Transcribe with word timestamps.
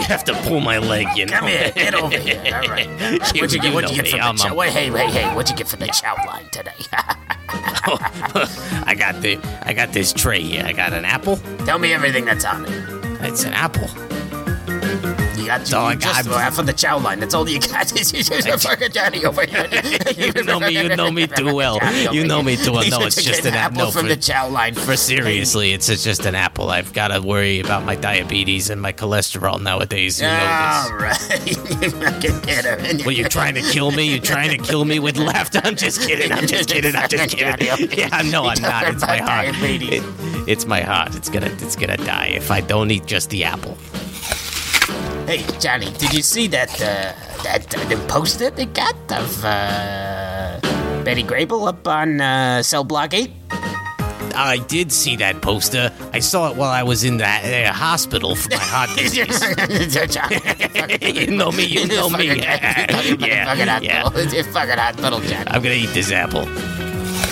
You 0.00 0.06
have 0.06 0.24
to 0.24 0.34
pull 0.48 0.60
my 0.60 0.78
leg, 0.78 1.06
you 1.16 1.26
know. 1.26 1.38
Come 1.38 1.48
here. 1.48 1.70
Get 1.74 1.94
over 1.94 2.16
here. 2.18 2.40
All 2.54 2.68
right. 2.68 2.86
You- 3.34 3.40
What'd 3.42 3.52
you 3.52 3.60
get? 3.60 3.64
you 3.68 3.74
What'd 3.74 3.90
you 3.90 4.02
get 4.02 4.08
from 4.10 4.36
the 4.36 4.42
chow? 4.42 4.58
hey, 4.60 4.90
hey, 4.90 5.10
hey. 5.10 5.34
What'd 5.34 5.50
you 5.50 5.56
get 5.56 5.68
from 5.68 5.80
the 5.80 5.86
chow 5.88 6.16
line 6.26 6.48
today? 6.50 6.72
I 7.52 8.94
got 8.98 9.20
the 9.22 9.38
I 9.62 9.72
got 9.72 9.92
this 9.92 10.12
tray 10.12 10.40
here. 10.40 10.64
I 10.64 10.72
got 10.72 10.92
an 10.92 11.04
apple. 11.04 11.36
Tell 11.64 11.78
me 11.78 11.92
everything 11.92 12.24
that's 12.24 12.44
on 12.44 12.64
it. 12.66 12.70
It's 13.22 13.44
an 13.44 13.52
apple. 13.52 13.88
You 15.50 15.58
got 15.58 15.74
all 15.74 15.86
I 15.86 15.92
you 15.92 15.98
just 15.98 16.28
got. 16.28 16.46
uh, 16.46 16.50
from 16.50 16.66
the 16.66 16.72
chow 16.72 16.98
line. 16.98 17.18
That's 17.20 17.34
all 17.34 17.48
you 17.48 17.58
got. 17.58 17.92
Is 17.98 18.12
you 18.14 18.22
just 18.22 18.46
a 18.46 18.56
fucking 18.58 18.92
Johnny 18.92 19.24
over 19.24 19.44
here. 19.44 19.68
You 20.16 20.44
know 20.44 20.60
me. 20.60 20.70
You 20.70 20.94
know 20.96 21.10
me 21.10 21.26
too 21.26 21.54
well. 21.54 21.78
You 22.12 22.26
know 22.26 22.42
me 22.42 22.56
too 22.56 22.72
well. 22.72 22.88
No, 22.88 23.00
it's 23.06 23.22
just 23.22 23.44
an 23.44 23.54
apple 23.54 23.80
apple 23.82 23.92
from 23.92 24.02
for- 24.02 24.08
the 24.08 24.16
chow 24.16 24.48
line. 24.48 24.74
For 24.74 24.96
seriously, 24.96 25.72
it's 25.72 25.88
it's 25.88 26.04
just 26.04 26.24
an 26.26 26.34
apple. 26.34 26.70
I've 26.70 26.92
got 26.92 27.08
to 27.08 27.20
worry 27.20 27.60
about 27.60 27.84
my 27.84 27.96
diabetes 27.96 28.70
and 28.70 28.80
my 28.80 28.92
cholesterol 28.92 29.60
nowadays. 29.60 30.20
You 30.20 30.26
know 30.28 30.38
All 30.38 30.98
this. 30.98 31.26
right. 31.26 32.24
you 32.24 32.40
get 32.42 32.64
her. 32.64 32.76
Well, 33.04 33.12
you're 33.12 33.28
trying 33.28 33.54
to 33.54 33.62
kill 33.62 33.90
me. 33.90 34.10
You're 34.10 34.22
trying 34.22 34.50
to 34.50 34.58
kill 34.58 34.84
me 34.84 34.98
with 34.98 35.16
laughter. 35.18 35.60
I'm 35.64 35.76
just 35.76 36.00
kidding. 36.06 36.32
I'm 36.32 36.46
just 36.46 36.68
kidding. 36.68 36.94
I'm 36.94 37.08
just 37.08 37.36
kidding. 37.36 37.90
Yeah, 37.98 38.22
no, 38.24 38.44
I'm 38.46 38.60
not. 38.60 38.88
It's 38.88 39.02
my 39.06 39.18
heart. 39.18 39.48
It, 39.60 40.48
it's 40.48 40.66
my 40.66 40.80
heart. 40.80 41.14
It's 41.14 41.28
gonna 41.28 41.46
it's 41.60 41.76
gonna 41.76 41.96
die 41.96 42.28
if 42.28 42.50
I 42.50 42.60
don't 42.60 42.90
eat 42.90 43.06
just 43.06 43.30
the 43.30 43.44
apple. 43.44 43.76
Hey, 45.30 45.46
Johnny, 45.60 45.92
did 45.92 46.12
you 46.12 46.22
see 46.22 46.48
that 46.48 46.74
uh, 46.82 47.14
that 47.44 47.72
uh, 47.72 47.84
the 47.84 47.94
poster 48.08 48.50
they 48.50 48.66
got 48.66 48.96
of 49.12 49.44
uh, 49.44 50.58
Betty 51.04 51.22
Grable 51.22 51.68
up 51.68 51.86
on 51.86 52.20
uh, 52.20 52.64
cell 52.64 52.82
block 52.82 53.14
eight? 53.14 53.30
I 54.34 54.58
did 54.66 54.90
see 54.90 55.14
that 55.22 55.40
poster. 55.40 55.92
I 56.12 56.18
saw 56.18 56.50
it 56.50 56.56
while 56.56 56.70
I 56.70 56.82
was 56.82 57.04
in 57.04 57.18
that 57.18 57.44
uh, 57.44 57.72
hospital 57.72 58.34
for 58.34 58.50
my 58.50 58.56
heart 58.56 58.90
disease. 58.98 59.40
you 61.20 61.30
know 61.30 61.52
me. 61.52 61.64
You 61.64 61.86
know 61.86 62.10
me. 62.10 62.26
yeah, 62.26 63.14
yeah. 63.14 64.08
Fucking 64.08 64.78
hospital, 64.78 65.20
Johnny. 65.20 65.46
I'm 65.46 65.62
gonna 65.62 65.76
eat 65.76 65.94
this 65.94 66.10
apple. 66.10 66.46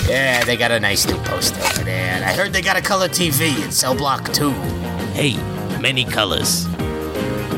Yeah, 0.08 0.44
they 0.44 0.56
got 0.56 0.70
a 0.70 0.78
nice 0.78 1.04
new 1.04 1.18
poster 1.24 1.60
over 1.60 1.82
there. 1.82 2.14
And 2.14 2.24
I 2.24 2.32
heard 2.32 2.52
they 2.52 2.62
got 2.62 2.76
a 2.76 2.80
color 2.80 3.08
TV 3.08 3.60
in 3.60 3.72
cell 3.72 3.96
block 3.96 4.32
two. 4.32 4.52
Hey, 5.14 5.36
many 5.80 6.04
colors. 6.04 6.68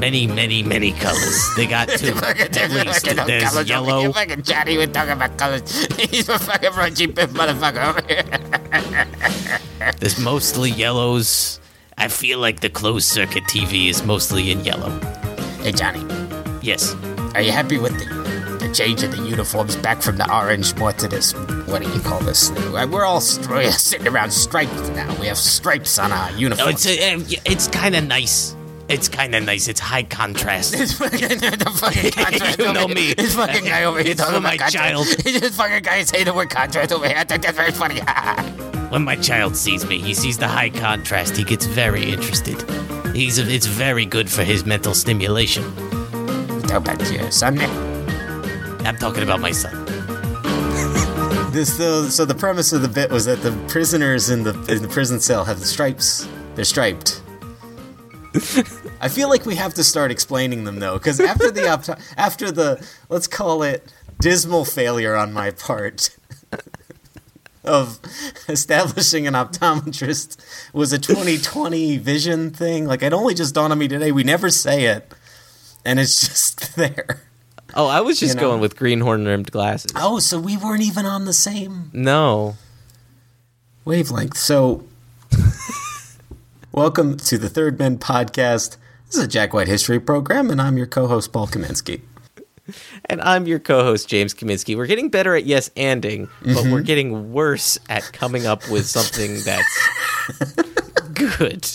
Many, 0.01 0.27
many, 0.27 0.63
many 0.63 0.93
colors. 0.93 1.51
They 1.57 1.67
got 1.67 1.89
two. 1.89 2.15
At 2.17 2.71
least. 2.71 3.05
There's 3.05 3.45
colors 3.45 3.45
over 3.45 3.63
here. 3.63 3.67
yellow. 3.67 4.13
Fucking 4.13 4.43
Johnny, 4.43 4.77
we're 4.79 4.87
talking 4.87 5.13
about 5.13 5.37
colors. 5.37 5.87
He's 5.97 6.27
a 6.29 6.39
fucking 6.39 6.71
raunchy 6.71 7.15
pimp 7.15 7.33
motherfucker. 7.33 8.01
There's 10.01 10.19
mostly 10.19 10.71
yellows. 10.71 11.61
I 11.99 12.09
feel 12.09 12.39
like 12.39 12.61
the 12.61 12.71
closed 12.71 13.09
circuit 13.09 13.45
TV 13.45 13.89
is 13.91 14.03
mostly 14.03 14.51
in 14.51 14.65
yellow. 14.65 14.91
Hey, 15.63 15.73
Johnny, 15.73 16.03
Yes. 16.63 16.95
are 17.35 17.43
you 17.43 17.53
happy 17.53 17.77
with 17.79 17.93
the, 17.99 18.57
the 18.67 18.73
change 18.75 19.03
of 19.03 19.11
the 19.15 19.23
uniforms 19.29 19.77
back 19.77 20.01
from 20.01 20.17
the 20.17 20.25
orange 20.35 20.75
more 20.77 20.93
to 20.95 21.09
this? 21.09 21.33
What 21.67 21.83
do 21.83 21.91
you 21.91 22.01
call 22.01 22.21
this? 22.21 22.51
Uh, 22.51 22.87
We're 22.91 23.05
all 23.05 23.21
sitting 23.21 24.09
around 24.09 24.31
striped 24.33 24.73
now. 24.93 25.15
We 25.21 25.27
have 25.27 25.37
stripes 25.37 25.99
on 25.99 26.11
our 26.11 26.31
No, 26.33 26.39
uniforms. 26.39 26.87
it's 26.87 27.03
uh, 27.37 27.41
it's 27.45 27.69
kind 27.69 27.95
of 27.95 28.05
nice. 28.07 28.57
It's 28.91 29.09
kind 29.09 29.35
of 29.37 29.45
nice. 29.45 29.69
It's 29.69 29.79
high 29.79 30.03
contrast. 30.03 30.73
This 30.73 30.99
fucking, 30.99 31.19
the 31.29 31.73
fucking 31.77 32.11
contrast 32.25 32.59
You 32.59 32.73
know 32.73 32.89
me. 32.89 33.15
This 33.15 33.37
fucking 33.37 33.65
guy 33.65 33.85
over 33.85 34.03
here 34.03 34.13
It's 34.13 34.21
talking 34.21 34.35
for 34.35 34.39
about 34.41 34.51
my 34.51 34.57
contrast. 34.57 34.75
child. 34.75 35.07
This 35.41 35.57
fucking 35.57 35.83
guy 35.83 36.03
saying 36.03 36.25
the 36.25 36.35
word 36.35 36.51
contrast 36.51 36.93
over 36.93 37.07
here. 37.07 37.17
I 37.17 37.25
think 37.25 37.43
that's 37.43 37.57
very 37.57 37.71
funny. 37.71 38.01
When 38.91 39.05
my 39.05 39.15
child 39.15 39.57
sees 39.57 39.87
me, 39.87 40.01
he 40.01 40.13
sees 40.15 40.39
the 40.39 40.49
high 40.49 40.71
contrast. 40.71 41.37
He 41.37 41.45
gets 41.45 41.67
very 41.67 42.11
interested. 42.11 42.61
He's 43.15 43.39
it's 43.39 43.67
very 43.67 44.05
good 44.05 44.29
for 44.29 44.43
his 44.43 44.65
mental 44.67 44.95
stimulation. 44.95 45.63
Talk 46.63 46.83
about 46.89 47.11
your 47.13 47.31
son. 47.31 47.61
I'm 48.85 48.97
talking 48.97 49.23
about 49.23 49.41
my 49.41 49.53
son. 49.53 49.85
This 51.53 51.77
so, 51.77 52.09
so 52.09 52.25
the 52.25 52.35
premise 52.35 52.73
of 52.73 52.83
the 52.83 52.89
bit 52.89 53.11
was 53.11 53.25
that 53.27 53.41
the 53.43 53.53
prisoners 53.69 54.31
in 54.31 54.43
the 54.43 54.51
in 54.69 54.83
the 54.83 54.89
prison 54.89 55.21
cell 55.21 55.45
have 55.45 55.61
the 55.61 55.67
stripes. 55.67 56.29
They're 56.57 56.65
striped. 56.65 57.20
I 59.01 59.09
feel 59.09 59.29
like 59.29 59.45
we 59.47 59.57
have 59.57 59.75
to 59.75 59.85
start 59.85 60.11
explaining 60.11 60.65
them 60.65 60.79
though, 60.79 60.95
because 60.99 61.19
after 61.21 61.51
the 61.51 61.69
opt- 61.69 61.91
after 62.17 62.51
the 62.53 62.87
let's 63.09 63.27
call 63.27 63.63
it 63.63 63.93
dismal 64.21 64.65
failure 64.65 65.17
on 65.17 65.33
my 65.33 65.51
part 65.51 66.17
of 67.65 67.99
establishing 68.49 69.27
an 69.27 69.35
optometrist 69.35 70.37
was 70.73 70.93
a 70.93 70.99
2020 70.99 71.99
vision 71.99 72.51
thing. 72.51 72.87
Like 72.87 73.03
it 73.03 73.13
only 73.13 73.35
just 73.35 73.55
dawned 73.55 73.73
on 73.73 73.79
me 73.79 73.89
today. 73.89 74.13
We 74.13 74.23
never 74.25 74.49
say 74.51 74.85
it, 74.85 75.13
and 75.85 75.99
it's 75.99 76.21
just 76.21 76.77
there. 76.77 77.23
Oh, 77.75 77.87
I 77.87 78.01
was 78.01 78.19
just 78.19 78.35
You 78.37 78.41
know. 78.41 78.49
going 78.49 78.61
with 78.61 78.77
greenhorn 78.77 79.27
rimmed 79.27 79.51
glasses. 79.53 79.93
Oh, 79.95 80.19
so 80.19 80.41
we 80.41 80.57
weren't 80.57 80.83
even 80.83 81.07
on 81.07 81.25
the 81.25 81.33
same 81.33 81.91
No. 81.93 82.57
wavelength. 83.85 84.37
So, 84.37 84.85
welcome 86.73 87.17
to 87.17 87.39
the 87.39 87.49
Third 87.49 87.79
Men 87.79 87.99
podcast. 87.99 88.77
This 89.07 89.17
is 89.17 89.25
a 89.25 89.29
Jack 89.29 89.53
White 89.53 89.69
history 89.69 89.99
program, 90.01 90.51
and 90.51 90.61
I'm 90.61 90.77
your 90.77 90.87
co-host 90.87 91.33
Paul 91.33 91.47
Kaminsky. 91.47 92.03
And 93.07 93.21
I'm 93.23 93.47
your 93.47 93.59
co-host 93.59 94.09
James 94.09 94.33
Kaminsky. 94.35 94.77
We're 94.77 94.87
getting 94.87 95.09
better 95.09 95.35
at 95.35 95.45
yes 95.45 95.69
anding, 95.71 96.29
but 96.45 96.65
we're 96.67 96.83
getting 96.83 97.33
worse 97.33 97.79
at 97.89 98.05
coming 98.13 98.47
up 98.47 98.69
with 98.71 98.87
something 98.87 99.39
that's 99.45 99.89
good. 101.15 101.69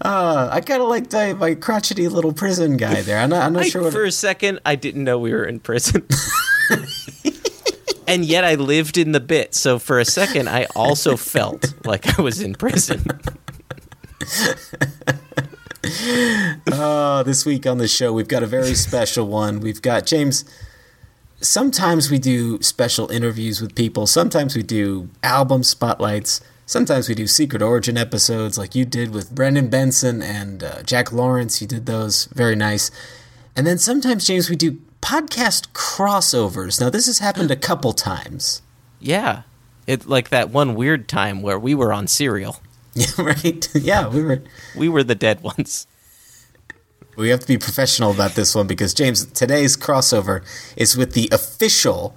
Uh, 0.00 0.48
I 0.50 0.60
kind 0.60 0.82
of 0.82 0.88
like 0.88 1.10
the, 1.10 1.36
my 1.38 1.54
crotchety 1.54 2.08
little 2.08 2.32
prison 2.32 2.76
guy 2.76 3.02
there. 3.02 3.18
I'm 3.18 3.30
not, 3.30 3.42
I'm 3.44 3.52
not 3.52 3.64
I, 3.64 3.68
sure 3.68 3.82
what. 3.82 3.92
for 3.92 4.04
a 4.04 4.10
second, 4.10 4.58
I 4.66 4.74
didn't 4.74 5.04
know 5.04 5.18
we 5.18 5.32
were 5.32 5.44
in 5.44 5.60
prison. 5.60 6.04
and 8.08 8.24
yet 8.24 8.42
I 8.44 8.54
lived 8.54 8.98
in 8.98 9.12
the 9.12 9.20
bit. 9.20 9.54
So 9.54 9.78
for 9.78 9.98
a 9.98 10.04
second, 10.04 10.48
I 10.48 10.64
also 10.74 11.16
felt 11.34 11.74
like 11.84 12.18
I 12.18 12.22
was 12.22 12.40
in 12.40 12.54
prison. 12.54 13.04
Oh, 16.72 17.22
this 17.24 17.46
week 17.46 17.66
on 17.66 17.78
the 17.78 17.88
show, 17.88 18.12
we've 18.12 18.28
got 18.28 18.42
a 18.42 18.46
very 18.46 18.74
special 18.74 19.26
one. 19.26 19.60
We've 19.60 19.80
got 19.80 20.06
James. 20.06 20.44
Sometimes 21.40 22.10
we 22.10 22.18
do 22.18 22.60
special 22.62 23.10
interviews 23.10 23.60
with 23.60 23.74
people. 23.74 24.06
Sometimes 24.06 24.56
we 24.56 24.62
do 24.62 25.08
album 25.22 25.62
spotlights. 25.62 26.40
Sometimes 26.66 27.08
we 27.08 27.14
do 27.14 27.26
secret 27.26 27.62
origin 27.62 27.96
episodes, 27.96 28.58
like 28.58 28.74
you 28.74 28.84
did 28.84 29.14
with 29.14 29.34
Brendan 29.34 29.70
Benson 29.70 30.20
and 30.20 30.62
uh, 30.62 30.82
Jack 30.82 31.12
Lawrence. 31.12 31.60
You 31.60 31.66
did 31.66 31.86
those 31.86 32.26
very 32.26 32.56
nice. 32.56 32.90
And 33.56 33.66
then 33.66 33.78
sometimes, 33.78 34.26
James, 34.26 34.50
we 34.50 34.56
do 34.56 34.78
podcast 35.00 35.68
crossovers. 35.72 36.80
Now, 36.80 36.90
this 36.90 37.06
has 37.06 37.18
happened 37.18 37.50
a 37.50 37.56
couple 37.56 37.92
times. 37.92 38.62
Yeah. 39.00 39.42
It 39.86 40.06
like 40.06 40.28
that 40.30 40.50
one 40.50 40.74
weird 40.74 41.08
time 41.08 41.42
where 41.42 41.58
we 41.58 41.74
were 41.74 41.92
on 41.92 42.06
Serial. 42.06 42.60
Yeah, 42.94 43.06
right. 43.18 43.68
yeah, 43.74 44.08
we 44.08 44.24
were. 44.24 44.42
We 44.74 44.88
were 44.88 45.04
the 45.04 45.14
dead 45.14 45.40
ones. 45.40 45.86
We 47.16 47.28
have 47.28 47.38
to 47.40 47.46
be 47.46 47.56
professional 47.56 48.10
about 48.10 48.32
this 48.32 48.56
one 48.56 48.66
because 48.66 48.92
James, 48.92 49.24
today's 49.26 49.76
crossover 49.76 50.42
is 50.76 50.96
with 50.96 51.12
the 51.12 51.28
official 51.30 52.16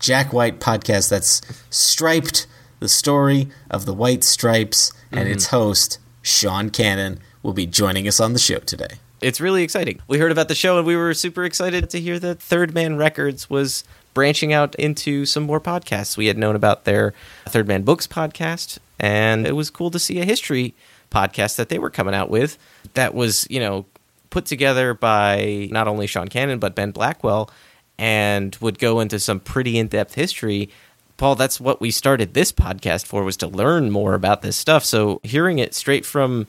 Jack 0.00 0.32
White 0.32 0.58
podcast 0.58 1.10
that's 1.10 1.42
striped 1.70 2.48
the 2.80 2.88
story 2.88 3.48
of 3.70 3.86
the 3.86 3.94
White 3.94 4.24
Stripes, 4.24 4.92
and 5.10 5.28
its 5.28 5.46
mm-hmm. 5.46 5.56
host 5.56 5.98
Sean 6.22 6.70
Cannon 6.70 7.20
will 7.42 7.52
be 7.52 7.66
joining 7.66 8.06
us 8.06 8.20
on 8.20 8.32
the 8.32 8.38
show 8.38 8.58
today. 8.58 8.98
It's 9.20 9.40
really 9.40 9.62
exciting. 9.62 10.00
We 10.08 10.18
heard 10.18 10.32
about 10.32 10.48
the 10.48 10.54
show 10.54 10.76
and 10.76 10.86
we 10.86 10.94
were 10.94 11.14
super 11.14 11.44
excited 11.44 11.88
to 11.90 12.00
hear 12.00 12.18
that 12.18 12.38
Third 12.38 12.74
Man 12.74 12.96
Records 12.96 13.48
was 13.48 13.82
branching 14.12 14.52
out 14.52 14.74
into 14.74 15.24
some 15.24 15.42
more 15.44 15.60
podcasts. 15.60 16.16
We 16.16 16.26
had 16.26 16.36
known 16.36 16.54
about 16.54 16.84
their 16.84 17.14
Third 17.48 17.66
Man 17.66 17.82
Books 17.82 18.06
podcast, 18.06 18.78
and 19.00 19.46
it 19.46 19.52
was 19.52 19.70
cool 19.70 19.90
to 19.90 19.98
see 19.98 20.20
a 20.20 20.24
history 20.24 20.74
podcast 21.10 21.56
that 21.56 21.70
they 21.70 21.78
were 21.78 21.90
coming 21.90 22.14
out 22.14 22.28
with 22.28 22.58
that 22.94 23.14
was, 23.14 23.46
you 23.48 23.60
know, 23.60 23.86
put 24.28 24.44
together 24.44 24.92
by 24.92 25.68
not 25.70 25.88
only 25.88 26.06
Sean 26.06 26.28
Cannon 26.28 26.58
but 26.58 26.74
Ben 26.74 26.90
Blackwell 26.90 27.50
and 27.98 28.54
would 28.60 28.78
go 28.78 29.00
into 29.00 29.18
some 29.18 29.40
pretty 29.40 29.78
in-depth 29.78 30.14
history. 30.14 30.68
Paul, 31.16 31.36
that's 31.36 31.58
what 31.58 31.80
we 31.80 31.90
started 31.90 32.34
this 32.34 32.52
podcast 32.52 33.06
for 33.06 33.24
was 33.24 33.38
to 33.38 33.46
learn 33.46 33.90
more 33.90 34.12
about 34.12 34.42
this 34.42 34.58
stuff. 34.58 34.84
So 34.84 35.20
hearing 35.22 35.58
it 35.58 35.74
straight 35.74 36.04
from 36.04 36.46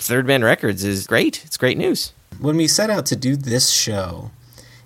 Third 0.00 0.26
Man 0.26 0.42
Records 0.42 0.82
is 0.82 1.06
great. 1.06 1.42
It's 1.44 1.58
great 1.58 1.76
news. 1.76 2.14
When 2.38 2.56
we 2.56 2.66
set 2.66 2.88
out 2.88 3.04
to 3.06 3.16
do 3.16 3.36
this 3.36 3.68
show, 3.68 4.30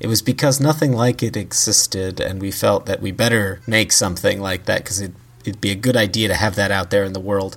it 0.00 0.08
was 0.08 0.22
because 0.22 0.58
nothing 0.60 0.92
like 0.92 1.22
it 1.22 1.36
existed, 1.36 2.20
and 2.20 2.42
we 2.42 2.50
felt 2.50 2.86
that 2.86 3.00
we 3.00 3.12
better 3.12 3.60
make 3.64 3.92
something 3.92 4.40
like 4.40 4.64
that 4.64 4.82
because 4.82 5.00
it, 5.00 5.12
it'd 5.44 5.60
be 5.60 5.70
a 5.70 5.76
good 5.76 5.96
idea 5.96 6.26
to 6.26 6.34
have 6.34 6.56
that 6.56 6.72
out 6.72 6.90
there 6.90 7.04
in 7.04 7.12
the 7.12 7.20
world. 7.20 7.56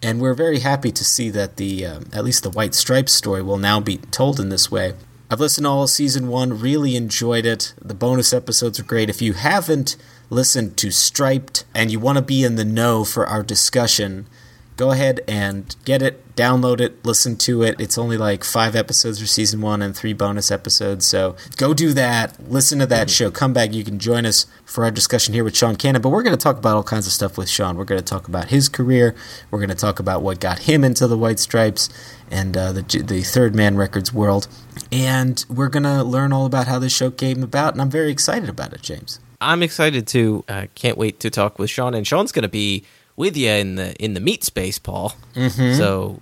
And 0.00 0.20
we're 0.20 0.32
very 0.32 0.60
happy 0.60 0.92
to 0.92 1.04
see 1.04 1.28
that 1.30 1.56
the 1.56 1.84
um, 1.84 2.04
at 2.12 2.24
least 2.24 2.44
the 2.44 2.50
White 2.50 2.74
Stripes 2.74 3.12
story 3.12 3.42
will 3.42 3.58
now 3.58 3.80
be 3.80 3.96
told 3.96 4.38
in 4.38 4.48
this 4.48 4.70
way. 4.70 4.94
I've 5.28 5.40
listened 5.40 5.64
to 5.64 5.70
all 5.70 5.82
of 5.82 5.90
season 5.90 6.28
one, 6.28 6.60
really 6.60 6.94
enjoyed 6.94 7.46
it. 7.46 7.74
The 7.82 7.94
bonus 7.94 8.32
episodes 8.32 8.78
are 8.78 8.84
great. 8.84 9.10
If 9.10 9.20
you 9.20 9.32
haven't 9.32 9.96
listened 10.30 10.76
to 10.76 10.92
Striped 10.92 11.64
and 11.74 11.90
you 11.90 11.98
want 11.98 12.18
to 12.18 12.22
be 12.22 12.44
in 12.44 12.54
the 12.54 12.64
know 12.64 13.04
for 13.04 13.26
our 13.26 13.42
discussion, 13.42 14.28
go 14.76 14.90
ahead 14.90 15.20
and 15.28 15.74
get 15.84 16.02
it, 16.02 16.34
download 16.34 16.80
it, 16.80 17.04
listen 17.04 17.36
to 17.36 17.62
it. 17.62 17.80
It's 17.80 17.98
only 17.98 18.16
like 18.16 18.44
five 18.44 18.74
episodes 18.74 19.20
for 19.20 19.26
season 19.26 19.60
one 19.60 19.82
and 19.82 19.96
three 19.96 20.12
bonus 20.12 20.50
episodes. 20.50 21.06
So 21.06 21.36
go 21.56 21.74
do 21.74 21.92
that, 21.92 22.36
listen 22.50 22.78
to 22.78 22.86
that 22.86 23.10
show, 23.10 23.30
come 23.30 23.52
back. 23.52 23.72
You 23.72 23.84
can 23.84 23.98
join 23.98 24.24
us 24.26 24.46
for 24.64 24.84
our 24.84 24.90
discussion 24.90 25.34
here 25.34 25.44
with 25.44 25.56
Sean 25.56 25.76
Cannon. 25.76 26.02
But 26.02 26.08
we're 26.08 26.22
going 26.22 26.36
to 26.36 26.42
talk 26.42 26.56
about 26.56 26.76
all 26.76 26.82
kinds 26.82 27.06
of 27.06 27.12
stuff 27.12 27.36
with 27.36 27.48
Sean. 27.48 27.76
We're 27.76 27.84
going 27.84 28.00
to 28.00 28.04
talk 28.04 28.28
about 28.28 28.48
his 28.48 28.68
career, 28.68 29.14
we're 29.50 29.60
going 29.60 29.68
to 29.68 29.74
talk 29.74 29.98
about 29.98 30.22
what 30.22 30.40
got 30.40 30.60
him 30.60 30.84
into 30.84 31.06
the 31.06 31.18
White 31.18 31.38
Stripes 31.38 31.88
and 32.30 32.56
uh, 32.56 32.72
the, 32.72 32.82
the 32.82 33.22
Third 33.22 33.54
Man 33.54 33.76
Records 33.76 34.12
world. 34.12 34.48
And 34.90 35.44
we're 35.48 35.68
going 35.68 35.82
to 35.82 36.02
learn 36.02 36.32
all 36.32 36.46
about 36.46 36.66
how 36.66 36.78
this 36.78 36.94
show 36.94 37.10
came 37.10 37.42
about. 37.42 37.74
And 37.74 37.82
I'm 37.82 37.90
very 37.90 38.10
excited 38.10 38.48
about 38.48 38.72
it, 38.72 38.82
James. 38.82 39.20
I'm 39.42 39.62
excited 39.62 40.06
to. 40.08 40.44
Uh, 40.48 40.66
can't 40.74 40.96
wait 40.96 41.18
to 41.20 41.30
talk 41.30 41.58
with 41.58 41.68
Sean, 41.68 41.94
and 41.94 42.06
Sean's 42.06 42.30
going 42.30 42.44
to 42.44 42.48
be 42.48 42.84
with 43.16 43.36
you 43.36 43.50
in 43.50 43.76
the 43.76 43.94
in 44.02 44.14
the 44.14 44.20
meat 44.20 44.44
space, 44.44 44.78
Paul. 44.78 45.14
Mm-hmm. 45.34 45.76
So 45.76 46.20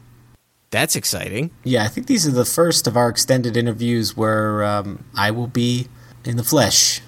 that's 0.70 0.96
exciting. 0.96 1.50
Yeah, 1.64 1.84
I 1.84 1.88
think 1.88 2.06
these 2.06 2.26
are 2.26 2.32
the 2.32 2.44
first 2.44 2.86
of 2.86 2.96
our 2.96 3.08
extended 3.08 3.56
interviews 3.56 4.16
where 4.16 4.62
um, 4.64 5.04
I 5.16 5.30
will 5.30 5.48
be 5.48 5.88
in 6.24 6.36
the 6.36 6.44
flesh 6.44 7.00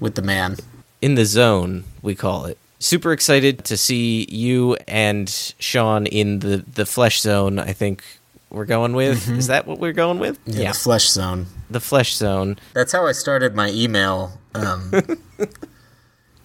with 0.00 0.14
the 0.14 0.22
man. 0.22 0.56
In 1.00 1.14
the 1.14 1.24
zone, 1.24 1.84
we 2.02 2.14
call 2.14 2.46
it. 2.46 2.58
Super 2.78 3.12
excited 3.12 3.64
to 3.64 3.76
see 3.76 4.26
you 4.30 4.76
and 4.86 5.28
Sean 5.58 6.06
in 6.06 6.40
the 6.40 6.58
the 6.58 6.86
flesh 6.86 7.20
zone. 7.20 7.58
I 7.58 7.72
think 7.72 8.04
we're 8.50 8.64
going 8.66 8.92
with. 8.94 9.28
Is 9.30 9.48
that 9.48 9.66
what 9.66 9.80
we're 9.80 9.92
going 9.92 10.18
with? 10.18 10.38
Yeah, 10.46 10.72
the 10.72 10.78
flesh 10.78 11.08
zone. 11.08 11.46
the 11.70 11.80
flesh 11.80 12.14
zone. 12.14 12.58
That's 12.74 12.92
how 12.92 13.06
I 13.06 13.12
started 13.12 13.54
my 13.54 13.70
email. 13.70 14.38
Um, 14.54 14.92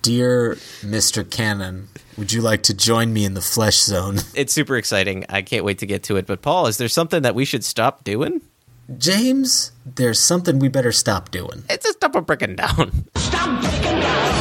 Dear 0.02 0.56
Mr. 0.82 1.30
Cannon, 1.30 1.90
would 2.18 2.32
you 2.32 2.42
like 2.42 2.64
to 2.64 2.74
join 2.74 3.12
me 3.12 3.26
in 3.26 3.34
the 3.34 3.42
flesh 3.42 3.78
zone? 3.82 4.20
It's 4.34 4.54
super 4.54 4.78
exciting. 4.78 5.26
I 5.28 5.42
can't 5.42 5.66
wait 5.66 5.80
to 5.80 5.86
get 5.86 6.04
to 6.04 6.16
it. 6.16 6.26
But 6.26 6.42
Paul, 6.42 6.68
is 6.68 6.78
there 6.78 6.88
something 6.88 7.24
that 7.24 7.36
we 7.36 7.44
should 7.44 7.66
stop 7.66 8.06
doing? 8.06 8.42
James, 8.98 9.72
there's 9.86 10.20
something 10.20 10.58
we 10.60 10.70
better 10.70 10.94
stop 10.94 11.30
doing. 11.32 11.64
It's 11.70 11.86
a 11.86 11.92
stop 11.92 12.16
of 12.16 12.26
breaking 12.26 12.56
down. 12.56 13.06
Stop 13.18 13.62
breaking 13.62 14.00
down. 14.00 14.34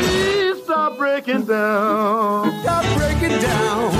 Please 0.00 0.64
stop 0.64 0.98
breaking 0.98 1.44
down. 1.46 2.60
Stop 2.62 2.98
breaking 2.98 3.38
down. 3.40 3.92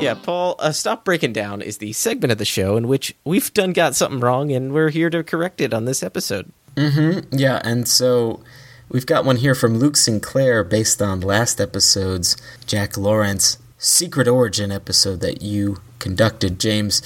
Yeah, 0.00 0.14
Paul, 0.14 0.56
uh, 0.58 0.72
Stop 0.72 1.04
Breaking 1.04 1.32
Down 1.32 1.62
is 1.62 1.78
the 1.78 1.92
segment 1.92 2.32
of 2.32 2.38
the 2.38 2.44
show 2.44 2.76
in 2.76 2.88
which 2.88 3.14
we've 3.24 3.52
done 3.54 3.72
got 3.72 3.94
something 3.94 4.20
wrong 4.20 4.50
and 4.52 4.72
we're 4.72 4.90
here 4.90 5.08
to 5.08 5.22
correct 5.22 5.60
it 5.60 5.72
on 5.72 5.84
this 5.86 6.02
episode. 6.02 6.52
Yeah, 6.76 7.60
and 7.64 7.88
so 7.88 8.40
we've 8.90 9.06
got 9.06 9.24
one 9.24 9.36
here 9.36 9.54
from 9.54 9.78
Luke 9.78 9.96
Sinclair 9.96 10.62
based 10.64 11.00
on 11.00 11.20
last 11.20 11.60
episode's 11.60 12.36
Jack 12.66 12.96
Lawrence 12.98 13.58
Secret 13.78 14.26
Origin 14.28 14.72
episode 14.72 15.20
that 15.20 15.40
you 15.42 15.80
conducted, 16.00 16.58
James. 16.58 17.00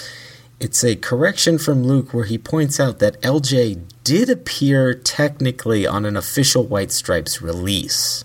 It's 0.59 0.83
a 0.83 0.97
correction 0.97 1.59
from 1.59 1.85
Luke 1.85 2.13
where 2.13 2.25
he 2.25 2.39
points 2.39 2.81
out 2.81 2.99
that 2.99 3.21
LJ 3.23 3.83
did 4.03 4.29
appear 4.31 4.95
technically 4.95 5.87
on 5.87 6.05
an 6.05 6.17
official 6.17 6.65
White 6.65 6.91
Stripes 6.91 7.41
release. 7.43 8.25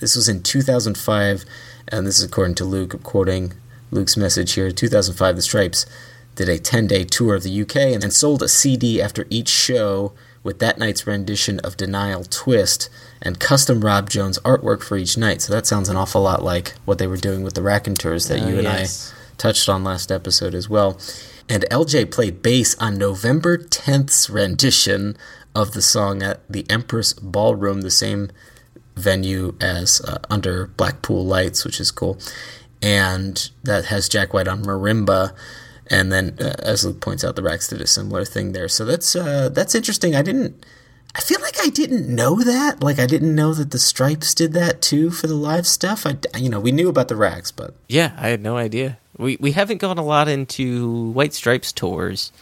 This 0.00 0.16
was 0.16 0.28
in 0.28 0.42
2005, 0.42 1.44
and 1.92 2.06
this 2.06 2.18
is 2.18 2.24
according 2.24 2.54
to 2.56 2.64
Luke, 2.64 3.02
quoting 3.02 3.52
Luke's 3.90 4.16
message 4.16 4.54
here. 4.54 4.70
2005, 4.70 5.36
the 5.36 5.42
Stripes 5.42 5.86
did 6.34 6.48
a 6.48 6.58
10 6.58 6.86
day 6.86 7.04
tour 7.04 7.34
of 7.34 7.42
the 7.42 7.62
UK 7.62 7.76
and, 7.76 8.02
and 8.02 8.12
sold 8.12 8.42
a 8.42 8.48
CD 8.48 9.00
after 9.02 9.26
each 9.28 9.48
show 9.48 10.12
with 10.42 10.58
that 10.58 10.78
night's 10.78 11.06
rendition 11.06 11.60
of 11.60 11.76
Denial 11.76 12.24
Twist 12.24 12.88
and 13.20 13.38
custom 13.38 13.84
Rob 13.84 14.10
Jones 14.10 14.38
artwork 14.40 14.82
for 14.82 14.96
each 14.96 15.16
night. 15.16 15.42
So 15.42 15.52
that 15.52 15.66
sounds 15.66 15.88
an 15.88 15.96
awful 15.96 16.22
lot 16.22 16.42
like 16.42 16.74
what 16.84 16.98
they 16.98 17.06
were 17.06 17.16
doing 17.16 17.42
with 17.44 17.54
the 17.54 17.62
Raconteurs 17.62 18.26
that 18.28 18.40
Oh, 18.40 18.48
you 18.48 18.54
and 18.54 18.62
yes. 18.64 19.12
I 19.12 19.34
touched 19.36 19.68
on 19.68 19.84
last 19.84 20.10
episode 20.10 20.54
as 20.54 20.68
well. 20.68 20.98
And 21.48 21.64
LJ 21.70 22.10
played 22.10 22.42
bass 22.42 22.74
on 22.78 22.96
November 22.96 23.58
10th's 23.58 24.30
rendition 24.30 25.16
of 25.54 25.72
the 25.72 25.82
song 25.82 26.22
at 26.22 26.40
the 26.48 26.64
Empress 26.70 27.12
Ballroom, 27.12 27.82
the 27.82 27.90
same 27.90 28.30
venue 28.96 29.54
as 29.60 30.00
uh, 30.02 30.18
Under 30.30 30.66
Blackpool 30.68 31.24
Lights, 31.24 31.64
which 31.64 31.80
is 31.80 31.90
cool. 31.90 32.18
And 32.82 33.50
that 33.62 33.86
has 33.86 34.08
Jack 34.08 34.34
White 34.34 34.48
on 34.48 34.64
marimba. 34.64 35.32
And 35.88 36.10
then, 36.12 36.36
uh, 36.40 36.54
as 36.60 36.84
Luke 36.84 37.00
points 37.00 37.22
out, 37.24 37.36
the 37.36 37.42
Rax 37.42 37.68
did 37.68 37.80
a 37.80 37.86
similar 37.86 38.24
thing 38.24 38.52
there. 38.52 38.68
So 38.68 38.84
that's 38.84 39.14
uh, 39.14 39.48
that's 39.50 39.74
interesting. 39.74 40.14
I 40.14 40.22
didn't. 40.22 40.64
I 41.14 41.20
feel 41.20 41.40
like 41.42 41.56
I 41.60 41.68
didn't 41.68 42.08
know 42.08 42.42
that. 42.42 42.82
Like 42.82 42.98
I 42.98 43.06
didn't 43.06 43.34
know 43.34 43.52
that 43.52 43.70
the 43.70 43.78
Stripes 43.78 44.34
did 44.34 44.52
that 44.54 44.80
too 44.80 45.10
for 45.10 45.26
the 45.26 45.34
live 45.34 45.66
stuff. 45.66 46.06
I, 46.06 46.16
you 46.38 46.48
know, 46.48 46.58
we 46.60 46.72
knew 46.72 46.88
about 46.88 47.08
the 47.08 47.16
Rax, 47.16 47.50
but 47.52 47.74
Yeah, 47.88 48.12
I 48.16 48.28
had 48.28 48.40
no 48.40 48.56
idea. 48.56 48.98
We 49.18 49.36
we 49.38 49.52
haven't 49.52 49.78
gone 49.78 49.98
a 49.98 50.04
lot 50.04 50.26
into 50.28 51.10
White 51.10 51.34
Stripes 51.34 51.70
tours. 51.72 52.32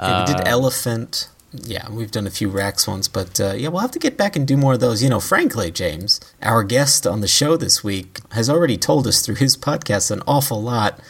yeah, 0.00 0.24
we 0.26 0.32
Uh, 0.32 0.36
did 0.38 0.48
Elephant. 0.48 1.28
Yeah, 1.64 1.90
we've 1.90 2.10
done 2.10 2.26
a 2.26 2.30
few 2.30 2.48
Rax 2.48 2.86
ones, 2.86 3.08
but 3.08 3.40
uh, 3.40 3.52
yeah, 3.56 3.68
we'll 3.68 3.80
have 3.80 3.90
to 3.92 3.98
get 3.98 4.16
back 4.16 4.36
and 4.36 4.46
do 4.46 4.56
more 4.56 4.74
of 4.74 4.80
those. 4.80 5.02
You 5.02 5.08
know, 5.08 5.20
frankly, 5.20 5.70
James, 5.70 6.20
our 6.42 6.62
guest 6.62 7.06
on 7.06 7.20
the 7.20 7.28
show 7.28 7.56
this 7.56 7.82
week 7.84 8.20
has 8.32 8.48
already 8.50 8.76
told 8.76 9.06
us 9.06 9.24
through 9.24 9.36
his 9.36 9.56
podcast 9.56 10.10
an 10.10 10.22
awful 10.26 10.62
lot 10.62 11.00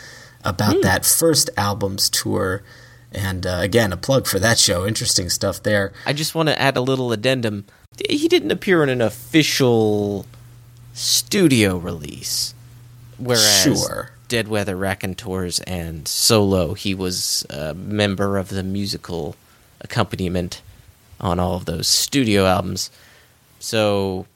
about 0.44 0.80
that 0.82 1.04
first 1.04 1.50
album's 1.56 2.08
tour. 2.10 2.62
And 3.12 3.46
uh, 3.46 3.58
again, 3.62 3.92
a 3.92 3.96
plug 3.96 4.26
for 4.26 4.38
that 4.38 4.58
show. 4.58 4.86
Interesting 4.86 5.28
stuff 5.30 5.62
there. 5.62 5.92
I 6.04 6.12
just 6.12 6.34
want 6.34 6.48
to 6.48 6.60
add 6.60 6.76
a 6.76 6.80
little 6.82 7.12
addendum. 7.12 7.64
He 8.08 8.28
didn't 8.28 8.50
appear 8.50 8.82
in 8.82 8.88
an 8.90 9.00
official 9.00 10.26
studio 10.92 11.76
release, 11.76 12.54
whereas 13.18 13.62
Sure. 13.62 14.10
Dead 14.28 14.48
Weather 14.48 14.76
Raconteurs 14.76 15.60
and 15.60 16.06
Solo, 16.08 16.74
he 16.74 16.94
was 16.94 17.46
a 17.48 17.74
member 17.74 18.36
of 18.38 18.48
the 18.48 18.62
musical 18.62 19.36
accompaniment 19.80 20.62
on 21.20 21.38
all 21.38 21.54
of 21.54 21.64
those 21.64 21.88
studio 21.88 22.46
albums. 22.46 22.90
So 23.58 24.26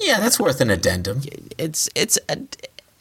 Yeah, 0.00 0.20
that's 0.20 0.38
worth 0.40 0.60
an 0.60 0.70
addendum. 0.70 1.22
it's 1.58 1.88
it's 1.94 2.18
a, 2.28 2.36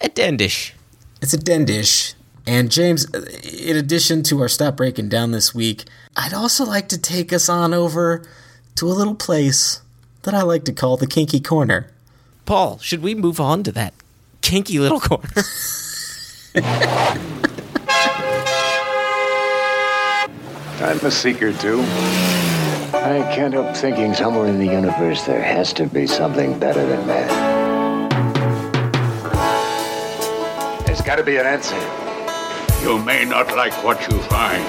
addendish. 0.01 0.73
It's 1.21 1.33
a 1.33 1.37
dendish. 1.37 2.13
And 2.45 2.69
James, 2.69 3.05
in 3.05 3.77
addition 3.77 4.21
to 4.23 4.41
our 4.41 4.49
stop 4.49 4.75
breaking 4.75 5.07
down 5.09 5.31
this 5.31 5.55
week, 5.55 5.85
I'd 6.17 6.33
also 6.33 6.65
like 6.65 6.89
to 6.89 6.97
take 6.97 7.31
us 7.31 7.47
on 7.47 7.73
over 7.73 8.27
to 8.75 8.87
a 8.87 8.91
little 8.91 9.15
place 9.15 9.81
that 10.23 10.33
I 10.33 10.41
like 10.41 10.65
to 10.65 10.73
call 10.73 10.97
the 10.97 11.07
Kinky 11.07 11.39
Corner. 11.39 11.87
Paul, 12.45 12.79
should 12.79 13.01
we 13.01 13.15
move 13.15 13.39
on 13.39 13.63
to 13.63 13.71
that 13.71 13.93
kinky 14.41 14.77
little 14.77 14.99
corner? 14.99 15.29
I'm 20.83 20.99
a 20.99 21.11
seeker 21.11 21.53
too. 21.53 21.79
I 22.91 23.23
can't 23.33 23.53
help 23.53 23.73
thinking 23.73 24.13
somewhere 24.13 24.47
in 24.47 24.59
the 24.59 24.65
universe 24.65 25.23
there 25.23 25.41
has 25.41 25.71
to 25.73 25.87
be 25.87 26.05
something 26.05 26.59
better 26.59 26.85
than 26.85 27.07
man. 27.07 28.09
There's 30.85 30.99
got 30.99 31.15
to 31.15 31.23
be 31.23 31.37
an 31.37 31.45
answer. 31.45 31.77
You 32.83 33.01
may 33.01 33.23
not 33.23 33.47
like 33.55 33.71
what 33.81 34.01
you 34.11 34.19
find. 34.23 34.61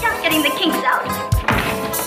Just 0.00 0.22
getting 0.22 0.42
the 0.42 0.50
kinks 0.56 0.78
out. 0.86 1.08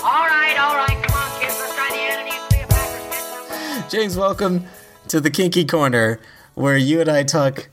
All 0.02 0.24
right, 0.26 0.56
all 0.58 0.76
right, 0.76 0.98
come 1.04 1.14
on, 1.14 1.40
kids. 1.42 1.58
Let's 1.60 1.74
try 1.74 1.90
the 1.90 2.00
Antony 2.00 2.30
and 2.38 2.48
Cleopatra 2.48 3.82
sketch. 3.82 3.90
James, 3.90 4.16
welcome 4.16 4.64
to 5.08 5.20
the 5.20 5.30
Kinky 5.30 5.66
Corner, 5.66 6.20
where 6.54 6.78
you 6.78 7.02
and 7.02 7.10
I 7.10 7.22
talk 7.22 7.68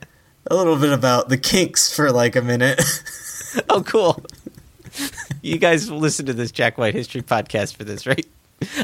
a 0.51 0.55
little 0.57 0.75
bit 0.75 0.91
about 0.91 1.29
the 1.29 1.37
kinks 1.37 1.89
for 1.95 2.11
like 2.11 2.35
a 2.35 2.41
minute. 2.41 2.81
oh, 3.69 3.83
cool. 3.83 4.23
You 5.41 5.57
guys 5.57 5.89
listen 5.89 6.25
to 6.25 6.33
this 6.33 6.51
Jack 6.51 6.77
White 6.77 6.93
history 6.93 7.21
podcast 7.21 7.75
for 7.75 7.83
this, 7.83 8.05
right? 8.07 8.25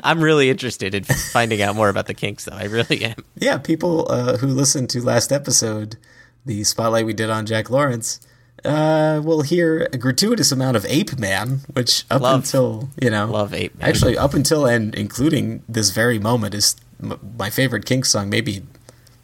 I'm 0.04 0.24
really 0.24 0.50
interested 0.50 0.96
in 0.96 1.04
finding 1.04 1.62
out 1.62 1.76
more 1.76 1.90
about 1.90 2.08
the 2.08 2.14
kinks, 2.14 2.46
though. 2.46 2.56
I 2.56 2.66
really 2.66 3.04
am. 3.04 3.16
yeah, 3.36 3.58
people 3.58 4.10
uh, 4.10 4.38
who 4.38 4.48
listened 4.48 4.90
to 4.92 5.02
last 5.02 5.32
episode, 5.32 5.98
the 6.46 6.64
spotlight 6.64 7.06
we 7.06 7.14
did 7.14 7.30
on 7.30 7.46
Jack 7.46 7.70
Lawrence, 7.70 8.20
uh, 8.64 9.22
will 9.24 9.42
hear 9.42 9.90
a 9.92 9.98
gratuitous 9.98 10.52
amount 10.52 10.78
of 10.78 10.86
Ape 10.86 11.20
Man, 11.20 11.62
which 11.74 12.06
up 12.10 12.22
Love. 12.22 12.40
until 12.42 12.90
you 13.02 13.10
know, 13.10 13.26
Love 13.26 13.54
Ape 13.54 13.78
Man. 13.78 13.90
Actually, 13.90 14.18
up 14.18 14.34
until 14.34 14.66
and 14.66 14.96
including 14.96 15.64
this 15.68 15.90
very 15.92 16.20
moment 16.20 16.56
is 16.56 16.76
m- 17.02 17.20
my 17.38 17.50
favorite 17.50 17.86
Kinks 17.86 18.10
song. 18.10 18.30
Maybe, 18.30 18.64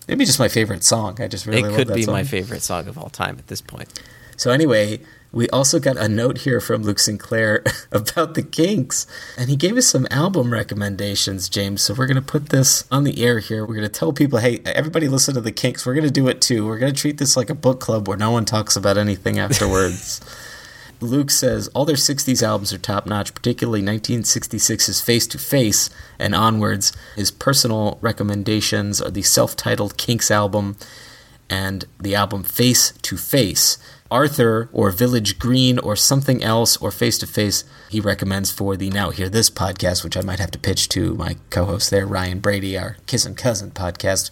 maybe 0.07 0.25
just 0.25 0.39
my 0.39 0.49
favorite 0.49 0.83
song. 0.83 1.21
I 1.21 1.27
just 1.27 1.45
really 1.45 1.71
it 1.71 1.75
could 1.75 1.93
be 1.93 2.03
song. 2.03 2.13
my 2.13 2.23
favorite 2.23 2.61
song 2.61 2.87
of 2.87 2.97
all 2.97 3.09
time 3.09 3.37
at 3.39 3.47
this 3.47 3.61
point. 3.61 4.01
So 4.41 4.49
anyway, 4.49 5.01
we 5.31 5.47
also 5.49 5.79
got 5.79 5.97
a 5.97 6.09
note 6.09 6.39
here 6.39 6.59
from 6.59 6.81
Luke 6.81 6.97
Sinclair 6.97 7.63
about 7.91 8.33
the 8.33 8.41
Kinks, 8.41 9.05
and 9.37 9.51
he 9.51 9.55
gave 9.55 9.77
us 9.77 9.85
some 9.85 10.07
album 10.09 10.51
recommendations, 10.51 11.47
James. 11.47 11.83
So 11.83 11.93
we're 11.93 12.07
gonna 12.07 12.23
put 12.23 12.49
this 12.49 12.85
on 12.89 13.03
the 13.03 13.23
air 13.23 13.37
here. 13.37 13.63
We're 13.63 13.75
gonna 13.75 13.87
tell 13.87 14.13
people, 14.13 14.39
hey, 14.39 14.59
everybody, 14.65 15.07
listen 15.07 15.35
to 15.35 15.41
the 15.41 15.51
Kinks. 15.51 15.85
We're 15.85 15.93
gonna 15.93 16.09
do 16.09 16.27
it 16.27 16.41
too. 16.41 16.65
We're 16.65 16.79
gonna 16.79 16.91
treat 16.91 17.19
this 17.19 17.37
like 17.37 17.51
a 17.51 17.53
book 17.53 17.79
club 17.79 18.07
where 18.07 18.17
no 18.17 18.31
one 18.31 18.45
talks 18.45 18.75
about 18.75 18.97
anything 18.97 19.37
afterwards. 19.45 20.21
Luke 21.01 21.29
says 21.29 21.67
all 21.75 21.85
their 21.85 21.95
60s 21.95 22.41
albums 22.41 22.73
are 22.73 22.79
top 22.79 23.05
notch, 23.05 23.35
particularly 23.35 23.83
1966's 23.83 25.01
Face 25.01 25.27
to 25.27 25.37
Face 25.37 25.91
and 26.17 26.33
onwards. 26.33 26.93
His 27.15 27.29
personal 27.29 27.99
recommendations 28.01 29.03
are 29.03 29.11
the 29.11 29.21
self 29.21 29.55
titled 29.55 29.97
Kinks 29.97 30.31
album 30.31 30.77
and 31.47 31.85
the 31.99 32.15
album 32.15 32.41
Face 32.41 32.93
to 33.03 33.17
Face. 33.17 33.77
Arthur 34.11 34.69
or 34.73 34.91
Village 34.91 35.39
Green 35.39 35.79
or 35.79 35.95
something 35.95 36.43
else 36.43 36.75
or 36.77 36.91
Face 36.91 37.17
to 37.19 37.25
Face, 37.25 37.63
he 37.89 38.01
recommends 38.01 38.51
for 38.51 38.75
the 38.75 38.89
Now 38.89 39.09
Hear 39.09 39.29
This 39.29 39.49
podcast, 39.49 40.03
which 40.03 40.17
I 40.17 40.21
might 40.21 40.39
have 40.39 40.51
to 40.51 40.59
pitch 40.59 40.89
to 40.89 41.15
my 41.15 41.37
co 41.49 41.63
host 41.65 41.89
there, 41.89 42.05
Ryan 42.05 42.39
Brady, 42.39 42.77
our 42.77 42.97
Kiss 43.07 43.25
and 43.25 43.37
Cousin 43.37 43.71
podcast. 43.71 44.29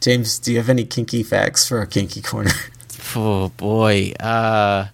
James, 0.00 0.38
do 0.38 0.52
you 0.52 0.58
have 0.58 0.68
any 0.68 0.84
kinky 0.84 1.24
facts 1.24 1.66
for 1.68 1.78
our 1.78 1.86
kinky 1.86 2.22
corner? 2.22 2.52
Oh 3.14 3.50
boy. 3.50 4.12
Uh, 4.20 4.86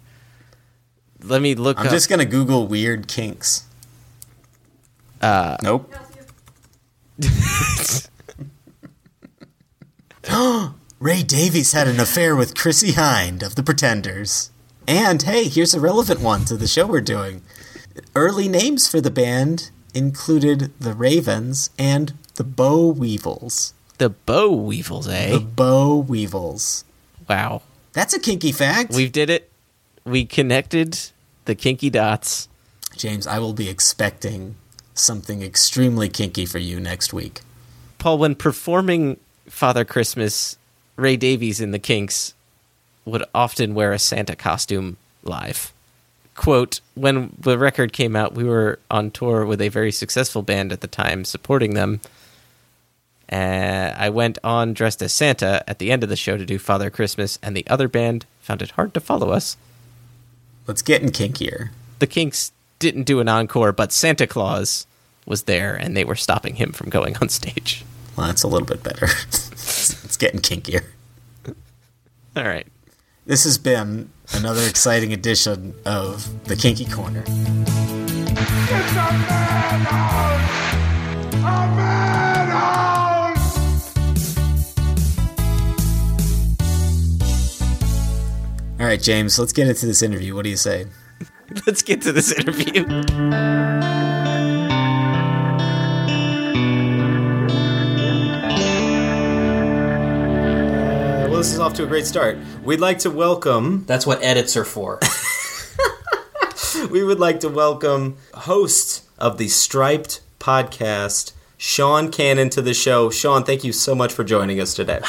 let 1.23 1.41
me 1.41 1.55
look 1.55 1.79
I'm 1.79 1.87
up. 1.87 1.93
just 1.93 2.09
gonna 2.09 2.25
Google 2.25 2.67
weird 2.67 3.07
kinks. 3.07 3.65
Uh, 5.21 5.57
nope. 5.63 5.95
Ray 11.01 11.23
Davies 11.23 11.73
had 11.73 11.87
an 11.87 12.01
affair 12.01 12.35
with 12.35 12.57
Chrissie 12.57 12.93
Hynde 12.93 13.43
of 13.45 13.55
the 13.55 13.63
Pretenders. 13.63 14.51
And 14.87 15.23
hey, 15.23 15.45
here's 15.45 15.75
a 15.75 15.81
relevant 15.81 16.21
one 16.21 16.45
to 16.47 16.57
the 16.57 16.67
show 16.67 16.87
we're 16.87 17.01
doing. 17.01 17.43
Early 18.17 18.49
names 18.49 18.89
for 18.89 19.01
the 19.01 19.11
band 19.11 19.71
included 19.95 20.73
the 20.81 20.95
Ravens 20.95 21.71
and 21.79 22.15
the 22.35 22.45
Boll 22.45 22.93
Weevils. 22.93 23.75
the 23.99 24.11
Boll 24.11 24.59
Weevils, 24.61 25.09
eh? 25.09 25.33
The 25.33 25.41
Boll 25.41 26.03
Weevils. 26.03 26.85
wow. 27.29 27.63
That's 27.93 28.15
a 28.15 28.21
kinky 28.21 28.53
fact. 28.53 28.93
We 28.95 29.09
did 29.09 29.29
it. 29.31 29.51
We 30.05 30.25
connected 30.25 30.99
the 31.47 31.55
kinky 31.57 31.91
dots. 31.91 32.49
James, 32.97 33.27
I 33.27 33.39
will 33.41 33.53
be 33.55 33.69
expecting 33.69 34.55
something 34.95 35.43
extremely 35.43 36.09
kinky 36.09 36.47
for 36.47 36.59
you 36.59 36.79
next 36.79 37.13
week. 37.13 37.41
Paul, 37.99 38.19
when 38.19 38.35
performing 38.37 39.19
Father 39.49 39.85
Christmas, 39.85 40.57
Ray 40.99 41.17
Davies 41.17 41.61
in 41.61 41.71
the 41.71 41.79
Kinks 41.79 42.35
would 43.05 43.25
often 43.35 43.75
wear 43.75 43.93
a 43.93 43.99
Santa 43.99 44.37
costume 44.37 44.97
live. 45.23 45.73
Quote, 46.35 46.81
when 46.95 47.35
the 47.39 47.57
record 47.57 47.93
came 47.93 48.15
out, 48.15 48.35
we 48.35 48.45
were 48.45 48.79
on 48.91 49.11
tour 49.11 49.47
with 49.47 49.61
a 49.61 49.69
very 49.69 49.93
successful 49.93 50.43
band 50.43 50.73
at 50.73 50.81
the 50.81 50.87
time 50.87 51.25
supporting 51.25 51.75
them. 51.75 52.01
Uh, 53.31 53.95
I 53.97 54.11
went 54.11 54.39
on 54.43 54.73
dressed 54.73 55.03
as 55.03 55.13
Santa 55.13 55.63
at 55.69 55.79
the 55.79 55.93
end 55.93 56.03
of 56.03 56.09
the 56.09 56.17
show 56.17 56.37
to 56.37 56.45
do 56.45 56.59
Father 56.59 56.91
Christmas, 56.91 57.39
and 57.43 57.57
the 57.57 57.67
other 57.69 57.89
band 57.89 58.27
found 58.41 58.61
it 58.61 58.73
hard 58.73 58.93
to 58.95 59.01
follow 59.01 59.31
us. 59.31 59.57
Let's 60.67 60.83
get 60.83 61.03
in 61.03 61.11
kinkier. 61.11 61.71
The 61.99 62.07
Kinks 62.07 62.53
didn't 62.79 63.05
do 63.05 63.21
an 63.21 63.29
encore, 63.29 63.73
but 63.73 63.93
Santa 63.93 64.27
Claus 64.27 64.87
was 65.27 65.45
there, 65.45 65.77
and 65.77 65.97
they 65.97 66.05
were 66.05 66.15
stopping 66.15 66.57
him 66.57 66.73
from 66.73 66.91
going 66.91 67.17
on 67.19 67.29
stage. 67.29 67.85
Well, 68.17 68.27
that's 68.27 68.43
a 68.43 68.49
little 68.49 68.67
bit 68.67 68.83
better. 68.83 69.09
it's 70.19 70.33
getting 70.33 70.41
kinkier. 70.41 70.85
All 72.37 72.45
right. 72.45 72.67
This 73.27 73.45
has 73.45 73.59
been 73.59 74.11
another 74.33 74.63
exciting 74.63 75.13
edition 75.13 75.75
of 75.85 76.45
the 76.45 76.57
Kinky 76.57 76.87
Corner. 76.87 77.25
All 88.81 88.87
right, 88.87 89.03
James, 89.03 89.39
let's 89.39 89.53
get 89.53 89.69
into 89.69 89.87
this 89.87 90.03
interview. 90.03 90.35
What 90.35 90.45
do 90.45 90.51
you 90.51 90.57
say? 90.57 90.87
Let's 91.67 91.83
get 91.83 92.03
to 92.03 92.13
this 92.13 92.31
interview. 92.31 92.85
this 101.49 101.55
is 101.55 101.61
off 101.61 101.73
to 101.73 101.83
a 101.83 101.87
great 101.87 102.05
start. 102.05 102.37
We'd 102.63 102.79
like 102.79 102.99
to 103.01 103.11
welcome 103.11 103.85
That's 103.87 104.07
what 104.07 104.23
edits 104.23 104.55
are 104.55 104.67
for. 104.67 105.01
we 106.91 107.03
would 107.03 107.19
like 107.19 107.41
to 107.41 107.49
welcome 107.49 108.19
host 108.35 109.03
of 109.19 109.39
the 109.39 109.49
Striped 109.49 110.21
podcast, 110.39 111.33
Sean 111.57 112.11
Cannon, 112.11 112.51
to 112.51 112.61
the 112.61 112.75
show. 112.75 113.09
Sean, 113.09 113.45
thank 113.45 113.65
you 113.65 113.73
so 113.73 113.95
much 113.95 114.13
for 114.13 114.25
joining 114.25 114.61
us 114.61 114.75
today. 114.75 114.97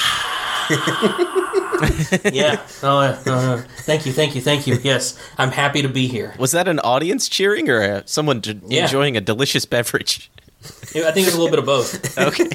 yeah. 2.31 2.65
Oh, 2.83 2.99
uh, 2.99 3.21
uh, 3.25 3.61
thank 3.79 4.05
you, 4.05 4.13
thank 4.13 4.33
you, 4.33 4.39
thank 4.39 4.65
you. 4.65 4.79
Yes, 4.81 5.19
I'm 5.37 5.51
happy 5.51 5.81
to 5.81 5.89
be 5.89 6.07
here. 6.07 6.35
Was 6.39 6.53
that 6.53 6.69
an 6.69 6.79
audience 6.79 7.27
cheering 7.27 7.69
or 7.69 7.81
uh 7.81 8.01
someone 8.05 8.39
d- 8.39 8.61
Yeah. 8.65 8.83
enjoying 8.83 9.17
a 9.17 9.21
delicious 9.21 9.65
beverage? 9.65 10.31
I 10.63 11.11
think 11.11 11.27
it's 11.27 11.35
a 11.35 11.37
little 11.37 11.49
bit 11.49 11.59
of 11.59 11.65
both. 11.65 12.17
Okay. 12.17 12.47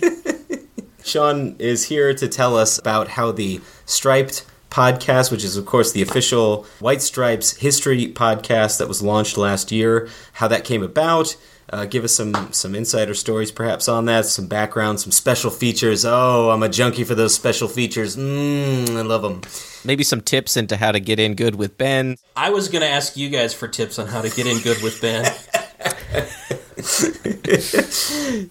Sean 1.05 1.55
is 1.59 1.85
here 1.85 2.15
to 2.15 2.27
tell 2.27 2.57
us 2.57 2.79
about 2.79 3.09
how 3.09 3.31
the 3.31 3.61
Striped 3.85 4.47
podcast, 4.71 5.31
which 5.31 5.45
is, 5.45 5.57
of 5.57 5.67
course, 5.67 5.93
the 5.93 6.01
official 6.03 6.65
White 6.81 7.03
Stripes 7.03 7.57
history 7.59 8.09
podcast 8.09 8.79
that 8.79 8.89
was 8.89 9.03
launched 9.03 9.37
last 9.37 9.71
year. 9.71 10.09
How 10.33 10.49
that 10.49 10.65
came 10.65 10.83
about. 10.83 11.37
Uh, 11.71 11.85
give 11.87 12.05
us 12.05 12.15
some 12.15 12.53
some 12.53 12.75
insider 12.75 13.15
stories, 13.15 13.51
perhaps 13.51 13.89
on 13.89 14.05
that, 14.05 14.27
some 14.27 14.47
background, 14.47 15.01
some 15.01 15.13
special 15.13 15.51
features. 15.51 16.05
Oh, 16.05 16.51
I'm 16.51 16.63
a 16.63 16.69
junkie 16.69 17.05
for 17.05 17.15
those 17.15 17.35
special 17.35 17.69
features. 17.69 18.17
Mmm, 18.17 18.97
I 18.97 19.03
love 19.03 19.23
them. 19.23 19.43
Maybe 19.85 20.05
some 20.05 20.21
tips 20.21 20.57
into 20.57 20.77
how 20.77 20.93
to 20.93 21.01
get 21.01 21.19
in 21.19 21.35
good 21.35 21.55
with 21.55 21.77
Ben. 21.79 22.17
I 22.37 22.51
was 22.51 22.69
going 22.69 22.83
to 22.83 22.89
ask 22.89 23.17
you 23.17 23.29
guys 23.29 23.53
for 23.55 23.69
tips 23.69 23.99
on 23.99 24.07
how 24.09 24.23
to 24.23 24.31
get 24.31 24.47
in 24.47 24.61
good 24.61 24.83
with 24.83 25.01
Ben. 25.01 25.25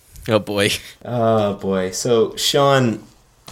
Oh 0.28 0.40
boy, 0.40 0.70
Oh 1.04 1.56
boy. 1.56 1.92
So 1.92 2.36
Sean, 2.36 3.04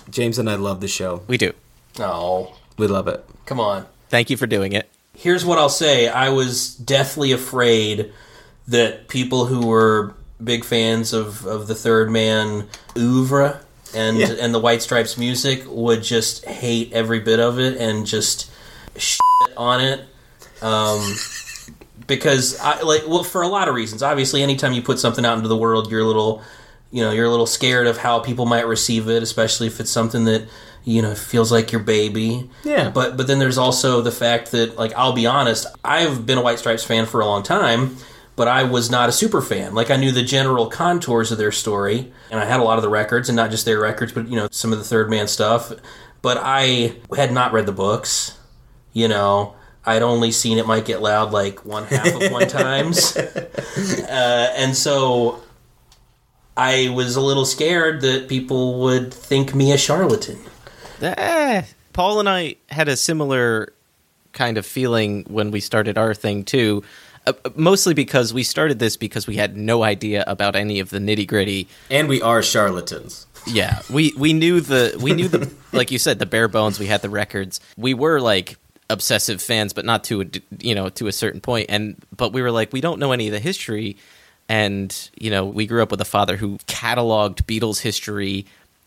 James, 0.10 0.38
and 0.40 0.50
I 0.50 0.56
love 0.56 0.80
the 0.82 0.88
show. 0.88 1.24
we 1.28 1.38
do. 1.38 1.54
oh, 2.00 2.56
We 2.78 2.88
love 2.88 3.08
it. 3.08 3.26
come 3.46 3.60
on. 3.60 3.86
Thank 4.10 4.30
you 4.30 4.38
for 4.38 4.48
doing 4.48 4.74
it. 4.74 4.90
Here's 5.16 5.46
what 5.46 5.58
I'll 5.58 5.70
say. 5.70 6.08
I 6.08 6.30
was 6.30 6.74
deathly 6.76 7.32
afraid 7.32 8.12
that 8.68 9.08
people 9.08 9.46
who 9.46 9.68
were 9.68 10.14
big 10.44 10.64
fans 10.66 11.14
of, 11.14 11.46
of 11.46 11.68
the 11.68 11.76
Third 11.76 12.10
Man 12.10 12.68
oeuvre 12.98 13.60
and 13.94 14.18
Yeah. 14.18 14.32
and 14.40 14.54
the 14.54 14.60
White 14.60 14.82
Stripes 14.82 15.18
music 15.18 15.64
would 15.68 16.02
just 16.04 16.46
hate 16.46 16.92
every 16.94 17.20
bit 17.20 17.40
of 17.40 17.60
it 17.60 17.78
and 17.78 18.06
just 18.06 18.50
shit 18.96 19.20
on 19.58 19.82
it. 19.82 20.02
Um, 20.62 21.16
because 22.08 22.60
I 22.60 22.82
like 22.82 23.04
well 23.08 23.24
for 23.24 23.42
a 23.42 23.48
lot 23.48 23.68
of 23.68 23.76
reasons. 23.76 24.02
Obviously, 24.04 24.42
anytime 24.44 24.74
you 24.74 24.82
put 24.82 25.00
something 25.00 25.26
out 25.26 25.38
into 25.38 25.48
the 25.50 25.58
world, 25.58 25.92
you're 25.92 26.02
a 26.02 26.06
little 26.06 26.42
you 26.92 27.02
know, 27.02 27.12
you're 27.12 27.26
a 27.26 27.30
little 27.30 27.48
scared 27.48 27.88
of 27.88 27.98
how 27.98 28.20
people 28.20 28.46
might 28.46 28.68
receive 28.68 29.10
it, 29.10 29.24
especially 29.24 29.68
if 29.68 29.80
it's 29.80 29.90
something 29.90 30.26
that 30.26 30.48
you 30.84 31.02
know 31.02 31.16
feels 31.16 31.52
like 31.52 31.72
your 31.72 31.82
baby. 31.82 32.50
Yeah. 32.64 32.90
But 32.90 33.18
but 33.18 33.28
then 33.28 33.40
there's 33.40 33.58
also 33.58 34.02
the 34.02 34.12
fact 34.12 34.52
that 34.52 34.78
like 34.78 34.94
I'll 34.94 35.14
be 35.14 35.26
honest, 35.26 35.66
I've 35.84 36.26
been 36.26 36.38
a 36.38 36.42
White 36.42 36.60
Stripes 36.60 36.84
fan 36.84 37.06
for 37.06 37.22
a 37.22 37.26
long 37.26 37.44
time, 37.44 37.96
but 38.36 38.48
I 38.48 38.64
was 38.64 38.90
not 38.90 39.10
a 39.10 39.12
super 39.12 39.42
fan. 39.42 39.74
Like 39.74 39.90
I 39.90 39.96
knew 39.96 40.12
the 40.12 40.24
general 40.24 40.68
contours 40.68 41.32
of 41.32 41.38
their 41.38 41.52
story, 41.52 42.12
and 42.30 42.40
I 42.40 42.46
had 42.46 42.60
a 42.60 42.64
lot 42.64 42.78
of 42.78 42.82
the 42.82 42.90
records, 42.90 43.30
and 43.30 43.36
not 43.36 43.52
just 43.52 43.66
their 43.66 43.80
records, 43.80 44.12
but 44.12 44.28
you 44.28 44.36
know 44.36 44.48
some 44.52 44.74
of 44.74 44.80
the 44.80 44.86
Third 44.86 45.10
Man 45.10 45.28
stuff. 45.28 45.72
But 46.22 46.38
I 46.40 46.96
had 47.16 47.32
not 47.32 47.54
read 47.54 47.66
the 47.66 47.72
books. 47.72 48.38
You 48.94 49.08
know, 49.08 49.56
I'd 49.86 50.02
only 50.02 50.32
seen 50.32 50.58
it 50.58 50.68
might 50.68 50.86
get 50.86 51.02
loud 51.02 51.32
like 51.32 51.66
one 51.66 51.86
half 51.86 52.14
of 52.14 52.32
one 52.32 52.48
times, 52.50 53.16
uh, 53.16 54.54
and 54.58 54.76
so 54.76 55.42
I 56.58 56.90
was 56.90 57.16
a 57.16 57.22
little 57.22 57.46
scared 57.46 58.02
that 58.02 58.28
people 58.28 58.80
would 58.82 59.14
think 59.14 59.56
me 59.56 59.72
a 59.72 59.78
charlatan. 59.78 60.38
Eh, 61.02 61.64
Paul 61.94 62.20
and 62.20 62.30
I 62.30 62.56
had 62.70 62.88
a 62.88 62.96
similar 62.98 63.74
kind 64.34 64.58
of 64.58 64.66
feeling 64.66 65.26
when 65.28 65.52
we 65.52 65.60
started 65.60 65.98
our 65.98 66.14
thing 66.14 66.44
too. 66.44 66.84
Uh, 67.28 67.34
mostly 67.56 67.94
because 67.94 68.34
we 68.34 68.44
started 68.44 68.80
this 68.80 68.98
because 68.98 69.28
we 69.28 69.36
had 69.36 69.56
no 69.56 69.84
idea 69.84 70.24
about 70.26 70.56
any 70.56 70.80
of 70.80 70.90
the 70.90 70.98
nitty 71.00 71.28
gritty. 71.28 71.68
And 71.90 72.08
we 72.10 72.22
are 72.22 72.42
charlatans. 72.42 73.28
Yeah, 73.48 73.82
we 73.90 74.14
we 74.18 74.34
knew 74.34 74.60
the 74.62 74.98
we 75.02 75.14
knew 75.14 75.28
the 75.28 75.52
like 75.72 75.92
you 75.92 76.00
said 76.00 76.20
the 76.20 76.26
bare 76.26 76.48
bones. 76.48 76.80
We 76.80 76.88
had 76.88 77.02
the 77.02 77.10
records. 77.10 77.60
We 77.78 77.94
were 77.94 78.20
like 78.20 78.58
obsessive 78.90 79.42
fans, 79.42 79.74
but 79.74 79.86
not 79.86 80.04
to 80.06 80.22
a 80.22 80.26
d- 80.26 80.42
you 80.60 80.76
know 80.76 80.90
to 80.90 81.08
a 81.08 81.12
certain 81.12 81.42
point. 81.42 81.68
And 81.70 81.96
but 82.16 82.34
we 82.34 82.42
were 82.42 82.52
like 82.52 82.74
we 82.74 82.82
don't 82.82 83.00
know 83.00 83.12
any 83.12 83.28
of 83.28 83.34
the 83.34 83.40
history. 83.40 83.98
And 84.52 85.10
you 85.18 85.30
know 85.30 85.46
we 85.46 85.66
grew 85.66 85.82
up 85.82 85.92
with 85.92 86.02
a 86.02 86.06
father 86.06 86.36
who 86.36 86.58
cataloged 86.68 87.44
Beatles 87.44 87.80
history 87.80 88.46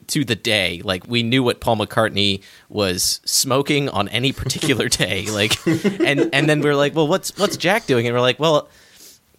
to 0.08 0.22
the 0.22 0.34
day. 0.34 0.82
Like 0.84 1.08
we 1.08 1.22
knew 1.22 1.42
what 1.42 1.60
Paul 1.60 1.78
McCartney 1.78 2.42
was 2.68 3.22
smoking 3.24 3.88
on 3.88 4.08
any 4.08 4.32
particular 4.32 4.88
day. 5.04 5.24
Like 5.30 5.54
and 5.66 6.28
and 6.34 6.50
then 6.50 6.60
we 6.60 6.68
are 6.68 6.76
like, 6.76 6.94
well, 6.94 7.08
what's 7.08 7.36
what's 7.38 7.56
Jack 7.56 7.86
doing? 7.86 8.06
And 8.06 8.14
we're 8.14 8.20
like, 8.20 8.38
well, 8.38 8.68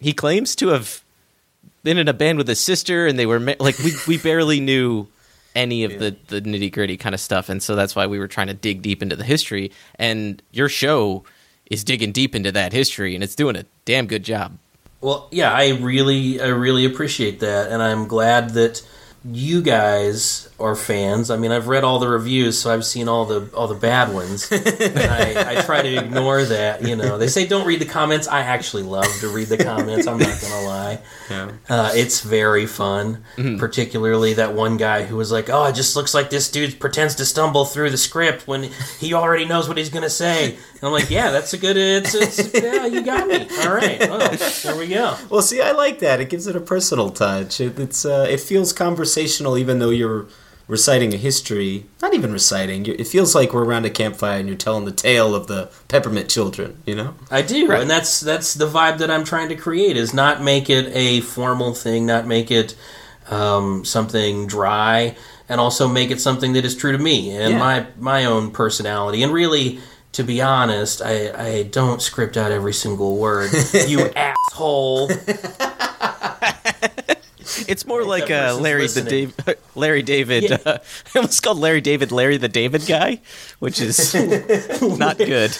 he 0.00 0.12
claims 0.12 0.56
to 0.56 0.68
have 0.68 1.04
been 1.84 1.96
in 1.96 2.08
a 2.08 2.12
band 2.12 2.38
with 2.38 2.48
his 2.48 2.58
sister, 2.58 3.06
and 3.06 3.16
they 3.16 3.26
were 3.26 3.38
ma- 3.38 3.54
like 3.60 3.78
we 3.78 3.92
we 4.08 4.18
barely 4.18 4.58
knew 4.58 5.06
any 5.54 5.84
of 5.84 5.98
the 6.00 6.16
the 6.26 6.42
nitty 6.42 6.72
gritty 6.72 6.96
kind 6.96 7.14
of 7.14 7.20
stuff, 7.20 7.48
and 7.48 7.62
so 7.62 7.76
that's 7.76 7.94
why 7.94 8.08
we 8.08 8.18
were 8.18 8.28
trying 8.28 8.48
to 8.48 8.54
dig 8.54 8.82
deep 8.82 9.00
into 9.00 9.14
the 9.14 9.22
history. 9.24 9.70
And 9.94 10.42
your 10.50 10.68
show 10.68 11.22
is 11.70 11.84
digging 11.84 12.10
deep 12.10 12.34
into 12.34 12.50
that 12.50 12.72
history, 12.72 13.14
and 13.14 13.22
it's 13.22 13.36
doing 13.36 13.54
a 13.54 13.64
damn 13.84 14.06
good 14.06 14.24
job. 14.24 14.58
Well, 15.00 15.28
yeah, 15.30 15.52
I 15.52 15.70
really, 15.70 16.40
I 16.40 16.48
really 16.48 16.84
appreciate 16.84 17.40
that, 17.40 17.70
and 17.70 17.82
I'm 17.82 18.06
glad 18.08 18.50
that 18.50 18.82
you 19.28 19.60
guys 19.60 20.48
are 20.60 20.76
fans. 20.76 21.30
I 21.30 21.36
mean, 21.36 21.50
I've 21.50 21.68
read 21.68 21.84
all 21.84 21.98
the 21.98 22.08
reviews, 22.08 22.58
so 22.58 22.72
I've 22.72 22.84
seen 22.84 23.08
all 23.08 23.24
the 23.24 23.50
all 23.54 23.66
the 23.66 23.74
bad 23.74 24.12
ones. 24.14 24.50
and 24.52 24.98
I, 24.98 25.58
I 25.58 25.62
try 25.62 25.82
to 25.82 25.96
ignore 25.96 26.44
that. 26.44 26.82
You 26.82 26.96
know, 26.96 27.18
they 27.18 27.28
say 27.28 27.46
don't 27.46 27.66
read 27.66 27.80
the 27.80 27.86
comments. 27.86 28.28
I 28.28 28.40
actually 28.40 28.84
love 28.84 29.08
to 29.20 29.28
read 29.28 29.48
the 29.48 29.58
comments. 29.58 30.06
I'm 30.06 30.18
not 30.18 30.40
gonna 30.40 30.62
lie. 30.66 30.98
Yeah. 31.28 31.50
Uh, 31.68 31.90
it's 31.94 32.20
very 32.20 32.66
fun, 32.66 33.24
particularly 33.58 34.34
that 34.34 34.54
one 34.54 34.76
guy 34.76 35.04
who 35.04 35.16
was 35.16 35.32
like, 35.32 35.50
"Oh, 35.50 35.64
it 35.64 35.74
just 35.74 35.96
looks 35.96 36.14
like 36.14 36.30
this 36.30 36.50
dude 36.50 36.78
pretends 36.78 37.14
to 37.16 37.24
stumble 37.24 37.64
through 37.64 37.90
the 37.90 37.96
script 37.98 38.46
when 38.46 38.70
he 39.00 39.12
already 39.12 39.44
knows 39.44 39.68
what 39.68 39.76
he's 39.76 39.90
gonna 39.90 40.10
say." 40.10 40.54
And 40.54 40.82
I'm 40.82 40.92
like, 40.92 41.10
"Yeah, 41.10 41.30
that's 41.30 41.52
a 41.52 41.58
good. 41.58 41.76
It's, 41.76 42.14
it's 42.14 42.54
yeah, 42.54 42.86
you 42.86 43.02
got 43.02 43.26
me. 43.26 43.48
All 43.60 43.74
right, 43.74 43.98
well, 44.08 44.30
there 44.62 44.76
we 44.76 44.86
go." 44.88 45.16
Well, 45.30 45.42
see, 45.42 45.60
I 45.60 45.72
like 45.72 45.98
that. 46.00 46.20
It 46.20 46.30
gives 46.30 46.46
it 46.46 46.54
a 46.54 46.60
personal 46.60 47.10
touch. 47.10 47.60
It, 47.60 47.78
it's 47.78 48.04
uh, 48.04 48.26
it 48.28 48.40
feels 48.40 48.72
conversational, 48.72 49.15
even 49.18 49.78
though 49.78 49.90
you're 49.90 50.26
reciting 50.68 51.14
a 51.14 51.16
history. 51.16 51.86
Not 52.02 52.14
even 52.14 52.32
reciting. 52.32 52.86
It 52.86 53.06
feels 53.06 53.34
like 53.34 53.52
we're 53.52 53.64
around 53.64 53.84
a 53.86 53.90
campfire 53.90 54.38
and 54.40 54.48
you're 54.48 54.56
telling 54.56 54.84
the 54.84 54.92
tale 54.92 55.34
of 55.34 55.46
the 55.46 55.70
peppermint 55.88 56.28
children. 56.28 56.82
You 56.86 56.96
know? 56.96 57.14
I 57.30 57.42
do, 57.42 57.70
and 57.70 57.88
that's 57.88 58.20
that's 58.20 58.54
the 58.54 58.66
vibe 58.66 58.98
that 58.98 59.10
I'm 59.10 59.24
trying 59.24 59.48
to 59.50 59.56
create. 59.56 59.96
Is 59.96 60.12
not 60.12 60.42
make 60.42 60.68
it 60.70 60.90
a 60.94 61.20
formal 61.20 61.72
thing, 61.74 62.06
not 62.06 62.26
make 62.26 62.50
it 62.50 62.76
um, 63.30 63.84
something 63.84 64.46
dry, 64.46 65.16
and 65.48 65.60
also 65.60 65.88
make 65.88 66.10
it 66.10 66.20
something 66.20 66.52
that 66.54 66.64
is 66.64 66.76
true 66.76 66.92
to 66.92 66.98
me 66.98 67.30
and 67.36 67.52
Yeah. 67.54 67.58
my 67.58 67.86
my 67.98 68.24
own 68.24 68.50
personality. 68.50 69.22
And 69.22 69.32
really, 69.32 69.78
to 70.12 70.24
be 70.24 70.42
honest, 70.42 71.00
I 71.02 71.30
I 71.32 71.62
don't 71.64 72.02
script 72.02 72.36
out 72.36 72.50
every 72.50 72.72
single 72.74 73.16
word. 73.16 73.50
you 73.86 74.10
asshole. 74.16 75.10
It's 77.68 77.86
more 77.86 78.04
like 78.04 78.28
that 78.28 78.50
uh, 78.50 78.56
Larry 78.56 78.82
listening. 78.82 79.32
the 79.34 79.44
Dave, 79.44 79.58
Larry 79.74 80.02
David. 80.02 80.44
Yeah. 80.44 80.58
Uh, 80.64 80.78
I 81.14 81.18
almost 81.18 81.42
called 81.42 81.58
Larry 81.58 81.80
David 81.80 82.12
Larry 82.12 82.36
the 82.36 82.48
David 82.48 82.86
guy, 82.86 83.20
which 83.58 83.80
is 83.80 84.14
not 84.82 85.18
good. 85.18 85.56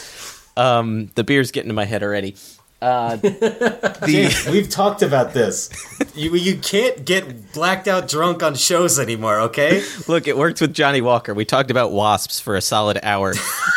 Um, 0.57 1.11
the 1.15 1.25
beer's 1.25 1.51
getting 1.51 1.69
to 1.69 1.75
my 1.75 1.85
head 1.85 2.03
already. 2.03 2.37
Uh, 2.81 3.17
the 3.17 4.49
We've 4.53 4.69
talked 4.69 5.01
about 5.03 5.33
this. 5.33 5.71
You 6.15 6.35
you 6.37 6.59
can't 6.59 7.05
get 7.07 7.53
blacked 7.55 7.89
out 7.89 8.07
drunk 8.07 8.43
on 8.43 8.55
shows 8.55 8.99
anymore. 8.99 9.41
Okay? 9.41 9.83
look, 10.07 10.29
it 10.29 10.37
worked 10.37 10.61
with 10.61 10.75
Johnny 10.75 11.01
Walker. 11.01 11.33
We 11.33 11.47
talked 11.47 11.71
about 11.71 11.93
wasps 11.93 12.39
for 12.39 12.55
a 12.55 12.61
solid 12.61 12.99
hour. 13.03 13.33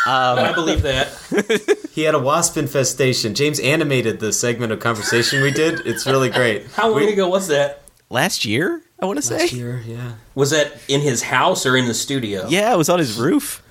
I 0.06 0.52
believe 0.54 0.82
that. 0.82 1.08
He 1.92 2.02
had 2.02 2.14
a 2.14 2.18
wasp 2.18 2.56
infestation. 2.56 3.34
James 3.34 3.58
animated 3.60 4.20
the 4.20 4.32
segment 4.32 4.72
of 4.72 4.80
conversation 4.80 5.42
we 5.42 5.50
did. 5.50 5.86
It's 5.86 6.06
really 6.06 6.30
great. 6.30 6.66
How 6.68 6.88
long 6.90 7.02
ago 7.02 7.28
was 7.28 7.48
that? 7.48 7.82
Last 8.10 8.44
year, 8.44 8.82
I 9.00 9.06
want 9.06 9.18
to 9.18 9.22
say. 9.22 9.38
Last 9.38 9.52
year, 9.52 9.82
yeah. 9.86 10.12
Was 10.34 10.50
that 10.50 10.72
in 10.88 11.00
his 11.00 11.22
house 11.22 11.64
or 11.64 11.76
in 11.76 11.86
the 11.86 11.94
studio? 11.94 12.46
Yeah, 12.48 12.74
it 12.74 12.76
was 12.76 12.88
on 12.88 12.98
his 12.98 13.16
roof. 13.16 13.62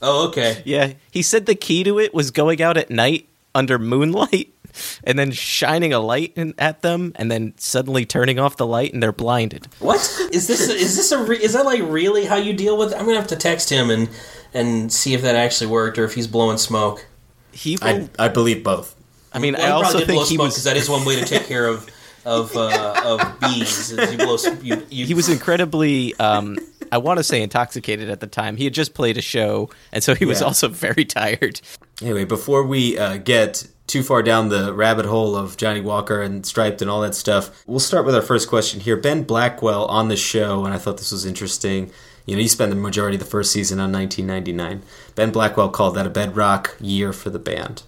Oh, 0.00 0.28
okay. 0.28 0.62
Yeah, 0.64 0.94
he 1.10 1.22
said 1.22 1.46
the 1.46 1.54
key 1.54 1.84
to 1.84 1.98
it 1.98 2.14
was 2.14 2.30
going 2.30 2.62
out 2.62 2.76
at 2.76 2.90
night 2.90 3.28
under 3.54 3.78
moonlight 3.78 4.52
and 5.04 5.18
then 5.18 5.30
shining 5.32 5.92
a 5.92 6.00
light 6.00 6.32
in, 6.34 6.54
at 6.58 6.82
them 6.82 7.12
and 7.16 7.30
then 7.30 7.54
suddenly 7.56 8.04
turning 8.04 8.38
off 8.38 8.56
the 8.56 8.66
light 8.66 8.92
and 8.92 9.02
they're 9.02 9.12
blinded. 9.12 9.66
What 9.78 10.00
is 10.32 10.46
this? 10.46 10.68
Is 10.68 10.96
this 10.96 11.12
a? 11.12 11.22
Re- 11.22 11.42
is 11.42 11.52
that 11.52 11.64
like 11.64 11.82
really 11.82 12.24
how 12.24 12.36
you 12.36 12.52
deal 12.52 12.76
with? 12.76 12.92
It? 12.92 12.98
I'm 12.98 13.04
gonna 13.04 13.18
have 13.18 13.28
to 13.28 13.36
text 13.36 13.70
him 13.70 13.90
and 13.90 14.08
and 14.52 14.92
see 14.92 15.14
if 15.14 15.22
that 15.22 15.36
actually 15.36 15.68
worked 15.68 15.98
or 15.98 16.04
if 16.04 16.14
he's 16.14 16.26
blowing 16.26 16.58
smoke. 16.58 17.06
He, 17.52 17.78
I, 17.82 18.08
I 18.18 18.28
believe 18.28 18.64
both. 18.64 18.96
I 19.32 19.38
mean, 19.38 19.54
Well, 19.54 19.62
I 19.62 19.66
he 19.66 19.72
also 19.72 19.90
probably 19.90 20.00
did 20.00 20.12
blow 20.12 20.16
think 20.22 20.28
he 20.28 20.34
smoke 20.36 20.44
was 20.46 20.54
because 20.54 20.64
that 20.64 20.76
is 20.76 20.88
one 20.88 21.04
way 21.04 21.16
to 21.20 21.24
take 21.24 21.46
care 21.46 21.66
of 21.66 21.88
of 22.24 22.56
uh, 22.56 23.00
of 23.04 23.40
bees. 23.40 23.92
You 23.92 24.16
blow. 24.18 24.36
You, 24.62 24.86
you, 24.90 25.06
he 25.06 25.14
was 25.14 25.28
incredibly 25.28 26.14
um 26.16 26.58
I 26.92 26.98
want 26.98 27.18
to 27.18 27.24
say 27.24 27.42
intoxicated 27.42 28.08
at 28.10 28.20
the 28.20 28.26
time. 28.26 28.56
He 28.56 28.64
had 28.64 28.74
just 28.74 28.94
played 28.94 29.16
a 29.16 29.22
show 29.22 29.70
and 29.92 30.02
so 30.04 30.14
he 30.14 30.24
was 30.24 30.40
Yeah. 30.40 30.46
also 30.46 30.68
very 30.68 31.04
tired. 31.04 31.60
Anyway, 32.02 32.24
before 32.24 32.62
we 32.64 32.98
uh, 32.98 33.16
get 33.18 33.66
too 33.86 34.02
far 34.02 34.22
down 34.22 34.48
the 34.48 34.72
rabbit 34.72 35.04
hole 35.06 35.36
of 35.36 35.56
Johnny 35.56 35.80
Walker 35.80 36.22
and 36.22 36.44
Striped 36.46 36.80
and 36.82 36.90
all 36.90 37.00
that 37.02 37.14
stuff, 37.14 37.50
we'll 37.66 37.78
start 37.80 38.06
with 38.06 38.14
our 38.14 38.22
first 38.22 38.48
question 38.48 38.80
here. 38.80 38.96
Ben 38.96 39.22
Blackwell 39.24 39.84
on 39.86 40.08
the 40.08 40.16
show, 40.16 40.64
and 40.64 40.72
I 40.72 40.78
thought 40.78 40.96
this 40.98 41.12
was 41.12 41.26
interesting. 41.26 41.90
You 42.26 42.36
know, 42.36 42.42
you 42.42 42.48
spent 42.48 42.70
the 42.70 42.76
majority 42.76 43.16
of 43.16 43.20
the 43.20 43.28
first 43.28 43.52
season 43.52 43.78
on 43.80 43.92
1999. 43.92 44.82
Ben 45.14 45.30
Blackwell 45.30 45.68
called 45.68 45.94
that 45.96 46.06
a 46.06 46.10
bedrock 46.10 46.74
year 46.80 47.12
for 47.12 47.28
the 47.30 47.38
band. 47.38 47.82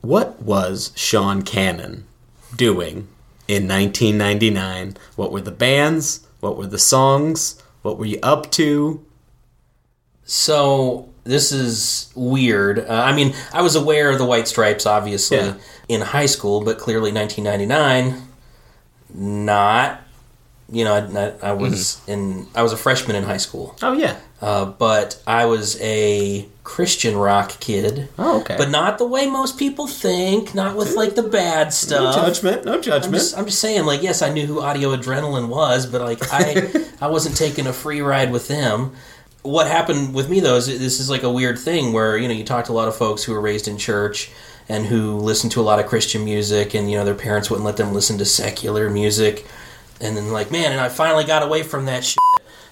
What 0.00 0.42
was 0.42 0.92
Sean 0.96 1.42
Cannon 1.42 2.04
doing 2.56 3.08
in 3.48 3.68
1999? 3.68 4.96
What 5.16 5.32
were 5.32 5.40
the 5.40 5.50
bands? 5.50 6.26
What 6.40 6.56
were 6.56 6.66
the 6.66 6.78
songs? 6.78 7.60
What 7.82 7.98
were 7.98 8.06
you 8.06 8.18
up 8.22 8.50
to? 8.52 9.04
So 10.24 11.08
this 11.24 11.52
is 11.52 12.10
weird. 12.14 12.78
Uh, 12.80 12.92
I 12.92 13.14
mean, 13.14 13.34
I 13.52 13.62
was 13.62 13.76
aware 13.76 14.10
of 14.10 14.18
the 14.18 14.24
White 14.24 14.48
Stripes, 14.48 14.86
obviously, 14.86 15.38
Yeah. 15.38 15.54
in 15.88 16.00
high 16.00 16.26
school, 16.26 16.62
but 16.62 16.78
clearly 16.78 17.12
1999, 17.12 18.22
not. 19.12 20.00
You 20.74 20.84
know, 20.84 20.94
I, 21.42 21.48
I 21.50 21.52
was 21.52 22.00
in. 22.06 22.46
I 22.54 22.62
was 22.62 22.72
a 22.72 22.76
freshman 22.76 23.16
in 23.16 23.22
high 23.24 23.36
school, 23.38 23.76
Oh 23.82 23.92
yeah. 23.92 24.16
uh, 24.42 24.64
but 24.66 25.22
I 25.26 25.46
was 25.46 25.80
a 25.80 26.46
Christian 26.64 27.16
rock 27.16 27.60
kid. 27.60 28.08
Oh 28.18 28.40
okay. 28.40 28.56
But 28.58 28.70
not 28.70 28.98
the 28.98 29.06
way 29.06 29.26
most 29.26 29.58
people 29.58 29.86
think. 29.86 30.54
Not 30.54 30.76
with 30.76 30.94
like 30.96 31.14
the 31.14 31.22
bad 31.22 31.72
stuff. 31.72 32.16
no 32.16 32.22
judgment. 32.26 32.64
No 32.64 32.74
I'm 32.74 32.82
judgment. 32.82 33.14
just, 33.14 33.38
I'm 33.38 33.44
just 33.46 33.60
saying, 33.60 33.84
like, 33.86 34.02
yes, 34.02 34.20
I 34.22 34.30
knew 34.32 34.46
who 34.46 34.60
Audio 34.60 34.96
Adrenaline 34.96 35.48
was, 35.48 35.86
but 35.86 36.00
like, 36.00 36.20
I, 36.32 36.84
I 37.00 37.06
wasn't 37.08 37.36
taking 37.36 37.66
a 37.66 37.72
free 37.72 38.00
ride 38.00 38.32
with 38.32 38.48
them. 38.48 38.92
What 39.42 39.66
happened 39.66 40.14
with 40.14 40.28
me 40.30 40.40
though 40.40 40.56
is 40.56 40.66
this 40.66 41.00
is 41.00 41.08
like 41.10 41.22
a 41.22 41.30
weird 41.30 41.58
thing 41.58 41.92
where 41.92 42.16
you 42.16 42.26
know 42.28 42.34
you 42.34 42.44
talk 42.44 42.64
to 42.64 42.72
a 42.72 42.78
lot 42.80 42.88
of 42.88 42.96
folks 42.96 43.22
who 43.22 43.32
were 43.32 43.40
raised 43.42 43.68
in 43.68 43.76
church 43.78 44.30
and 44.70 44.86
who 44.86 45.16
listened 45.18 45.52
to 45.52 45.60
a 45.60 45.66
lot 45.70 45.78
of 45.78 45.86
Christian 45.86 46.24
music, 46.24 46.72
and 46.74 46.90
you 46.90 46.96
know 46.96 47.04
their 47.04 47.14
parents 47.14 47.50
wouldn't 47.50 47.66
let 47.66 47.76
them 47.76 47.92
listen 47.92 48.16
to 48.18 48.24
secular 48.24 48.88
music, 48.88 49.44
and 50.00 50.16
then 50.16 50.32
like, 50.32 50.50
man, 50.50 50.72
and 50.72 50.80
I 50.80 50.88
finally 50.88 51.24
got 51.24 51.42
away 51.42 51.62
from 51.62 51.86
that 51.86 52.04
shit, 52.04 52.18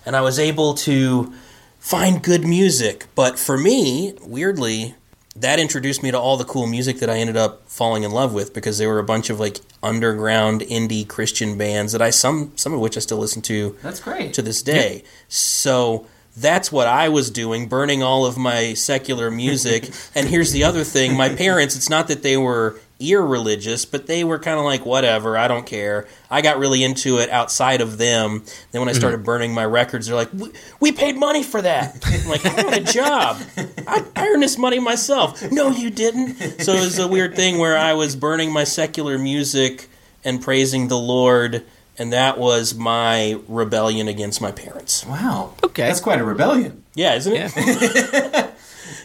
and 0.05 0.17
I 0.17 0.21
was 0.21 0.39
able 0.39 0.75
to 0.75 1.33
find 1.79 2.23
good 2.23 2.45
music. 2.45 3.07
But 3.15 3.39
for 3.39 3.59
me, 3.59 4.15
weirdly, 4.23 4.95
that 5.35 5.59
introduced 5.59 6.03
me 6.03 6.11
to 6.11 6.19
all 6.19 6.37
the 6.37 6.45
cool 6.45 6.67
music 6.67 6.99
that 6.99 7.09
I 7.09 7.17
ended 7.19 7.37
up 7.37 7.69
falling 7.69 8.03
in 8.03 8.11
love 8.11 8.35
with 8.35 8.53
because 8.53 8.79
there 8.79 8.89
were 8.89 8.99
a 8.99 9.05
bunch 9.05 9.31
of 9.31 9.41
like 9.41 9.59
underground 9.83 10.61
indie 10.63 11.09
Christian 11.09 11.57
bands 11.57 11.93
that 11.93 12.03
I 12.03 12.11
some 12.11 12.53
some 12.57 12.73
of 12.73 12.81
which 12.81 12.97
I 12.97 13.01
still 13.01 13.19
listen 13.19 13.43
to 13.43 13.77
That's 13.83 14.01
great. 14.01 14.35
to 14.35 14.43
this 14.43 14.63
day. 14.63 15.05
So 15.29 16.07
that's 16.37 16.71
what 16.73 16.87
I 16.87 17.09
was 17.09 17.31
doing, 17.31 17.69
burning 17.69 18.03
all 18.03 18.25
of 18.27 18.37
my 18.39 18.75
secular 18.75 19.31
music. 19.31 19.91
and 20.15 20.29
here's 20.29 20.53
the 20.53 20.65
other 20.65 20.85
thing: 20.85 21.17
my 21.17 21.31
parents. 21.35 21.77
It's 21.77 21.91
not 21.91 22.09
that 22.09 22.23
they 22.23 22.37
were 22.37 22.79
irreligious, 23.11 23.85
but 23.85 24.07
they 24.07 24.25
were 24.25 24.39
kind 24.39 24.59
of 24.59 24.65
like, 24.65 24.87
whatever, 24.87 25.37
I 25.37 25.49
don't 25.49 25.67
care. 25.67 26.07
I 26.31 26.41
got 26.41 26.59
really 26.59 26.83
into 26.85 27.19
it 27.19 27.31
outside 27.31 27.81
of 27.81 27.99
them. 27.99 28.45
Then 28.71 28.81
when 28.81 28.89
I 28.89 28.93
started 28.93 29.25
burning 29.25 29.53
my 29.53 29.65
records, 29.65 30.07
they're 30.07 30.17
like, 30.17 30.33
we, 30.33 30.51
we 30.81 30.93
paid 30.93 31.17
money 31.17 31.43
for 31.43 31.61
that. 31.63 31.99
I'm 32.05 32.29
like, 32.29 32.45
I 32.47 32.63
got 32.63 32.77
a 32.79 32.81
job. 32.81 33.43
I, 33.87 34.05
I 34.17 34.29
earned 34.29 34.43
this 34.43 34.59
money 34.59 34.79
myself. 34.79 35.51
No, 35.51 35.71
you 35.71 35.91
didn't. 35.91 36.61
So 36.63 36.73
it 36.73 36.81
was 36.81 36.99
a 36.99 37.09
weird 37.09 37.35
thing 37.37 37.59
where 37.59 37.77
I 37.77 37.95
was 37.95 38.17
burning 38.17 38.53
my 38.53 38.65
secular 38.65 39.19
music 39.19 39.89
and 40.25 40.41
praising 40.41 40.89
the 40.89 40.99
Lord. 40.99 41.65
And 41.99 42.13
that 42.13 42.39
was 42.39 42.75
my 42.75 43.39
rebellion 43.49 44.09
against 44.09 44.41
my 44.41 44.51
parents. 44.51 45.05
Wow. 45.05 45.55
Okay. 45.63 45.87
That's 45.87 46.01
quite 46.01 46.21
a 46.21 46.25
rebellion. 46.25 46.83
Yeah, 46.95 47.15
isn't 47.17 47.33
it? 47.37 48.49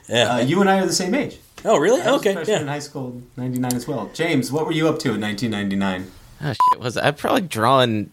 Uh, 0.09 0.41
you 0.45 0.61
and 0.61 0.69
I 0.69 0.79
are 0.79 0.85
the 0.85 0.93
same 0.93 1.13
age. 1.13 1.37
Oh, 1.65 1.77
really? 1.77 2.01
I 2.01 2.11
was 2.11 2.13
a 2.13 2.29
Okay, 2.29 2.33
freshman 2.33 2.61
in 2.61 2.67
yeah. 2.67 2.73
high 2.73 2.79
school, 2.79 3.21
'99 3.35 3.73
as 3.73 3.87
well. 3.87 4.09
James, 4.13 4.51
what 4.51 4.65
were 4.65 4.71
you 4.71 4.87
up 4.87 4.99
to 4.99 5.13
in 5.13 5.21
1999? 5.21 6.11
Oh 6.41 6.53
shit! 6.53 6.79
Was 6.79 6.97
I 6.97 7.11
probably 7.11 7.41
drawing 7.41 8.11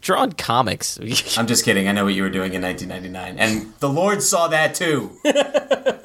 drawing 0.00 0.32
comics? 0.32 0.98
I'm 1.38 1.46
just 1.46 1.64
kidding. 1.64 1.88
I 1.88 1.92
know 1.92 2.04
what 2.04 2.14
you 2.14 2.22
were 2.22 2.30
doing 2.30 2.54
in 2.54 2.62
1999, 2.62 3.38
and 3.38 3.72
the 3.78 3.88
Lord 3.88 4.22
saw 4.22 4.48
that 4.48 4.74
too. 4.74 5.16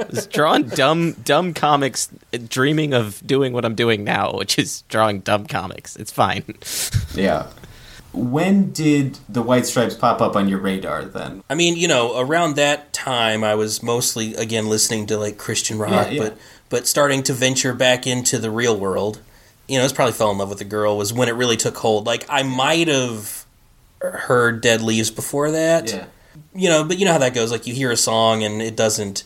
was 0.09 0.27
drawing 0.27 0.67
dumb 0.69 1.13
dumb 1.23 1.53
comics, 1.53 2.09
dreaming 2.47 2.93
of 2.93 3.25
doing 3.25 3.51
what 3.53 3.65
I'm 3.65 3.75
doing 3.75 4.03
now, 4.03 4.33
which 4.33 4.59
is 4.59 4.83
drawing 4.83 5.21
dumb 5.21 5.47
comics. 5.47 5.95
It's 5.95 6.11
fine. 6.11 6.43
yeah. 7.15 7.47
When 8.13 8.71
did 8.71 9.17
the 9.28 9.41
White 9.41 9.65
Stripes 9.65 9.95
pop 9.95 10.21
up 10.21 10.36
on 10.36 10.47
your 10.47 10.60
radar? 10.60 11.04
Then 11.06 11.43
I 11.49 11.56
mean, 11.56 11.76
you 11.76 11.88
know, 11.88 12.19
around 12.19 12.56
that 12.56 12.93
time, 12.93 13.43
I 13.43 13.56
was 13.56 13.82
mostly 13.82 14.36
again 14.36 14.69
listening 14.69 15.08
to 15.08 15.17
like 15.17 15.38
Christian 15.38 15.78
rock, 15.80 16.08
Yeah, 16.08 16.10
yeah. 16.12 16.23
but 16.23 16.38
but 16.69 16.88
starting 16.88 17.23
to 17.23 17.34
venture 17.34 17.73
back 17.73 18.06
into 18.08 18.38
the 18.38 18.52
real 18.52 18.78
world. 18.78 19.19
You 19.67 19.78
know, 19.80 19.84
it's 19.84 19.93
probably 19.93 20.13
fell 20.13 20.30
in 20.32 20.38
love 20.38 20.49
with 20.49 20.62
a 20.62 20.65
girl 20.65 20.97
was 20.97 21.12
when 21.13 21.28
it 21.30 21.34
really 21.34 21.58
took 21.58 21.78
hold. 21.78 22.06
Like 22.06 22.26
I 22.30 22.43
might 22.43 22.88
have 22.88 23.45
heard 24.02 24.62
Dead 24.62 24.82
Leaves 24.82 25.10
before 25.10 25.52
that. 25.52 25.89
yeah, 25.89 26.06
You 26.54 26.69
know, 26.69 26.84
but 26.84 26.99
you 26.99 27.06
know 27.06 27.13
how 27.13 27.19
that 27.19 27.34
goes. 27.34 27.52
Like 27.52 27.65
you 27.65 27.73
hear 27.73 27.89
a 27.91 27.97
song 27.97 28.43
and 28.43 28.62
it 28.62 28.76
doesn't 28.76 29.23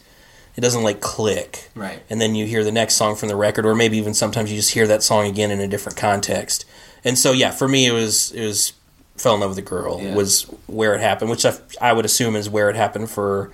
it 0.56 0.62
doesn't 0.62 0.84
like 0.84 1.02
click. 1.02 1.70
right. 1.76 2.02
and 2.10 2.20
then 2.22 2.34
you 2.36 2.46
hear 2.46 2.64
the 2.64 2.72
next 2.72 2.96
song 2.96 3.16
from 3.16 3.28
the 3.30 3.36
record, 3.36 3.66
or 3.66 3.76
maybe 3.76 3.98
even 3.98 4.14
sometimes 4.14 4.50
you 4.52 4.58
just 4.58 4.72
hear 4.74 4.88
that 4.88 5.04
song 5.04 5.28
again 5.28 5.52
in 5.52 5.60
a 5.60 5.68
different 5.68 5.98
context. 5.98 6.66
And 7.04 7.18
so, 7.18 7.32
yeah, 7.32 7.52
for 7.52 7.68
me, 7.68 7.86
it 7.86 7.92
was 7.92 8.32
it 8.32 8.46
was 8.46 8.74
fell 9.18 9.34
in 9.36 9.40
love 9.42 9.50
with 9.50 9.58
a 9.58 9.62
girl 9.64 10.00
Yeah. 10.02 10.14
was 10.14 10.44
where 10.68 10.94
it 10.94 11.02
happened, 11.02 11.32
which 11.32 11.46
I, 11.46 11.54
I 11.82 11.94
would 11.94 12.06
assume 12.06 12.36
is 12.36 12.50
where 12.50 12.70
it 12.70 12.76
happened 12.76 13.10
for. 13.10 13.52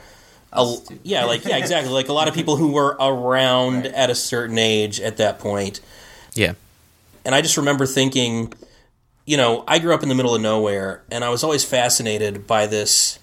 A, 0.56 0.76
yeah, 1.04 1.26
like 1.26 1.46
yeah, 1.46 1.58
exactly. 1.58 1.92
Like 1.92 2.10
a 2.10 2.14
lot 2.14 2.28
of 2.28 2.34
people 2.36 2.58
who 2.58 2.74
were 2.74 2.96
around 3.00 3.88
at 3.88 4.10
a 4.10 4.16
certain 4.16 4.58
age 4.60 5.00
at 5.00 5.18
that 5.18 5.40
point, 5.40 5.80
Yeah. 6.36 6.54
and 7.26 7.34
I 7.34 7.42
just 7.42 7.58
remember 7.58 7.86
thinking, 7.88 8.54
you 9.26 9.36
know, 9.38 9.64
I 9.68 9.80
grew 9.80 9.94
up 9.96 10.04
in 10.04 10.10
the 10.10 10.16
middle 10.16 10.36
of 10.36 10.42
nowhere, 10.42 11.02
and 11.10 11.24
I 11.24 11.30
was 11.30 11.44
always 11.44 11.64
fascinated 11.64 12.46
by 12.46 12.68
this 12.68 13.18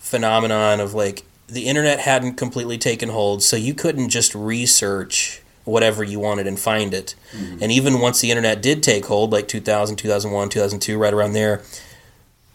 phenomenon 0.00 0.80
of 0.80 0.92
like 0.94 1.22
the 1.46 1.66
internet 1.68 2.00
hadn't 2.00 2.34
completely 2.34 2.78
taken 2.78 3.10
hold, 3.10 3.42
so 3.42 3.54
you 3.56 3.74
couldn't 3.74 4.08
just 4.08 4.34
research 4.34 5.41
whatever 5.64 6.02
you 6.02 6.18
wanted 6.18 6.46
and 6.46 6.58
find 6.58 6.92
it. 6.94 7.14
Mm-hmm. 7.36 7.58
And 7.62 7.72
even 7.72 8.00
once 8.00 8.20
the 8.20 8.30
internet 8.30 8.60
did 8.62 8.82
take 8.82 9.06
hold, 9.06 9.30
like 9.32 9.46
2000, 9.48 9.96
2001, 9.96 10.48
2002, 10.48 10.98
right 10.98 11.14
around 11.14 11.32
there, 11.34 11.62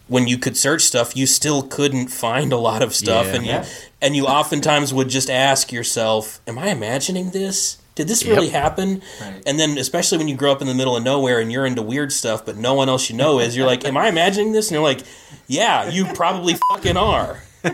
when 0.08 0.26
you 0.26 0.38
could 0.38 0.56
search 0.56 0.82
stuff, 0.82 1.16
you 1.16 1.26
still 1.26 1.62
couldn't 1.62 2.08
find 2.08 2.52
a 2.52 2.56
lot 2.56 2.82
of 2.82 2.94
stuff, 2.94 3.26
Yeah. 3.26 3.34
and 3.34 3.44
you 3.46 3.52
Yeah. 3.52 3.64
and 4.00 4.16
you 4.16 4.26
oftentimes 4.26 4.94
would 4.94 5.08
just 5.08 5.28
ask 5.28 5.70
yourself, 5.72 6.40
"Am 6.46 6.58
I 6.58 6.68
imagining 6.68 7.30
this? 7.30 7.76
Did 7.94 8.08
this 8.08 8.24
really 8.24 8.48
happen?" 8.48 9.02
Right. 9.20 9.42
And 9.44 9.58
then, 9.60 9.76
especially 9.76 10.16
when 10.16 10.28
you 10.28 10.34
grow 10.36 10.50
up 10.52 10.62
in 10.62 10.66
the 10.68 10.72
middle 10.74 10.96
of 10.96 11.02
nowhere 11.02 11.40
and 11.40 11.52
you're 11.52 11.66
into 11.66 11.82
weird 11.82 12.10
stuff, 12.12 12.46
but 12.46 12.56
no 12.56 12.72
one 12.72 12.88
else 12.88 13.10
you 13.10 13.16
know 13.16 13.38
is, 13.38 13.54
you're 13.54 13.66
like, 13.66 13.84
"Am 13.84 13.96
I 13.98 14.08
imagining 14.08 14.52
this?" 14.52 14.68
And 14.68 14.76
you're 14.76 14.82
like, 14.82 15.00
"Yeah, 15.46 15.90
you 15.90 16.06
probably 16.14 16.56
fucking 16.72 16.96
are." 16.96 17.42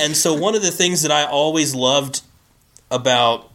and 0.00 0.16
so, 0.16 0.34
one 0.34 0.56
of 0.56 0.62
the 0.62 0.70
things 0.72 1.02
that 1.02 1.12
I 1.12 1.24
always 1.26 1.74
loved 1.76 2.22
about 2.90 3.50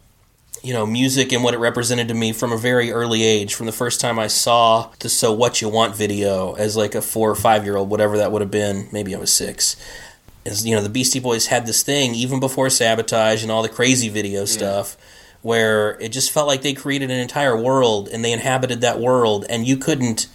you 0.62 0.72
know 0.72 0.86
music 0.86 1.32
and 1.32 1.42
what 1.44 1.54
it 1.54 1.58
represented 1.58 2.08
to 2.08 2.14
me 2.14 2.32
from 2.32 2.52
a 2.52 2.56
very 2.56 2.90
early 2.90 3.22
age 3.22 3.54
from 3.54 3.66
the 3.66 3.72
first 3.72 4.00
time 4.00 4.18
i 4.18 4.26
saw 4.26 4.90
the 5.00 5.08
so 5.08 5.32
what 5.32 5.60
you 5.60 5.68
want 5.68 5.94
video 5.94 6.54
as 6.54 6.76
like 6.76 6.94
a 6.94 7.02
four 7.02 7.30
or 7.30 7.34
five 7.34 7.64
year 7.64 7.76
old 7.76 7.88
whatever 7.90 8.16
that 8.18 8.32
would 8.32 8.42
have 8.42 8.50
been 8.50 8.88
maybe 8.92 9.14
i 9.14 9.18
was 9.18 9.32
six 9.32 9.76
is 10.44 10.66
you 10.66 10.74
know 10.74 10.82
the 10.82 10.88
beastie 10.88 11.20
boys 11.20 11.46
had 11.46 11.66
this 11.66 11.82
thing 11.82 12.14
even 12.14 12.40
before 12.40 12.70
sabotage 12.70 13.42
and 13.42 13.52
all 13.52 13.62
the 13.62 13.68
crazy 13.68 14.08
video 14.08 14.44
stuff 14.44 14.96
where 15.42 16.00
it 16.00 16.08
just 16.08 16.32
felt 16.32 16.48
like 16.48 16.62
they 16.62 16.74
created 16.74 17.10
an 17.10 17.18
entire 17.18 17.56
world 17.56 18.08
and 18.08 18.24
they 18.24 18.32
inhabited 18.32 18.80
that 18.80 18.98
world 18.98 19.44
and 19.48 19.66
you 19.66 19.76
couldn't 19.76 20.26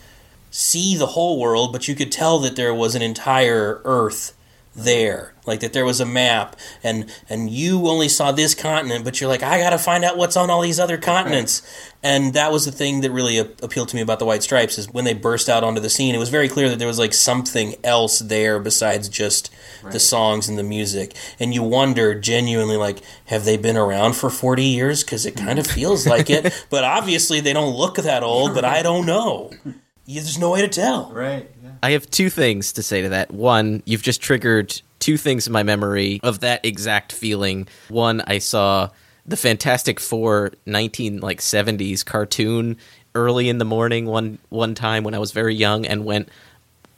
see 0.50 0.96
the 0.96 1.08
whole 1.08 1.40
world 1.40 1.74
but 1.74 1.88
you 1.88 1.96
could 1.96 2.12
tell 2.12 2.40
that 2.40 2.56
there 2.56 2.74
was 2.74 2.96
an 2.96 3.02
entire 3.02 3.82
earth 3.84 4.34
there. 4.76 5.34
Like 5.46 5.60
that 5.60 5.74
there 5.74 5.84
was 5.86 6.00
a 6.00 6.06
map 6.06 6.56
and 6.84 7.14
and 7.30 7.50
you 7.50 7.88
only 7.90 8.08
saw 8.08 8.32
this 8.32 8.56
continent 8.56 9.04
but 9.04 9.20
you're 9.20 9.28
like 9.28 9.44
i 9.44 9.58
gotta 9.58 9.78
find 9.78 10.06
out 10.06 10.16
what's 10.18 10.38
on 10.38 10.50
all 10.50 10.62
these 10.62 10.80
other 10.80 10.98
continents. 10.98 11.62
And 12.06 12.34
that 12.34 12.52
was 12.52 12.66
the 12.66 12.72
thing 12.74 13.00
that 13.00 13.12
really 13.12 13.38
a- 13.38 13.48
appealed 13.62 13.88
to 13.88 13.96
me 13.96 14.02
about 14.02 14.20
the 14.20 14.26
white 14.26 14.44
stripes 14.44 14.78
is 14.78 14.90
when 14.90 15.06
they 15.06 15.14
burst 15.14 15.48
out 15.48 15.64
onto 15.64 15.80
the 15.80 15.90
scene 15.90 16.14
it 16.14 16.18
was 16.18 16.28
very 16.28 16.50
clear 16.50 16.68
that 16.68 16.78
there 16.78 16.88
was 16.88 17.00
like 17.00 17.14
something 17.14 17.76
else 17.82 18.20
there 18.20 18.60
besides 18.60 19.08
just 19.08 19.50
the 19.90 20.00
songs 20.02 20.50
and 20.50 20.58
the 20.58 20.64
music. 20.64 21.16
And 21.40 21.54
you 21.54 21.64
wonder 21.64 22.14
genuinely 22.14 22.76
like 22.76 23.00
have 23.28 23.46
they 23.46 23.56
been 23.56 23.78
around 23.78 24.18
for 24.18 24.30
40 24.30 24.64
years? 24.64 25.02
Because 25.02 25.26
it 25.26 25.38
kind 25.38 25.60
of 25.60 25.66
feels 25.66 26.06
like 26.16 26.30
it. 26.30 26.66
But 26.70 26.84
obviously 26.84 27.40
they 27.40 27.54
don't 27.54 27.74
look 27.74 27.96
that 27.96 28.22
old 28.24 28.54
but 28.54 28.66
i 28.66 28.82
don't 28.82 29.06
know. 29.06 29.52
There's 30.06 30.38
no 30.38 30.52
way 30.52 30.62
to 30.62 30.68
tell. 30.68 31.10
Right. 31.14 31.50
I 31.84 31.92
have 31.92 32.10
two 32.10 32.30
things 32.30 32.72
to 32.74 32.82
say 32.82 33.02
to 33.02 33.10
that. 33.10 33.30
One, 33.30 33.84
you've 33.86 34.02
just 34.02 34.22
triggered 34.22 34.82
two 35.00 35.18
things 35.18 35.48
in 35.48 35.54
my 35.54 35.64
memory 35.64 36.22
of 36.24 36.40
that 36.40 36.66
exact 36.66 37.12
feeling. 37.12 37.68
One, 37.90 38.22
I 38.26 38.38
saw 38.38 38.90
the 39.26 39.36
Fantastic 39.36 40.00
Four 40.00 40.54
19 40.66 41.20
like 41.20 41.42
70s 41.42 42.06
cartoon 42.06 42.78
early 43.14 43.50
in 43.50 43.58
the 43.58 43.66
morning 43.66 44.06
one 44.06 44.40
one 44.48 44.76
time 44.76 45.04
when 45.04 45.14
I 45.14 45.20
was 45.20 45.34
very 45.34 45.54
young 45.54 45.86
and 45.86 46.06
went 46.06 46.30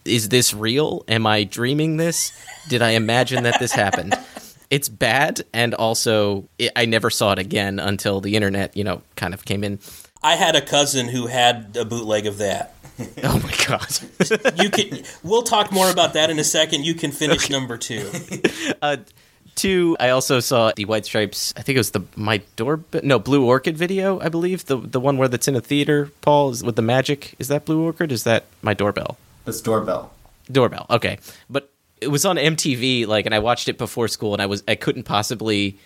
is 0.05 0.29
this 0.29 0.53
real? 0.53 1.03
Am 1.07 1.25
I 1.25 1.45
dreaming 1.45 1.97
this? 1.97 2.31
Did 2.69 2.83
I 2.83 2.91
imagine 2.91 3.43
that 3.43 3.59
this 3.59 3.71
happened? 3.71 4.15
It's 4.71 4.89
bad 4.89 5.43
and 5.53 5.75
also 5.75 6.49
it, 6.57 6.71
I 6.75 6.85
never 6.85 7.11
saw 7.11 7.33
it 7.33 7.39
again 7.39 7.77
until 7.77 8.19
the 8.19 8.35
internet, 8.35 8.75
you 8.75 8.83
know, 8.83 9.03
kind 9.15 9.35
of 9.35 9.45
came 9.45 9.63
in. 9.63 9.77
I 10.23 10.35
had 10.35 10.55
a 10.55 10.61
cousin 10.61 11.07
who 11.07 11.27
had 11.27 11.77
a 11.77 11.85
bootleg 11.85 12.25
of 12.25 12.39
that. 12.39 12.74
Oh 13.23 13.39
my 13.39 13.53
god. 13.67 14.61
You 14.61 14.69
can. 14.69 15.03
We'll 15.23 15.43
talk 15.43 15.71
more 15.71 15.89
about 15.89 16.13
that 16.13 16.29
in 16.29 16.39
a 16.39 16.43
second. 16.43 16.85
You 16.85 16.93
can 16.93 17.11
finish 17.11 17.49
number 17.49 17.77
two. 17.77 18.09
Uh, 18.81 18.97
two, 19.55 19.95
I 19.99 20.09
also 20.09 20.39
saw 20.39 20.71
the 20.75 20.85
White 20.85 21.05
Stripes. 21.05 21.53
I 21.57 21.61
think 21.61 21.75
it 21.75 21.79
was 21.79 21.91
the 21.91 22.01
My 22.15 22.41
Doorbell, 22.55 23.01
no 23.03 23.19
Blue 23.19 23.45
Orchid 23.45 23.77
video. 23.77 24.19
I 24.19 24.29
believe 24.29 24.65
the 24.65 24.77
the 24.77 24.99
one 24.99 25.17
where 25.17 25.27
that's 25.27 25.47
in 25.47 25.55
a 25.55 25.61
theater. 25.61 26.11
Paul 26.21 26.51
is 26.51 26.63
with 26.63 26.75
the 26.75 26.81
magic. 26.81 27.35
Is 27.39 27.47
that 27.47 27.65
Blue 27.65 27.83
Orchid? 27.83 28.11
Is 28.11 28.23
that 28.23 28.45
My 28.61 28.73
Doorbell? 28.73 29.17
That's 29.45 29.61
doorbell. 29.61 30.13
Doorbell. 30.51 30.85
Okay, 30.89 31.19
but 31.49 31.71
it 32.01 32.09
was 32.09 32.25
on 32.25 32.37
MTV, 32.37 33.07
like, 33.07 33.25
and 33.25 33.33
I 33.33 33.39
watched 33.39 33.69
it 33.69 33.77
before 33.77 34.07
school, 34.07 34.33
and 34.33 34.41
I 34.41 34.45
was 34.45 34.63
I 34.67 34.75
couldn't 34.75 35.03
possibly 35.03 35.77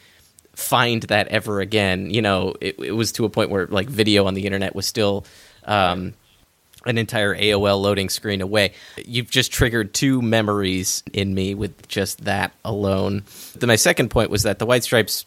find 0.56 1.04
that 1.04 1.28
ever 1.30 1.62
again. 1.62 2.10
You 2.10 2.22
know, 2.22 2.56
it, 2.60 2.78
it 2.80 2.92
was 2.92 3.12
to 3.14 3.26
a 3.26 3.30
point 3.30 3.50
where 3.50 3.68
like 3.68 3.88
video 3.88 4.26
on 4.26 4.34
the 4.34 4.46
internet 4.46 4.76
was 4.76 4.86
still 4.86 5.26
um, 5.66 6.14
an 6.86 6.98
entire 6.98 7.36
AOL 7.36 7.82
loading 7.82 8.10
screen 8.10 8.42
away. 8.42 8.74
You've 9.06 9.30
just 9.30 9.52
triggered 9.52 9.94
two 9.94 10.22
memories 10.22 11.04
in 11.14 11.34
me 11.34 11.54
with 11.56 11.88
just 11.88 12.26
that 12.26 12.54
alone. 12.64 13.24
Then 13.56 13.68
my 13.68 13.76
second 13.76 14.10
point 14.10 14.30
was 14.30 14.44
that 14.44 14.60
the 14.60 14.66
White 14.66 14.84
Stripes 14.84 15.26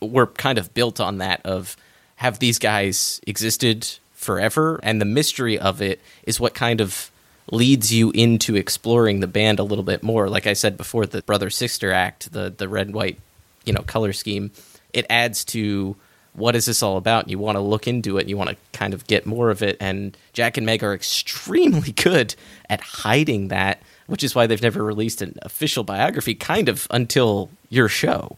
were 0.00 0.26
kind 0.26 0.58
of 0.58 0.74
built 0.74 1.00
on 1.00 1.18
that 1.18 1.44
of 1.44 1.76
have 2.16 2.38
these 2.38 2.58
guys 2.58 3.20
existed 3.26 3.86
forever 4.12 4.80
and 4.82 5.00
the 5.00 5.04
mystery 5.04 5.58
of 5.58 5.80
it 5.80 6.00
is 6.24 6.40
what 6.40 6.54
kind 6.54 6.80
of 6.80 7.10
leads 7.50 7.92
you 7.92 8.10
into 8.10 8.56
exploring 8.56 9.20
the 9.20 9.26
band 9.26 9.58
a 9.58 9.62
little 9.62 9.84
bit 9.84 10.02
more 10.02 10.28
like 10.28 10.46
i 10.46 10.52
said 10.52 10.76
before 10.76 11.06
the 11.06 11.22
brother 11.22 11.48
sister 11.48 11.92
act 11.92 12.30
the 12.32 12.52
the 12.58 12.68
red 12.68 12.92
white 12.92 13.18
you 13.64 13.72
know 13.72 13.80
color 13.82 14.12
scheme 14.12 14.50
it 14.92 15.06
adds 15.08 15.44
to 15.44 15.96
what 16.38 16.56
is 16.56 16.66
this 16.66 16.82
all 16.82 16.96
about 16.96 17.28
you 17.28 17.38
want 17.38 17.56
to 17.56 17.60
look 17.60 17.86
into 17.86 18.16
it 18.18 18.28
you 18.28 18.36
want 18.36 18.50
to 18.50 18.56
kind 18.72 18.94
of 18.94 19.06
get 19.06 19.26
more 19.26 19.50
of 19.50 19.62
it 19.62 19.76
and 19.80 20.16
jack 20.32 20.56
and 20.56 20.64
meg 20.64 20.82
are 20.82 20.94
extremely 20.94 21.92
good 22.02 22.34
at 22.70 22.80
hiding 22.80 23.48
that 23.48 23.82
which 24.06 24.24
is 24.24 24.34
why 24.34 24.46
they've 24.46 24.62
never 24.62 24.82
released 24.82 25.20
an 25.20 25.34
official 25.42 25.84
biography 25.84 26.34
kind 26.34 26.68
of 26.68 26.86
until 26.90 27.50
your 27.68 27.88
show 27.88 28.36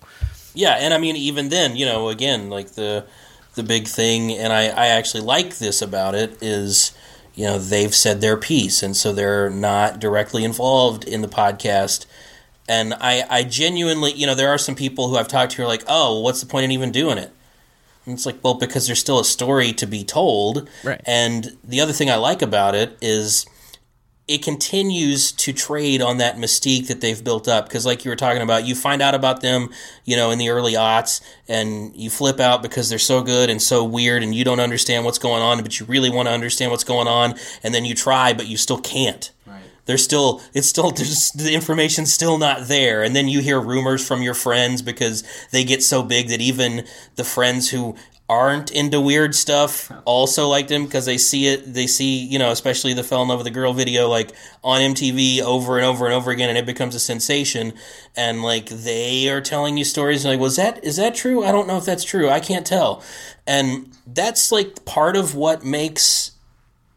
Yeah, 0.55 0.77
and 0.79 0.93
I 0.93 0.99
mean, 0.99 1.17
even 1.17 1.49
then, 1.49 1.77
you 1.77 1.87
know, 1.87 2.09
again, 2.09 2.51
like 2.51 2.73
the 2.73 3.07
the 3.55 3.63
big 3.63 3.87
thing, 3.87 4.33
and 4.33 4.53
I, 4.53 4.65
I 4.67 4.87
actually 4.89 5.23
like 5.23 5.59
this 5.59 5.83
about 5.83 6.15
it 6.15 6.41
is, 6.41 6.93
you 7.35 7.45
know, 7.45 7.59
they've 7.59 7.95
said 7.95 8.21
their 8.21 8.37
piece, 8.37 8.83
and 8.83 8.97
so 8.97 9.13
they're 9.13 9.51
not 9.51 10.01
directly 10.01 10.45
involved 10.45 11.05
in 11.05 11.23
the 11.23 11.29
podcast. 11.29 12.07
And 12.69 12.95
I, 12.95 13.25
I 13.29 13.43
genuinely, 13.43 14.13
you 14.13 14.27
know, 14.27 14.37
there 14.37 14.51
are 14.51 14.59
some 14.59 14.77
people 14.77 15.09
who 15.09 15.17
I've 15.17 15.27
talked 15.27 15.53
to 15.53 15.57
who 15.57 15.65
are 15.65 15.67
like, 15.67 15.83
oh, 15.89 16.15
well, 16.15 16.23
what's 16.23 16.41
the 16.41 16.47
point 16.47 16.65
in 16.65 16.71
even 16.71 16.93
doing 16.93 17.19
it? 17.19 17.33
And 18.07 18.15
it's 18.15 18.27
like, 18.27 18.43
well, 18.43 18.55
because 18.55 18.87
there's 18.87 19.01
still 19.01 19.21
a 19.21 19.25
story 19.25 19.73
to 19.75 19.87
be 19.87 20.05
told. 20.05 20.69
Right. 20.85 21.01
And 21.07 21.57
the 21.63 21.81
other 21.81 21.93
thing 21.93 22.11
I 22.11 22.17
like 22.17 22.43
about 22.43 22.75
it 22.75 22.97
is 23.01 23.47
it 24.31 24.45
continues 24.45 25.33
to 25.33 25.53
trade 25.53 26.01
on 26.01 26.19
that 26.19 26.37
mystique 26.37 26.87
that 26.87 27.01
they've 27.01 27.25
built 27.25 27.49
up 27.49 27.65
because 27.65 27.85
like 27.85 28.05
you 28.05 28.13
were 28.13 28.17
talking 28.17 28.43
about 28.43 28.65
you 28.65 28.77
find 28.77 29.03
out 29.03 29.13
about 29.13 29.41
them 29.41 29.69
you 30.05 30.15
know 30.15 30.31
in 30.31 30.39
the 30.39 30.51
early 30.51 30.75
aughts 30.75 31.21
and 31.49 31.93
you 31.97 32.09
flip 32.09 32.39
out 32.39 32.63
because 32.63 32.89
they're 32.89 32.97
so 32.97 33.25
good 33.25 33.51
and 33.51 33.61
so 33.61 33.83
weird 33.83 34.23
and 34.23 34.33
you 34.33 34.45
don't 34.45 34.61
understand 34.61 35.05
what's 35.05 35.19
going 35.19 35.43
on 35.43 35.61
but 35.63 35.81
you 35.81 35.87
really 35.87 36.11
want 36.11 36.29
to 36.29 36.33
understand 36.33 36.71
what's 36.71 36.85
going 36.85 37.09
on 37.09 37.35
and 37.65 37.75
then 37.75 37.85
you 37.85 37.93
try 37.93 38.33
but 38.33 38.47
you 38.47 38.57
still 38.57 38.81
can't 38.81 39.33
there's 39.91 40.05
still 40.05 40.41
it's 40.55 40.69
still 40.69 40.91
there's 40.97 41.33
the 41.33 41.55
information's 41.55 42.13
still 42.13 42.39
not 42.39 42.69
there. 42.69 43.03
And 43.03 43.15
then 43.15 43.29
you 43.29 43.41
hear 43.41 43.61
rumors 43.61 44.07
from 44.07 44.23
your 44.23 44.35
friends 44.35 44.81
because 44.83 45.25
they 45.51 45.65
get 45.65 45.83
so 45.83 46.03
big 46.03 46.29
that 46.29 46.41
even 46.41 46.87
the 47.17 47.25
friends 47.25 47.71
who 47.71 47.97
aren't 48.31 48.71
into 48.71 49.01
weird 49.01 49.35
stuff 49.35 49.91
also 50.05 50.47
like 50.47 50.69
them 50.69 50.85
because 50.85 51.05
they 51.05 51.19
see 51.19 51.49
it 51.49 51.75
they 51.75 51.85
see 51.85 52.25
you 52.25 52.39
know 52.39 52.53
especially 52.53 52.95
the 52.95 53.03
fell 53.03 53.23
in 53.23 53.29
love 53.29 53.39
with 53.39 53.47
a 53.49 53.51
girl 53.51 53.73
video 53.73 54.09
like 54.09 54.31
on 54.63 54.81
mtv 54.81 55.41
over 55.41 55.77
and 55.79 55.85
over 55.85 56.05
and 56.05 56.15
over 56.15 56.31
again 56.31 56.49
and 56.49 56.57
it 56.57 56.65
becomes 56.65 56.95
a 56.95 57.01
sensation. 57.01 57.73
And 58.17 58.43
like 58.43 58.69
they 58.69 59.29
are 59.29 59.41
telling 59.41 59.77
you 59.77 59.85
stories 59.85 60.25
like 60.25 60.39
was 60.39 60.55
that 60.57 60.85
is 60.85 60.97
that 60.97 61.17
true? 61.17 61.43
I 61.43 61.51
don't 61.51 61.67
know 61.67 61.77
if 61.77 61.85
that's 61.85 62.05
true. 62.05 62.29
I 62.29 62.39
can't 62.39 62.65
tell. 62.65 63.03
And 63.49 63.91
that's 64.07 64.53
like 64.53 64.85
part 64.85 65.17
of 65.17 65.35
what 65.35 65.65
makes 65.65 66.31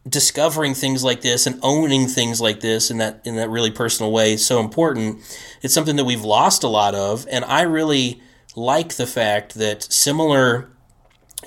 discovering 0.07 0.73
things 0.73 1.03
like 1.03 1.21
this 1.21 1.47
and 1.47 1.59
owning 1.61 2.07
things 2.07 2.41
like 2.41 2.59
this 2.59 2.91
in 2.91 2.97
that 2.97 3.21
in 3.23 3.35
that 3.37 3.49
really 3.49 3.71
personal 3.71 4.11
way 4.11 4.33
is 4.33 4.45
so 4.45 4.59
important. 4.59 5.19
It's 5.61 5.73
something 5.73 5.95
that 5.95 6.05
we've 6.05 6.23
lost 6.23 6.63
a 6.63 6.67
lot 6.67 6.95
of, 6.95 7.25
and 7.29 7.45
I 7.45 7.61
really 7.61 8.21
like 8.55 8.95
the 8.95 9.07
fact 9.07 9.55
that 9.55 9.83
similar 9.83 10.69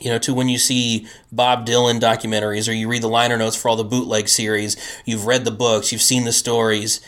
you 0.01 0.11
know, 0.11 0.19
to 0.19 0.35
when 0.35 0.49
you 0.49 0.59
see 0.59 1.07
Bob 1.33 1.67
Dylan 1.67 2.01
documentaries 2.01 2.69
or 2.69 2.73
you 2.73 2.87
read 2.89 3.03
the 3.03 3.09
liner 3.09 3.39
notes 3.39 3.57
for 3.57 3.69
all 3.69 3.77
the 3.77 3.85
bootleg 3.85 4.29
series, 4.29 4.77
you've 5.07 5.27
read 5.27 5.47
the 5.47 5.51
books, 5.51 5.91
you've 5.91 6.03
seen 6.03 6.25
the 6.25 6.33
stories, 6.33 7.01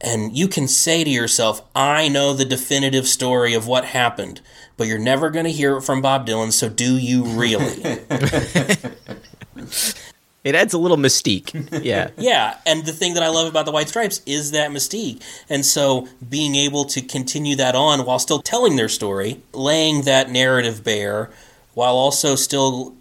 and 0.00 0.34
you 0.36 0.48
can 0.48 0.66
say 0.66 1.04
to 1.04 1.10
yourself, 1.10 1.62
I 1.74 2.08
know 2.08 2.32
the 2.32 2.46
definitive 2.46 3.06
story 3.06 3.52
of 3.52 3.66
what 3.66 3.84
happened, 3.84 4.40
but 4.78 4.86
you're 4.86 4.98
never 4.98 5.28
going 5.28 5.44
to 5.44 5.52
hear 5.52 5.76
it 5.76 5.82
from 5.82 6.00
Bob 6.00 6.26
Dylan, 6.26 6.52
so 6.52 6.70
do 6.70 6.96
you 6.96 7.24
really? 7.24 7.98
it 10.42 10.54
adds 10.54 10.72
a 10.72 10.78
little 10.78 10.96
mystique 10.96 11.52
yeah 11.84 12.10
yeah, 12.16 12.56
and 12.66 12.84
the 12.84 12.92
thing 12.92 13.14
that 13.14 13.22
I 13.22 13.28
love 13.28 13.48
about 13.48 13.66
the 13.66 13.72
White 13.72 13.88
Stripes 13.88 14.20
is 14.26 14.52
that 14.52 14.70
mystique. 14.70 15.22
And 15.48 15.64
so 15.64 16.08
being 16.28 16.54
able 16.54 16.84
to 16.86 17.00
continue 17.00 17.56
that 17.56 17.74
on 17.74 18.04
while 18.04 18.18
still 18.18 18.40
telling 18.40 18.76
their 18.76 18.88
story, 18.88 19.42
laying 19.52 20.02
that 20.02 20.30
narrative 20.30 20.84
bare, 20.84 21.30
while 21.74 21.94
also 21.94 22.34
still 22.34 22.94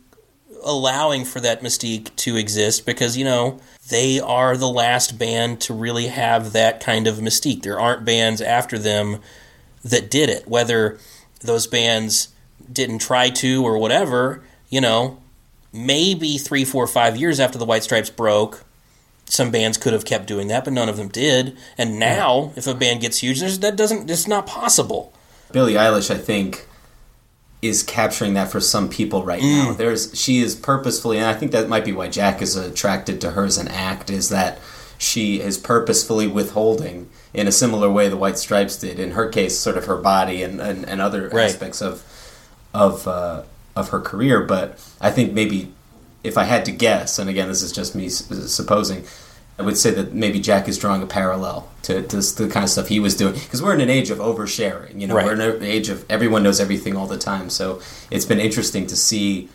allowing 0.64 1.26
for 1.26 1.40
that 1.40 1.62
mystique 1.62 2.16
to 2.18 2.36
exist 2.36 2.86
because, 2.86 3.18
you 3.18 3.24
know, 3.24 3.60
they 3.90 4.20
are 4.20 4.58
the 4.58 4.68
last 4.68 5.18
band 5.18 5.62
to 5.62 5.74
really 5.74 6.08
have 6.08 6.54
that 6.54 6.80
kind 6.80 7.08
of 7.08 7.18
mystique. 7.18 7.64
There 7.64 7.80
aren't 7.80 8.06
bands 8.06 8.42
after 8.42 8.78
them 8.78 9.20
that 9.84 10.10
did 10.12 10.30
it, 10.30 10.48
whether 10.48 11.00
those 11.42 11.68
bands 11.68 12.30
didn't 12.72 13.00
try 13.00 13.30
to 13.30 13.66
or 13.66 13.78
whatever, 13.78 14.44
you 14.70 14.82
know, 14.82 15.20
maybe 15.74 16.38
three, 16.38 16.66
four, 16.66 16.88
five 16.88 17.18
years 17.18 17.40
after 17.40 17.58
the 17.58 17.66
White 17.66 17.84
Stripes 17.84 18.10
broke, 18.10 18.64
some 19.26 19.52
bands 19.52 19.78
could 19.78 19.94
have 19.94 20.06
kept 20.06 20.26
doing 20.28 20.48
that, 20.48 20.64
but 20.64 20.74
none 20.74 20.90
of 20.90 20.98
them 20.98 21.08
did. 21.10 21.56
And 21.78 22.00
now, 22.00 22.52
if 22.56 22.66
a 22.68 22.74
band 22.74 23.02
gets 23.02 23.20
huge, 23.20 23.40
there's, 23.40 23.60
that 23.60 23.76
doesn't, 23.76 24.10
it's 24.10 24.28
not 24.28 24.48
possible. 24.48 25.14
Billie 25.52 25.74
Eilish, 25.74 26.10
I 26.14 26.18
think, 26.18 26.68
is 27.62 27.84
capturing 27.84 28.34
that 28.36 28.50
for 28.50 28.60
some 28.60 28.90
people 28.90 29.24
right 29.24 29.42
Mm. 29.42 29.66
now. 29.66 29.74
There's 29.74 30.18
she 30.20 30.40
is 30.40 30.56
purposefully, 30.56 31.18
and 31.18 31.28
I 31.28 31.34
think 31.34 31.52
that 31.52 31.68
might 31.68 31.84
be 31.86 31.92
why 31.92 32.08
Jack 32.08 32.42
is 32.42 32.56
attracted 32.56 33.20
to 33.22 33.32
her 33.32 33.44
as 33.46 33.58
an 33.58 33.68
act, 33.68 34.10
is 34.10 34.30
that 34.30 34.60
she 34.98 35.42
is 35.42 35.58
purposefully 35.58 36.26
withholding 36.26 37.10
in 37.34 37.48
a 37.48 37.52
similar 37.52 37.92
way 37.92 38.08
the 38.08 38.16
White 38.18 38.38
Stripes 38.38 38.78
did. 38.78 38.98
In 38.98 39.12
her 39.12 39.28
case, 39.28 39.60
sort 39.60 39.76
of 39.78 39.86
her 39.86 39.98
body 39.98 40.42
and 40.42 40.62
and, 40.62 40.88
and 40.88 41.02
other 41.02 41.28
Right. 41.30 41.46
aspects 41.52 41.82
of 41.82 42.02
of 42.74 43.06
uh, 43.08 43.42
of 43.80 43.90
her 43.90 44.00
career. 44.00 44.42
But 44.42 44.78
I 45.02 45.12
think 45.12 45.34
maybe 45.34 45.72
if 46.24 46.38
I 46.38 46.44
had 46.44 46.66
to 46.66 46.72
guess, 46.72 47.18
and 47.20 47.30
again, 47.30 47.48
this 47.48 47.62
is 47.62 47.72
just 47.72 47.96
me 47.96 48.10
supposing. 48.10 49.06
I 49.58 49.62
would 49.62 49.78
say 49.78 49.92
that 49.92 50.14
maybe 50.14 50.40
Jack 50.40 50.70
is 50.70 50.78
drawing 50.78 51.02
a 51.04 51.06
parallel 51.06 51.70
to, 51.84 52.02
to 52.02 52.18
the 52.18 52.48
kind 52.50 52.64
of 52.64 52.70
stuff 52.70 52.88
he 52.88 53.02
was 53.02 53.14
doing 53.18 53.34
because 53.34 53.62
we're 53.62 53.74
in 53.74 53.82
an 53.82 53.90
age 53.90 54.10
of 54.10 54.20
oversharing. 54.20 55.02
You 55.02 55.08
know, 55.08 55.16
Right. 55.16 55.26
we're 55.26 55.34
in 55.34 55.42
an 55.42 55.64
age 55.64 55.90
of 55.90 56.06
everyone 56.10 56.44
knows 56.44 56.62
everything 56.62 56.96
all 56.96 57.08
the 57.08 57.18
time. 57.18 57.50
So 57.50 57.82
it's 58.10 58.24
been 58.24 58.40
interesting 58.40 58.88
to 58.88 58.96
see 58.96 59.50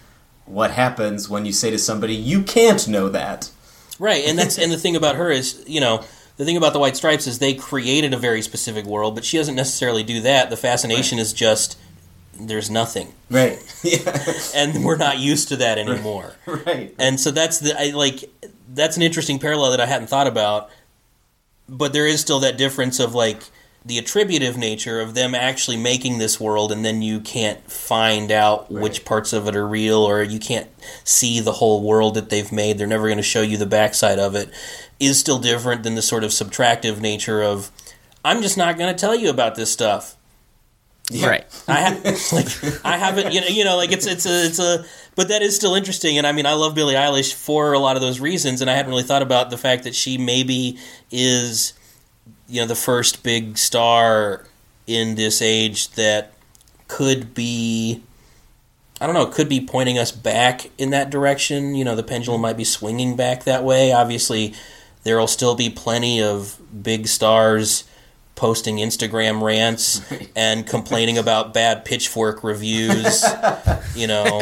what 0.44 0.72
happens 0.72 1.30
when 1.30 1.46
you 1.46 1.52
say 1.54 1.70
to 1.70 1.78
somebody, 1.78 2.14
"You 2.14 2.42
can't 2.42 2.86
know 2.86 3.08
that." 3.08 3.50
Right, 3.98 4.24
and 4.26 4.38
that's 4.38 4.58
and 4.58 4.70
the 4.70 4.76
thing 4.76 4.94
about 4.94 5.16
her 5.16 5.30
is, 5.30 5.62
you 5.66 5.80
know, 5.80 6.02
the 6.36 6.44
thing 6.44 6.58
about 6.58 6.74
the 6.74 6.78
White 6.80 6.96
Stripes 6.96 7.26
is 7.26 7.38
they 7.38 7.54
created 7.54 8.12
a 8.12 8.18
very 8.18 8.42
specific 8.42 8.84
world, 8.84 9.14
but 9.14 9.24
she 9.24 9.38
doesn't 9.38 9.54
necessarily 9.54 10.02
do 10.02 10.20
that. 10.20 10.50
The 10.50 10.56
fascination 10.58 11.18
is 11.18 11.32
just 11.32 11.78
there's 12.38 12.70
nothing, 12.70 13.12
Right. 13.30 13.58
yeah. 13.82 14.22
and 14.54 14.84
we're 14.84 14.96
not 14.96 15.18
used 15.18 15.48
to 15.48 15.56
that 15.56 15.78
anymore. 15.78 16.34
Right. 16.46 16.94
And 16.98 17.18
so 17.18 17.30
that's 17.30 17.58
the 17.58 17.78
I 17.78 17.90
like 17.90 18.24
that's 18.72 18.96
an 18.96 19.02
interesting 19.02 19.38
parallel 19.38 19.70
that 19.72 19.80
I 19.80 19.86
hadn't 19.86 20.08
thought 20.08 20.26
about. 20.26 20.70
But 21.68 21.92
there 21.92 22.06
is 22.06 22.20
still 22.20 22.40
that 22.40 22.58
difference 22.58 23.00
of 23.00 23.14
like 23.14 23.42
the 23.86 23.98
attributive 23.98 24.56
nature 24.56 25.00
of 25.00 25.14
them 25.14 25.34
actually 25.34 25.76
making 25.76 26.16
this 26.18 26.40
world 26.40 26.72
and 26.72 26.84
then 26.84 27.02
you 27.02 27.20
can't 27.20 27.70
find 27.70 28.32
out 28.32 28.70
which 28.70 29.04
parts 29.04 29.32
of 29.34 29.46
it 29.46 29.54
are 29.54 29.66
real 29.66 29.98
or 29.98 30.22
you 30.22 30.38
can't 30.38 30.68
see 31.04 31.38
the 31.40 31.52
whole 31.52 31.82
world 31.82 32.14
that 32.14 32.30
they've 32.30 32.50
made. 32.50 32.78
They're 32.78 32.86
never 32.86 33.08
going 33.08 33.18
to 33.18 33.22
show 33.22 33.42
you 33.42 33.56
the 33.58 33.66
backside 33.66 34.18
of 34.18 34.34
it. 34.34 34.48
Is 35.00 35.18
still 35.18 35.38
different 35.38 35.82
than 35.82 35.96
the 35.96 36.02
sort 36.02 36.24
of 36.24 36.30
subtractive 36.30 37.00
nature 37.00 37.42
of 37.42 37.70
I'm 38.24 38.40
just 38.40 38.56
not 38.56 38.78
going 38.78 38.94
to 38.94 38.98
tell 38.98 39.14
you 39.14 39.28
about 39.28 39.54
this 39.54 39.70
stuff. 39.70 40.16
Right 41.12 41.44
I 41.68 41.80
have 41.80 42.04
like 42.32 42.84
I 42.84 42.96
haven't 42.96 43.32
you 43.32 43.40
know 43.40 43.46
you 43.46 43.64
know 43.64 43.76
like 43.76 43.92
it's 43.92 44.06
it's 44.06 44.26
a 44.26 44.46
it's 44.46 44.58
a 44.58 44.84
but 45.14 45.28
that 45.28 45.42
is 45.42 45.54
still 45.54 45.74
interesting 45.74 46.16
and 46.16 46.26
I 46.26 46.32
mean 46.32 46.46
I 46.46 46.54
love 46.54 46.74
Billie 46.74 46.94
Eilish 46.94 47.34
for 47.34 47.72
a 47.72 47.78
lot 47.78 47.96
of 47.96 48.02
those 48.02 48.20
reasons 48.20 48.60
and 48.60 48.70
I 48.70 48.74
hadn't 48.74 48.90
really 48.90 49.02
thought 49.02 49.22
about 49.22 49.50
the 49.50 49.58
fact 49.58 49.84
that 49.84 49.94
she 49.94 50.16
maybe 50.16 50.78
is 51.10 51.74
you 52.48 52.60
know 52.60 52.66
the 52.66 52.74
first 52.74 53.22
big 53.22 53.58
star 53.58 54.46
in 54.86 55.14
this 55.14 55.42
age 55.42 55.90
that 55.90 56.32
could 56.88 57.34
be 57.34 58.02
I 59.00 59.06
don't 59.06 59.14
know, 59.14 59.26
could 59.26 59.48
be 59.48 59.60
pointing 59.60 59.98
us 59.98 60.12
back 60.12 60.70
in 60.78 60.90
that 60.90 61.10
direction. 61.10 61.74
You 61.74 61.84
know, 61.84 61.96
the 61.96 62.02
pendulum 62.02 62.40
might 62.40 62.56
be 62.56 62.64
swinging 62.64 63.16
back 63.16 63.44
that 63.44 63.64
way. 63.64 63.92
Obviously, 63.92 64.54
there 65.02 65.18
will 65.18 65.26
still 65.26 65.54
be 65.54 65.68
plenty 65.68 66.22
of 66.22 66.58
big 66.82 67.08
stars 67.08 67.84
posting 68.36 68.76
Instagram 68.78 69.42
rants 69.42 70.02
and 70.36 70.66
complaining 70.66 71.18
about 71.18 71.54
bad 71.54 71.84
pitchfork 71.84 72.42
reviews. 72.44 73.24
you 73.94 74.06
know, 74.06 74.40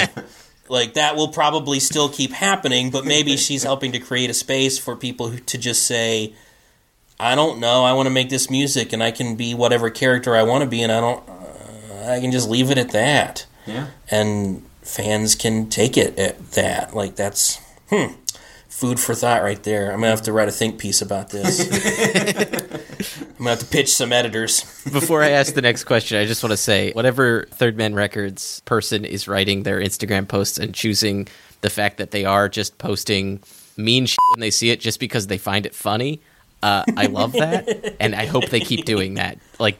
like 0.68 0.94
that 0.94 1.16
will 1.16 1.28
probably 1.28 1.80
still 1.80 2.08
keep 2.08 2.32
happening, 2.32 2.90
but 2.90 3.04
maybe 3.04 3.36
she's 3.36 3.62
helping 3.62 3.92
to 3.92 3.98
create 3.98 4.30
a 4.30 4.34
space 4.34 4.78
for 4.78 4.96
people 4.96 5.28
who, 5.28 5.38
to 5.38 5.58
just 5.58 5.86
say, 5.86 6.34
I 7.20 7.34
don't 7.34 7.60
know. 7.60 7.84
I 7.84 7.92
want 7.92 8.06
to 8.06 8.10
make 8.10 8.30
this 8.30 8.50
music, 8.50 8.92
and 8.92 9.02
I 9.02 9.10
can 9.10 9.36
be 9.36 9.54
whatever 9.54 9.90
character 9.90 10.34
I 10.34 10.42
want 10.42 10.64
to 10.64 10.68
be, 10.68 10.82
and 10.82 10.90
I 10.90 11.00
don't. 11.00 11.28
Uh, 11.28 12.12
I 12.12 12.20
can 12.20 12.32
just 12.32 12.48
leave 12.48 12.70
it 12.70 12.78
at 12.78 12.90
that, 12.90 13.46
Yeah. 13.66 13.88
and 14.10 14.64
fans 14.80 15.36
can 15.36 15.68
take 15.68 15.96
it 15.96 16.18
at 16.18 16.52
that. 16.52 16.96
Like 16.96 17.14
that's 17.14 17.60
hmm, 17.90 18.14
food 18.68 18.98
for 18.98 19.14
thought 19.14 19.42
right 19.42 19.62
there. 19.62 19.92
I'm 19.92 19.98
gonna 20.00 20.08
have 20.08 20.22
to 20.22 20.32
write 20.32 20.48
a 20.48 20.52
think 20.52 20.78
piece 20.80 21.00
about 21.00 21.30
this. 21.30 21.60
I'm 23.42 23.46
gonna 23.46 23.56
have 23.56 23.68
to 23.68 23.76
pitch 23.76 23.92
some 23.92 24.12
editors. 24.12 24.60
Before 24.92 25.20
I 25.20 25.30
ask 25.30 25.54
the 25.54 25.62
next 25.62 25.82
question, 25.82 26.16
I 26.16 26.26
just 26.26 26.44
want 26.44 26.52
to 26.52 26.56
say 26.56 26.92
whatever 26.92 27.48
Third 27.50 27.76
Man 27.76 27.92
Records 27.92 28.60
person 28.66 29.04
is 29.04 29.26
writing 29.26 29.64
their 29.64 29.80
Instagram 29.80 30.28
posts 30.28 30.58
and 30.58 30.72
choosing 30.72 31.26
the 31.60 31.68
fact 31.68 31.96
that 31.96 32.12
they 32.12 32.24
are 32.24 32.48
just 32.48 32.78
posting 32.78 33.42
mean 33.76 34.06
shit 34.06 34.20
when 34.32 34.42
they 34.42 34.52
see 34.52 34.70
it 34.70 34.78
just 34.78 35.00
because 35.00 35.26
they 35.26 35.38
find 35.38 35.66
it 35.66 35.74
funny. 35.74 36.20
Uh, 36.62 36.84
I 36.96 37.06
love 37.06 37.32
that, 37.32 37.96
and 38.00 38.14
I 38.14 38.26
hope 38.26 38.48
they 38.48 38.60
keep 38.60 38.84
doing 38.84 39.14
that. 39.14 39.38
Like, 39.58 39.76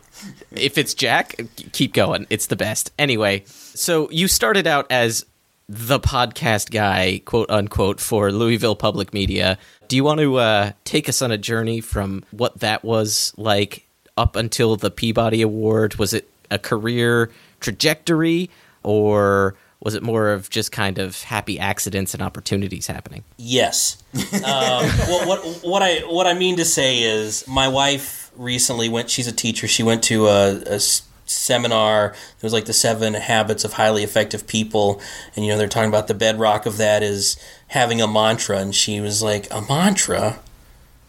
if 0.50 0.76
it's 0.76 0.92
Jack, 0.92 1.40
keep 1.70 1.94
going. 1.94 2.26
It's 2.30 2.48
the 2.48 2.56
best. 2.56 2.90
Anyway, 2.98 3.44
so 3.46 4.10
you 4.10 4.26
started 4.26 4.66
out 4.66 4.90
as 4.90 5.24
the 5.68 6.00
podcast 6.00 6.72
guy, 6.72 7.22
quote 7.24 7.48
unquote, 7.48 8.00
for 8.00 8.32
Louisville 8.32 8.74
Public 8.74 9.14
Media. 9.14 9.56
Do 9.92 9.96
you 9.96 10.04
want 10.04 10.20
to 10.20 10.36
uh, 10.36 10.72
take 10.84 11.06
us 11.10 11.20
on 11.20 11.32
a 11.32 11.36
journey 11.36 11.82
from 11.82 12.24
what 12.30 12.60
that 12.60 12.82
was 12.82 13.34
like 13.36 13.86
up 14.16 14.36
until 14.36 14.74
the 14.76 14.90
Peabody 14.90 15.42
Award? 15.42 15.96
Was 15.96 16.14
it 16.14 16.30
a 16.50 16.58
career 16.58 17.30
trajectory, 17.60 18.48
or 18.82 19.54
was 19.80 19.94
it 19.94 20.02
more 20.02 20.30
of 20.30 20.48
just 20.48 20.72
kind 20.72 20.98
of 20.98 21.22
happy 21.24 21.58
accidents 21.58 22.14
and 22.14 22.22
opportunities 22.22 22.86
happening? 22.86 23.22
Yes. 23.36 24.02
Um, 24.32 24.40
well, 24.42 25.28
what 25.28 25.40
what 25.62 25.82
I 25.82 25.98
what 26.08 26.26
I 26.26 26.32
mean 26.32 26.56
to 26.56 26.64
say 26.64 27.02
is, 27.02 27.46
my 27.46 27.68
wife 27.68 28.30
recently 28.34 28.88
went. 28.88 29.10
She's 29.10 29.26
a 29.26 29.32
teacher. 29.32 29.68
She 29.68 29.82
went 29.82 30.02
to 30.04 30.26
a, 30.26 30.56
a 30.62 30.74
s- 30.76 31.02
seminar. 31.32 32.06
It 32.36 32.42
was 32.42 32.52
like 32.52 32.66
the 32.66 32.72
seven 32.72 33.14
habits 33.14 33.64
of 33.64 33.74
highly 33.74 34.02
effective 34.02 34.46
people, 34.46 35.00
and 35.34 35.44
you 35.44 35.50
know 35.50 35.58
they're 35.58 35.68
talking 35.68 35.88
about 35.88 36.08
the 36.08 36.14
bedrock 36.14 36.66
of 36.66 36.76
that 36.78 37.02
is 37.02 37.36
having 37.68 38.00
a 38.00 38.06
mantra. 38.06 38.58
And 38.58 38.74
she 38.74 39.00
was 39.00 39.22
like, 39.22 39.48
a 39.50 39.62
mantra. 39.62 40.38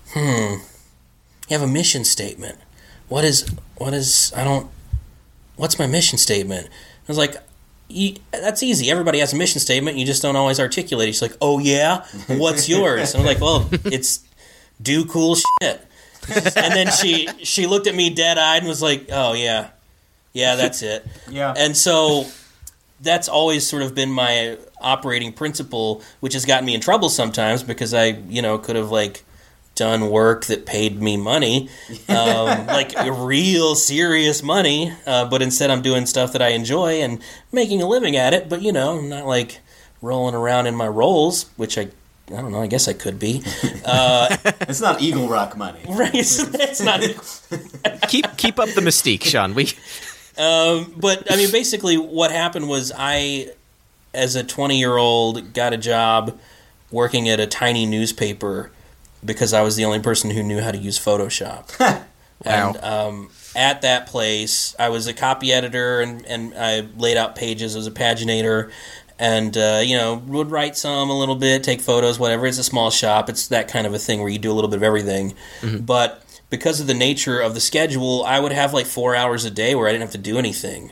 Hmm. 0.09 0.61
You 1.49 1.59
have 1.59 1.61
a 1.61 1.67
mission 1.67 2.05
statement. 2.05 2.57
What 3.09 3.23
is 3.23 3.53
what 3.75 3.93
is? 3.93 4.31
I 4.35 4.43
don't. 4.43 4.69
What's 5.55 5.77
my 5.77 5.87
mission 5.87 6.17
statement? 6.17 6.67
I 6.67 7.05
was 7.07 7.17
like, 7.17 7.35
you, 7.89 8.15
that's 8.31 8.63
easy. 8.63 8.89
Everybody 8.89 9.19
has 9.19 9.33
a 9.33 9.35
mission 9.35 9.59
statement. 9.59 9.97
You 9.97 10.05
just 10.05 10.21
don't 10.21 10.35
always 10.35 10.59
articulate 10.59 11.09
it. 11.09 11.13
She's 11.13 11.21
like, 11.21 11.37
oh 11.41 11.59
yeah, 11.59 12.05
what's 12.27 12.67
yours? 12.69 13.13
And 13.13 13.21
I'm 13.21 13.27
like, 13.27 13.39
well, 13.41 13.69
it's 13.85 14.23
do 14.81 15.05
cool 15.05 15.35
shit. 15.35 15.81
And 16.55 16.73
then 16.73 16.89
she 16.89 17.27
she 17.43 17.67
looked 17.67 17.85
at 17.85 17.93
me 17.93 18.09
dead 18.09 18.37
eyed 18.37 18.59
and 18.59 18.67
was 18.67 18.81
like, 18.81 19.07
oh 19.11 19.33
yeah, 19.33 19.71
yeah, 20.33 20.55
that's 20.55 20.81
it. 20.81 21.05
Yeah. 21.29 21.53
And 21.57 21.75
so 21.75 22.25
that's 23.01 23.27
always 23.27 23.65
sort 23.67 23.81
of 23.83 23.95
been 23.95 24.11
my 24.11 24.57
operating 24.79 25.33
principle, 25.33 26.01
which 26.19 26.33
has 26.33 26.45
gotten 26.45 26.65
me 26.65 26.73
in 26.75 26.81
trouble 26.81 27.09
sometimes 27.09 27.63
because 27.63 27.93
I, 27.93 28.05
you 28.29 28.41
know, 28.41 28.57
could 28.57 28.75
have 28.75 28.91
like 28.91 29.23
done 29.75 30.09
work 30.11 30.45
that 30.45 30.65
paid 30.67 31.01
me 31.01 31.17
money, 31.17 31.69
um, 32.09 32.67
like 32.67 32.93
real 33.17 33.73
serious 33.75 34.43
money, 34.43 34.93
uh, 35.07 35.25
but 35.25 35.41
instead 35.41 35.71
I'm 35.71 35.81
doing 35.81 36.05
stuff 36.05 36.33
that 36.33 36.41
I 36.41 36.49
enjoy 36.49 37.01
and 37.01 37.19
making 37.51 37.81
a 37.81 37.87
living 37.87 38.15
at 38.15 38.33
it. 38.33 38.49
But 38.49 38.61
you 38.61 38.71
know, 38.71 38.99
I'm 38.99 39.09
not 39.09 39.25
like 39.25 39.59
rolling 40.01 40.35
around 40.35 40.67
in 40.67 40.75
my 40.75 40.87
rolls, 40.87 41.45
which 41.57 41.77
I. 41.77 41.87
I 42.29 42.41
don't 42.41 42.53
know. 42.53 42.61
I 42.61 42.67
guess 42.67 42.87
I 42.87 42.93
could 42.93 43.19
be. 43.19 43.43
Uh, 43.85 44.37
It's 44.61 44.79
not 44.79 45.01
Eagle 45.01 45.27
Rock 45.27 45.57
money. 45.57 45.81
right? 45.89 46.15
It's, 46.15 46.39
it's 46.39 46.81
not. 46.81 47.01
keep 48.07 48.25
keep 48.37 48.59
up 48.59 48.69
the 48.69 48.81
mystique, 48.81 49.23
Sean. 49.23 49.53
We 49.53 49.73
Um, 50.37 50.93
but 50.97 51.31
I 51.31 51.35
mean, 51.35 51.51
basically, 51.51 51.97
what 51.97 52.31
happened 52.31 52.67
was 52.67 52.91
I, 52.95 53.51
as 54.13 54.35
a 54.35 54.43
20 54.43 54.79
year 54.79 54.97
old, 54.97 55.53
got 55.53 55.73
a 55.73 55.77
job 55.77 56.39
working 56.91 57.29
at 57.29 57.39
a 57.39 57.47
tiny 57.47 57.85
newspaper 57.85 58.71
because 59.23 59.53
I 59.53 59.61
was 59.61 59.75
the 59.75 59.85
only 59.85 59.99
person 59.99 60.31
who 60.31 60.43
knew 60.43 60.59
how 60.61 60.71
to 60.71 60.77
use 60.77 60.99
Photoshop. 60.99 62.03
And 62.45 62.77
um, 62.83 63.29
at 63.55 63.83
that 63.83 64.07
place, 64.07 64.75
I 64.77 64.89
was 64.89 65.07
a 65.07 65.13
copy 65.13 65.53
editor 65.53 66.01
and, 66.01 66.25
and 66.25 66.53
I 66.57 66.81
laid 66.97 67.15
out 67.15 67.35
pages 67.35 67.75
as 67.75 67.87
a 67.87 67.91
paginator. 67.91 68.71
And, 69.19 69.55
uh, 69.55 69.81
you 69.83 69.95
know, 69.95 70.15
would 70.15 70.51
write 70.51 70.75
some 70.75 71.09
a 71.09 71.17
little 71.17 71.35
bit, 71.35 71.63
take 71.63 71.79
photos, 71.79 72.19
whatever. 72.19 72.45
It's 72.47 72.57
a 72.57 72.63
small 72.63 72.89
shop. 72.91 73.29
It's 73.29 73.47
that 73.47 73.67
kind 73.69 73.87
of 73.87 73.93
a 73.93 73.99
thing 73.99 74.19
where 74.19 74.29
you 74.29 74.39
do 74.39 74.51
a 74.51 74.55
little 74.55 74.69
bit 74.69 74.77
of 74.77 74.83
everything. 74.83 75.35
But 75.85 76.22
because 76.53 76.79
of 76.79 76.85
the 76.85 76.93
nature 76.93 77.41
of 77.41 77.55
the 77.55 77.59
schedule, 77.59 78.23
I 78.23 78.39
would 78.39 78.51
have 78.51 78.75
like 78.75 78.85
four 78.85 79.15
hours 79.15 79.43
a 79.43 79.49
day 79.49 79.73
where 79.73 79.87
I 79.87 79.91
didn't 79.91 80.03
have 80.03 80.11
to 80.11 80.19
do 80.19 80.37
anything. 80.37 80.91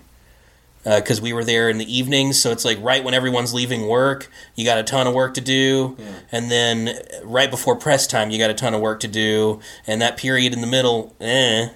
Because 0.84 1.22
we 1.22 1.34
were 1.34 1.44
there 1.44 1.70
in 1.70 1.78
the 1.78 1.86
evenings, 1.86 2.42
so 2.42 2.50
it's 2.50 2.66
like 2.66 2.80
right 2.82 3.04
when 3.04 3.14
everyone's 3.14 3.54
leaving 3.54 3.88
work, 3.88 4.32
you 4.56 4.66
got 4.66 4.80
a 4.80 4.84
ton 4.84 5.06
of 5.06 5.14
work 5.14 5.36
to 5.36 5.42
do. 5.42 5.96
And 6.32 6.50
then 6.50 6.98
right 7.24 7.52
before 7.52 7.76
press 7.76 8.08
time, 8.08 8.32
you 8.32 8.40
got 8.40 8.50
a 8.50 8.56
ton 8.56 8.74
of 8.74 8.82
work 8.82 9.02
to 9.02 9.08
do. 9.08 9.60
And 9.86 10.02
that 10.02 10.18
period 10.18 10.52
in 10.52 10.62
the 10.62 10.68
middle, 10.68 11.16
eh. 11.22 11.70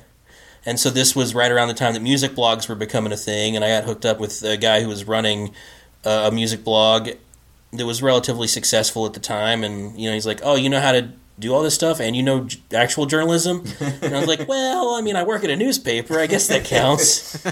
And 0.65 0.79
so 0.79 0.89
this 0.89 1.15
was 1.15 1.35
right 1.35 1.51
around 1.51 1.67
the 1.67 1.75
time 1.75 1.93
that 1.93 2.01
music 2.01 2.31
blogs 2.31 2.67
were 2.67 2.73
becoming 2.73 3.11
a 3.11 3.17
thing. 3.17 3.55
And 3.55 3.63
I 3.63 3.69
got 3.69 3.83
hooked 3.83 4.03
up 4.03 4.19
with 4.19 4.41
a 4.41 4.57
guy 4.57 4.81
who 4.81 4.87
was 4.87 5.05
running 5.05 5.53
uh, 6.03 6.31
a 6.31 6.31
music 6.31 6.63
blog 6.63 7.09
that 7.71 7.85
was 7.85 8.01
relatively 8.01 8.47
successful 8.47 9.05
at 9.05 9.13
the 9.13 9.19
time. 9.19 9.63
And, 9.63 9.95
you 9.95 10.09
know, 10.09 10.15
he's 10.15 10.25
like, 10.25 10.39
oh, 10.41 10.55
you 10.55 10.69
know 10.69 10.81
how 10.81 10.93
to 10.93 11.11
do 11.37 11.53
all 11.53 11.61
this 11.63 11.75
stuff 11.75 11.99
and 11.99 12.15
you 12.15 12.23
know 12.23 12.45
j- 12.45 12.59
actual 12.73 13.05
journalism? 13.05 13.63
and 14.01 14.15
I 14.15 14.19
was 14.19 14.27
like, 14.27 14.47
well, 14.47 14.95
I 14.95 15.01
mean, 15.01 15.15
I 15.15 15.23
work 15.23 15.43
at 15.43 15.49
a 15.49 15.55
newspaper. 15.55 16.19
I 16.19 16.27
guess 16.27 16.47
that 16.47 16.63
counts. 16.65 17.43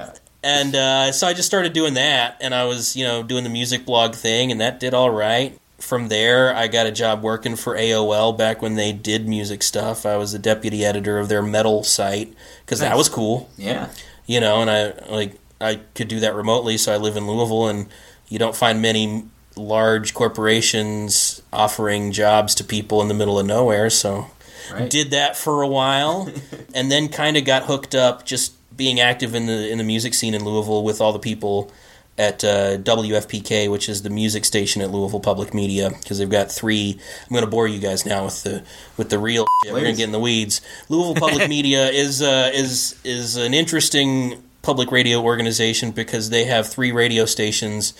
and 0.42 0.74
uh, 0.74 1.12
so 1.12 1.26
I 1.26 1.32
just 1.34 1.46
started 1.46 1.72
doing 1.72 1.94
that. 1.94 2.36
And 2.40 2.54
I 2.54 2.64
was, 2.64 2.96
you 2.96 3.04
know, 3.04 3.22
doing 3.22 3.44
the 3.44 3.50
music 3.50 3.84
blog 3.86 4.14
thing, 4.14 4.50
and 4.50 4.60
that 4.60 4.80
did 4.80 4.94
all 4.94 5.10
right. 5.10 5.58
From 5.78 6.08
there, 6.08 6.54
I 6.54 6.68
got 6.68 6.86
a 6.86 6.92
job 6.92 7.22
working 7.22 7.56
for 7.56 7.74
AOL 7.74 8.36
back 8.36 8.60
when 8.60 8.74
they 8.74 8.92
did 8.92 9.26
music 9.26 9.62
stuff. 9.62 10.04
I 10.04 10.16
was 10.18 10.32
the 10.32 10.38
deputy 10.38 10.84
editor 10.84 11.18
of 11.18 11.30
their 11.30 11.42
metal 11.42 11.82
site 11.84 12.34
because 12.66 12.80
that 12.80 12.98
was 12.98 13.08
cool 13.08 13.48
Yeah. 13.56 13.88
you 14.26 14.40
know, 14.40 14.60
and 14.60 14.70
I 14.70 14.92
like 15.10 15.36
I 15.58 15.76
could 15.94 16.08
do 16.08 16.20
that 16.20 16.34
remotely. 16.34 16.76
So 16.76 16.92
I 16.92 16.98
live 16.98 17.16
in 17.16 17.26
Louisville, 17.26 17.68
and 17.68 17.86
you 18.28 18.38
don't 18.38 18.54
find 18.54 18.82
many 18.82 19.24
large 19.56 20.14
corporations 20.14 21.42
offering 21.52 22.12
jobs 22.12 22.54
to 22.56 22.64
people 22.64 23.02
in 23.02 23.08
the 23.08 23.14
middle 23.14 23.38
of 23.38 23.46
nowhere. 23.46 23.90
So 23.90 24.26
Right. 24.72 24.88
did 24.88 25.10
that 25.10 25.36
for 25.36 25.62
a 25.62 25.66
while, 25.68 26.30
and 26.74 26.92
then 26.92 27.08
kind 27.08 27.36
of 27.36 27.44
got 27.44 27.64
hooked 27.64 27.94
up 27.94 28.24
just 28.24 28.52
being 28.76 29.00
active 29.00 29.34
in 29.34 29.46
the 29.46 29.68
in 29.68 29.78
the 29.78 29.84
music 29.84 30.14
scene 30.14 30.32
in 30.32 30.44
Louisville 30.44 30.84
with 30.84 31.00
all 31.00 31.12
the 31.12 31.18
people 31.18 31.72
at 32.16 32.44
uh, 32.44 32.76
WFPK, 32.78 33.68
which 33.70 33.88
is 33.88 34.02
the 34.02 34.10
music 34.10 34.44
station 34.44 34.80
at 34.82 34.90
Louisville 34.90 35.20
Public 35.20 35.54
Media, 35.54 35.90
because 35.90 36.18
they've 36.18 36.30
got 36.30 36.52
three. 36.52 37.00
I'm 37.22 37.30
going 37.32 37.44
to 37.44 37.50
bore 37.50 37.66
you 37.66 37.80
guys 37.80 38.06
now 38.06 38.26
with 38.26 38.42
the 38.44 38.62
with 38.96 39.10
the 39.10 39.18
real. 39.18 39.46
Shit. 39.64 39.72
We're 39.72 39.80
going 39.80 39.94
to 39.94 39.98
get 39.98 40.04
in 40.04 40.12
the 40.12 40.20
weeds. 40.20 40.60
Louisville 40.88 41.14
Public 41.16 41.48
Media 41.56 41.88
is 41.88 42.22
uh, 42.22 42.50
is 42.54 42.98
is 43.02 43.36
an 43.36 43.54
interesting 43.54 44.42
public 44.62 44.92
radio 44.92 45.20
organization 45.22 45.90
because 45.90 46.30
they 46.30 46.44
have 46.44 46.68
three 46.68 46.92
radio 46.92 47.24
stations 47.24 47.94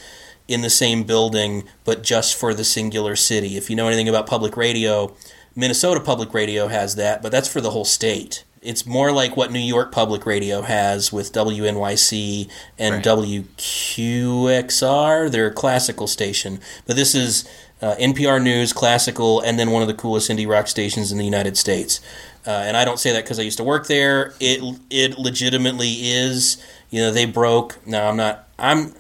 in 0.50 0.60
the 0.62 0.70
same 0.70 1.04
building, 1.04 1.62
but 1.84 2.02
just 2.02 2.34
for 2.34 2.52
the 2.52 2.64
singular 2.64 3.14
city. 3.14 3.56
If 3.56 3.70
you 3.70 3.76
know 3.76 3.86
anything 3.86 4.08
about 4.08 4.26
public 4.26 4.56
radio, 4.56 5.14
Minnesota 5.54 6.00
Public 6.00 6.34
Radio 6.34 6.66
has 6.66 6.96
that, 6.96 7.22
but 7.22 7.30
that's 7.30 7.46
for 7.46 7.60
the 7.60 7.70
whole 7.70 7.84
state. 7.84 8.42
It's 8.60 8.84
more 8.84 9.12
like 9.12 9.36
what 9.36 9.52
New 9.52 9.60
York 9.60 9.92
Public 9.92 10.26
Radio 10.26 10.62
has 10.62 11.12
with 11.12 11.32
WNYC 11.32 12.50
and 12.78 13.00
WQXR, 13.02 15.30
their 15.30 15.52
classical 15.52 16.08
station. 16.08 16.58
But 16.84 16.96
this 16.96 17.14
is 17.14 17.48
uh, 17.80 17.94
NPR 17.94 18.42
News, 18.42 18.72
classical, 18.72 19.40
and 19.40 19.56
then 19.56 19.70
one 19.70 19.82
of 19.82 19.88
the 19.88 19.94
coolest 19.94 20.28
indie 20.30 20.48
rock 20.48 20.66
stations 20.66 21.12
in 21.12 21.18
the 21.18 21.24
United 21.24 21.56
States. 21.56 22.00
Uh, 22.44 22.50
and 22.50 22.76
I 22.76 22.84
don't 22.84 22.98
say 22.98 23.12
that 23.12 23.22
because 23.22 23.38
I 23.38 23.42
used 23.42 23.58
to 23.58 23.64
work 23.64 23.86
there. 23.86 24.34
It 24.40 24.80
it 24.90 25.16
legitimately 25.16 26.10
is. 26.10 26.60
You 26.90 27.02
know, 27.02 27.12
they 27.12 27.24
broke. 27.24 27.78
No, 27.86 28.08
I'm 28.08 28.16
not. 28.16 28.48
I'm. 28.58 28.94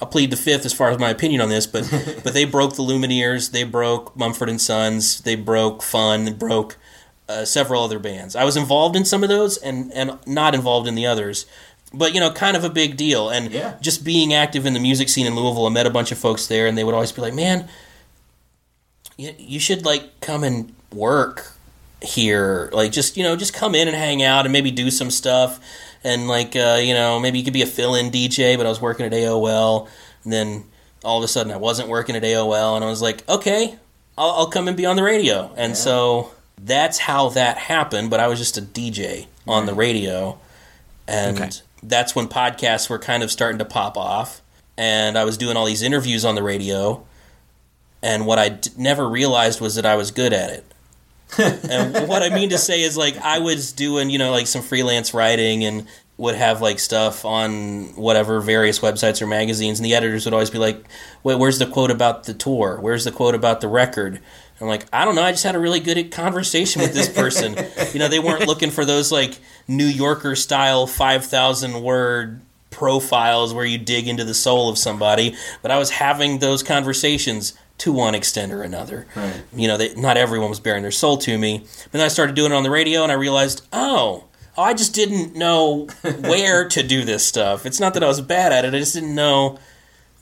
I'll 0.00 0.08
plead 0.08 0.30
the 0.30 0.36
fifth 0.36 0.66
as 0.66 0.72
far 0.72 0.90
as 0.90 0.98
my 0.98 1.10
opinion 1.10 1.40
on 1.40 1.48
this, 1.48 1.66
but 1.66 1.88
but 2.24 2.34
they 2.34 2.44
broke 2.44 2.76
the 2.76 2.82
Lumineers, 2.82 3.50
they 3.52 3.64
broke 3.64 4.16
Mumford 4.16 4.48
and 4.48 4.60
Sons, 4.60 5.20
they 5.22 5.34
broke 5.36 5.82
Fun, 5.82 6.24
they 6.24 6.32
broke 6.32 6.76
uh, 7.28 7.44
several 7.44 7.82
other 7.82 7.98
bands. 7.98 8.36
I 8.36 8.44
was 8.44 8.56
involved 8.56 8.96
in 8.96 9.04
some 9.04 9.22
of 9.22 9.28
those 9.28 9.56
and 9.58 9.92
and 9.92 10.18
not 10.26 10.54
involved 10.54 10.86
in 10.88 10.94
the 10.94 11.06
others, 11.06 11.46
but 11.92 12.12
you 12.14 12.20
know, 12.20 12.30
kind 12.30 12.56
of 12.56 12.64
a 12.64 12.70
big 12.70 12.96
deal. 12.96 13.30
And 13.30 13.50
Yeah. 13.52 13.76
just 13.80 14.04
being 14.04 14.34
active 14.34 14.66
in 14.66 14.74
the 14.74 14.80
music 14.80 15.08
scene 15.08 15.26
in 15.26 15.34
Louisville, 15.34 15.66
I 15.66 15.70
met 15.70 15.86
a 15.86 15.90
bunch 15.90 16.12
of 16.12 16.18
folks 16.18 16.46
there, 16.48 16.66
and 16.66 16.76
they 16.76 16.84
would 16.84 16.94
always 16.94 17.12
be 17.12 17.22
like, 17.22 17.34
"Man, 17.34 17.68
you, 19.16 19.32
you 19.38 19.60
should 19.60 19.84
like 19.84 20.20
come 20.20 20.44
and 20.44 20.74
work 20.92 21.52
here 22.02 22.68
like 22.74 22.92
just 22.92 23.16
you 23.16 23.22
know 23.22 23.34
just 23.34 23.54
come 23.54 23.74
in 23.74 23.88
and 23.88 23.96
hang 23.96 24.22
out 24.22 24.44
and 24.44 24.52
maybe 24.52 24.70
do 24.70 24.90
some 24.90 25.10
stuff 25.10 25.58
and 26.04 26.28
like 26.28 26.54
uh, 26.54 26.78
you 26.82 26.94
know 26.94 27.18
maybe 27.18 27.38
you 27.38 27.44
could 27.44 27.52
be 27.52 27.62
a 27.62 27.66
fill-in 27.66 28.10
dj 28.10 28.56
but 28.56 28.66
i 28.66 28.68
was 28.68 28.80
working 28.80 29.06
at 29.06 29.12
aol 29.12 29.88
and 30.24 30.32
then 30.32 30.64
all 31.02 31.18
of 31.18 31.24
a 31.24 31.28
sudden 31.28 31.50
i 31.52 31.56
wasn't 31.56 31.88
working 31.88 32.14
at 32.14 32.22
aol 32.22 32.76
and 32.76 32.84
i 32.84 32.88
was 32.88 33.02
like 33.02 33.28
okay 33.28 33.74
i'll, 34.18 34.30
I'll 34.30 34.50
come 34.50 34.68
and 34.68 34.76
be 34.76 34.86
on 34.86 34.96
the 34.96 35.02
radio 35.02 35.52
and 35.56 35.76
so 35.76 36.30
that's 36.62 36.98
how 36.98 37.30
that 37.30 37.58
happened. 37.58 38.10
But 38.10 38.20
I 38.20 38.28
was 38.28 38.38
just 38.38 38.56
a 38.56 38.62
DJ 38.62 39.26
on 39.46 39.66
the 39.66 39.74
radio, 39.74 40.38
and 41.08 41.36
Okay. 41.36 41.50
that's 41.82 42.14
when 42.14 42.28
podcasts 42.28 42.88
were 42.88 42.98
kind 43.00 43.24
of 43.24 43.30
starting 43.32 43.58
to 43.58 43.64
pop 43.64 43.96
off. 43.96 44.40
And 44.78 45.18
I 45.18 45.24
was 45.24 45.36
doing 45.36 45.56
all 45.56 45.66
these 45.66 45.82
interviews 45.82 46.24
on 46.24 46.36
the 46.36 46.44
radio, 46.44 47.04
and 48.02 48.24
what 48.24 48.38
I 48.38 48.50
d- 48.50 48.70
never 48.78 49.08
realized 49.08 49.60
was 49.60 49.74
that 49.74 49.84
I 49.84 49.96
was 49.96 50.12
good 50.12 50.32
at 50.32 50.50
it. 50.50 50.64
And 51.38 52.08
what 52.08 52.22
I 52.22 52.30
mean 52.30 52.50
to 52.50 52.58
say 52.58 52.82
is 52.82 52.96
like 52.96 53.16
I 53.18 53.38
was 53.40 53.72
doing, 53.72 54.10
you 54.10 54.18
know, 54.18 54.30
like 54.30 54.46
some 54.46 54.62
freelance 54.62 55.14
writing 55.14 55.64
and 55.64 55.86
would 56.16 56.36
have 56.36 56.60
like 56.60 56.78
stuff 56.78 57.24
on 57.24 57.86
whatever 57.96 58.40
various 58.40 58.78
websites 58.78 59.20
or 59.20 59.26
magazines 59.26 59.78
and 59.78 59.86
the 59.86 59.94
editors 59.94 60.24
would 60.24 60.34
always 60.34 60.50
be 60.50 60.58
like, 60.58 60.84
"Wait, 61.24 61.36
where's 61.36 61.58
the 61.58 61.66
quote 61.66 61.90
about 61.90 62.24
the 62.24 62.34
tour? 62.34 62.78
Where's 62.80 63.04
the 63.04 63.10
quote 63.10 63.34
about 63.34 63.60
the 63.60 63.68
record?" 63.68 64.20
I'm 64.60 64.68
like, 64.68 64.86
"I 64.92 65.04
don't 65.04 65.16
know, 65.16 65.22
I 65.22 65.32
just 65.32 65.42
had 65.42 65.56
a 65.56 65.58
really 65.58 65.80
good 65.80 66.12
conversation 66.12 66.82
with 66.82 66.94
this 66.94 67.08
person." 67.08 67.56
you 67.92 67.98
know, 67.98 68.08
they 68.08 68.20
weren't 68.20 68.46
looking 68.46 68.70
for 68.70 68.84
those 68.84 69.10
like 69.10 69.38
New 69.66 69.86
Yorker 69.86 70.36
style 70.36 70.86
5000 70.86 71.82
word 71.82 72.40
profiles 72.70 73.54
where 73.54 73.64
you 73.64 73.78
dig 73.78 74.06
into 74.06 74.24
the 74.24 74.34
soul 74.34 74.68
of 74.68 74.78
somebody, 74.78 75.34
but 75.62 75.70
I 75.70 75.78
was 75.78 75.90
having 75.90 76.38
those 76.38 76.62
conversations 76.62 77.54
to 77.78 77.92
one 77.92 78.14
extent 78.14 78.52
or 78.52 78.62
another. 78.62 79.06
Right. 79.14 79.42
You 79.54 79.68
know, 79.68 79.76
they, 79.76 79.94
not 79.94 80.16
everyone 80.16 80.50
was 80.50 80.60
bearing 80.60 80.82
their 80.82 80.90
soul 80.90 81.16
to 81.18 81.36
me. 81.36 81.58
But 81.84 81.92
then 81.92 82.00
I 82.02 82.08
started 82.08 82.34
doing 82.34 82.52
it 82.52 82.54
on 82.54 82.62
the 82.62 82.70
radio, 82.70 83.02
and 83.02 83.10
I 83.10 83.16
realized, 83.16 83.66
oh, 83.72 84.24
oh, 84.56 84.62
I 84.62 84.74
just 84.74 84.94
didn't 84.94 85.34
know 85.34 85.86
where 86.20 86.68
to 86.68 86.82
do 86.82 87.04
this 87.04 87.26
stuff. 87.26 87.66
It's 87.66 87.80
not 87.80 87.94
that 87.94 88.04
I 88.04 88.06
was 88.06 88.20
bad 88.20 88.52
at 88.52 88.64
it; 88.64 88.74
I 88.74 88.78
just 88.78 88.94
didn't 88.94 89.14
know 89.14 89.58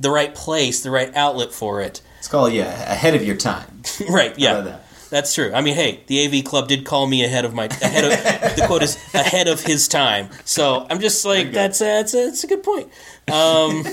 the 0.01 0.11
right 0.11 0.35
place, 0.35 0.83
the 0.83 0.91
right 0.91 1.15
outlet 1.15 1.53
for 1.53 1.81
it. 1.81 2.01
It's 2.19 2.29
called 2.29 2.53
yeah, 2.53 2.93
ahead 2.93 3.15
of 3.15 3.25
your 3.25 3.37
time. 3.37 3.83
right? 4.09 4.37
Yeah. 4.39 4.61
That? 4.61 4.85
That's 5.11 5.35
true. 5.35 5.53
I 5.53 5.61
mean, 5.61 5.75
hey, 5.75 6.01
the 6.07 6.25
AV 6.25 6.43
Club 6.43 6.69
did 6.69 6.87
call 6.87 7.07
me 7.07 7.23
ahead 7.23 7.45
of 7.45 7.53
my 7.53 7.67
ahead 7.67 8.05
of 8.05 8.11
the 8.57 8.67
quote 8.67 8.83
is 8.83 8.97
ahead 9.13 9.47
of 9.47 9.61
his 9.61 9.87
time. 9.87 10.31
So 10.47 10.87
I'm 10.89 11.01
just 11.01 11.25
like 11.27 11.53
that's 11.53 11.83
a, 11.83 11.85
that's 11.85 12.15
a, 12.15 12.25
that's 12.25 12.45
a 12.45 12.47
good 12.47 12.63
point. 12.63 12.91
Um, 13.31 13.85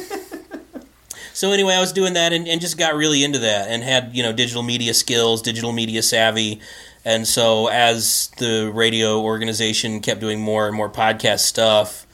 so 1.40 1.54
anyway, 1.54 1.74
I 1.74 1.80
was 1.80 1.94
doing 1.94 2.16
that 2.16 2.34
and, 2.34 2.50
and 2.50 2.60
just 2.60 2.78
got 2.78 2.96
really 2.96 3.24
into 3.24 3.40
that 3.40 3.70
and 3.70 3.82
had 3.82 4.14
you 4.14 4.22
know 4.22 4.34
digital 4.34 4.62
media 4.62 4.94
skills, 4.94 5.42
digital 5.42 5.72
media 5.72 6.04
savvy, 6.04 6.60
and 7.06 7.26
so 7.26 7.68
as 7.68 8.30
the 8.40 8.70
radio 8.74 9.22
organization 9.22 10.02
kept 10.02 10.20
doing 10.20 10.42
more 10.42 10.68
and 10.68 10.76
more 10.76 10.90
podcast 10.90 11.40
stuff, 11.40 12.06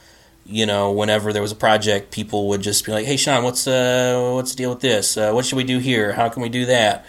you 0.45 0.67
know, 0.67 0.91
whenever 0.91 1.33
there 1.33 1.41
was 1.41 1.51
a 1.51 1.55
project, 1.55 2.11
people 2.11 2.49
would 2.49 2.61
just 2.61 2.85
be 2.85 2.91
like, 2.91 3.07
"Hey, 3.07 3.17
Sean, 3.17 3.43
what's 3.43 3.65
uh, 3.65 4.33
what's 4.35 4.51
the 4.51 4.57
deal 4.57 4.69
with 4.69 4.81
this? 4.81 5.17
Uh, 5.17 5.31
what 5.31 5.43
should 5.43 5.57
we 5.57 5.63
do 5.63 5.79
here? 5.79 6.13
How 6.13 6.29
can 6.29 6.43
we 6.43 6.49
do 6.49 6.67
that?" 6.67 7.03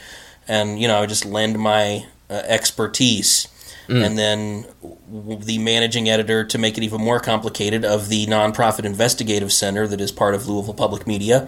And 0.49 0.81
you 0.81 0.89
know, 0.89 0.97
I 0.97 1.01
would 1.01 1.11
just 1.11 1.27
lend 1.27 1.59
my 1.59 2.07
uh, 2.31 2.41
expertise, 2.47 3.47
and 3.89 4.17
then 4.17 4.64
w- 4.83 5.39
the 5.39 5.59
managing 5.59 6.09
editor, 6.09 6.45
to 6.45 6.57
make 6.57 6.79
it 6.79 6.83
even 6.83 7.03
more 7.03 7.21
complicated, 7.21 7.85
of 7.85 8.09
the 8.09 8.25
nonprofit 8.27 8.87
investigative 8.87 9.53
center 9.53 9.87
that 9.87 10.01
is 10.01 10.11
part 10.12 10.35
of 10.35 10.49
Louisville 10.49 10.73
Public 10.73 11.07
Media. 11.07 11.47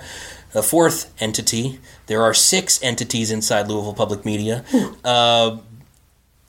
A 0.55 0.63
fourth 0.63 1.13
entity. 1.21 1.79
There 2.07 2.23
are 2.23 2.33
six 2.33 2.83
entities 2.83 3.31
inside 3.31 3.69
Louisville 3.69 3.95
Public 3.95 4.25
Media. 4.25 4.65
Uh, 5.05 5.59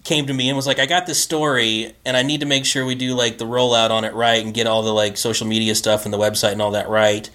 came 0.04 0.26
to 0.26 0.34
me 0.34 0.50
and 0.50 0.56
was 0.56 0.66
like, 0.66 0.80
I 0.80 0.86
got 0.86 1.06
this 1.06 1.22
story 1.22 1.94
and 2.06 2.16
I 2.16 2.24
need 2.24 2.40
to 2.40 2.46
make 2.46 2.66
sure 2.66 2.86
we 2.86 2.96
do 2.96 3.14
like 3.14 3.38
the 3.38 3.46
rollout 3.46 3.92
on 3.92 4.06
it 4.06 4.14
right 4.14 4.44
and 4.44 4.54
get 4.54 4.66
all 4.66 4.82
the 4.82 4.94
like 4.94 5.18
social 5.18 5.46
media 5.46 5.76
stuff 5.76 6.06
and 6.06 6.14
the 6.14 6.18
website 6.18 6.54
and 6.54 6.62
all 6.62 6.72
that 6.72 6.90
right. 6.90 7.30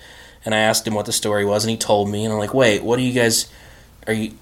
And 0.44 0.54
I 0.54 0.58
asked 0.58 0.86
him 0.86 0.94
what 0.94 1.06
the 1.06 1.12
story 1.12 1.44
was 1.44 1.64
and 1.64 1.70
he 1.70 1.76
told 1.76 2.08
me 2.08 2.24
and 2.24 2.32
I'm 2.32 2.38
like, 2.38 2.54
wait, 2.54 2.82
what 2.82 2.98
are 2.98 3.02
you 3.02 3.12
guys, 3.12 3.48
are 4.06 4.12
you, 4.12 4.32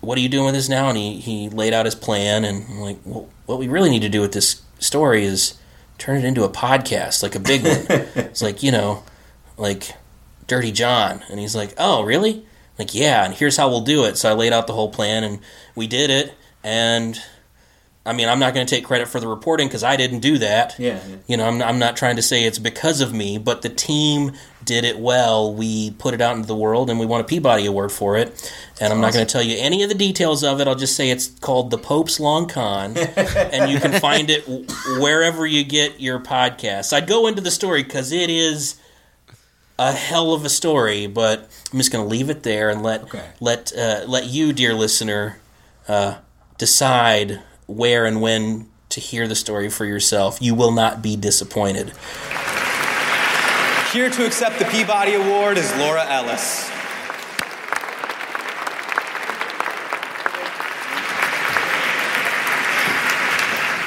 what 0.00 0.16
are 0.18 0.20
you 0.20 0.28
doing 0.28 0.46
with 0.46 0.54
this 0.54 0.68
now? 0.68 0.88
And 0.88 0.96
he, 0.96 1.18
he 1.18 1.48
laid 1.48 1.74
out 1.74 1.84
his 1.84 1.94
plan 1.94 2.44
and 2.44 2.64
I'm 2.68 2.80
like, 2.80 2.98
well, 3.04 3.28
what 3.46 3.58
we 3.58 3.68
really 3.68 3.90
need 3.90 4.02
to 4.02 4.08
do 4.08 4.20
with 4.20 4.32
this 4.32 4.62
story 4.78 5.24
is 5.24 5.58
turn 5.98 6.16
it 6.16 6.24
into 6.24 6.44
a 6.44 6.48
podcast, 6.48 7.22
like 7.22 7.34
a 7.34 7.40
big 7.40 7.62
one. 7.64 7.86
it's 8.24 8.42
like, 8.42 8.62
you 8.62 8.72
know, 8.72 9.04
like 9.56 9.94
Dirty 10.52 10.70
John. 10.70 11.24
And 11.30 11.40
he's 11.40 11.56
like, 11.56 11.72
oh, 11.78 12.02
really? 12.02 12.44
Like, 12.78 12.94
yeah, 12.94 13.24
and 13.24 13.32
here's 13.32 13.56
how 13.56 13.70
we'll 13.70 13.80
do 13.80 14.04
it. 14.04 14.18
So 14.18 14.28
I 14.28 14.34
laid 14.34 14.52
out 14.52 14.66
the 14.66 14.74
whole 14.74 14.90
plan 14.90 15.24
and 15.24 15.38
we 15.74 15.86
did 15.86 16.10
it. 16.10 16.34
And 16.62 17.18
I 18.04 18.12
mean, 18.12 18.28
I'm 18.28 18.38
not 18.38 18.52
going 18.52 18.66
to 18.66 18.74
take 18.74 18.84
credit 18.84 19.08
for 19.08 19.18
the 19.18 19.28
reporting 19.28 19.66
because 19.66 19.82
I 19.82 19.96
didn't 19.96 20.18
do 20.18 20.36
that. 20.38 20.78
Yeah, 20.78 21.00
yeah. 21.08 21.16
You 21.26 21.38
know, 21.38 21.46
I'm 21.46 21.62
I'm 21.62 21.78
not 21.78 21.96
trying 21.96 22.16
to 22.16 22.22
say 22.22 22.44
it's 22.44 22.58
because 22.58 23.00
of 23.00 23.14
me, 23.14 23.38
but 23.38 23.62
the 23.62 23.70
team 23.70 24.32
did 24.62 24.84
it 24.84 24.98
well. 24.98 25.54
We 25.54 25.92
put 25.92 26.12
it 26.12 26.20
out 26.20 26.36
into 26.36 26.48
the 26.48 26.54
world 26.54 26.90
and 26.90 27.00
we 27.00 27.06
won 27.06 27.22
a 27.22 27.24
Peabody 27.24 27.64
Award 27.64 27.90
for 27.90 28.18
it. 28.18 28.52
And 28.78 28.92
I'm 28.92 29.00
not 29.00 29.14
going 29.14 29.26
to 29.26 29.32
tell 29.32 29.42
you 29.42 29.56
any 29.58 29.82
of 29.84 29.88
the 29.88 29.94
details 29.94 30.44
of 30.44 30.60
it. 30.60 30.68
I'll 30.68 30.74
just 30.74 30.96
say 30.96 31.08
it's 31.08 31.28
called 31.28 31.70
The 31.70 31.78
Pope's 31.78 32.20
Long 32.20 32.46
Con. 32.46 32.94
and 33.16 33.70
you 33.70 33.80
can 33.80 33.98
find 34.00 34.28
it 34.28 34.44
wherever 35.00 35.46
you 35.46 35.64
get 35.64 35.98
your 35.98 36.20
podcasts. 36.20 36.92
I'd 36.92 37.06
go 37.06 37.26
into 37.26 37.40
the 37.40 37.50
story 37.50 37.82
because 37.82 38.12
it 38.12 38.28
is 38.28 38.81
a 39.78 39.92
hell 39.92 40.32
of 40.32 40.44
a 40.44 40.48
story, 40.48 41.06
but 41.06 41.48
I'm 41.72 41.78
just 41.78 41.90
going 41.90 42.04
to 42.04 42.08
leave 42.08 42.30
it 42.30 42.42
there 42.42 42.70
and 42.70 42.82
let 42.82 43.02
Okay. 43.04 43.24
let 43.40 43.72
uh, 43.76 44.04
let 44.06 44.26
you, 44.26 44.52
dear 44.52 44.74
listener, 44.74 45.38
uh, 45.88 46.16
decide 46.58 47.40
where 47.66 48.04
and 48.04 48.20
when 48.20 48.68
to 48.90 49.00
hear 49.00 49.26
the 49.26 49.34
story 49.34 49.70
for 49.70 49.84
yourself. 49.86 50.38
You 50.40 50.54
will 50.54 50.72
not 50.72 51.02
be 51.02 51.16
disappointed. 51.16 51.92
Here 53.92 54.08
to 54.10 54.26
accept 54.26 54.58
the 54.58 54.64
Peabody 54.66 55.14
Award 55.14 55.58
is 55.58 55.70
Laura 55.76 56.04
Ellis. 56.08 56.70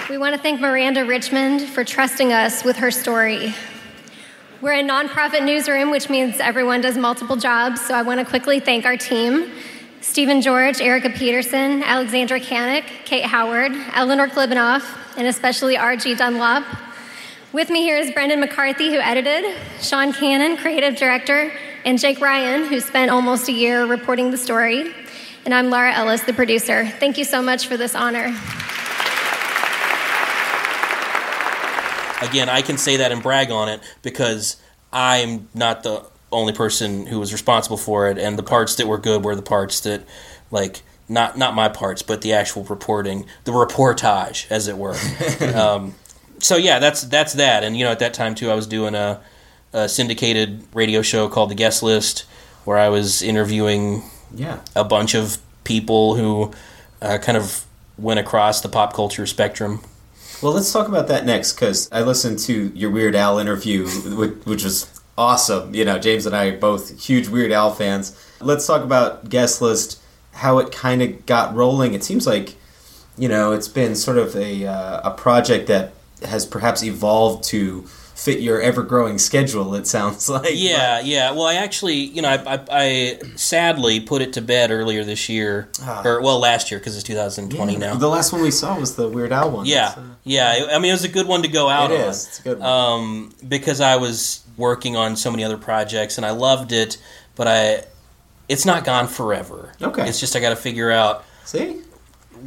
We 0.09 0.19
want 0.19 0.35
to 0.35 0.41
thank 0.41 0.61
Miranda 0.61 1.03
Richmond 1.03 1.61
for 1.61 1.83
trusting 1.83 2.31
us 2.31 2.63
with 2.63 2.77
her 2.77 2.91
story. 2.91 3.53
We're 4.61 4.73
a 4.73 4.83
nonprofit 4.83 5.45
newsroom, 5.45 5.91
which 5.91 6.09
means 6.09 6.39
everyone 6.39 6.79
does 6.79 6.97
multiple 6.97 7.35
jobs, 7.35 7.81
so 7.81 7.93
I 7.93 8.03
want 8.03 8.21
to 8.21 8.25
quickly 8.25 8.61
thank 8.61 8.85
our 8.85 8.95
team 8.95 9.51
Stephen 9.99 10.41
George, 10.41 10.79
Erica 10.79 11.09
Peterson, 11.09 11.83
Alexandra 11.83 12.39
Kanik, 12.39 12.85
Kate 13.03 13.25
Howard, 13.25 13.73
Eleanor 13.93 14.27
Klibanoff, 14.27 14.85
and 15.17 15.27
especially 15.27 15.75
RG 15.75 16.17
Dunlop. 16.17 16.63
With 17.51 17.69
me 17.69 17.81
here 17.81 17.97
is 17.97 18.11
Brendan 18.11 18.39
McCarthy, 18.39 18.91
who 18.91 18.99
edited, 18.99 19.43
Sean 19.81 20.13
Cannon, 20.13 20.55
creative 20.55 20.95
director, 20.95 21.51
and 21.83 21.99
Jake 21.99 22.21
Ryan, 22.21 22.65
who 22.65 22.79
spent 22.79 23.11
almost 23.11 23.49
a 23.49 23.51
year 23.51 23.85
reporting 23.85 24.31
the 24.31 24.37
story. 24.37 24.93
And 25.43 25.53
I'm 25.53 25.69
Laura 25.69 25.91
Ellis, 25.91 26.21
the 26.21 26.33
producer. 26.33 26.85
Thank 26.85 27.17
you 27.17 27.25
so 27.25 27.41
much 27.41 27.67
for 27.67 27.75
this 27.75 27.93
honor. 27.93 28.33
Again, 32.21 32.49
I 32.49 32.61
can 32.61 32.77
say 32.77 32.97
that 32.97 33.11
and 33.11 33.21
brag 33.21 33.51
on 33.51 33.69
it 33.69 33.81
because 34.01 34.57
I'm 34.93 35.47
not 35.53 35.83
the 35.83 36.05
only 36.31 36.53
person 36.53 37.05
who 37.07 37.19
was 37.19 37.31
responsible 37.33 37.77
for 37.77 38.09
it, 38.09 38.17
and 38.17 38.37
the 38.37 38.43
parts 38.43 38.75
that 38.75 38.87
were 38.87 38.97
good 38.97 39.23
were 39.23 39.35
the 39.35 39.41
parts 39.41 39.79
that, 39.81 40.03
like, 40.51 40.81
not 41.07 41.37
not 41.37 41.53
my 41.55 41.69
parts, 41.69 42.01
but 42.01 42.21
the 42.21 42.33
actual 42.33 42.63
reporting, 42.63 43.25
the 43.43 43.51
reportage, 43.51 44.47
as 44.49 44.67
it 44.67 44.77
were. 44.77 44.95
um, 45.55 45.93
so 46.39 46.55
yeah, 46.57 46.79
that's 46.79 47.01
that's 47.03 47.33
that. 47.33 47.63
And 47.63 47.77
you 47.77 47.83
know, 47.85 47.91
at 47.91 47.99
that 47.99 48.13
time 48.13 48.33
too, 48.35 48.49
I 48.49 48.55
was 48.55 48.65
doing 48.67 48.95
a, 48.95 49.21
a 49.73 49.87
syndicated 49.87 50.63
radio 50.73 51.01
show 51.03 51.29
called 51.29 51.51
The 51.51 51.55
Guest 51.55 51.83
List, 51.83 52.25
where 52.63 52.77
I 52.77 52.89
was 52.89 53.21
interviewing 53.21 54.03
Yeah. 54.33 54.59
a 54.75 54.83
bunch 54.83 55.13
of 55.13 55.37
people 55.63 56.15
who 56.15 56.51
uh, 57.01 57.19
kind 57.19 57.37
of 57.37 57.65
went 57.97 58.19
across 58.19 58.61
the 58.61 58.69
pop 58.69 58.93
culture 58.93 59.25
spectrum. 59.27 59.81
Well, 60.41 60.51
let's 60.51 60.71
talk 60.71 60.87
about 60.87 61.07
that 61.07 61.25
next 61.25 61.53
because 61.53 61.89
I 61.91 62.01
listened 62.01 62.39
to 62.39 62.71
your 62.75 62.91
Weird 62.91 63.15
Al 63.15 63.39
interview, 63.39 63.87
which, 63.87 64.63
was 64.63 65.01
awesome. 65.17 65.73
You 65.73 65.85
know, 65.85 65.97
James 65.97 66.25
and 66.25 66.35
I 66.35 66.47
are 66.47 66.57
both 66.57 67.01
huge 67.01 67.29
Weird 67.29 67.53
Al 67.53 67.73
fans. 67.73 68.19
Let's 68.41 68.67
talk 68.67 68.83
about 68.83 69.29
guest 69.29 69.61
list, 69.61 70.01
how 70.33 70.59
it 70.59 70.73
kind 70.73 71.01
of 71.01 71.25
got 71.25 71.55
rolling. 71.55 71.93
It 71.93 72.03
seems 72.03 72.27
like, 72.27 72.55
you 73.17 73.29
know, 73.29 73.53
it's 73.53 73.69
been 73.69 73.95
sort 73.95 74.17
of 74.17 74.35
a 74.35 74.65
uh, 74.65 75.09
a 75.09 75.11
project 75.11 75.67
that 75.67 75.93
has 76.23 76.45
perhaps 76.45 76.83
evolved 76.83 77.45
to 77.45 77.87
fit 78.15 78.39
your 78.39 78.61
ever 78.61 78.81
growing 78.81 79.17
schedule. 79.19 79.75
It 79.75 79.85
sounds 79.85 80.27
like. 80.35 80.51
Yeah, 80.53 80.99
yeah. 81.01 81.31
Well, 81.31 81.43
I 81.45 81.55
actually, 81.55 81.95
you 81.95 82.21
know, 82.21 82.29
I, 82.29 82.55
I, 82.55 82.59
I 82.71 83.19
sadly 83.35 83.99
put 83.99 84.21
it 84.21 84.33
to 84.33 84.41
bed 84.41 84.71
earlier 84.71 85.03
this 85.03 85.27
year, 85.29 85.67
Ah. 85.83 86.01
or 86.03 86.21
well, 86.21 86.39
last 86.39 86.71
year 86.71 86.79
because 86.79 86.95
it's 86.95 87.03
2020 87.03 87.75
now. 87.77 87.95
The 87.95 88.07
last 88.07 88.31
one 88.33 88.41
we 88.41 88.51
saw 88.51 88.79
was 88.79 88.95
the 88.95 89.07
Weird 89.09 89.31
Al 89.33 89.51
one. 89.51 89.65
Yeah, 89.65 89.93
uh, 89.97 90.01
yeah. 90.23 90.67
I 90.71 90.79
mean, 90.79 90.89
it 90.91 90.93
was 90.93 91.03
a 91.03 91.09
good 91.09 91.27
one 91.27 91.41
to 91.43 91.49
go 91.49 91.69
out 91.69 91.91
It 91.91 91.99
on. 92.01 92.07
is. 92.09 92.25
It's 92.27 92.39
a 92.39 92.43
good 92.43 92.59
one. 92.59 92.67
Um, 92.69 93.33
because 93.47 93.81
I 93.81 93.97
was 93.97 94.43
working 94.57 94.95
on 94.95 95.15
so 95.17 95.29
many 95.29 95.43
other 95.43 95.57
projects 95.57 96.17
and 96.17 96.25
I 96.25 96.31
loved 96.31 96.71
it, 96.71 96.97
but 97.35 97.47
I, 97.47 97.83
it's 98.47 98.65
not 98.65 98.85
gone 98.85 99.07
forever. 99.07 99.73
Okay. 99.81 100.07
It's 100.07 100.19
just 100.21 100.35
I 100.35 100.39
got 100.39 100.51
to 100.51 100.55
figure 100.55 100.89
out 100.89 101.25
See? 101.43 101.81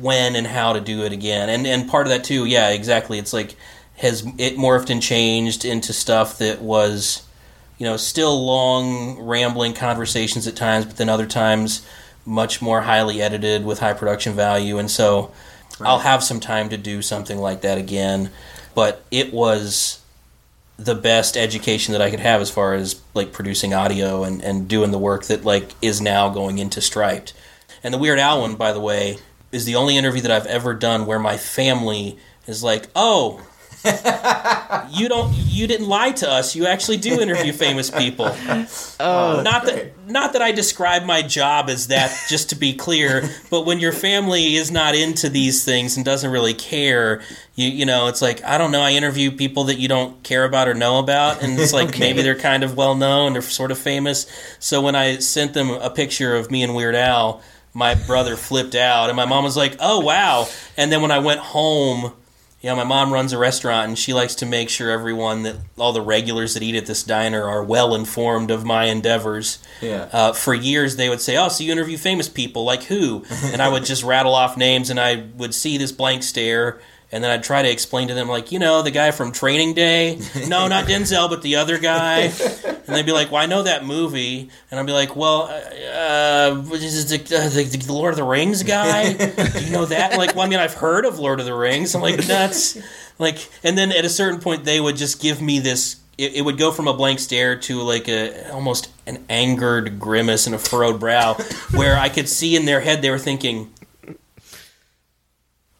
when 0.01 0.35
and 0.37 0.47
how 0.47 0.73
to 0.73 0.81
do 0.81 1.03
it 1.05 1.13
again. 1.13 1.51
And 1.51 1.67
and 1.67 1.89
part 1.91 2.07
of 2.07 2.11
that 2.11 2.25
too, 2.25 2.47
yeah, 2.47 2.71
exactly. 2.71 3.19
It's 3.19 3.33
like 3.35 3.57
has 3.99 4.25
it 4.39 4.57
morphed 4.57 4.91
and 4.91 5.03
changed 5.03 5.65
into 5.65 5.93
stuff 5.93 6.39
that 6.39 6.61
was, 6.63 7.27
you 7.79 7.85
know, 7.85 7.97
still 7.97 8.45
long 8.45 9.21
rambling 9.21 9.75
conversations 9.75 10.47
at 10.47 10.57
times, 10.57 10.87
but 10.87 10.97
then 10.97 11.09
other 11.09 11.27
times 11.27 11.87
much 12.25 12.63
more 12.63 12.83
highly 12.83 13.21
edited 13.21 13.65
with 13.65 13.81
high 13.81 13.95
production 13.95 14.35
value. 14.35 14.79
And 14.79 14.91
so 14.91 15.33
I'll 15.81 16.01
have 16.01 16.23
some 16.23 16.41
time 16.41 16.69
to 16.69 16.77
do 16.77 17.03
something 17.03 17.39
like 17.39 17.63
that 17.63 17.79
again. 17.79 18.31
But 18.75 19.03
it 19.11 19.33
was 19.33 20.01
the 20.77 20.95
best 20.95 21.37
education 21.37 21.93
that 21.93 22.03
I 22.03 22.11
could 22.11 22.21
have 22.21 22.41
as 22.41 22.51
far 22.51 22.75
as 22.75 23.01
like 23.15 23.33
producing 23.33 23.75
audio 23.75 24.23
and, 24.23 24.41
and 24.43 24.69
doing 24.69 24.93
the 24.93 24.99
work 24.99 25.25
that 25.25 25.45
like 25.45 25.71
is 25.83 26.01
now 26.01 26.29
going 26.29 26.59
into 26.59 26.81
Striped. 26.81 27.33
And 27.83 27.93
the 27.93 27.99
Weird 27.99 28.21
Al 28.21 28.43
one, 28.43 28.55
by 28.55 28.73
the 28.73 28.81
way, 28.81 29.19
is 29.51 29.65
the 29.65 29.75
only 29.75 29.97
interview 29.97 30.21
that 30.23 30.31
I've 30.31 30.47
ever 30.47 30.75
done 30.75 31.07
where 31.07 31.19
my 31.19 31.37
family 31.37 32.19
is 32.47 32.63
like, 32.63 32.89
"Oh, 32.95 33.41
you 34.91 35.09
don't 35.09 35.33
you 35.35 35.67
didn't 35.67 35.89
lie 35.89 36.11
to 36.13 36.31
us. 36.31 36.55
You 36.57 36.67
actually 36.67 36.97
do 36.99 37.21
interview 37.21 37.53
famous 37.53 37.91
people." 37.91 38.27
Oh, 39.01 39.39
uh, 39.39 39.43
not 39.43 39.67
that 39.67 40.09
not 40.09 40.33
that 40.33 40.43
I 40.43 40.53
describe 40.53 41.05
my 41.05 41.23
job 41.23 41.69
as 41.69 41.89
that 41.89 42.17
just 42.29 42.51
to 42.51 42.57
be 42.57 42.75
clear, 42.75 43.29
but 43.51 43.67
when 43.67 43.79
your 43.79 43.93
family 43.93 44.57
is 44.57 44.71
not 44.71 44.95
into 44.95 45.29
these 45.29 45.65
things 45.65 45.97
and 45.97 46.05
doesn't 46.05 46.31
really 46.31 46.55
care, 46.55 47.21
you 47.55 47.69
you 47.69 47.87
know, 47.87 48.09
it's 48.09 48.21
like 48.23 48.43
I 48.45 48.59
don't 48.59 48.73
know, 48.73 48.81
I 48.83 48.93
interview 48.93 49.31
people 49.31 49.65
that 49.65 49.79
you 49.79 49.89
don't 49.89 50.23
care 50.23 50.45
about 50.45 50.69
or 50.69 50.75
know 50.75 50.99
about 50.99 51.43
and 51.43 51.59
it's 51.59 51.73
like 51.73 51.89
Okay. 51.91 52.01
maybe 52.01 52.23
they're 52.23 52.35
kind 52.39 52.65
of 52.65 52.77
well 52.77 52.95
known, 52.95 53.35
they're 53.35 53.43
sort 53.43 53.71
of 53.71 53.79
famous. 53.79 54.27
So 54.59 54.81
when 54.83 54.95
I 54.97 55.19
sent 55.19 55.55
them 55.55 55.71
a 55.71 55.91
picture 55.91 56.35
of 56.35 56.51
me 56.51 56.63
and 56.63 56.75
Weird 56.75 56.95
Al, 56.95 57.43
my 57.75 57.95
brother 57.95 58.35
flipped 58.37 58.75
out 58.75 59.09
and 59.11 59.17
my 59.17 59.25
mom 59.27 59.45
was 59.45 59.57
like, 59.57 59.77
"Oh, 59.79 60.01
wow." 60.01 60.49
And 60.77 60.91
then 60.91 61.01
when 61.03 61.11
I 61.13 61.19
went 61.21 61.39
home, 61.41 62.13
you 62.61 62.69
know, 62.69 62.77
my 62.77 62.85
mom 62.85 63.13
runs 63.13 63.33
a 63.33 63.39
restaurant 63.39 63.89
and 63.89 63.99
she 63.99 64.13
likes 64.13 64.35
to 64.37 64.47
make 64.47 64.69
sure 64.69 64.91
everyone 64.91 65.45
that 65.45 65.57
all 65.77 65.93
the 65.93 66.03
regulars 66.03 66.55
that 66.55 66.63
eat 66.63 66.75
at 66.75 66.87
this 66.87 67.05
diner 67.05 67.45
are 67.45 67.63
well 67.63 67.95
informed 67.95 68.51
of 68.51 68.65
my 68.65 68.87
endeavors. 68.87 69.61
Yeah. 69.81 70.09
Uh, 70.13 70.33
for 70.33 70.55
years, 70.55 70.97
they 70.97 71.09
would 71.09 71.21
say, 71.21 71.37
"Oh, 71.37 71.49
so 71.49 71.63
you 71.63 71.71
interview 71.71 71.97
famous 71.97 72.29
people 72.29 72.65
like 72.65 72.85
who?" 72.85 73.25
And 73.45 73.63
I 73.63 73.69
would 73.69 73.85
just 73.85 74.03
rattle 74.15 74.35
off 74.35 74.57
names, 74.57 74.91
and 74.91 74.99
I 74.99 75.27
would 75.37 75.55
see 75.55 75.79
this 75.79 75.93
blank 75.93 76.25
stare, 76.25 76.81
and 77.11 77.25
then 77.25 77.31
I'd 77.31 77.43
try 77.43 77.63
to 77.63 77.71
explain 77.71 78.09
to 78.09 78.15
them, 78.15 78.29
like, 78.29 78.53
you 78.53 78.59
know, 78.59 78.83
the 78.83 78.91
guy 78.91 79.11
from 79.13 79.33
Training 79.33 79.75
Day. 79.75 80.19
No, 80.47 80.69
not 80.69 80.85
Denzel, 80.85 81.31
but 81.31 81.43
the 81.43 81.57
other 81.57 81.79
guy. 81.79 82.31
And 82.89 82.97
they'd 82.97 83.07
be 83.07 83.13
like, 83.13 83.31
"Well, 83.31 83.43
I 83.43 83.47
know 83.47 83.63
that 83.63 83.85
movie," 83.85 84.51
and 84.71 84.81
I'd 84.81 84.87
be 84.87 84.93
like, 84.93 85.15
"Well, 85.17 85.43
uh, 85.43 86.59
uh, 86.59 86.65
is 86.73 87.09
the, 87.11 87.17
uh, 87.37 87.49
the, 87.49 87.65
the 87.65 87.93
Lord 87.93 88.13
of 88.13 88.17
the 88.17 88.25
Rings 88.25 88.63
guy? 88.63 89.13
Do 89.13 89.65
you 89.65 89.71
know 89.73 89.85
that?" 89.87 90.17
Like, 90.17 90.35
well, 90.35 90.47
I 90.47 90.49
mean, 90.49 90.59
I've 90.59 90.75
heard 90.75 91.05
of 91.05 91.19
Lord 91.19 91.41
of 91.41 91.47
the 91.47 91.55
Rings. 91.55 91.95
I'm 91.95 92.01
like, 92.03 92.17
that's 92.25 92.79
like, 93.19 93.47
and 93.63 93.77
then 93.77 93.93
at 93.93 94.05
a 94.05 94.09
certain 94.09 94.41
point, 94.41 94.65
they 94.65 94.81
would 94.81 94.97
just 94.97 95.21
give 95.21 95.41
me 95.43 95.59
this. 95.59 95.97
It, 96.17 96.35
it 96.37 96.43
would 96.43 96.59
go 96.59 96.73
from 96.73 96.89
a 96.89 96.95
blank 96.95 97.21
stare 97.21 97.57
to 97.61 97.83
like 97.83 98.09
a 98.09 98.51
almost 98.53 98.91
an 99.07 99.25
angered 99.29 100.01
grimace 100.01 100.47
and 100.47 100.55
a 100.55 100.59
furrowed 100.59 100.99
brow, 100.99 101.35
where 101.75 101.97
I 101.97 102.09
could 102.09 102.29
see 102.29 102.57
in 102.57 102.65
their 102.65 102.81
head 102.81 103.03
they 103.03 103.11
were 103.11 103.19
thinking. 103.19 103.73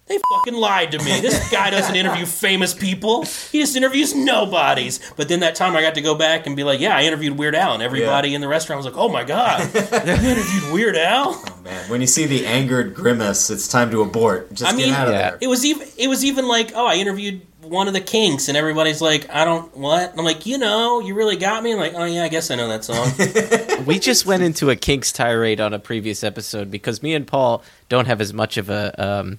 They 0.09 0.19
fucking 0.31 0.55
lied 0.55 0.93
to 0.93 0.99
me. 0.99 1.21
This 1.21 1.51
guy 1.53 1.71
doesn't 1.71 1.95
interview 1.95 2.25
famous 2.25 2.73
people. 2.73 3.25
He 3.25 3.61
just 3.61 3.77
interviews 3.77 4.15
nobodies. 4.15 5.01
But 5.17 5.29
then 5.29 5.41
that 5.41 5.55
time 5.55 5.77
I 5.77 5.83
got 5.83 5.95
to 5.97 6.01
go 6.01 6.15
back 6.15 6.47
and 6.47 6.57
be 6.57 6.65
like, 6.65 6.81
yeah, 6.81 6.97
I 6.97 7.03
interviewed 7.03 7.39
Weird 7.39 7.55
Al, 7.55 7.75
and 7.75 7.83
everybody 7.83 8.35
in 8.35 8.41
the 8.41 8.49
restaurant 8.49 8.79
was 8.79 8.87
like, 8.87 8.97
oh 8.97 9.09
my 9.09 9.25
god, 9.25 9.61
you 9.75 10.29
interviewed 10.29 10.73
Weird 10.73 10.97
Al. 10.97 11.35
Oh 11.35 11.61
man, 11.63 11.91
when 11.91 12.01
you 12.01 12.07
see 12.07 12.27
the 12.27 12.47
angered 12.47 12.95
grimace, 12.95 13.51
it's 13.51 13.69
time 13.69 13.91
to 13.91 14.01
abort. 14.01 14.53
Just 14.53 14.73
I 14.73 14.77
mean, 14.77 14.89
get 14.89 14.99
out 14.99 15.09
of 15.09 15.15
there. 15.15 15.39
it 15.41 15.49
was 15.49 15.65
even 15.65 15.87
it 15.99 16.09
was 16.09 16.25
even 16.25 16.49
like, 16.49 16.73
oh, 16.75 16.87
I 16.87 16.95
interviewed 16.95 17.43
one 17.61 17.87
of 17.89 17.95
the 17.95 18.01
Kinks, 18.01 18.49
and 18.49 18.57
everybody's 18.57 19.01
like, 19.01 19.29
I 19.31 19.45
don't 19.45 19.77
what? 19.77 20.11
And 20.11 20.19
I'm 20.19 20.25
like, 20.25 20.47
you 20.47 20.59
know, 20.59 21.01
you 21.01 21.15
really 21.15 21.37
got 21.37 21.63
me. 21.63 21.73
I'm 21.73 21.79
like, 21.79 21.95
oh 21.95 22.05
yeah, 22.05 22.25
I 22.25 22.29
guess 22.29 22.51
I 22.51 22.55
know 22.55 22.69
that 22.69 22.85
song. 22.85 23.85
we 23.87 23.99
just 23.99 24.27
went 24.27 24.43
into 24.43 24.71
a 24.71 24.77
Kinks 24.77 25.13
tirade 25.13 25.61
on 25.61 25.75
a 25.75 25.79
previous 25.79 26.25
episode 26.25 26.71
because 26.71 27.03
me 27.03 27.15
and 27.15 27.27
Paul 27.27 27.63
don't 27.89 28.07
have 28.07 28.21
as 28.21 28.33
much 28.33 28.57
of 28.57 28.71
a 28.71 28.95
um, 29.05 29.39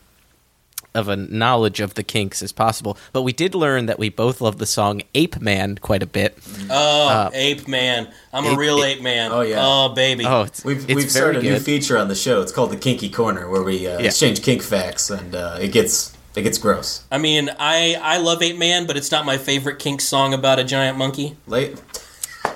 of 0.96 1.08
a 1.08 1.16
knowledge 1.16 1.80
of 1.80 1.94
the 1.94 2.04
Kinks 2.04 2.42
as 2.42 2.52
possible, 2.52 2.98
but 3.14 3.22
we 3.22 3.32
did 3.34 3.54
learn 3.56 3.86
that 3.86 4.00
we 4.00 4.10
both 4.10 4.42
love 4.42 4.58
the 4.58 4.66
song 4.66 5.02
"Ape 5.14 5.40
Man" 5.40 5.78
quite 5.78 6.02
a 6.02 6.08
bit. 6.08 6.38
Oh, 6.70 7.08
Uh, 7.10 7.30
ape 7.34 7.68
man, 7.68 8.08
I'm 8.34 8.46
a 8.46 8.56
real 8.56 8.84
Ape- 8.84 8.98
ape 8.98 9.04
man. 9.04 9.32
Oh, 9.32 9.42
yeah. 9.42 9.58
oh 9.60 9.90
baby. 9.90 10.26
Oh, 10.26 10.42
it's, 10.44 10.64
We've, 10.66 10.78
it's 10.78 10.88
we've 10.88 10.96
very 10.98 11.10
started 11.10 11.46
a 11.46 11.50
new 11.50 11.60
feature 11.60 11.98
on 11.98 12.08
the 12.08 12.16
show. 12.16 12.42
It's 12.42 12.52
called 12.52 12.72
the 12.72 12.78
Kinky 12.78 13.10
Corner, 13.10 13.50
where 13.50 13.62
we 13.64 13.88
uh, 13.88 14.00
Yeah. 14.00 14.08
exchange 14.08 14.42
kink 14.42 14.62
facts, 14.64 15.10
and 15.10 15.36
uh, 15.36 15.58
it 15.62 15.72
gets 15.72 16.16
it 16.36 16.42
gets 16.44 16.58
gross. 16.58 17.04
I 17.12 17.18
mean, 17.18 17.50
I 17.60 17.98
I 18.02 18.18
love 18.18 18.42
Ape 18.42 18.58
Man, 18.58 18.86
but 18.88 18.98
it's 18.98 19.12
not 19.12 19.26
my 19.26 19.38
favorite 19.38 19.78
Kink 19.80 20.02
song 20.02 20.34
about 20.34 20.58
a 20.60 20.64
giant 20.64 20.98
monkey. 20.98 21.36
Lay, 21.48 21.76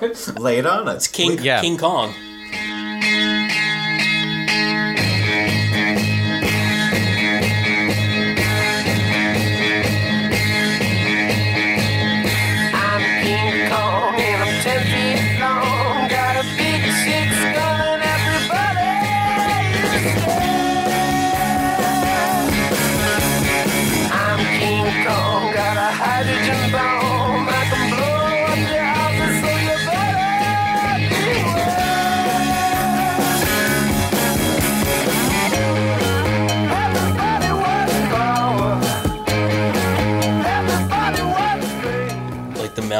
lay 0.38 0.58
it 0.58 0.66
on 0.66 0.88
us. 0.88 1.06
King 1.06 1.38
Yeah. 1.42 1.60
King 1.60 1.78
Kong. 1.78 2.12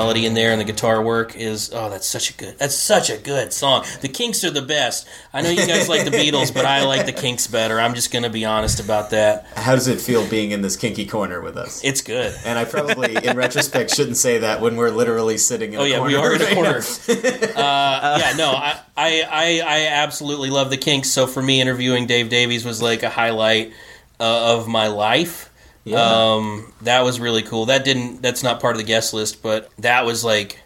Melody 0.05 0.27
in 0.27 0.35
there 0.35 0.53
and 0.53 0.61
the 0.61 0.65
guitar 0.65 1.03
work 1.03 1.35
is 1.35 1.71
oh 1.73 1.89
that's 1.89 2.07
such 2.07 2.29
a 2.31 2.35
good 2.35 2.59
that's 2.59 2.75
such 2.75 3.09
a 3.09 3.17
good 3.17 3.53
song. 3.53 3.85
The 4.03 4.09
kinks 4.09 4.45
are 4.45 4.51
the 4.51 4.61
best. 4.63 5.09
I 5.33 5.41
know 5.41 5.49
you 5.49 5.67
guys 5.67 5.89
like 5.89 6.05
the 6.05 6.11
beatles 6.11 6.53
but 6.53 6.67
i 6.67 6.85
like 6.85 7.07
the 7.07 7.13
kinks 7.13 7.47
better. 7.47 7.81
I'm 7.81 7.95
just 7.95 8.13
gonna 8.13 8.29
be 8.29 8.45
honest 8.45 8.81
about 8.81 9.11
that. 9.11 9.47
How 9.57 9.75
does 9.75 9.89
it 9.89 10.01
feel 10.01 10.29
being 10.29 10.51
in 10.51 10.61
this 10.61 10.77
kinky 10.77 11.07
corner 11.07 11.41
with 11.41 11.57
us? 11.57 11.83
it's 11.83 12.03
good. 12.03 12.35
And 12.45 12.59
I 12.59 12.65
probably, 12.65 13.15
in 13.17 13.37
retrospect, 13.37 13.95
shouldn't 13.95 14.17
say 14.17 14.39
that 14.39 14.61
when 14.61 14.77
we're 14.77 14.91
literally 14.91 15.39
sitting 15.39 15.73
in 15.73 15.81
oh 15.81 15.85
a 15.85 15.89
yeah 15.89 15.97
corner. 15.99 16.09
we 16.09 16.17
are 16.17 16.35
in 16.35 16.43
a 16.43 16.55
corner. 16.55 16.83
Uh, 17.55 18.19
yeah 18.21 18.37
no 18.37 18.51
I, 18.51 18.79
I 18.97 19.23
i 19.31 19.63
i 19.67 19.87
absolutely 19.87 20.51
love 20.51 20.69
the 20.71 20.77
kinks. 20.77 21.09
So 21.11 21.27
for 21.27 21.43
me 21.43 21.61
interviewing 21.61 22.07
dave 22.07 22.29
davies 22.29 22.65
was 22.65 22.83
like 22.83 23.03
a 23.03 23.11
highlight 23.11 23.73
uh, 24.21 24.55
of 24.55 24.69
my 24.69 24.89
life 24.89 25.51
Yeah. 25.85 26.01
um 26.01 26.73
that 26.83 27.03
was 27.05 27.21
really 27.21 27.43
cool 27.43 27.67
that 27.67 27.85
didn't 27.85 28.23
that's 28.23 28.43
not 28.43 28.59
part 28.61 28.75
of 28.75 28.79
the 28.79 28.87
guest 28.87 29.13
list 29.13 29.43
but 29.43 29.69
that 29.79 30.07
was 30.07 30.25
like 30.25 30.61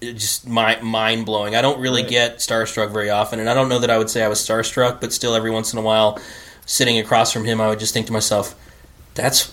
just 0.00 0.46
my, 0.48 0.80
mind 0.80 1.26
blowing. 1.26 1.56
I 1.56 1.60
don't 1.62 1.80
really 1.80 2.02
Right. 2.02 2.10
get 2.10 2.36
starstruck 2.38 2.92
very 2.92 3.10
often, 3.10 3.40
and 3.40 3.50
I 3.50 3.54
don't 3.54 3.68
know 3.68 3.80
that 3.80 3.90
I 3.90 3.98
would 3.98 4.08
say 4.08 4.22
I 4.22 4.28
was 4.28 4.38
starstruck, 4.38 5.00
but 5.00 5.12
still, 5.12 5.34
every 5.34 5.50
once 5.50 5.72
in 5.72 5.78
a 5.80 5.82
while, 5.82 6.20
sitting 6.66 7.00
across 7.00 7.32
from 7.32 7.44
him, 7.44 7.60
I 7.60 7.66
would 7.66 7.80
just 7.80 7.94
think 7.94 8.06
to 8.06 8.12
myself, 8.12 8.54
"That's 9.14 9.52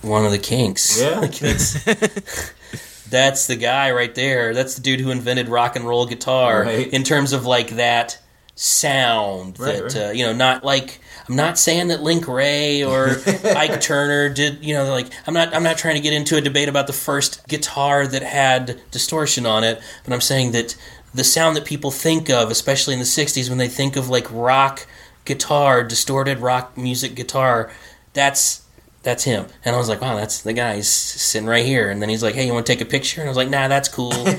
one 0.00 0.24
of 0.24 0.30
the 0.30 0.38
Kinks. 0.38 1.00
Yeah. 1.00 1.18
Like, 1.22 1.36
that's, 1.40 2.52
that's 3.10 3.46
the 3.48 3.56
guy 3.56 3.90
right 3.90 4.14
there. 4.14 4.54
That's 4.54 4.76
the 4.76 4.80
dude 4.80 5.00
who 5.00 5.10
invented 5.10 5.48
rock 5.48 5.74
and 5.74 5.84
roll 5.84 6.06
guitar 6.06 6.62
Right. 6.62 6.86
in 6.92 7.02
terms 7.02 7.32
of 7.32 7.44
like 7.44 7.70
that 7.70 8.18
sound. 8.54 9.58
Right, 9.58 9.74
that 9.74 9.82
right. 9.82 9.96
Uh, 9.96 10.10
you 10.12 10.24
know, 10.24 10.32
not 10.32 10.64
like 10.64 11.00
I'm 11.28 11.36
not 11.36 11.58
saying 11.58 11.88
that 11.88 12.02
Link 12.02 12.28
Wray 12.28 12.82
or 12.84 13.08
Ike 13.44 13.80
Turner 13.80 14.28
did. 14.28 14.64
You 14.64 14.74
know, 14.74 14.90
like 14.90 15.08
I'm 15.26 15.34
not. 15.34 15.54
I'm 15.54 15.62
not 15.62 15.78
trying 15.78 15.94
to 15.94 16.00
get 16.00 16.12
into 16.12 16.36
a 16.36 16.40
debate 16.40 16.68
about 16.68 16.86
the 16.86 16.92
first 16.92 17.46
guitar 17.48 18.06
that 18.06 18.22
had 18.22 18.80
distortion 18.90 19.46
on 19.46 19.64
it, 19.64 19.80
but 20.04 20.12
I'm 20.12 20.20
saying 20.20 20.52
that 20.52 20.76
the 21.14 21.24
sound 21.24 21.56
that 21.56 21.64
people 21.64 21.90
think 21.90 22.28
of, 22.28 22.50
especially 22.50 22.94
in 22.94 23.00
the 23.00 23.06
'60s, 23.06 23.48
when 23.48 23.58
they 23.58 23.68
think 23.68 23.96
of 23.96 24.08
like 24.08 24.26
rock 24.30 24.86
guitar, 25.24 25.82
distorted 25.82 26.38
rock 26.40 26.76
music 26.76 27.14
guitar, 27.14 27.70
that's 28.12 28.63
that's 29.04 29.22
him. 29.22 29.46
And 29.64 29.76
I 29.76 29.78
was 29.78 29.88
like, 29.88 30.00
wow, 30.00 30.16
that's 30.16 30.42
the 30.42 30.52
guy. 30.52 30.76
He's 30.76 30.88
sitting 30.88 31.46
right 31.46 31.64
here. 31.64 31.90
And 31.90 32.02
then 32.02 32.08
he's 32.08 32.22
like, 32.22 32.34
hey, 32.34 32.46
you 32.46 32.52
want 32.52 32.66
to 32.66 32.72
take 32.72 32.80
a 32.80 32.84
picture? 32.86 33.20
And 33.20 33.28
I 33.28 33.30
was 33.30 33.36
like, 33.36 33.50
nah, 33.50 33.68
that's 33.68 33.88
cool. 33.88 34.12
and 34.14 34.34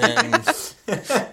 then 0.00 0.44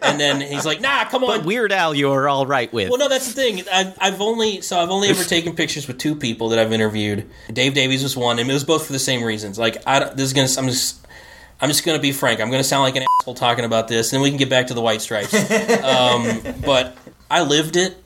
and 0.01 0.19
then 0.19 0.41
he's 0.41 0.65
like, 0.65 0.81
nah, 0.81 1.05
come 1.05 1.23
on. 1.23 1.39
But 1.39 1.45
Weird 1.45 1.71
Al, 1.71 1.93
you're 1.93 2.27
all 2.29 2.45
right 2.45 2.71
with. 2.71 2.89
Well, 2.89 2.99
no, 2.99 3.09
that's 3.09 3.27
the 3.27 3.33
thing. 3.33 3.63
I've, 3.71 3.97
I've 3.99 4.21
only 4.21 4.61
so 4.61 4.79
I've 4.79 4.89
only 4.89 5.09
ever 5.09 5.23
taken 5.27 5.55
pictures 5.55 5.87
with 5.87 5.97
two 5.97 6.15
people 6.15 6.49
that 6.49 6.59
I've 6.59 6.71
interviewed. 6.71 7.29
Dave 7.51 7.73
Davies 7.73 8.03
was 8.03 8.15
one, 8.15 8.39
and 8.39 8.49
it 8.49 8.53
was 8.53 8.63
both 8.63 8.85
for 8.85 8.93
the 8.93 8.99
same 8.99 9.23
reasons. 9.23 9.57
Like, 9.57 9.77
I 9.87 9.99
don't- 9.99 10.15
this 10.15 10.27
is 10.27 10.33
gonna. 10.33 10.49
I'm 10.57 10.69
just. 10.71 10.99
I'm 11.63 11.69
just 11.69 11.85
gonna 11.85 11.99
be 11.99 12.11
frank. 12.11 12.39
I'm 12.39 12.49
gonna 12.49 12.63
sound 12.63 12.83
like 12.83 12.95
an 12.95 13.03
asshole 13.21 13.35
talking 13.35 13.65
about 13.65 13.87
this, 13.87 14.11
and 14.11 14.17
then 14.17 14.23
we 14.23 14.29
can 14.31 14.39
get 14.39 14.49
back 14.49 14.67
to 14.67 14.73
the 14.73 14.81
white 14.81 14.99
stripes. 15.01 15.31
um, 15.83 16.41
but 16.65 16.97
I 17.29 17.43
lived 17.43 17.75
it. 17.75 18.00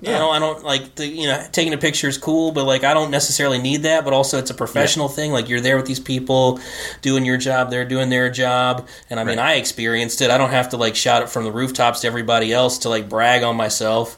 I 0.00 0.06
don't. 0.18 0.34
I 0.34 0.38
don't 0.38 0.62
like 0.64 0.94
the 0.94 1.06
you 1.06 1.26
know 1.26 1.44
taking 1.50 1.72
a 1.72 1.76
picture 1.78 2.06
is 2.08 2.18
cool, 2.18 2.52
but 2.52 2.64
like 2.64 2.84
I 2.84 2.94
don't 2.94 3.10
necessarily 3.10 3.58
need 3.58 3.82
that. 3.82 4.04
But 4.04 4.12
also, 4.12 4.38
it's 4.38 4.50
a 4.50 4.54
professional 4.54 5.08
thing. 5.08 5.32
Like 5.32 5.48
you're 5.48 5.60
there 5.60 5.76
with 5.76 5.86
these 5.86 5.98
people, 5.98 6.60
doing 7.02 7.24
your 7.24 7.36
job. 7.36 7.70
They're 7.70 7.84
doing 7.84 8.08
their 8.08 8.30
job, 8.30 8.86
and 9.10 9.18
I 9.18 9.24
mean, 9.24 9.40
I 9.40 9.54
experienced 9.54 10.20
it. 10.20 10.30
I 10.30 10.38
don't 10.38 10.50
have 10.50 10.68
to 10.68 10.76
like 10.76 10.94
shout 10.94 11.22
it 11.22 11.28
from 11.28 11.42
the 11.44 11.50
rooftops 11.50 12.00
to 12.02 12.06
everybody 12.06 12.52
else 12.52 12.78
to 12.78 12.88
like 12.88 13.08
brag 13.08 13.42
on 13.42 13.56
myself. 13.56 14.16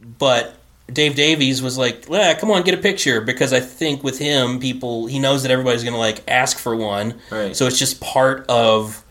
But 0.00 0.54
Dave 0.92 1.14
Davies 1.14 1.62
was 1.62 1.78
like, 1.78 2.06
"Yeah, 2.08 2.34
come 2.34 2.50
on, 2.50 2.62
get 2.62 2.74
a 2.74 2.78
picture," 2.82 3.20
because 3.20 3.52
I 3.52 3.60
think 3.60 4.02
with 4.02 4.18
him, 4.18 4.58
people 4.58 5.06
he 5.06 5.18
knows 5.18 5.42
that 5.42 5.52
everybody's 5.52 5.82
going 5.84 5.94
to 5.94 5.98
like 6.00 6.22
ask 6.28 6.58
for 6.58 6.74
one, 6.74 7.14
Right. 7.30 7.54
so 7.54 7.66
it's 7.66 7.78
just 7.78 8.00
part 8.00 8.46
of 8.48 9.04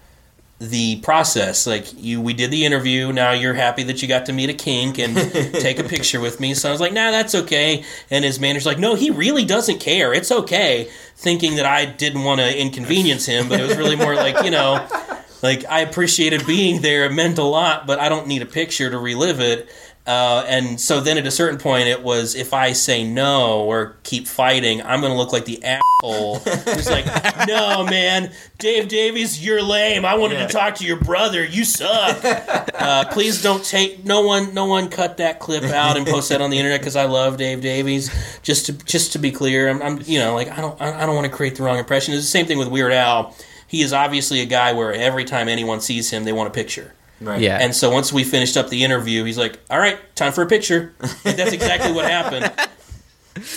the 0.60 1.00
process. 1.02 1.68
Like 1.68 1.86
you, 2.02 2.20
we 2.22 2.34
did 2.34 2.52
the 2.52 2.66
interview. 2.66 3.12
Now 3.12 3.32
you're 3.32 3.54
happy 3.54 3.84
that 3.84 4.02
you 4.02 4.08
got 4.08 4.26
to 4.26 4.34
meet 4.34 4.50
a 4.50 4.54
kink 4.54 4.98
and 4.98 5.16
take 5.54 5.80
a 5.80 5.84
picture 5.84 6.20
with 6.20 6.40
me. 6.40 6.54
So 6.54 6.70
I 6.70 6.72
was 6.72 6.82
like, 6.82 6.94
"Nah, 6.94 7.12
that's 7.12 7.36
okay." 7.36 7.84
And 8.10 8.26
his 8.26 8.40
manager's 8.40 8.66
like, 8.66 8.80
"No, 8.80 8.96
he 8.96 9.10
really 9.12 9.46
doesn't 9.46 9.80
care. 9.80 10.14
It's 10.14 10.32
okay." 10.32 10.90
Thinking 11.16 11.56
that 11.56 11.66
I 11.66 11.86
didn't 11.86 12.24
want 12.24 12.42
to 12.42 12.60
inconvenience 12.60 13.26
him, 13.26 13.50
but 13.50 13.60
it 13.60 13.68
was 13.68 13.78
really 13.78 13.96
more 13.96 14.16
like 14.16 14.44
you 14.44 14.52
know. 14.52 14.88
Like 15.44 15.66
I 15.66 15.82
appreciated 15.82 16.48
being 16.48 16.82
there; 16.82 17.06
it 17.06 17.12
meant 17.12 17.38
a 17.38 17.44
lot, 17.44 17.86
but 17.86 18.00
I 18.00 18.10
don't 18.10 18.26
need 18.26 18.42
a 18.42 18.46
picture 18.48 18.90
to 18.90 18.98
relive 18.98 19.40
it. 19.40 19.70
Uh, 20.08 20.46
and 20.48 20.80
so 20.80 21.02
then 21.02 21.18
at 21.18 21.28
a 21.28 21.32
certain 21.32 21.60
point, 21.60 21.90
it 21.90 22.02
was 22.02 22.34
if 22.34 22.54
I 22.54 22.72
say 22.72 23.04
no 23.04 23.60
or 23.60 23.98
keep 24.04 24.26
fighting, 24.26 24.82
I'm 24.82 25.02
going 25.02 25.12
to 25.12 25.18
look 25.18 25.34
like 25.34 25.44
the 25.44 25.62
asshole 25.62 26.40
who's 26.40 26.90
like, 26.90 27.06
"No, 27.48 27.84
man, 27.84 28.32
Dave 28.58 28.88
Davies, 28.88 29.44
you're 29.46 29.62
lame. 29.62 30.06
I 30.06 30.16
wanted 30.16 30.38
to 30.38 30.48
talk 30.48 30.76
to 30.76 30.86
your 30.86 30.96
brother. 30.96 31.46
You 31.46 31.66
suck. 31.66 32.24
Uh, 32.78 33.04
please 33.12 33.42
don't 33.42 33.66
take 33.66 34.06
no 34.06 34.22
one, 34.22 34.54
no 34.54 34.66
one 34.66 34.88
cut 34.88 35.18
that 35.18 35.40
clip 35.40 35.64
out 35.64 35.98
and 35.98 36.06
post 36.06 36.30
that 36.30 36.42
on 36.42 36.52
the 36.52 36.58
internet 36.58 36.80
because 36.80 36.96
I 36.96 37.06
love 37.06 37.36
Dave 37.36 37.60
Davies. 37.60 38.10
Just 38.44 38.68
to 38.68 38.74
just 38.74 39.14
to 39.14 39.20
be 39.20 39.32
clear, 39.32 39.68
I'm, 39.68 39.82
I'm 39.82 40.02
you 40.06 40.20
know 40.20 40.34
like 40.36 40.48
I 40.50 40.62
don't 40.62 40.80
I 40.80 41.04
I 41.04 41.06
don't 41.06 41.16
want 41.16 41.26
to 41.26 41.36
create 41.36 41.56
the 41.56 41.64
wrong 41.64 41.78
impression. 41.78 42.14
It's 42.14 42.24
the 42.24 42.30
same 42.30 42.46
thing 42.46 42.60
with 42.60 42.68
Weird 42.70 42.94
Al. 42.94 43.36
He 43.68 43.82
is 43.82 43.92
obviously 43.94 44.40
a 44.42 44.46
guy 44.46 44.74
where 44.74 44.94
every 44.94 45.26
time 45.26 45.50
anyone 45.50 45.82
sees 45.82 46.12
him, 46.12 46.24
they 46.24 46.32
want 46.32 46.48
a 46.48 46.54
picture. 46.54 46.94
Right. 47.20 47.42
Yeah. 47.42 47.58
And 47.60 47.76
so 47.76 47.90
once 47.90 48.14
we 48.14 48.24
finished 48.24 48.58
up 48.58 48.70
the 48.70 48.84
interview, 48.84 49.24
he's 49.24 49.38
like, 49.38 49.60
"All 49.70 49.80
right, 49.80 49.98
time 50.16 50.34
for 50.34 50.44
a 50.44 50.48
picture." 50.48 50.94
Like, 51.26 51.36
that's 51.36 51.52
exactly 51.54 51.92
what 51.92 52.06
happened. 52.10 52.52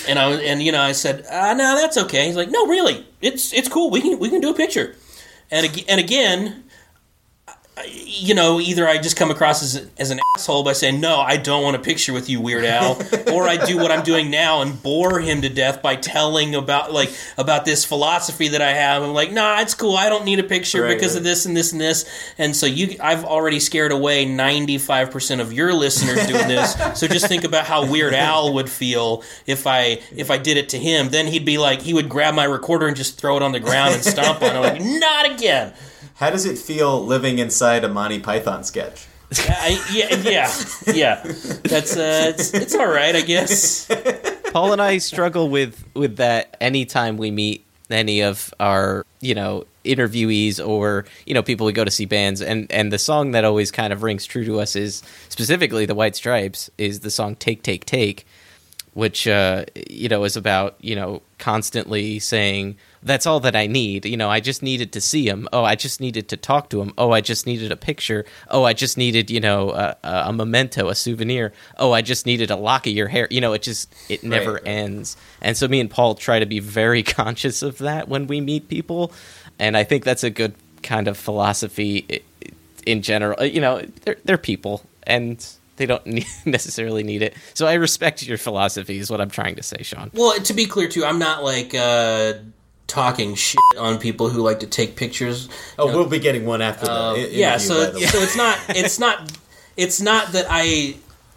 And 0.07 0.19
I 0.19 0.27
was, 0.27 0.41
and 0.41 0.63
you 0.63 0.73
know, 0.73 0.83
I 0.83 0.93
said, 0.93 1.25
uh, 1.31 1.55
"No, 1.55 1.75
that's 1.75 1.97
okay." 1.97 2.27
He's 2.27 2.37
like, 2.37 2.51
"No, 2.51 2.67
really, 2.67 3.07
it's 3.23 3.55
it's 3.55 3.67
cool. 3.67 3.91
We 3.91 4.03
can 4.03 4.19
we 4.19 4.29
can 4.29 4.43
do 4.43 4.51
a 4.51 4.55
picture." 4.55 4.95
And 5.51 5.65
ag- 5.67 5.87
and 5.89 5.99
again, 5.99 6.65
I- 6.69 6.70
you 7.87 8.35
know, 8.35 8.61
either 8.61 8.87
I 8.87 8.99
just 8.99 9.17
come 9.17 9.31
across 9.31 9.63
as 9.63 9.89
as 9.99 10.11
an 10.11 10.21
asshole 10.37 10.65
by 10.65 10.73
saying, 10.73 11.01
"No, 11.01 11.21
I 11.21 11.37
don't 11.37 11.63
want 11.63 11.77
a 11.77 11.79
picture 11.79 12.13
with 12.13 12.29
you, 12.29 12.41
Weird 12.41 12.65
Al," 12.65 13.01
or 13.33 13.49
I 13.49 13.57
do 13.65 13.77
what 13.79 13.91
I'm 13.91 14.03
doing 14.03 14.31
now 14.31 14.63
and 14.63 14.83
bore 14.83 15.21
him 15.21 15.43
to 15.43 15.49
death 15.49 15.83
by 15.83 15.97
telling 15.97 16.55
about 16.55 16.93
like 16.93 17.11
about 17.39 17.65
this 17.65 17.85
philosophy 17.85 18.49
that 18.49 18.63
I 18.63 18.73
have. 18.73 19.03
I'm 19.03 19.13
like, 19.15 19.33
"Nah, 19.33 19.61
it's 19.61 19.75
cool. 19.75 19.97
I 19.97 20.09
don't 20.09 20.25
need 20.25 20.39
a 20.39 20.43
picture 20.45 20.83
Right, 20.83 20.95
because 20.95 21.13
right. 21.13 21.19
of 21.19 21.25
this 21.25 21.47
and 21.47 21.57
this 21.57 21.73
and 21.73 21.81
this." 21.81 22.05
And 22.39 22.55
so 22.55 22.67
you, 22.67 22.97
I've 23.01 23.25
already 23.25 23.61
scared 23.61 23.93
away 23.93 24.25
95 24.25 25.11
percent 25.11 25.41
of 25.41 25.53
your 25.53 25.73
listeners 25.73 26.27
doing 26.27 26.49
this. 26.49 26.77
so 26.99 27.07
just 27.07 27.27
think 27.29 27.45
about 27.45 27.65
how 27.67 27.87
Weird 27.91 28.15
Al 28.15 28.55
would 28.55 28.69
feel 28.71 29.23
if 29.47 29.67
I 29.67 30.01
if 30.17 30.31
I 30.31 30.39
did 30.39 30.57
it 30.57 30.69
to 30.71 30.79
him. 30.79 31.11
Then 31.11 31.27
he'd 31.27 31.45
be 31.45 31.59
like, 31.59 31.83
he 31.83 31.95
would 31.95 32.09
grab 32.09 32.35
my 32.35 32.45
recorder 32.45 32.87
and 32.87 32.97
just 32.97 33.19
throw 33.19 33.37
it 33.37 33.43
on 33.43 33.53
the 33.53 33.61
ground 33.61 33.95
and 33.95 34.05
stomp 34.05 34.43
on 34.43 34.55
it. 34.57 34.59
I'm 34.59 34.63
like, 34.63 35.01
not 35.01 35.31
again. 35.31 35.73
How 36.21 36.29
does 36.29 36.45
it 36.45 36.59
feel 36.59 37.03
living 37.03 37.39
inside 37.39 37.83
a 37.83 37.89
Monty 37.89 38.21
Python 38.21 38.63
sketch? 38.63 39.07
I, 39.39 39.83
yeah, 39.91 40.17
yeah, 40.17 40.53
yeah. 40.95 41.23
That's 41.65 41.97
uh, 41.97 42.35
it's, 42.35 42.53
it's 42.53 42.75
all 42.75 42.87
right, 42.87 43.17
I 43.17 43.23
guess. 43.23 43.89
Paul 44.53 44.75
and 44.75 44.83
I 44.83 44.99
struggle 44.99 45.49
with 45.49 45.83
with 45.95 46.19
that 46.19 46.59
anytime 46.61 47.17
we 47.17 47.31
meet 47.31 47.65
any 47.89 48.23
of 48.23 48.53
our 48.61 49.07
you 49.23 49.35
know 49.35 49.65
interviewees 49.87 50.61
or 50.65 51.07
you 51.25 51.33
know 51.33 51.43
people 51.43 51.65
we 51.65 51.73
go 51.73 51.85
to 51.85 51.91
see 51.91 52.05
bands 52.05 52.43
and 52.43 52.71
and 52.71 52.93
the 52.93 52.99
song 52.99 53.31
that 53.31 53.47
always 53.47 53.71
kind 53.71 53.91
of 53.91 54.03
rings 54.03 54.27
true 54.27 54.45
to 54.45 54.61
us 54.61 54.77
is 54.77 55.03
specifically 55.31 55.87
the 55.87 55.95
White 55.95 56.17
Stripes 56.17 56.69
is 56.77 57.01
the 57.01 57.11
song 57.11 57.35
Take 57.35 57.63
Take 57.63 57.87
Take 57.87 58.27
which 58.93 59.27
uh, 59.27 59.65
you 59.89 60.11
know 60.11 60.25
is 60.25 60.37
about 60.37 60.77
you 60.83 60.95
know 60.95 61.23
constantly 61.39 62.19
saying 62.19 62.77
that's 63.03 63.27
all 63.27 63.41
that 63.41 63.57
I 63.57 63.67
need. 63.67 64.05
You 64.05 64.17
know, 64.17 64.29
I 64.29 64.41
just 64.41 64.63
needed 64.63 64.93
to 64.93 65.01
see 65.01 65.27
him. 65.29 65.49
Oh, 65.53 65.65
I 65.65 65.75
just 65.75 66.01
needed 66.01 66.29
to 66.29 66.37
talk 66.37 66.69
to 66.71 66.81
him. 66.83 66.93
Oh, 66.99 67.13
I 67.13 67.21
just 67.21 67.47
needed 67.47 67.73
a 67.73 67.77
picture. 67.77 68.25
Oh, 68.51 68.65
I 68.65 68.73
just 68.73 68.99
needed 68.99 69.31
you 69.31 69.41
know 69.41 69.71
a, 69.71 69.97
a 70.03 70.33
memento, 70.33 70.89
a 70.89 70.95
souvenir. 70.95 71.53
Oh, 71.79 71.93
I 71.93 72.03
just 72.03 72.27
needed 72.27 72.51
a 72.51 72.57
lock 72.57 72.87
of 72.87 72.93
your 72.93 73.09
hair. 73.09 73.27
You 73.31 73.41
know, 73.41 73.53
it 73.55 73.63
just 73.63 73.93
it 74.09 74.23
never 74.23 74.55
Right. 74.55 74.67
ends. 74.67 75.17
And 75.41 75.57
so 75.57 75.67
me 75.69 75.81
and 75.81 75.91
Paul 75.91 76.15
try 76.15 76.39
to 76.41 76.47
be 76.47 76.59
very 76.61 77.03
conscious 77.21 77.63
of 77.63 77.79
that 77.79 78.09
when 78.09 78.27
we 78.27 78.41
meet 78.41 78.69
people, 78.69 79.13
and 79.59 79.77
I 79.77 79.85
think 79.85 80.05
that's 80.05 80.25
a 80.25 80.31
good 80.31 80.55
kind 80.83 81.09
of 81.09 81.17
philosophy 81.17 82.23
in 82.87 83.03
general. 83.03 83.43
You 83.45 83.61
know, 83.61 83.83
they're 84.05 84.17
they're 84.25 84.39
people 84.39 84.83
and. 85.05 85.45
They 85.77 85.87
don't 85.87 86.05
need, 86.05 86.27
necessarily 86.45 87.03
need 87.03 87.23
it, 87.23 87.35
so 87.55 87.67
I 87.67 87.73
respect 87.73 88.23
your 88.23 88.37
philosophy. 88.37 88.99
Is 88.99 89.11
what 89.11 89.19
I'm 89.19 89.31
trying 89.31 89.57
to 89.57 89.63
say, 89.63 89.83
Sean. 89.83 90.11
Well, 90.13 90.39
to 90.39 90.53
be 90.53 90.67
clear 90.67 90.89
too, 90.89 91.07
I'm 91.07 91.19
not 91.19 91.43
like 91.43 91.75
uh, 91.75 92.35
talking 92.91 93.35
shit 93.35 93.61
on 93.79 93.99
people 93.99 94.29
who 94.29 94.43
like 94.43 94.61
to 94.61 94.67
take 94.67 94.97
pictures. 94.97 95.49
Oh, 95.79 95.87
we'll 95.87 96.07
be 96.09 96.19
getting 96.19 96.45
one 96.45 96.61
after 96.61 96.87
the 96.87 96.93
Um, 96.93 97.17
i- 97.17 97.29
yeah, 97.31 97.57
so 97.57 97.87
by 97.87 97.91
the 97.93 97.99
way. 98.01 98.07
so 98.07 98.19
it's 98.21 98.37
not 98.37 98.59
it's 98.71 98.99
not 98.99 99.33
it's 99.77 100.01
not 100.01 100.33
that 100.33 100.47
I 100.51 100.97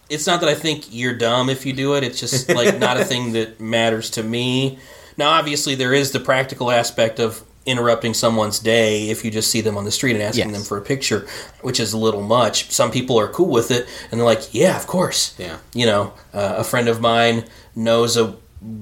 it's 0.10 0.28
not 0.28 0.41
that 0.41 0.49
I 0.49 0.56
think 0.56 0.86
you're 0.91 1.14
dumb 1.14 1.49
if 1.49 1.66
you 1.66 1.74
do 1.74 1.93
it. 1.95 2.04
It's 2.04 2.20
just 2.20 2.49
like 2.49 2.78
not 2.88 2.97
a 2.99 3.06
thing 3.06 3.34
that 3.34 3.60
matters 3.60 4.10
to 4.12 4.24
me. 4.24 4.80
Now, 5.18 5.30
obviously, 5.30 5.76
there 5.76 5.93
is 5.93 6.12
the 6.12 6.20
practical 6.20 6.72
aspect 6.72 7.20
of 7.20 7.43
interrupting 7.66 8.14
someone's 8.14 8.60
day 8.60 9.10
if 9.10 9.24
you 9.24 9.32
just 9.32 9.49
see 9.49 9.62
them 9.62 9.78
on 9.78 9.86
the 9.86 9.91
street 9.91 10.14
and 10.16 10.22
asking 10.24 10.49
Yes. 10.49 10.58
them 10.58 10.64
for 10.64 10.78
a 10.78 10.82
picture, 10.82 11.26
which 11.62 11.80
is 11.80 11.93
a 11.93 11.97
little 11.97 12.22
much. 12.22 12.70
Some 12.72 12.91
people 12.91 13.18
are 13.20 13.28
cool 13.30 13.47
with 13.49 13.72
it 13.72 13.88
and 14.12 14.20
they're 14.20 14.26
like, 14.26 14.54
"Yeah, 14.54 14.76
of 14.76 14.86
course." 14.88 15.34
Yeah. 15.38 15.58
You 15.74 15.86
know, 15.86 16.14
uh, 16.34 16.56
a 16.58 16.64
friend 16.64 16.89
of 16.89 16.99
mine 16.99 17.45
knows 17.76 18.18
a 18.18 18.36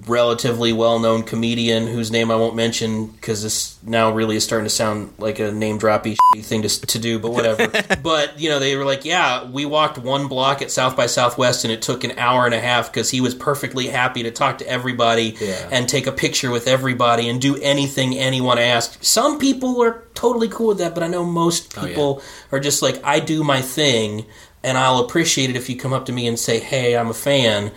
relatively 0.07 0.73
well-known 0.73 1.23
comedian 1.23 1.87
whose 1.87 2.11
name 2.11 2.29
I 2.29 2.35
won't 2.35 2.55
mention 2.55 3.07
because 3.07 3.41
this 3.41 3.77
now 3.83 4.11
really 4.11 4.35
is 4.35 4.43
starting 4.43 4.65
to 4.65 4.69
sound 4.69 5.13
like 5.17 5.39
a 5.39 5.51
name 5.51 5.79
droppy 5.79 6.17
thing 6.41 6.61
to, 6.61 6.69
to 6.69 6.99
do, 6.99 7.17
but 7.17 7.31
whatever. 7.31 7.67
but 8.03 8.39
you 8.39 8.49
know, 8.49 8.59
they 8.59 8.75
were 8.75 8.85
like, 8.85 9.05
"Yeah, 9.05 9.43
we 9.49 9.65
walked 9.65 9.97
one 9.97 10.27
block 10.27 10.61
at 10.61 10.69
South 10.69 10.95
by 10.95 11.07
Southwest, 11.07 11.63
and 11.63 11.71
it 11.73 11.81
took 11.81 12.03
an 12.03 12.17
hour 12.19 12.45
and 12.45 12.53
a 12.53 12.59
half 12.59 12.91
because 12.91 13.09
he 13.09 13.21
was 13.21 13.33
perfectly 13.33 13.87
happy 13.87 14.21
to 14.23 14.31
talk 14.31 14.59
to 14.59 14.67
everybody 14.67 15.35
Yeah. 15.39 15.67
and 15.71 15.89
take 15.89 16.05
a 16.07 16.11
picture 16.11 16.51
with 16.51 16.67
everybody 16.67 17.27
and 17.27 17.41
do 17.41 17.57
anything 17.57 18.15
anyone 18.17 18.59
asked." 18.59 19.03
Some 19.03 19.39
people 19.39 19.81
are 19.81 20.03
totally 20.13 20.47
cool 20.47 20.67
with 20.69 20.77
that, 20.79 20.93
but 20.93 21.03
I 21.03 21.07
know 21.07 21.23
most 21.23 21.75
Oh, 21.77 21.81
yeah. 21.81 21.87
people 21.87 22.21
are 22.51 22.59
just 22.59 22.81
like, 22.81 22.99
"I 23.03 23.19
do 23.19 23.43
my 23.43 23.61
thing." 23.61 24.25
And 24.63 24.77
I'll 24.77 24.99
appreciate 24.99 25.49
it 25.49 25.55
if 25.55 25.71
you 25.71 25.75
come 25.75 25.91
up 25.91 26.05
to 26.05 26.11
me 26.11 26.27
and 26.27 26.37
say, 26.37 26.59
"Hey, 26.59 26.95
I'm 26.95 27.07
a 27.09 27.15
fan." 27.15 27.71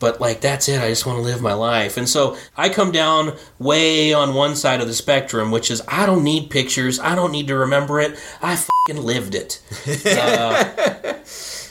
But 0.00 0.20
like 0.20 0.40
that's 0.40 0.68
it 0.68 0.80
i 0.82 0.88
just 0.88 1.06
want 1.06 1.16
to 1.18 1.22
live 1.22 1.40
my 1.40 1.52
life 1.52 1.96
and 1.96 2.08
so 2.08 2.36
i 2.56 2.68
come 2.68 2.90
down 2.90 3.36
way 3.58 4.12
on 4.12 4.34
one 4.34 4.56
side 4.56 4.80
of 4.80 4.86
the 4.88 4.94
spectrum 4.94 5.50
which 5.52 5.70
is 5.70 5.80
i 5.86 6.04
don't 6.06 6.24
need 6.24 6.50
pictures 6.50 6.98
i 6.98 7.14
don't 7.14 7.30
need 7.30 7.46
to 7.46 7.54
remember 7.56 8.00
it 8.00 8.18
i 8.42 8.56
fucking 8.56 9.02
lived 9.02 9.34
it 9.36 9.60
uh, 10.06 11.14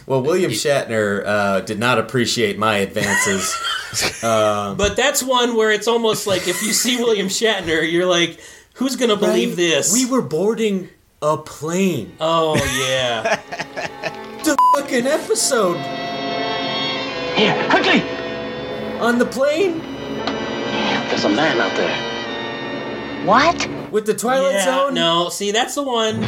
Well, 0.05 0.23
William 0.23 0.49
Shatner 0.49 1.23
uh, 1.23 1.61
did 1.61 1.77
not 1.77 1.99
appreciate 1.99 2.57
my 2.57 2.77
advances. 2.77 3.53
um, 4.23 4.75
but 4.83 4.95
that's 4.95 5.21
one 5.21 5.55
where 5.55 5.69
it's 5.71 5.87
almost 5.87 6.25
like 6.25 6.47
if 6.47 6.63
you 6.63 6.73
see 6.73 6.97
william 6.97 7.27
shatner 7.27 7.87
you're 7.91 8.07
like 8.07 8.39
who's 8.73 8.95
gonna 8.95 9.15
believe 9.17 9.49
Right? 9.49 9.57
this 9.57 9.93
We 9.93 10.05
were 10.07 10.23
boarding 10.23 10.89
a 11.21 11.37
plane. 11.37 12.13
oh 12.19 12.55
yeah 12.89 13.39
The 14.43 14.57
fucking 14.75 15.05
episode 15.05 15.77
Here, 17.35 17.69
quickly! 17.69 18.18
On 18.99 19.17
the 19.17 19.25
plane 19.25 19.79
There's 21.09 21.23
a 21.23 21.29
man 21.29 21.59
out 21.59 21.75
there. 21.77 23.25
What? 23.25 23.67
with 23.91 24.05
the 24.05 24.13
Twilight 24.13 24.53
yeah, 24.53 24.65
Zone. 24.65 24.93
no 24.93 25.29
see 25.29 25.51
that's 25.51 25.73
the 25.75 25.81
one 25.83 26.23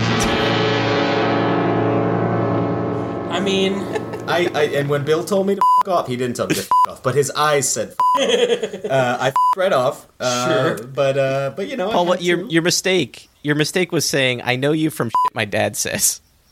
i 3.32 3.40
mean 3.40 3.74
I, 4.28 4.50
I 4.54 4.64
and 4.78 4.88
when 4.90 5.04
Bill 5.04 5.24
told 5.24 5.48
me 5.48 5.56
to 5.56 5.62
f- 5.82 5.88
off, 5.88 6.08
he 6.08 6.16
didn't 6.16 6.36
tell 6.36 6.48
me 6.48 6.54
to 6.56 6.62
f- 6.62 6.70
off, 6.88 7.04
but 7.04 7.16
his 7.16 7.32
eyes 7.32 7.68
said 7.68 7.90
f- 7.90 7.98
off. 8.00 8.86
Uh, 8.92 9.18
I 9.20 9.28
f- 9.30 9.34
right 9.58 9.74
off. 9.74 10.08
Uh, 10.20 10.48
Sure. 10.78 10.88
but 10.88 11.18
uh, 11.18 11.54
but 11.56 11.68
you 11.68 11.76
know, 11.76 11.90
Paul, 11.92 12.06
had 12.06 12.10
what 12.10 12.22
your 12.22 12.38
to. 12.38 12.52
your 12.54 12.62
mistake? 12.62 13.30
Your 13.42 13.56
mistake 13.56 13.92
was 13.92 14.08
saying, 14.08 14.42
"I 14.44 14.56
know 14.58 14.74
you 14.74 14.90
from 14.92 15.10
shit 15.10 15.36
my 15.36 15.44
dad 15.46 15.76
says." 15.76 16.22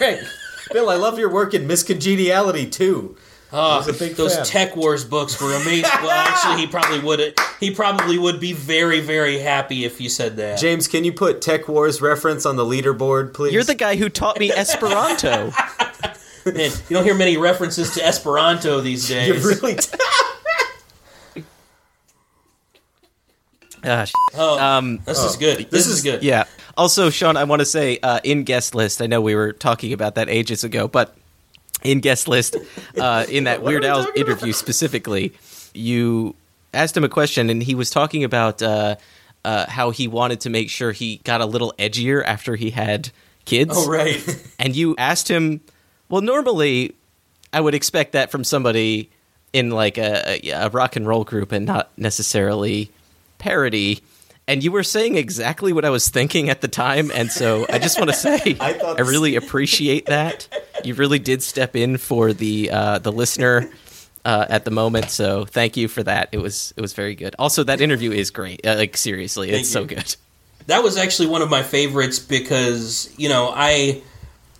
right. 0.00 0.18
Bill, 0.72 0.90
I 0.90 0.96
love 0.96 1.18
your 1.20 1.30
work 1.32 1.54
in 1.54 1.66
Miss 1.68 1.82
Congeniality 1.84 2.66
too. 2.68 3.16
Oh, 3.54 3.78
was 3.78 3.88
a 3.88 3.92
big 3.92 4.16
those 4.16 4.34
fan. 4.34 4.44
TekWars 4.44 5.08
books 5.08 5.40
were 5.40 5.52
amazing. 5.54 5.90
well, 6.02 6.10
actually, 6.10 6.62
he 6.62 6.66
probably 6.66 7.00
would. 7.00 7.34
He 7.60 7.70
probably 7.70 8.18
would 8.18 8.40
be 8.40 8.54
very, 8.54 9.00
very 9.00 9.38
happy 9.38 9.84
if 9.84 10.00
you 10.00 10.08
said 10.08 10.38
that. 10.38 10.58
James, 10.58 10.88
can 10.88 11.04
you 11.04 11.12
put 11.12 11.42
TekWars 11.42 12.00
reference 12.00 12.46
on 12.46 12.56
the 12.56 12.64
leaderboard, 12.64 13.34
please? 13.34 13.52
You're 13.52 13.64
the 13.64 13.74
guy 13.74 13.96
who 13.96 14.08
taught 14.08 14.38
me 14.38 14.50
Esperanto. 14.50 15.52
Man, 16.46 16.70
you 16.88 16.96
don't 16.96 17.04
hear 17.04 17.14
many 17.14 17.36
references 17.36 17.92
to 17.94 18.04
Esperanto 18.04 18.80
these 18.80 19.06
days. 19.08 19.44
You 19.44 19.50
really. 19.50 19.78
Ah, 23.84 24.06
oh, 24.34 24.60
um, 24.60 25.00
this 25.06 25.18
is 25.24 25.34
good. 25.34 25.68
This, 25.72 25.88
is, 25.88 26.04
good. 26.04 26.22
yeah. 26.22 26.44
Also, 26.76 27.10
Sean, 27.10 27.36
I 27.36 27.42
want 27.42 27.58
to 27.58 27.66
say 27.66 27.98
uh, 28.00 28.20
in 28.22 28.44
guest 28.44 28.76
list. 28.76 29.02
I 29.02 29.08
know 29.08 29.20
we 29.20 29.34
were 29.34 29.52
talking 29.52 29.92
about 29.92 30.14
that 30.14 30.28
ages 30.28 30.62
ago, 30.62 30.86
but 30.86 31.16
in 31.84 32.00
guest 32.00 32.28
list 32.28 32.56
uh, 32.98 33.26
in 33.30 33.44
that 33.44 33.62
Weird 33.62 33.84
Al 33.84 34.06
interview 34.14 34.52
specifically, 34.52 35.32
you 35.74 36.34
asked 36.74 36.96
him 36.96 37.04
a 37.04 37.08
question, 37.08 37.50
and 37.50 37.62
he 37.62 37.74
was 37.74 37.90
talking 37.90 38.24
about 38.24 38.62
uh, 38.62 38.96
uh, 39.44 39.66
how 39.68 39.90
he 39.90 40.08
wanted 40.08 40.40
to 40.40 40.50
make 40.50 40.70
sure 40.70 40.92
he 40.92 41.18
got 41.24 41.40
a 41.40 41.46
little 41.46 41.74
edgier 41.78 42.24
after 42.24 42.56
he 42.56 42.70
had 42.70 43.10
kids. 43.44 43.72
Oh, 43.74 43.88
right. 43.88 44.22
and 44.58 44.76
you 44.76 44.94
asked 44.98 45.28
him, 45.28 45.60
well, 46.08 46.22
normally 46.22 46.94
I 47.52 47.60
would 47.60 47.74
expect 47.74 48.12
that 48.12 48.30
from 48.30 48.44
somebody 48.44 49.10
in 49.52 49.70
like 49.70 49.98
a, 49.98 50.48
a, 50.48 50.50
a 50.50 50.68
rock 50.70 50.96
and 50.96 51.06
roll 51.06 51.24
group 51.24 51.52
and 51.52 51.66
not 51.66 51.90
necessarily 51.96 52.90
parody. 53.38 54.02
And 54.48 54.64
you 54.64 54.72
were 54.72 54.82
saying 54.82 55.16
exactly 55.16 55.72
what 55.72 55.84
I 55.84 55.90
was 55.90 56.08
thinking 56.08 56.50
at 56.50 56.60
the 56.60 56.68
time, 56.68 57.12
and 57.14 57.30
so 57.30 57.64
I 57.70 57.78
just 57.78 57.98
want 57.98 58.10
to 58.10 58.16
say 58.16 58.34
I 58.34 58.56
I, 58.60 58.72
thought 58.72 58.96
the 58.96 59.04
really 59.04 59.36
appreciate 59.36 60.06
that. 60.06 60.48
You 60.82 60.94
really 60.94 61.20
did 61.20 61.42
step 61.42 61.76
in 61.76 61.96
for 61.96 62.32
the 62.32 62.70
uh, 62.70 62.98
the 62.98 63.12
listener 63.12 63.70
uh, 64.24 64.46
at 64.48 64.64
the 64.64 64.72
moment, 64.72 65.10
so 65.10 65.44
thank 65.44 65.76
you 65.76 65.86
for 65.86 66.02
that. 66.02 66.28
It 66.32 66.38
was 66.38 66.74
it 66.76 66.80
was 66.80 66.92
very 66.92 67.14
good. 67.14 67.36
Also, 67.38 67.62
that 67.64 67.80
interview 67.80 68.10
is 68.10 68.30
great. 68.30 68.66
Uh, 68.66 68.74
like 68.74 68.96
seriously, 68.96 69.50
Thank 69.50 69.60
it's 69.60 69.70
so 69.70 69.84
good. 69.84 70.16
that 70.66 70.82
was 70.82 70.96
actually 70.96 71.28
one 71.28 71.42
of 71.42 71.48
my 71.48 71.62
favorites 71.62 72.18
because 72.18 73.14
you 73.16 73.28
know 73.28 73.52
I 73.54 74.02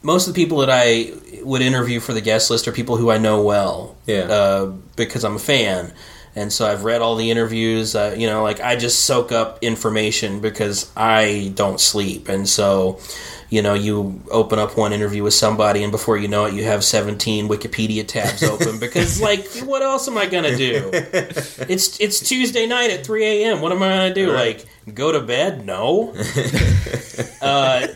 most 0.03 0.29
of 0.29 0.35
the 0.35 0.43
people 0.43 0.59
that 0.59 0.71
I 0.71 1.13
would 1.43 1.63
interview 1.63 2.01
for 2.01 2.13
the 2.13 2.21
guest 2.21 2.51
list 2.51 2.69
are 2.69 2.73
people 2.73 2.97
who 2.97 3.11
I 3.11 3.19
know 3.19 3.43
well. 3.43 3.97
Yeah. 4.07 4.23
Uh, 4.23 4.67
because 4.97 5.25
I'm 5.25 5.37
a 5.37 5.41
fan, 5.41 5.93
and 6.35 6.53
so 6.53 6.67
I've 6.67 6.85
read 6.85 7.03
all 7.03 7.17
the 7.17 7.31
interviews. 7.31 7.95
Uh, 7.95 8.15
you 8.17 8.27
know, 8.27 8.43
like 8.43 8.61
I 8.61 8.77
just 8.77 9.05
soak 9.05 9.33
up 9.33 9.59
information 9.63 10.41
because 10.41 10.91
I 10.97 11.53
don't 11.55 11.81
sleep, 11.81 12.29
and 12.29 12.49
so. 12.49 13.01
You 13.51 13.61
know, 13.61 13.75
you 13.75 14.23
open 14.31 14.59
up 14.59 14.79
one 14.79 14.95
interview 14.95 15.23
with 15.23 15.35
somebody, 15.35 15.83
and 15.83 15.93
before 15.93 16.17
you 16.17 16.27
know 16.27 16.47
it, 16.47 16.55
you 16.55 16.65
have 16.65 16.83
17 16.83 17.51
Wikipedia 17.51 18.09
tabs 18.09 18.43
open 18.43 18.79
because, 18.79 19.21
like, 19.21 19.47
what 19.67 19.83
else 19.83 20.09
am 20.09 20.17
I 20.17 20.25
gonna 20.25 20.57
do? 20.57 20.89
It's 20.93 22.01
it's 22.01 22.27
Tuesday 22.27 22.67
night 22.67 22.91
at 22.91 23.05
3 23.05 23.23
a.m. 23.27 23.61
What 23.61 23.73
am 23.73 23.83
I 23.83 23.89
gonna 23.91 24.15
do? 24.15 24.33
Like, 24.33 24.65
go 24.95 25.13
to 25.13 25.21
bed? 25.21 25.67
No. 25.67 26.15
uh, 27.43 27.89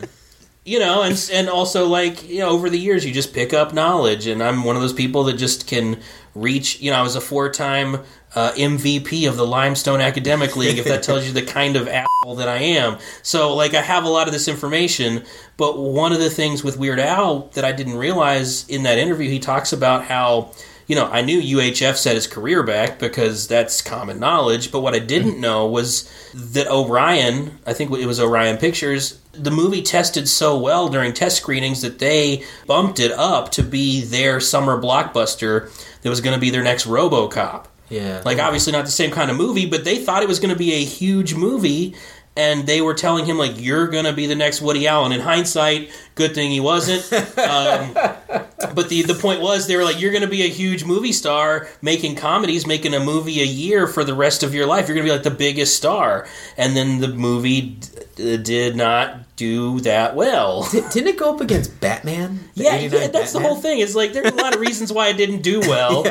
you 0.66 0.80
know, 0.80 1.03
and 1.03 1.30
and 1.32 1.49
also 1.49 1.87
like 1.87 2.28
you 2.28 2.41
know, 2.41 2.51
over 2.51 2.68
the 2.68 2.78
years, 2.78 3.07
you 3.07 3.14
just 3.14 3.32
pick 3.32 3.55
up 3.55 3.72
knowledge, 3.72 4.26
and 4.26 4.43
I'm 4.43 4.64
one 4.64 4.74
of 4.76 4.82
those 4.82 4.93
people 4.93 5.24
that 5.24 5.34
just 5.34 5.68
can 5.68 6.01
reach. 6.34 6.80
You 6.80 6.91
know, 6.91 6.99
I 6.99 7.03
was 7.03 7.14
a 7.14 7.20
four-time 7.20 8.01
uh, 8.37 8.53
MVP 8.53 9.28
of 9.28 9.37
the 9.37 9.47
Limestone 9.47 10.01
Academic 10.01 10.57
League. 10.57 10.78
If 10.78 10.84
that 10.84 11.03
tells 11.03 11.26
you 11.26 11.32
the 11.32 11.43
kind 11.43 11.74
of 11.74 11.89
asshole 11.89 12.37
that 12.37 12.49
I 12.49 12.59
am, 12.59 12.99
so 13.22 13.55
like 13.55 13.74
I 13.74 13.82
have 13.82 14.05
a 14.05 14.09
lot 14.09 14.28
of 14.28 14.32
this 14.32 14.47
information. 14.47 15.24
But 15.57 15.78
one 15.78 16.12
of 16.12 16.20
the 16.20 16.30
things 16.30 16.62
with 16.62 16.78
Weird 16.78 17.01
Al 17.01 17.49
that 17.55 17.64
I 17.64 17.72
didn't 17.72 17.97
realize 17.97 18.68
in 18.68 18.82
that 18.84 18.99
interview, 18.99 19.30
he 19.30 19.41
talks 19.41 19.72
about 19.72 20.05
how. 20.05 20.53
You 20.89 20.95
know, 20.95 21.07
I 21.07 21.22
knew 21.22 21.43
UHF 21.43 21.97
set 21.97 22.14
his 22.14 22.28
career 22.28 22.62
back 22.62 23.01
because 23.01 23.49
that's 23.49 23.82
common 23.82 24.20
knowledge, 24.20 24.70
but 24.70 24.82
what 24.82 24.95
I 24.95 25.01
didn't 25.01 25.41
know 25.41 25.66
was 25.66 26.09
that 26.32 26.68
Orion, 26.68 27.59
I 27.66 27.72
think 27.72 27.91
it 27.91 28.07
was 28.07 28.20
Orion 28.20 28.57
Pictures, 28.57 29.18
the 29.32 29.51
movie 29.51 29.82
tested 29.82 30.28
so 30.28 30.57
well 30.57 30.89
during 30.89 31.12
test 31.12 31.39
screenings 31.39 31.82
that 31.82 31.99
they 31.99 32.45
bumped 32.68 33.01
it 33.01 33.11
up 33.11 33.51
to 33.53 33.64
be 33.64 34.03
their 34.03 34.39
summer 34.39 34.80
blockbuster 34.80 35.72
that 36.03 36.09
was 36.09 36.20
going 36.20 36.34
to 36.34 36.41
be 36.41 36.51
their 36.51 36.62
next 36.62 36.87
RoboCop. 36.87 37.66
Yeah. 37.89 38.22
Like 38.24 38.39
obviously 38.39 38.72
not 38.72 38.84
the 38.84 38.91
same 38.91 39.11
kind 39.11 39.30
of 39.30 39.37
movie, 39.37 39.66
but 39.66 39.84
they 39.84 39.99
thought 39.99 40.22
it 40.22 40.28
was 40.28 40.41
going 40.41 40.51
to 40.51 40.59
be 40.59 40.72
a 40.72 40.84
huge 40.84 41.34
movie 41.34 41.95
and 42.37 42.66
they 42.66 42.80
were 42.80 42.95
telling 42.95 43.24
him 43.24 43.39
like 43.39 43.61
you're 43.61 43.89
going 43.89 44.05
to 44.05 44.12
be 44.12 44.26
the 44.26 44.34
next 44.34 44.61
Woody 44.61 44.87
Allen. 44.87 45.12
In 45.12 45.20
hindsight, 45.20 45.91
good 46.14 46.34
thing 46.34 46.51
he 46.51 46.61
wasn't. 46.61 47.03
um, 47.39 47.95
but 48.74 48.89
the 48.89 49.03
the 49.03 49.14
point 49.14 49.41
was 49.41 49.66
they 49.66 49.76
were 49.76 49.84
like 49.84 50.01
you're 50.01 50.12
going 50.12 50.22
to 50.22 50.28
be 50.28 50.43
a 50.43 50.49
huge 50.49 50.84
movie 50.84 51.12
star 51.12 51.68
making 51.82 52.16
comedies, 52.16 52.66
making 52.66 52.95
a 52.95 53.01
movie 53.01 53.41
a 53.41 53.47
year 53.47 53.87
for 53.87 54.05
the 54.05 54.14
rest 54.14 54.43
of 54.43 54.55
your 54.55 54.66
life. 54.66 54.89
You're 54.89 54.97
going 54.97 55.07
to 55.07 55.11
be 55.12 55.14
like 55.16 55.24
the 55.24 55.30
biggest 55.30 55.76
star. 55.76 56.26
And 56.57 56.76
then 56.76 57.01
the 57.01 57.09
movie 57.09 57.78
d- 58.16 58.37
did 58.39 58.76
not 58.76 59.37
do 59.37 59.80
that 59.80 60.14
well. 60.16 60.66
Didn't 60.70 61.07
it 61.07 61.18
go 61.18 61.34
up 61.34 61.41
against 61.41 61.78
Batman? 61.80 62.41
Yeah, 62.55 62.76
yeah, 62.76 63.09
that's 63.09 63.32
the 63.32 63.41
whole 63.41 63.57
thing. 63.57 63.80
Is 63.80 63.95
like 63.95 64.12
there's 64.12 64.32
a 64.32 64.34
lot 64.34 64.55
of 64.55 64.61
reasons 64.61 64.93
why 64.93 65.09
it 65.09 65.16
didn't 65.16 65.43
do 65.43 65.61
well. 65.66 66.07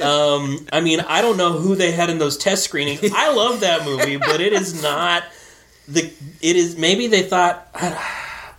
um, 0.00 0.66
I 0.72 0.80
mean, 0.80 1.00
I 1.00 1.20
don't 1.20 1.36
know 1.36 1.52
who 1.52 1.74
they 1.74 1.90
had 1.92 2.10
in 2.10 2.18
those 2.18 2.36
test 2.36 2.64
screenings. 2.64 3.00
I 3.14 3.32
love 3.32 3.60
that 3.60 3.84
movie, 3.84 4.16
but 4.16 4.40
it 4.40 4.52
is 4.52 4.82
not 4.82 5.24
the. 5.88 6.12
It 6.40 6.56
is 6.56 6.76
maybe 6.76 7.06
they 7.06 7.22
thought. 7.22 7.68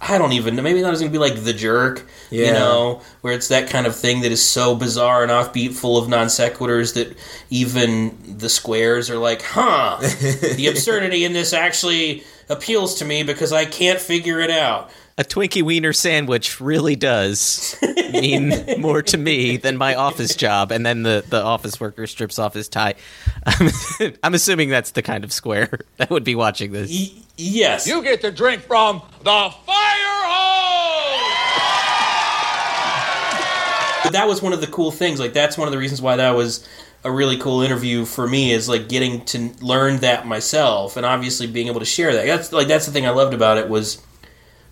I 0.02 0.18
don't 0.18 0.32
even 0.32 0.56
know. 0.56 0.62
Maybe 0.62 0.82
that 0.82 0.90
was 0.90 1.02
going 1.02 1.12
to 1.12 1.16
be 1.16 1.20
like 1.20 1.44
The 1.44 1.54
Jerk, 1.54 2.06
you 2.32 2.54
know, 2.54 3.02
where 3.22 3.34
it's 3.34 3.50
that 3.50 3.70
kind 3.70 3.86
of 3.86 3.96
thing 3.96 4.22
that 4.22 4.32
is 4.32 4.44
so 4.44 4.74
bizarre 4.74 5.24
and 5.24 5.32
offbeat, 5.32 5.74
full 5.74 5.98
of 5.98 6.08
non 6.08 6.28
sequiturs 6.28 6.94
that 6.94 7.18
even 7.50 8.38
the 8.38 8.50
squares 8.50 9.10
are 9.10 9.18
like, 9.18 9.42
huh, 9.42 9.98
the 10.00 10.68
absurdity 10.72 11.26
in 11.26 11.34
this 11.34 11.52
actually 11.52 12.24
appeals 12.48 12.96
to 12.96 13.06
me 13.06 13.24
because 13.24 13.52
I 13.52 13.66
can't 13.66 14.00
figure 14.00 14.40
it 14.40 14.50
out. 14.50 14.90
A 15.20 15.24
Twinkie 15.24 15.62
Wiener 15.64 15.92
sandwich 15.92 16.62
really 16.62 16.96
does 16.96 17.76
mean 18.14 18.54
more 18.80 19.02
to 19.02 19.18
me 19.18 19.58
than 19.58 19.76
my 19.76 19.96
office 19.96 20.34
job. 20.34 20.72
And 20.72 20.86
then 20.86 21.04
the, 21.04 21.26
the 21.28 21.44
office 21.44 21.78
worker 21.78 22.08
strips 22.08 22.40
off 22.40 22.54
his 22.54 22.70
tie. 22.70 22.94
I'm, 23.46 23.70
I'm 24.24 24.34
assuming 24.34 24.70
that's 24.70 24.92
the 24.92 25.02
kind 25.02 25.26
of 25.26 25.34
square 25.34 25.82
that 25.98 26.10
would 26.10 26.24
be 26.24 26.36
watching 26.36 26.72
this. 26.72 26.90
Yes. 27.36 27.86
You 27.86 28.02
get 28.02 28.22
to 28.22 28.32
drink 28.32 28.62
from 28.62 29.02
the 29.20 29.26
fire 29.66 30.24
hose! 30.24 30.54
but 34.06 34.14
that 34.14 34.26
was 34.26 34.42
one 34.42 34.54
of 34.54 34.62
the 34.62 34.68
cool 34.68 34.90
things. 34.90 35.20
Like 35.20 35.34
that's 35.34 35.58
one 35.58 35.68
of 35.68 35.74
the 35.74 35.80
reasons 35.80 36.02
why 36.02 36.16
that 36.16 36.32
was 36.32 36.66
a 37.04 37.12
really 37.12 37.36
cool 37.36 37.62
interview 37.62 38.06
for 38.06 38.26
me 38.26 38.54
is 38.54 38.70
like 38.70 38.88
getting 38.88 39.26
to 39.26 39.50
learn 39.60 39.98
that 39.98 40.26
myself 40.26 40.96
and 40.96 41.06
obviously 41.06 41.46
being 41.46 41.68
able 41.68 41.82
to 41.82 41.86
share 41.86 42.14
that. 42.14 42.26
That's 42.26 42.54
like 42.54 42.70
that's 42.70 42.86
the 42.86 42.94
thing 42.94 43.06
I 43.06 43.10
loved 43.10 43.34
about 43.34 43.58
it 43.58 43.68
was, 43.68 44.02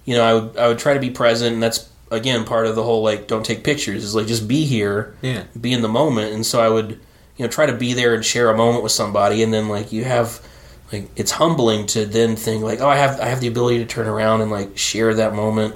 you 0.08 0.16
know, 0.16 0.24
I 0.24 0.34
would 0.34 0.58
I 0.58 0.68
would 0.70 0.80
try 0.80 0.94
to 0.96 1.00
be 1.00 1.12
present, 1.12 1.54
and 1.54 1.62
that's 1.62 1.88
again 2.10 2.46
part 2.46 2.66
of 2.66 2.76
the 2.76 2.84
whole 2.84 3.04
like 3.04 3.28
don't 3.28 3.46
take 3.46 3.64
pictures 3.64 4.04
is 4.04 4.16
like 4.16 4.26
just 4.28 4.48
be 4.48 4.66
here, 4.66 5.14
Yeah. 5.22 5.44
be 5.60 5.72
in 5.74 5.82
the 5.84 5.88
moment, 6.02 6.34
and 6.34 6.44
so 6.46 6.60
I 6.60 6.70
would 6.70 6.92
you 7.38 7.46
know 7.46 7.48
try 7.48 7.66
to 7.68 7.74
be 7.74 7.94
there 7.94 8.16
and 8.16 8.26
share 8.26 8.50
a 8.50 8.58
moment 8.58 8.82
with 8.84 8.92
somebody, 8.94 9.44
and 9.44 9.54
then 9.54 9.68
like 9.70 9.92
you 9.92 10.04
have. 10.06 10.42
Like 10.90 11.10
it's 11.18 11.32
humbling 11.32 11.86
to 11.88 12.06
then 12.06 12.38
think 12.38 12.64
like, 12.64 12.80
oh, 12.80 12.88
I 12.88 12.96
have 12.96 13.20
I 13.20 13.26
have 13.26 13.42
the 13.42 13.48
ability 13.50 13.80
to 13.80 13.86
turn 13.86 14.08
around 14.08 14.40
and 14.40 14.50
like 14.50 14.78
share 14.78 15.14
that 15.16 15.36
moment 15.36 15.76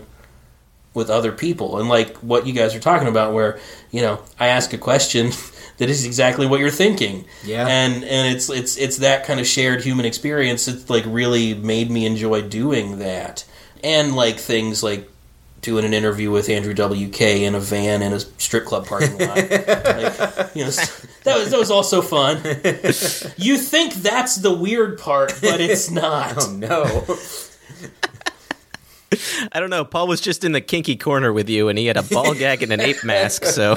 with 0.93 1.09
other 1.09 1.33
people 1.33 1.79
and 1.79 1.89
like 1.89 2.15
what 2.19 2.47
you 2.47 2.53
guys 2.53 2.73
are 2.75 2.79
talking 2.79 3.07
about 3.09 3.33
where 3.33 3.57
you 3.91 4.01
know 4.01 4.19
i 4.39 4.47
ask 4.47 4.73
a 4.73 4.77
question 4.77 5.31
that 5.77 5.89
is 5.89 6.05
exactly 6.05 6.45
what 6.45 6.59
you're 6.59 6.69
thinking 6.69 7.23
Yeah. 7.45 7.65
and 7.67 8.03
and 8.03 8.35
it's 8.35 8.49
it's 8.49 8.77
it's 8.77 8.97
that 8.97 9.25
kind 9.25 9.39
of 9.39 9.47
shared 9.47 9.83
human 9.83 10.05
experience 10.05 10.65
that 10.65 10.89
like 10.89 11.03
really 11.07 11.53
made 11.53 11.89
me 11.91 12.05
enjoy 12.05 12.41
doing 12.41 12.99
that 12.99 13.45
and 13.83 14.15
like 14.15 14.37
things 14.37 14.83
like 14.83 15.07
doing 15.61 15.85
an 15.85 15.93
interview 15.93 16.31
with 16.31 16.49
Andrew 16.49 16.73
WK 16.73 17.21
in 17.21 17.55
a 17.55 17.59
van 17.59 18.01
in 18.01 18.13
a 18.13 18.19
strip 18.19 18.65
club 18.65 18.87
parking 18.87 19.17
lot. 19.17 19.35
like, 19.37 20.55
you 20.55 20.63
know, 20.63 20.71
that 21.23 21.37
was 21.37 21.51
that 21.51 21.59
was 21.59 21.71
also 21.71 22.01
fun. 22.01 22.41
You 23.37 23.57
think 23.57 23.93
that's 23.95 24.35
the 24.35 24.53
weird 24.53 24.99
part, 24.99 25.33
but 25.41 25.59
it's 25.59 25.89
not. 25.89 26.35
Oh 26.37 26.51
no. 26.51 27.17
I 29.51 29.59
don't 29.59 29.69
know. 29.69 29.83
Paul 29.83 30.07
was 30.07 30.21
just 30.21 30.43
in 30.43 30.53
the 30.53 30.61
kinky 30.61 30.95
corner 30.95 31.33
with 31.33 31.49
you, 31.49 31.67
and 31.67 31.77
he 31.77 31.85
had 31.85 31.97
a 31.97 32.03
ball 32.03 32.33
gag 32.33 32.63
and 32.63 32.71
an 32.71 32.79
ape 32.79 33.03
mask. 33.03 33.45
So 33.45 33.75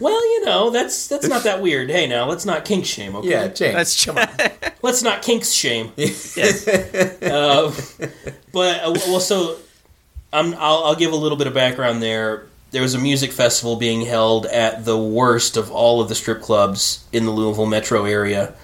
Well, 0.00 0.24
you 0.32 0.44
know, 0.46 0.70
that's 0.70 1.06
that's 1.08 1.28
not 1.28 1.44
that 1.44 1.60
weird. 1.60 1.90
Hey, 1.90 2.06
now 2.06 2.26
let's 2.26 2.44
not 2.46 2.64
kink 2.64 2.86
shame, 2.86 3.14
okay? 3.16 3.28
Yeah, 3.28 3.48
James. 3.48 3.74
that's 3.74 4.04
come 4.04 4.18
on. 4.18 4.28
Let's 4.82 5.02
not 5.02 5.20
kinks 5.20 5.52
shame. 5.52 5.92
uh, 5.98 7.70
but 8.50 8.82
uh, 8.82 8.94
well, 9.06 9.20
so 9.20 9.58
I'm, 10.32 10.54
I'll, 10.54 10.84
I'll 10.84 10.94
give 10.94 11.12
a 11.12 11.16
little 11.16 11.36
bit 11.36 11.46
of 11.46 11.52
background 11.52 12.02
there. 12.02 12.46
There 12.70 12.80
was 12.80 12.94
a 12.94 12.98
music 12.98 13.32
festival 13.32 13.76
being 13.76 14.00
held 14.02 14.46
at 14.46 14.86
the 14.86 14.96
worst 14.96 15.58
of 15.58 15.70
all 15.70 16.00
of 16.00 16.08
the 16.08 16.14
strip 16.14 16.40
clubs 16.40 17.04
in 17.12 17.26
the 17.26 17.30
Louisville 17.30 17.66
metro 17.66 18.06
area. 18.06 18.54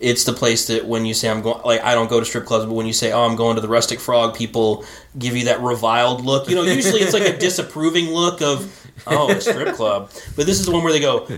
It's 0.00 0.24
the 0.24 0.32
place 0.32 0.66
that 0.68 0.86
when 0.86 1.04
you 1.04 1.12
say 1.12 1.28
I'm 1.28 1.42
going, 1.42 1.60
like 1.62 1.82
I 1.82 1.94
don't 1.94 2.08
go 2.08 2.18
to 2.20 2.26
strip 2.26 2.46
clubs, 2.46 2.64
but 2.64 2.72
when 2.72 2.86
you 2.86 2.92
say, 2.94 3.12
"Oh, 3.12 3.24
I'm 3.24 3.36
going 3.36 3.56
to 3.56 3.60
the 3.60 3.68
Rustic 3.68 4.00
Frog," 4.00 4.34
people 4.34 4.84
give 5.18 5.36
you 5.36 5.44
that 5.44 5.60
reviled 5.60 6.24
look. 6.24 6.48
You 6.48 6.56
know, 6.56 6.62
usually 6.62 7.02
it's 7.02 7.12
like 7.12 7.28
a 7.28 7.36
disapproving 7.38 8.06
look 8.06 8.40
of, 8.40 8.90
"Oh, 9.06 9.30
a 9.30 9.40
strip 9.42 9.76
club," 9.76 10.10
but 10.36 10.46
this 10.46 10.58
is 10.58 10.64
the 10.64 10.72
one 10.72 10.82
where 10.82 10.92
they 10.92 11.00
go, 11.00 11.28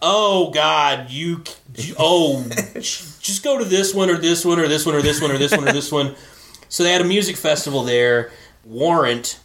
"Oh 0.00 0.50
God, 0.50 1.10
you, 1.10 1.44
you 1.74 1.94
oh, 1.98 2.48
just 2.80 3.44
go 3.44 3.58
to 3.58 3.64
this 3.66 3.94
one 3.94 4.08
or 4.08 4.16
this 4.16 4.42
one 4.42 4.58
or 4.58 4.68
this 4.68 4.86
one 4.86 4.94
or 4.94 5.02
this 5.02 5.20
one 5.20 5.30
or 5.30 5.36
this 5.36 5.52
one 5.52 5.68
or 5.68 5.72
this 5.72 5.92
one." 5.92 6.14
So 6.70 6.82
they 6.82 6.92
had 6.92 7.00
a 7.00 7.04
music 7.04 7.36
festival 7.36 7.82
there. 7.82 8.30
Warrant 8.62 9.40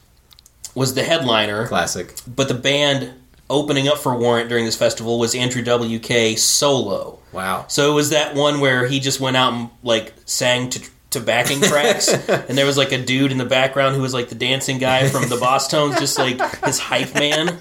was 0.75 0.93
the 0.93 1.03
headliner. 1.03 1.67
Classic. 1.67 2.13
But 2.27 2.49
the 2.49 2.53
band 2.53 3.13
opening 3.49 3.87
up 3.87 3.97
for 3.97 4.13
Warrant 4.15 4.49
during 4.49 4.65
this 4.65 4.75
festival 4.75 5.19
was 5.19 5.33
Andrew 5.35 5.63
WK 5.63 6.37
solo. 6.37 7.19
Wow. 7.33 7.65
So 7.67 7.91
it 7.91 7.95
was 7.95 8.11
that 8.11 8.35
one 8.35 8.59
where 8.59 8.85
he 8.85 8.99
just 8.99 9.19
went 9.19 9.35
out 9.35 9.53
and 9.53 9.69
like 9.81 10.13
sang 10.25 10.69
to 10.71 10.89
to 11.11 11.19
backing 11.19 11.61
tracks, 11.61 12.07
and 12.29 12.57
there 12.57 12.65
was 12.65 12.77
like 12.77 12.91
a 12.91 13.03
dude 13.03 13.31
in 13.31 13.37
the 13.37 13.45
background 13.45 13.95
who 13.95 14.01
was 14.01 14.13
like 14.13 14.29
the 14.29 14.35
dancing 14.35 14.77
guy 14.77 15.07
from 15.09 15.29
the 15.29 15.35
Bosstones, 15.35 15.99
just 15.99 16.17
like 16.17 16.39
his 16.65 16.79
hype 16.79 17.13
man. 17.13 17.59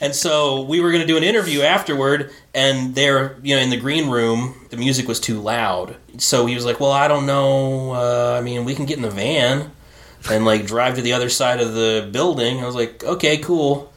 And 0.00 0.14
so 0.14 0.62
we 0.62 0.80
were 0.80 0.90
going 0.90 1.00
to 1.00 1.06
do 1.06 1.16
an 1.16 1.22
interview 1.22 1.62
afterward, 1.62 2.30
and 2.52 2.94
there, 2.94 3.36
you 3.42 3.56
know, 3.56 3.62
in 3.62 3.70
the 3.70 3.78
green 3.78 4.10
room, 4.10 4.66
the 4.68 4.76
music 4.76 5.08
was 5.08 5.18
too 5.18 5.40
loud. 5.40 5.96
So 6.18 6.44
he 6.46 6.54
was 6.54 6.64
like, 6.66 6.78
"Well, 6.78 6.92
I 6.92 7.08
don't 7.08 7.24
know. 7.24 7.92
Uh, 7.92 8.36
I 8.38 8.42
mean, 8.42 8.64
we 8.64 8.74
can 8.74 8.84
get 8.84 8.96
in 8.96 9.02
the 9.02 9.10
van 9.10 9.70
and 10.30 10.44
like 10.44 10.66
drive 10.66 10.96
to 10.96 11.02
the 11.02 11.14
other 11.14 11.30
side 11.30 11.60
of 11.60 11.72
the 11.74 12.08
building." 12.12 12.60
I 12.60 12.66
was 12.66 12.74
like, 12.74 13.02
"Okay, 13.02 13.38
cool." 13.38 13.93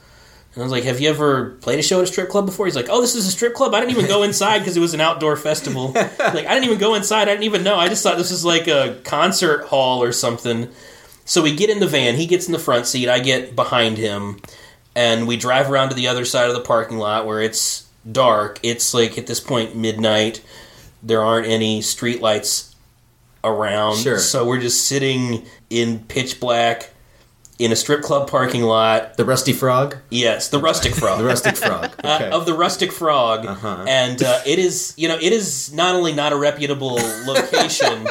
And 0.58 0.64
I 0.64 0.66
was 0.66 0.72
like, 0.72 0.86
"Have 0.86 1.00
you 1.00 1.08
ever 1.10 1.52
played 1.62 1.78
a 1.78 1.84
show 1.84 2.00
at 2.00 2.06
a 2.06 2.08
strip 2.08 2.30
club 2.30 2.48
before?" 2.48 2.66
He's 2.66 2.76
like, 2.76 2.88
"Oh, 2.90 3.00
this 3.00 3.14
is 3.14 3.28
a 3.28 3.32
strip 3.32 3.54
club. 3.54 3.76
I 3.76 3.80
didn't 3.80 3.92
even 3.92 4.08
go 4.08 4.24
inside 4.24 4.58
because 4.60 4.76
it 4.76 4.80
was 4.80 4.96
an 4.96 5.02
outdoor 5.02 5.36
festival. 5.36 5.92
like, 5.94 6.18
I 6.20 6.54
didn't 6.56 6.64
even 6.64 6.80
go 6.80 6.96
inside. 6.96 7.24
I 7.28 7.34
didn't 7.34 7.44
even 7.44 7.64
know. 7.64 7.76
I 7.78 7.90
just 7.90 8.02
thought 8.02 8.18
this 8.18 8.32
was 8.32 8.44
like 8.44 8.68
a 8.68 9.00
concert 9.04 9.66
hall 9.68 10.02
or 10.02 10.12
something." 10.12 10.70
So 11.26 11.44
we 11.44 11.56
get 11.56 11.70
in 11.70 11.80
the 11.80 11.86
van. 11.88 12.16
He 12.16 12.26
gets 12.26 12.48
in 12.48 12.54
the 12.54 12.60
front 12.60 12.88
seat. 12.88 13.08
I 13.08 13.20
get 13.20 13.56
behind 13.56 13.98
him, 14.00 14.42
and 14.96 15.28
we 15.28 15.38
drive 15.38 15.70
around 15.70 15.90
to 15.90 15.96
the 15.96 16.08
other 16.08 16.26
side 16.26 16.50
of 16.50 16.56
the 16.56 16.62
parking 16.62 16.98
lot 16.98 17.28
where 17.28 17.40
it's 17.40 17.86
dark. 18.12 18.60
It's 18.64 18.96
like 18.96 19.18
at 19.20 19.28
this 19.28 19.40
point 19.40 19.76
midnight. 19.76 20.42
There 21.04 21.22
aren't 21.22 21.46
any 21.46 21.82
streetlights 21.82 22.74
around, 23.44 23.98
Sure. 23.98 24.18
so 24.20 24.46
we're 24.46 24.60
just 24.60 24.88
sitting 24.88 25.46
in 25.70 26.00
pitch 26.00 26.40
black 26.40 26.90
in 27.60 27.72
a 27.72 27.76
strip 27.76 28.02
club 28.02 28.30
parking 28.30 28.62
lot. 28.64 29.18
The 29.18 29.26
Rusty 29.26 29.54
Frog. 29.54 29.98
Yes, 30.10 30.50
the 30.50 30.60
rustic 30.60 30.94
frog. 31.02 31.20
The 31.20 31.26
Rustic 31.26 31.56
Frog. 31.58 31.92
Okay. 32.04 32.30
Uh, 32.30 32.38
of 32.38 32.46
the 32.46 32.54
rustic 32.54 32.92
frog, 32.92 33.46
and 33.88 34.22
uh, 34.24 34.40
it 34.46 34.60
is 34.60 34.94
you 34.98 35.08
know 35.08 35.16
it 35.18 35.34
is 35.34 35.74
not 35.74 35.96
only 35.96 36.14
not 36.14 36.32
a 36.34 36.38
reputable 36.38 36.96
location, 37.26 38.08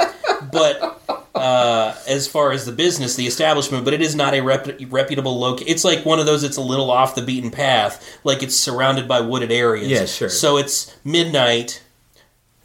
but 0.52 1.00
uh, 1.34 1.94
as 2.08 2.26
far 2.26 2.52
as 2.52 2.66
the 2.66 2.72
business, 2.72 3.14
the 3.16 3.26
establishment, 3.26 3.84
but 3.84 3.94
it 3.94 4.00
is 4.02 4.14
not 4.16 4.34
a 4.34 4.40
rep- 4.40 4.68
reputable 4.88 5.38
location. 5.38 5.68
It's 5.68 5.84
like 5.84 6.04
one 6.04 6.18
of 6.18 6.26
those. 6.26 6.42
that's 6.42 6.56
a 6.56 6.62
little 6.62 6.90
off 6.90 7.14
the 7.14 7.22
beaten 7.22 7.50
path, 7.50 8.18
like 8.24 8.42
it's 8.42 8.56
surrounded 8.56 9.06
by 9.08 9.20
wooded 9.20 9.52
areas. 9.52 9.88
Yeah, 9.88 10.04
sure. 10.06 10.28
So 10.28 10.56
it's 10.58 10.94
midnight, 11.04 11.82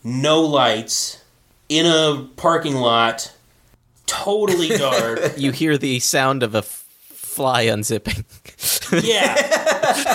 no 0.04 0.42
lights, 0.42 1.22
in 1.70 1.86
a 1.86 2.28
parking 2.36 2.76
lot, 2.76 3.32
totally 4.12 4.70
dark. 4.70 5.20
you 5.38 5.52
hear 5.52 5.78
the 5.78 6.00
sound 6.00 6.44
of 6.44 6.56
a 6.56 6.60
f- 6.60 6.86
fly 7.02 7.66
unzipping. 7.66 8.26
Yeah. 8.92 9.36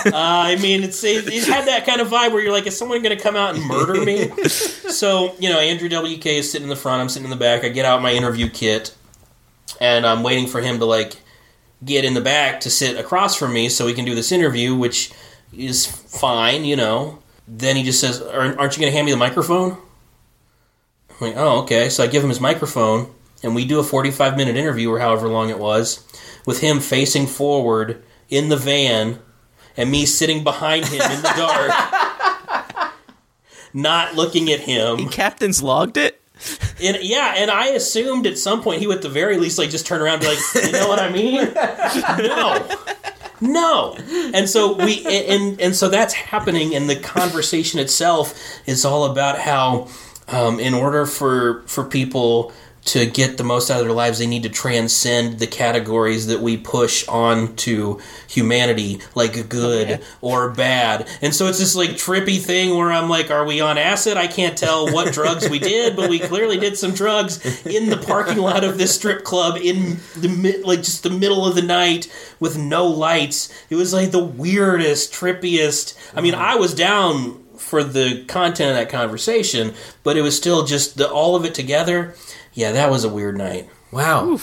Uh, 0.07 0.11
I 0.13 0.57
mean, 0.57 0.83
it's 0.83 1.03
it, 1.03 1.27
it 1.33 1.45
had 1.45 1.67
that 1.67 1.87
kind 1.87 2.03
of 2.03 2.09
vibe 2.09 2.33
where 2.33 2.43
you're 2.43 2.53
like, 2.53 2.67
is 2.67 2.77
someone 2.77 3.03
going 3.03 3.17
to 3.17 3.23
come 3.23 3.37
out 3.37 3.55
and 3.55 3.65
murder 3.65 4.05
me? 4.05 4.29
so, 4.47 5.35
you 5.39 5.49
know, 5.49 5.59
Andrew 5.59 5.89
WK 5.89 6.27
is 6.27 6.53
sitting 6.53 6.65
in 6.65 6.69
the 6.69 6.77
front, 6.77 7.01
I'm 7.01 7.09
sitting 7.09 7.25
in 7.25 7.31
the 7.31 7.43
back. 7.43 7.65
I 7.65 7.71
get 7.71 7.87
out 7.87 8.03
my 8.03 8.13
interview 8.13 8.51
kit, 8.51 8.95
and 9.81 10.05
I'm 10.05 10.23
waiting 10.23 10.47
for 10.47 10.61
him 10.61 10.79
to, 10.79 10.85
like, 10.85 11.17
get 11.83 12.05
in 12.05 12.13
the 12.13 12.21
back 12.21 12.61
to 12.61 12.71
sit 12.71 12.99
across 12.99 13.35
from 13.35 13.55
me 13.55 13.71
so 13.71 13.87
we 13.87 13.95
can 13.95 14.05
do 14.05 14.15
this 14.15 14.31
interview, 14.31 14.75
which 14.75 15.11
is 15.57 15.87
fine, 15.87 16.67
you 16.67 16.77
know. 16.77 17.21
Then 17.49 17.77
he 17.77 17.83
just 17.83 17.99
says, 18.01 18.21
"Aren't 18.21 18.59
aren't 18.59 18.77
you 18.77 18.81
going 18.83 18.93
to 18.93 18.95
hand 18.95 19.07
me 19.07 19.13
the 19.13 19.17
microphone? 19.17 19.79
I'm 21.11 21.29
like, 21.29 21.37
oh, 21.37 21.63
okay. 21.63 21.89
So 21.89 22.05
I 22.05 22.09
give 22.09 22.23
him 22.23 22.29
his 22.29 22.41
microphone, 22.41 23.13
and 23.43 23.55
we 23.55 23.65
do 23.65 23.79
a 23.79 23.85
45 23.85 24.37
minute 24.37 24.57
interview, 24.57 24.91
or 24.91 24.99
however 24.99 25.29
long 25.29 25.51
it 25.51 25.59
was, 25.59 26.05
with 26.47 26.61
him 26.61 26.81
facing 26.81 27.27
forward 27.27 28.03
in 28.29 28.49
the 28.49 28.57
van, 28.57 29.21
and 29.77 29.91
me 29.91 30.07
sitting 30.07 30.43
behind 30.43 30.87
him 30.87 31.03
in 31.03 31.23
the 31.23 31.33
dark, 31.37 32.93
not 33.75 34.15
looking 34.15 34.51
at 34.51 34.61
him. 34.61 35.09
Captain's 35.09 35.63
logged 35.63 35.97
it? 35.97 36.21
And 36.83 36.99
yeah, 37.01 37.35
and 37.37 37.51
I 37.51 37.69
assumed 37.69 38.27
at 38.27 38.37
some 38.37 38.63
point 38.63 38.81
he 38.81 38.87
would 38.87 38.97
at 38.97 39.03
the 39.03 39.09
very 39.09 39.39
least 39.39 39.59
like 39.59 39.71
just 39.71 39.87
turn 39.87 40.03
around 40.03 40.15
and 40.15 40.23
be 40.23 40.29
like, 40.29 40.67
you 40.67 40.73
know 40.73 40.89
what 40.89 40.99
I 40.99 41.11
mean? 41.11 41.53
no. 42.27 42.69
No. 43.41 43.97
And 44.35 44.49
so 44.49 44.75
we 44.75 45.05
and 45.07 45.61
and 45.61 45.75
so 45.75 45.89
that's 45.89 46.15
happening 46.15 46.75
and 46.75 46.89
the 46.89 46.97
conversation 46.97 47.81
itself 47.81 48.39
is 48.67 48.85
all 48.85 49.05
about 49.05 49.39
how 49.39 49.89
um, 50.29 50.61
in 50.61 50.75
order 50.75 51.07
for 51.07 51.63
for 51.67 51.85
people 51.85 52.53
to 52.87 53.05
get 53.05 53.37
the 53.37 53.45
most 53.45 53.71
out 53.71 53.81
of 53.81 53.87
their 53.87 53.95
lives, 53.95 54.19
they 54.19 54.27
need 54.27 54.45
to 54.45 54.49
transcend 54.49 55.39
the 55.39 55.47
categories 55.47 56.29
that 56.29 56.41
we 56.41 56.57
push 56.57 57.07
on 57.09 57.57
to 57.57 58.01
humanity, 58.29 59.01
like 59.15 59.49
good 59.49 60.01
or 60.21 60.51
bad. 60.51 61.09
And 61.21 61.35
so 61.35 61.49
it's 61.49 61.59
this 61.59 61.75
like 61.75 61.91
trippy 61.91 62.39
thing 62.41 62.77
where 62.77 62.93
I'm 62.93 63.09
like, 63.09 63.31
are 63.31 63.45
we 63.45 63.61
on 63.61 63.77
acid? 63.77 64.17
I 64.17 64.29
can't 64.29 64.57
tell 64.57 64.93
what 64.93 65.13
drugs 65.13 65.49
we 65.49 65.59
did, 65.59 65.97
but 65.97 66.09
we 66.09 66.21
clearly 66.21 66.59
did 66.59 66.79
some 66.79 66.93
drugs 66.93 67.45
in 67.67 67.91
the 67.91 67.97
parking 67.97 68.39
lot 68.39 68.63
of 68.63 68.79
this 68.79 68.95
strip 68.95 69.25
club 69.25 69.59
in 69.61 69.99
the 70.17 70.29
mid, 70.29 70.65
like 70.65 70.79
just 70.81 71.03
the 71.03 71.11
middle 71.11 71.45
of 71.45 71.57
the 71.57 71.63
night 71.63 72.11
with 72.39 72.57
no 72.57 72.87
lights. 72.87 73.53
It 73.69 73.75
was 73.75 73.93
like 73.93 74.13
the 74.13 74.25
weirdest, 74.25 75.13
trippiest. 75.13 75.99
I 76.15 76.21
mean, 76.21 76.35
I 76.35 76.55
was 76.55 76.73
down 76.73 77.43
for 77.59 77.83
the 77.83 78.25
content 78.27 78.71
of 78.71 78.77
that 78.77 78.89
conversation, 78.91 79.75
but 80.03 80.17
it 80.17 80.23
was 80.23 80.37
still 80.37 80.65
just 80.65 80.97
the 80.97 81.11
all 81.11 81.35
of 81.35 81.45
it 81.45 81.55
together. 81.55 82.15
Yeah, 82.57 82.73
that 82.73 82.91
was 82.91 83.05
a 83.05 83.09
weird 83.09 83.37
night. 83.39 83.69
Wow. 83.93 84.39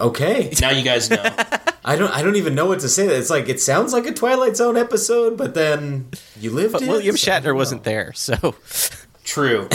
Okay. 0.00 0.52
Now 0.60 0.70
you 0.70 0.82
guys 0.82 1.08
know. 1.08 1.22
I 1.84 1.96
don't. 1.96 2.10
I 2.12 2.22
don't 2.22 2.36
even 2.36 2.54
know 2.54 2.66
what 2.66 2.80
to 2.80 2.88
say. 2.88 3.06
It's 3.06 3.30
like 3.30 3.48
it 3.48 3.60
sounds 3.60 3.92
like 3.92 4.06
a 4.06 4.12
Twilight 4.12 4.56
Zone 4.56 4.76
episode, 4.76 5.36
but 5.38 5.54
then 5.54 6.08
you 6.40 6.50
lived 6.50 6.72
But 6.74 6.82
it. 6.82 6.88
William 6.88 7.16
so- 7.16 7.30
Shatner 7.30 7.54
wasn't 7.54 7.84
there, 7.84 8.12
so 8.14 8.54
True. 9.24 9.68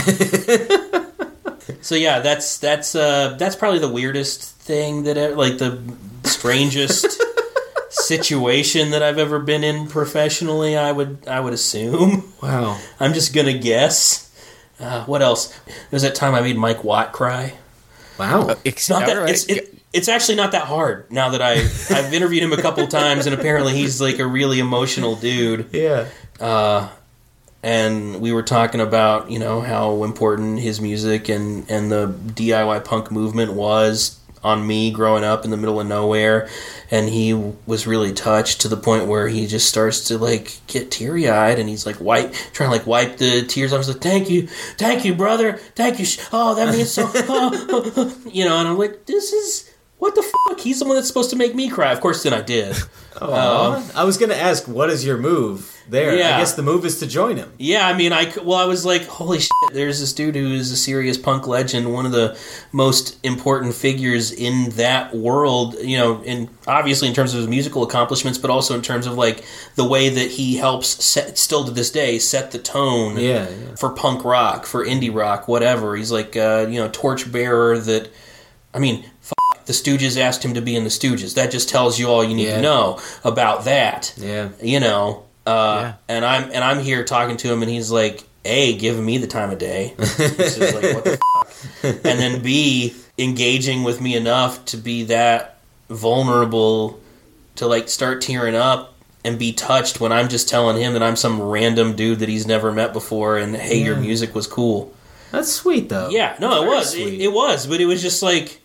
so 1.81 1.95
yeah, 1.95 2.19
that's 2.19 2.57
that's 2.57 2.93
uh 2.95 3.35
that's 3.39 3.55
probably 3.55 3.79
the 3.79 3.91
weirdest 3.91 4.41
thing 4.59 5.03
that 5.03 5.17
e- 5.17 5.33
like 5.33 5.57
the 5.57 5.79
strangest 6.23 7.21
situation 7.89 8.91
that 8.91 9.01
I've 9.03 9.17
ever 9.17 9.39
been 9.39 9.63
in 9.63 9.87
professionally. 9.87 10.75
I 10.77 10.91
would 10.91 11.25
I 11.27 11.39
would 11.39 11.53
assume. 11.53 12.33
Wow. 12.41 12.79
I'm 12.99 13.13
just 13.13 13.33
gonna 13.33 13.57
guess. 13.57 14.23
Uh, 14.79 15.03
what 15.05 15.21
else? 15.21 15.47
There 15.65 15.75
was 15.91 16.03
that 16.03 16.13
time 16.15 16.35
I 16.35 16.41
made 16.41 16.55
Mike 16.57 16.83
Watt 16.83 17.11
cry. 17.11 17.53
Wow. 18.19 18.55
It's 18.63 18.89
not 18.89 19.05
that. 19.05 19.29
It's, 19.29 19.45
it, 19.45 19.73
it's 19.93 20.07
actually 20.07 20.35
not 20.35 20.51
that 20.51 20.63
hard 20.63 21.11
now 21.11 21.29
that 21.29 21.41
I 21.41 21.53
I've 21.53 22.13
interviewed 22.13 22.43
him 22.43 22.53
a 22.53 22.61
couple 22.61 22.85
times 23.01 23.25
and 23.25 23.33
apparently 23.33 23.73
he's 23.73 24.01
like 24.01 24.19
a 24.19 24.25
really 24.25 24.59
emotional 24.59 25.15
dude. 25.15 25.69
Yeah. 25.73 26.07
Uh, 26.39 26.89
and 27.63 28.21
we 28.21 28.31
were 28.31 28.43
talking 28.43 28.79
about 28.81 29.31
you 29.31 29.39
know 29.39 29.61
how 29.61 30.03
important 30.03 30.59
his 30.59 30.79
music 30.79 31.29
and 31.29 31.69
and 31.69 31.91
the 31.91 32.07
DIY 32.07 32.85
punk 32.85 33.11
movement 33.11 33.53
was 33.53 34.16
on 34.43 34.65
me 34.65 34.91
growing 34.91 35.23
up 35.23 35.43
in 35.45 35.51
the 35.51 35.57
middle 35.57 35.79
of 35.79 35.87
nowhere 35.87 36.47
and 36.89 37.09
he 37.09 37.33
was 37.33 37.85
really 37.85 38.13
touched 38.13 38.61
to 38.61 38.67
the 38.67 38.77
point 38.77 39.07
where 39.07 39.27
he 39.27 39.47
just 39.47 39.67
starts 39.67 40.07
to 40.07 40.17
like 40.17 40.59
get 40.67 40.91
teary 40.91 41.29
eyed 41.29 41.59
and 41.59 41.67
he's 41.67 41.85
like 41.85 41.99
wipe 41.99 42.33
trying 42.53 42.69
to 42.69 42.77
like 42.77 42.87
wipe 42.87 43.17
the 43.17 43.45
tears 43.45 43.73
off. 43.73 43.79
He's 43.79 43.89
like, 43.89 44.01
"Thank 44.01 44.29
you, 44.29 44.47
thank 44.77 45.03
you, 45.05 45.13
brother, 45.13 45.53
thank 45.75 45.99
you." 45.99 46.05
Oh, 46.31 46.55
that 46.55 46.73
means 46.73 46.91
so. 46.91 47.09
Oh, 47.29 48.21
you 48.31 48.45
know, 48.45 48.57
and 48.57 48.67
I'm 48.67 48.77
like, 48.77 49.05
"This 49.05 49.33
is 49.33 49.71
what 49.99 50.15
the 50.15 50.21
fuck." 50.21 50.59
He's 50.59 50.79
the 50.79 50.85
one 50.85 50.95
that's 50.95 51.07
supposed 51.07 51.29
to 51.31 51.35
make 51.35 51.55
me 51.55 51.69
cry. 51.69 51.91
Of 51.91 52.01
course, 52.01 52.23
then 52.23 52.33
I 52.33 52.41
did. 52.41 52.75
Aw. 53.21 53.91
I 53.95 54.03
was 54.03 54.17
gonna 54.17 54.35
ask, 54.35 54.67
what 54.67 54.89
is 54.89 55.05
your 55.05 55.17
move 55.17 55.75
there? 55.89 56.15
Yeah. 56.15 56.35
I 56.35 56.39
guess 56.39 56.53
the 56.53 56.61
move 56.63 56.85
is 56.85 56.99
to 56.99 57.07
join 57.07 57.37
him. 57.37 57.51
Yeah, 57.57 57.87
I 57.87 57.93
mean, 57.93 58.13
I 58.13 58.31
well, 58.43 58.57
I 58.57 58.65
was 58.65 58.85
like, 58.85 59.05
holy 59.05 59.39
shit! 59.39 59.51
There's 59.73 59.99
this 59.99 60.13
dude 60.13 60.35
who 60.35 60.51
is 60.53 60.71
a 60.71 60.77
serious 60.77 61.17
punk 61.17 61.47
legend, 61.47 61.91
one 61.91 62.05
of 62.05 62.11
the 62.11 62.37
most 62.71 63.17
important 63.23 63.73
figures 63.73 64.31
in 64.31 64.69
that 64.71 65.15
world. 65.15 65.75
You 65.81 65.97
know, 65.97 66.23
and 66.25 66.49
obviously 66.67 67.07
in 67.07 67.13
terms 67.13 67.33
of 67.33 67.39
his 67.39 67.47
musical 67.47 67.83
accomplishments, 67.83 68.37
but 68.37 68.51
also 68.51 68.75
in 68.75 68.81
terms 68.81 69.07
of 69.07 69.13
like 69.13 69.43
the 69.75 69.85
way 69.85 70.09
that 70.09 70.31
he 70.31 70.57
helps 70.57 71.03
set, 71.03 71.37
still 71.37 71.65
to 71.65 71.71
this 71.71 71.91
day, 71.91 72.19
set 72.19 72.51
the 72.51 72.59
tone. 72.59 73.17
Yeah, 73.17 73.49
yeah. 73.49 73.75
for 73.75 73.89
punk 73.89 74.23
rock, 74.23 74.65
for 74.65 74.85
indie 74.85 75.13
rock, 75.13 75.47
whatever. 75.47 75.95
He's 75.95 76.11
like, 76.11 76.35
uh, 76.35 76.67
you 76.69 76.79
know, 76.79 76.89
torchbearer. 76.89 77.79
That, 77.79 78.09
I 78.73 78.79
mean, 78.79 79.09
the 79.67 79.73
Stooges 79.73 80.17
asked 80.17 80.43
him 80.43 80.53
to 80.55 80.61
be 80.61 80.75
in 80.75 80.83
the 80.83 80.89
Stooges. 80.89 81.35
That 81.35 81.51
just 81.51 81.69
tells 81.69 81.99
you 81.99 82.07
all 82.09 82.23
you 82.23 82.35
need 82.35 82.47
Yeah. 82.47 82.55
to 82.55 82.61
know 82.61 82.99
about 83.23 83.65
that 83.65 84.13
Yeah. 84.17 84.49
you 84.61 84.79
know 84.79 85.23
uh, 85.45 85.93
and 86.09 86.25
i'm 86.25 86.43
and 86.51 86.61
i'm 86.63 86.79
here 86.79 87.05
talking 87.05 87.37
to 87.37 87.47
him 87.51 87.61
and 87.61 87.71
he's 87.71 87.89
like 87.91 88.23
a 88.43 88.75
giving 88.77 89.05
me 89.05 89.17
the 89.17 89.27
time 89.27 89.49
of 89.51 89.57
day 89.59 89.93
like 89.97 90.07
what 90.09 91.03
the 91.05 91.19
fuck 91.33 91.49
and 92.05 92.19
then 92.19 92.41
b 92.41 92.93
engaging 93.17 93.83
with 93.83 94.01
me 94.01 94.15
enough 94.15 94.63
to 94.65 94.75
be 94.77 95.03
that 95.03 95.57
vulnerable 95.89 96.99
to 97.55 97.67
like 97.67 97.89
start 97.89 98.21
tearing 98.21 98.55
up 98.55 98.93
and 99.25 99.37
be 99.39 99.51
touched 99.53 99.99
when 99.99 100.11
i'm 100.11 100.27
just 100.29 100.47
telling 100.49 100.81
him 100.81 100.93
that 100.93 101.03
i'm 101.03 101.15
some 101.15 101.41
random 101.41 101.95
dude 101.95 102.19
that 102.19 102.29
he's 102.29 102.47
never 102.47 102.71
met 102.71 102.93
before 102.93 103.37
and 103.37 103.55
hey 103.55 103.81
your 103.83 103.95
music 103.97 104.33
was 104.35 104.47
cool 104.47 104.93
That's 105.31 105.51
sweet 105.51 105.89
though. 105.89 106.09
yeah, 106.09 106.35
no, 106.39 106.63
it 106.63 106.67
was. 106.67 106.93
It, 106.95 107.19
it 107.21 107.33
was, 107.33 107.67
but 107.67 107.81
it 107.81 107.85
was 107.85 108.01
just 108.01 108.23
like 108.23 108.61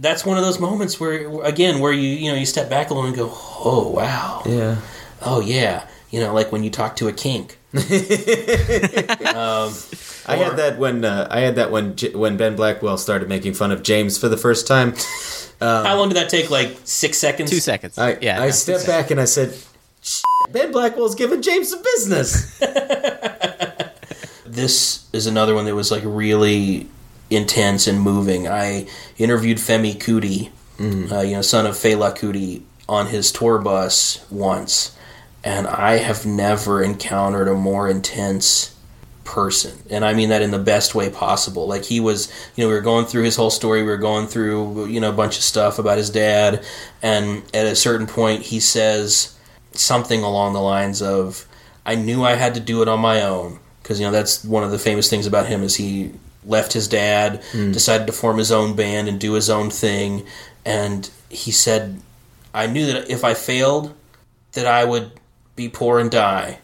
that's 0.00 0.24
one 0.24 0.36
of 0.38 0.44
those 0.44 0.58
moments 0.58 0.98
where, 0.98 1.42
again, 1.42 1.78
where 1.78 1.92
you 1.92 2.08
you 2.08 2.30
know 2.32 2.36
you 2.38 2.46
step 2.46 2.68
back 2.70 2.90
a 2.90 2.94
little 2.94 3.06
and 3.08 3.16
go, 3.16 3.28
oh 3.32 3.92
wow, 3.94 4.42
Yeah. 4.46 4.76
oh 5.22 5.40
yeah, 5.40 5.86
you 6.10 6.20
know, 6.20 6.32
like 6.34 6.50
when 6.50 6.64
you 6.64 6.70
talk 6.70 6.96
to 6.96 7.08
a 7.08 7.12
kink. 7.12 7.58
um, 7.74 7.80
I 10.26 10.34
had 10.36 10.56
that 10.56 10.76
when 10.78 11.04
uh, 11.04 11.28
I 11.30 11.40
had 11.40 11.54
that 11.56 11.70
when 11.70 11.94
J- 11.96 12.14
when 12.14 12.36
Ben 12.36 12.56
Blackwell 12.56 12.98
started 12.98 13.28
making 13.28 13.54
fun 13.54 13.70
of 13.70 13.82
James 13.84 14.18
for 14.18 14.28
the 14.28 14.36
first 14.36 14.66
time. 14.66 14.94
how 15.60 15.96
long 15.96 16.08
did 16.08 16.16
that 16.16 16.28
take? 16.30 16.50
Like 16.50 16.76
six 16.84 17.18
seconds. 17.18 17.48
two 17.50 17.60
seconds. 17.60 17.96
I 17.96 18.18
yeah, 18.20 18.40
I 18.42 18.46
no, 18.46 18.50
stepped 18.50 18.86
back 18.86 19.10
and 19.12 19.20
I 19.20 19.24
said, 19.24 19.56
Ben 20.50 20.72
Blackwell's 20.72 21.14
giving 21.14 21.42
James 21.42 21.70
some 21.70 21.82
business. 21.82 22.58
this 24.46 25.06
is 25.12 25.26
another 25.26 25.54
one 25.54 25.64
that 25.66 25.74
was 25.74 25.90
like 25.92 26.02
really 26.04 26.88
intense 27.30 27.86
and 27.86 28.00
moving. 28.00 28.48
I 28.48 28.86
interviewed 29.16 29.58
Femi 29.58 29.96
Kuti, 29.96 30.50
uh, 31.12 31.20
you 31.20 31.32
know, 31.32 31.42
son 31.42 31.66
of 31.66 31.76
Fela 31.76 32.16
Kuti, 32.16 32.62
on 32.88 33.06
his 33.06 33.30
tour 33.30 33.58
bus 33.58 34.24
once, 34.30 34.96
and 35.44 35.66
I 35.66 35.98
have 35.98 36.26
never 36.26 36.82
encountered 36.82 37.48
a 37.48 37.54
more 37.54 37.88
intense 37.88 38.74
person, 39.24 39.78
and 39.88 40.04
I 40.04 40.12
mean 40.12 40.30
that 40.30 40.42
in 40.42 40.50
the 40.50 40.58
best 40.58 40.94
way 40.94 41.08
possible. 41.08 41.68
Like 41.68 41.84
he 41.84 42.00
was, 42.00 42.32
you 42.56 42.64
know, 42.64 42.68
we 42.68 42.74
were 42.74 42.80
going 42.80 43.06
through 43.06 43.22
his 43.22 43.36
whole 43.36 43.50
story. 43.50 43.82
We 43.82 43.90
were 43.90 43.96
going 43.96 44.26
through, 44.26 44.86
you 44.86 45.00
know, 45.00 45.10
a 45.10 45.12
bunch 45.14 45.36
of 45.36 45.44
stuff 45.44 45.78
about 45.78 45.98
his 45.98 46.10
dad, 46.10 46.64
and 47.00 47.42
at 47.54 47.66
a 47.66 47.76
certain 47.76 48.08
point, 48.08 48.42
he 48.42 48.58
says 48.58 49.36
something 49.72 50.24
along 50.24 50.54
the 50.54 50.60
lines 50.60 51.00
of, 51.00 51.46
"I 51.86 51.94
knew 51.94 52.24
I 52.24 52.34
had 52.34 52.54
to 52.54 52.60
do 52.60 52.82
it 52.82 52.88
on 52.88 52.98
my 52.98 53.22
own." 53.22 53.60
Because 53.82 54.00
you 54.00 54.06
know 54.06 54.12
that's 54.12 54.44
one 54.44 54.64
of 54.64 54.70
the 54.70 54.78
famous 54.78 55.08
things 55.08 55.26
about 55.26 55.46
him 55.46 55.62
is 55.62 55.76
he 55.76 56.12
left 56.46 56.72
his 56.72 56.88
dad, 56.88 57.42
Mm. 57.52 57.72
decided 57.72 58.06
to 58.06 58.12
form 58.12 58.38
his 58.38 58.50
own 58.52 58.74
band 58.74 59.08
and 59.08 59.18
do 59.20 59.32
his 59.34 59.50
own 59.50 59.70
thing, 59.70 60.24
and 60.64 61.10
he 61.28 61.50
said, 61.50 62.00
"I 62.54 62.66
knew 62.66 62.86
that 62.86 63.10
if 63.10 63.24
I 63.24 63.34
failed, 63.34 63.92
that 64.52 64.66
I 64.66 64.84
would 64.84 65.12
be 65.56 65.68
poor 65.68 65.98
and 65.98 66.10
die." 66.10 66.58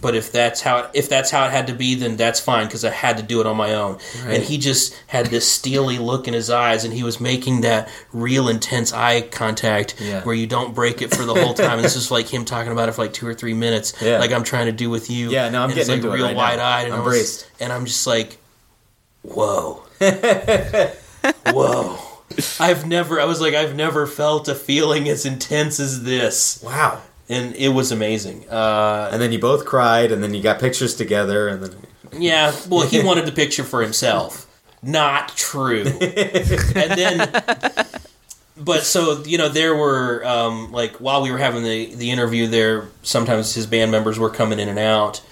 But 0.00 0.14
if 0.14 0.32
that's 0.32 0.62
how 0.62 0.86
if 0.94 1.10
that's 1.10 1.30
how 1.30 1.44
it 1.44 1.50
had 1.50 1.66
to 1.66 1.74
be, 1.74 1.94
then 1.94 2.16
that's 2.16 2.40
fine 2.40 2.64
because 2.64 2.82
I 2.82 2.88
had 2.88 3.18
to 3.18 3.22
do 3.22 3.42
it 3.42 3.46
on 3.46 3.58
my 3.58 3.74
own. 3.74 3.98
Right. 4.24 4.36
And 4.36 4.42
he 4.42 4.56
just 4.56 4.94
had 5.06 5.26
this 5.26 5.46
steely 5.46 5.98
look 5.98 6.26
in 6.26 6.32
his 6.32 6.48
eyes, 6.48 6.82
and 6.82 6.94
he 6.94 7.02
was 7.02 7.20
making 7.20 7.60
that 7.60 7.90
real 8.10 8.48
intense 8.48 8.90
eye 8.94 9.20
contact 9.20 9.96
Yeah. 9.98 10.22
where 10.22 10.34
you 10.34 10.46
don't 10.46 10.74
break 10.74 11.02
it 11.02 11.14
for 11.14 11.26
the 11.26 11.34
whole 11.34 11.52
time. 11.52 11.78
it's 11.80 11.92
just 11.92 12.10
like 12.10 12.26
him 12.32 12.46
talking 12.46 12.72
about 12.72 12.88
it 12.88 12.92
for 12.92 13.02
like 13.02 13.12
two 13.12 13.26
or 13.26 13.34
three 13.34 13.52
minutes, 13.52 13.92
Yeah. 14.00 14.18
like 14.18 14.32
I'm 14.32 14.44
trying 14.44 14.64
to 14.64 14.72
do 14.72 14.88
with 14.88 15.10
you. 15.10 15.30
Yeah, 15.30 15.50
no, 15.50 15.58
I'm 15.62 15.68
And 15.68 15.74
getting 15.74 15.96
like 16.02 16.04
it 16.04 16.08
real 16.16 16.24
right 16.28 16.36
wide 16.36 16.58
eyed, 16.58 16.86
and 16.86 16.94
I'm 16.94 17.04
braced. 17.04 17.44
and 17.60 17.70
I'm 17.70 17.84
just 17.84 18.06
like, 18.06 18.38
whoa, 19.22 19.82
whoa. 21.46 21.98
I've 22.58 22.86
never. 22.86 23.20
I 23.20 23.24
was 23.24 23.40
like, 23.40 23.54
I've 23.54 23.74
never 23.74 24.06
felt 24.06 24.48
a 24.48 24.54
feeling 24.54 25.08
as 25.08 25.26
intense 25.26 25.80
as 25.80 26.04
this. 26.04 26.62
Wow. 26.64 27.02
And 27.28 27.54
it 27.54 27.68
was 27.68 27.92
amazing. 27.92 28.48
Uh, 28.48 29.10
and 29.12 29.20
then 29.22 29.32
you 29.32 29.38
both 29.38 29.64
cried, 29.64 30.10
and 30.10 30.22
then 30.22 30.34
you 30.34 30.42
got 30.42 30.58
pictures 30.58 30.94
together, 30.94 31.48
and 31.48 31.62
then 31.62 31.76
yeah, 32.18 32.54
well, 32.68 32.86
he 32.86 33.02
wanted 33.04 33.26
the 33.26 33.32
picture 33.32 33.64
for 33.64 33.82
himself. 33.82 34.46
Not 34.82 35.36
true. 35.36 35.82
and 36.00 36.90
then, 36.98 37.42
but 38.56 38.82
so 38.82 39.22
you 39.24 39.38
know, 39.38 39.48
there 39.48 39.74
were 39.74 40.24
um, 40.24 40.72
like 40.72 40.96
while 40.96 41.22
we 41.22 41.30
were 41.30 41.38
having 41.38 41.62
the 41.62 41.94
the 41.94 42.10
interview, 42.10 42.46
there 42.46 42.88
sometimes 43.02 43.54
his 43.54 43.66
band 43.66 43.90
members 43.90 44.18
were 44.18 44.30
coming 44.30 44.58
in 44.58 44.68
and 44.68 44.78
out, 44.78 45.22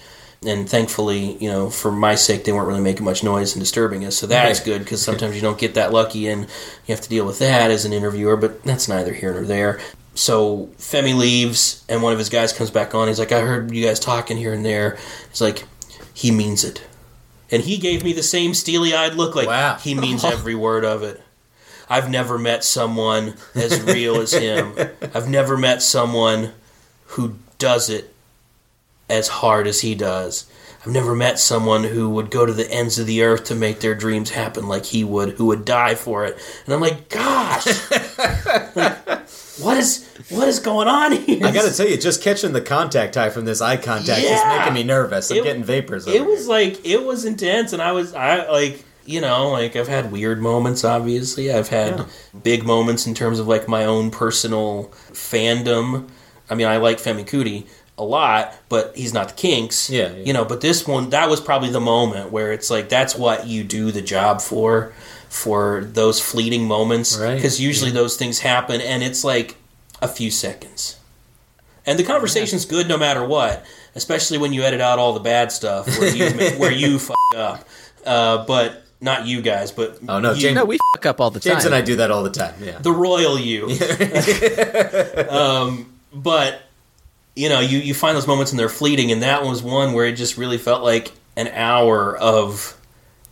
and 0.45 0.69
thankfully, 0.69 1.37
you 1.39 1.49
know, 1.49 1.69
for 1.69 1.91
my 1.91 2.15
sake, 2.15 2.45
they 2.45 2.51
weren't 2.53 2.67
really 2.67 2.81
making 2.81 3.03
much 3.03 3.23
noise 3.23 3.53
and 3.53 3.61
disturbing 3.61 4.05
us. 4.05 4.15
So 4.17 4.25
that's 4.27 4.59
Right. 4.59 4.65
good 4.65 4.79
because 4.83 5.01
sometimes 5.01 5.35
you 5.35 5.41
don't 5.41 5.57
get 5.57 5.73
that 5.73 5.91
lucky, 5.91 6.27
and 6.27 6.43
you 6.85 6.95
have 6.95 7.01
to 7.01 7.09
deal 7.09 7.25
with 7.25 7.39
that 7.39 7.71
as 7.71 7.85
an 7.85 7.93
interviewer. 7.93 8.37
But 8.37 8.63
that's 8.63 8.87
neither 8.87 9.13
here 9.13 9.33
nor 9.33 9.43
there. 9.43 9.79
So 10.15 10.69
Femi 10.79 11.15
leaves, 11.15 11.83
and 11.89 12.01
one 12.01 12.13
of 12.13 12.19
his 12.19 12.29
guys 12.29 12.51
comes 12.53 12.71
back 12.71 12.95
on. 12.95 13.07
He's 13.07 13.19
like, 13.19 13.31
"I 13.31 13.41
heard 13.41 13.73
you 13.73 13.85
guys 13.85 13.99
talking 13.99 14.37
here 14.37 14.53
and 14.53 14.65
there." 14.65 14.97
He's 15.29 15.41
like, 15.41 15.63
"He 16.13 16.31
means 16.31 16.63
it." 16.63 16.81
And 17.51 17.63
he 17.63 17.77
gave 17.77 18.03
me 18.03 18.13
the 18.13 18.23
same 18.23 18.53
steely 18.53 18.93
eyed 18.93 19.15
look 19.15 19.35
like 19.35 19.47
wow. 19.47 19.75
he 19.81 19.95
means 19.95 20.23
every 20.23 20.55
word 20.55 20.85
of 20.85 21.03
it. 21.03 21.21
I've 21.89 22.09
never 22.09 22.37
met 22.37 22.63
someone 22.63 23.33
as 23.55 23.81
real 23.81 24.21
as 24.21 24.31
him. 24.33 24.73
I've 25.15 25.27
never 25.27 25.57
met 25.57 25.81
someone 25.81 26.51
who 27.07 27.35
does 27.57 27.89
it 27.89 28.13
as 29.09 29.27
hard 29.27 29.67
as 29.67 29.81
he 29.81 29.95
does. 29.95 30.45
I've 30.81 30.93
never 30.93 31.13
met 31.13 31.39
someone 31.39 31.83
who 31.83 32.09
would 32.11 32.31
go 32.31 32.45
to 32.45 32.53
the 32.53 32.69
ends 32.71 32.97
of 32.99 33.05
the 33.05 33.21
earth 33.23 33.43
to 33.45 33.55
make 33.55 33.81
their 33.81 33.95
dreams 33.95 34.29
happen 34.29 34.67
like 34.69 34.85
he 34.85 35.03
would, 35.03 35.31
who 35.33 35.47
would 35.47 35.65
die 35.65 35.95
for 35.95 36.23
it. 36.25 36.37
And 36.65 36.73
I'm 36.73 36.79
like, 36.79 37.09
gosh, 37.09 37.67
like, 38.75 38.97
what 39.59 39.77
is 39.77 40.07
what 40.29 40.47
is 40.47 40.59
going 40.59 40.87
on 40.87 41.11
here? 41.11 41.45
I 41.45 41.51
got 41.51 41.69
to 41.69 41.75
tell 41.75 41.87
you, 41.87 41.97
just 41.97 42.21
catching 42.23 42.53
the 42.53 42.61
contact 42.61 43.15
high 43.15 43.29
from 43.29 43.43
this 43.45 43.59
eye 43.61 43.75
contact 43.77 44.23
is 44.23 44.41
making 44.45 44.73
me 44.73 44.83
nervous. 44.83 45.29
I'm 45.31 45.37
It- 45.37 45.43
getting 45.43 45.63
vapors. 45.63 46.07
it 46.07 46.25
was 46.25 46.47
like 46.47 46.85
it 46.85 47.03
was 47.03 47.25
intense 47.25 47.73
and 47.73 47.81
i 47.81 47.91
was 47.91 48.13
i 48.13 48.49
like 48.49 48.83
you 49.05 49.19
know 49.21 49.49
like 49.49 49.75
i've 49.75 49.87
had 49.87 50.11
weird 50.11 50.39
moments 50.41 50.83
obviously 50.83 51.51
i've 51.51 51.67
had 51.69 52.05
big 52.43 52.63
moments 52.63 53.07
in 53.07 53.13
terms 53.15 53.39
of 53.39 53.47
like 53.47 53.67
my 53.67 53.83
own 53.85 54.11
personal 54.11 54.91
fandom 55.11 56.07
i 56.49 56.55
mean 56.55 56.67
i 56.67 56.77
like 56.77 56.97
femi 56.99 57.25
kuti 57.25 57.65
a 57.99 58.03
lot 58.03 58.53
but 58.69 58.95
he's 58.95 59.13
not 59.13 59.29
the 59.29 59.33
kinks 59.35 59.89
Yeah, 59.89 60.11
you 60.13 60.33
know 60.33 60.45
but 60.45 60.61
this 60.61 60.87
one 60.87 61.09
that 61.11 61.29
was 61.29 61.39
probably 61.41 61.69
the 61.69 61.79
moment 61.79 62.31
where 62.31 62.51
it's 62.53 62.69
like 62.69 62.89
that's 62.89 63.15
what 63.15 63.45
you 63.45 63.63
do 63.63 63.91
the 63.91 64.01
job 64.01 64.41
for 64.41 64.93
for 65.29 65.83
those 65.93 66.19
fleeting 66.19 66.65
moments 66.67 67.17
Right, 67.17 67.35
because 67.35 67.59
usually 67.61 67.91
those 67.91 68.17
things 68.17 68.39
happen 68.39 68.81
and 68.81 69.03
it's 69.03 69.23
like 69.23 69.57
a 70.01 70.07
few 70.07 70.31
seconds 70.31 70.95
and 71.85 71.97
the 71.97 72.03
conversation's 72.03 72.65
good 72.65 72.87
no 72.87 72.97
matter 72.97 73.25
what, 73.25 73.65
especially 73.95 74.37
when 74.37 74.53
you 74.53 74.61
edit 74.61 74.79
out 74.79 74.99
all 74.99 75.13
the 75.13 75.19
bad 75.19 75.51
stuff 75.51 75.87
where 75.97 76.15
you 76.15 76.29
where 76.59 76.71
you 76.71 76.97
f 76.97 77.09
up. 77.35 77.67
Uh, 78.05 78.45
but 78.45 78.83
not 79.01 79.25
you 79.25 79.41
guys, 79.41 79.71
but 79.71 79.97
Oh 80.07 80.19
no, 80.19 80.33
you, 80.33 80.41
James, 80.41 80.55
No, 80.55 80.65
we 80.65 80.77
fuck 80.95 81.05
up 81.07 81.19
all 81.21 81.31
the 81.31 81.39
James 81.39 81.63
time. 81.63 81.73
and 81.73 81.75
I 81.75 81.81
do 81.81 81.95
that 81.97 82.11
all 82.11 82.21
the 82.23 82.29
time. 82.29 82.53
Yeah. 82.61 82.77
the 82.79 82.91
royal 82.91 83.39
you. 83.39 83.69
um, 85.29 85.93
but 86.13 86.61
you 87.39 87.47
know, 87.49 87.61
you 87.61 87.79
you 87.79 87.93
find 87.93 88.17
those 88.17 88.27
moments 88.27 88.51
and 88.51 88.59
they're 88.59 88.67
fleeting, 88.69 89.11
and 89.11 89.23
that 89.23 89.43
was 89.43 89.63
one 89.63 89.93
where 89.93 90.05
it 90.05 90.13
just 90.13 90.37
really 90.37 90.57
felt 90.57 90.83
like 90.83 91.13
an 91.37 91.47
hour 91.49 92.17
of 92.17 92.77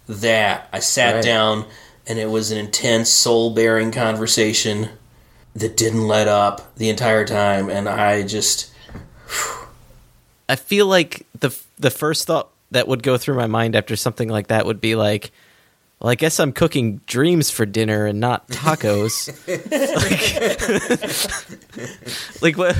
that. 0.07 0.69
I 0.71 0.79
sat 0.79 1.15
Right. 1.15 1.23
down, 1.23 1.65
and 2.07 2.17
it 2.17 2.29
was 2.29 2.51
an 2.51 2.57
intense, 2.57 3.09
soul 3.09 3.53
bearing 3.53 3.91
conversation 3.91 4.89
that 5.55 5.75
didn't 5.75 6.07
let 6.07 6.27
up 6.29 6.75
the 6.77 6.87
entire 6.89 7.25
time, 7.25 7.69
and 7.69 7.89
I 7.89 8.23
just. 8.23 8.71
I 10.47 10.55
feel 10.55 10.85
like 10.85 11.25
the 11.37 11.53
the 11.77 11.91
first 11.91 12.25
thought 12.27 12.49
that 12.71 12.87
would 12.87 13.03
go 13.03 13.17
through 13.17 13.35
my 13.35 13.47
mind 13.47 13.75
after 13.75 13.95
something 13.97 14.29
like 14.29 14.47
that 14.47 14.65
would 14.65 14.79
be 14.79 14.95
like, 14.95 15.31
well, 15.99 16.09
I 16.11 16.15
guess 16.15 16.39
I'm 16.39 16.53
cooking 16.53 17.01
dreams 17.07 17.49
for 17.49 17.65
dinner 17.65 18.05
and 18.05 18.19
not 18.21 18.47
tacos. 18.47 19.27
like, 22.37 22.41
like 22.41 22.57
what? 22.57 22.77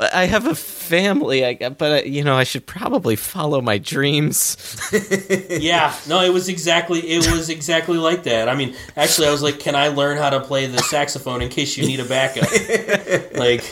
I 0.00 0.26
have 0.26 0.46
a 0.46 0.54
family, 0.54 1.44
I, 1.44 1.68
but 1.68 2.04
uh, 2.04 2.08
you 2.08 2.24
know, 2.24 2.34
I 2.34 2.44
should 2.44 2.66
probably 2.66 3.16
follow 3.16 3.60
my 3.60 3.78
dreams. 3.78 4.56
yeah, 5.50 5.94
no, 6.08 6.22
it 6.22 6.32
was 6.32 6.48
exactly 6.48 7.00
it 7.00 7.30
was 7.30 7.50
exactly 7.50 7.98
like 7.98 8.22
that. 8.24 8.48
I 8.48 8.54
mean, 8.54 8.74
actually, 8.96 9.28
I 9.28 9.30
was 9.30 9.42
like, 9.42 9.60
"Can 9.60 9.74
I 9.76 9.88
learn 9.88 10.16
how 10.16 10.30
to 10.30 10.40
play 10.40 10.66
the 10.66 10.78
saxophone 10.78 11.42
in 11.42 11.50
case 11.50 11.76
you 11.76 11.86
need 11.86 12.00
a 12.00 12.04
backup?" 12.04 12.50
like, 13.34 13.62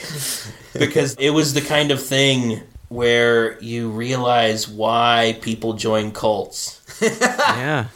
because 0.74 1.14
it 1.18 1.30
was 1.30 1.54
the 1.54 1.62
kind 1.62 1.90
of 1.90 2.02
thing 2.02 2.62
where 2.88 3.58
you 3.60 3.90
realize 3.90 4.68
why 4.68 5.38
people 5.42 5.74
join 5.74 6.10
cults 6.10 6.80
yeah. 7.02 7.88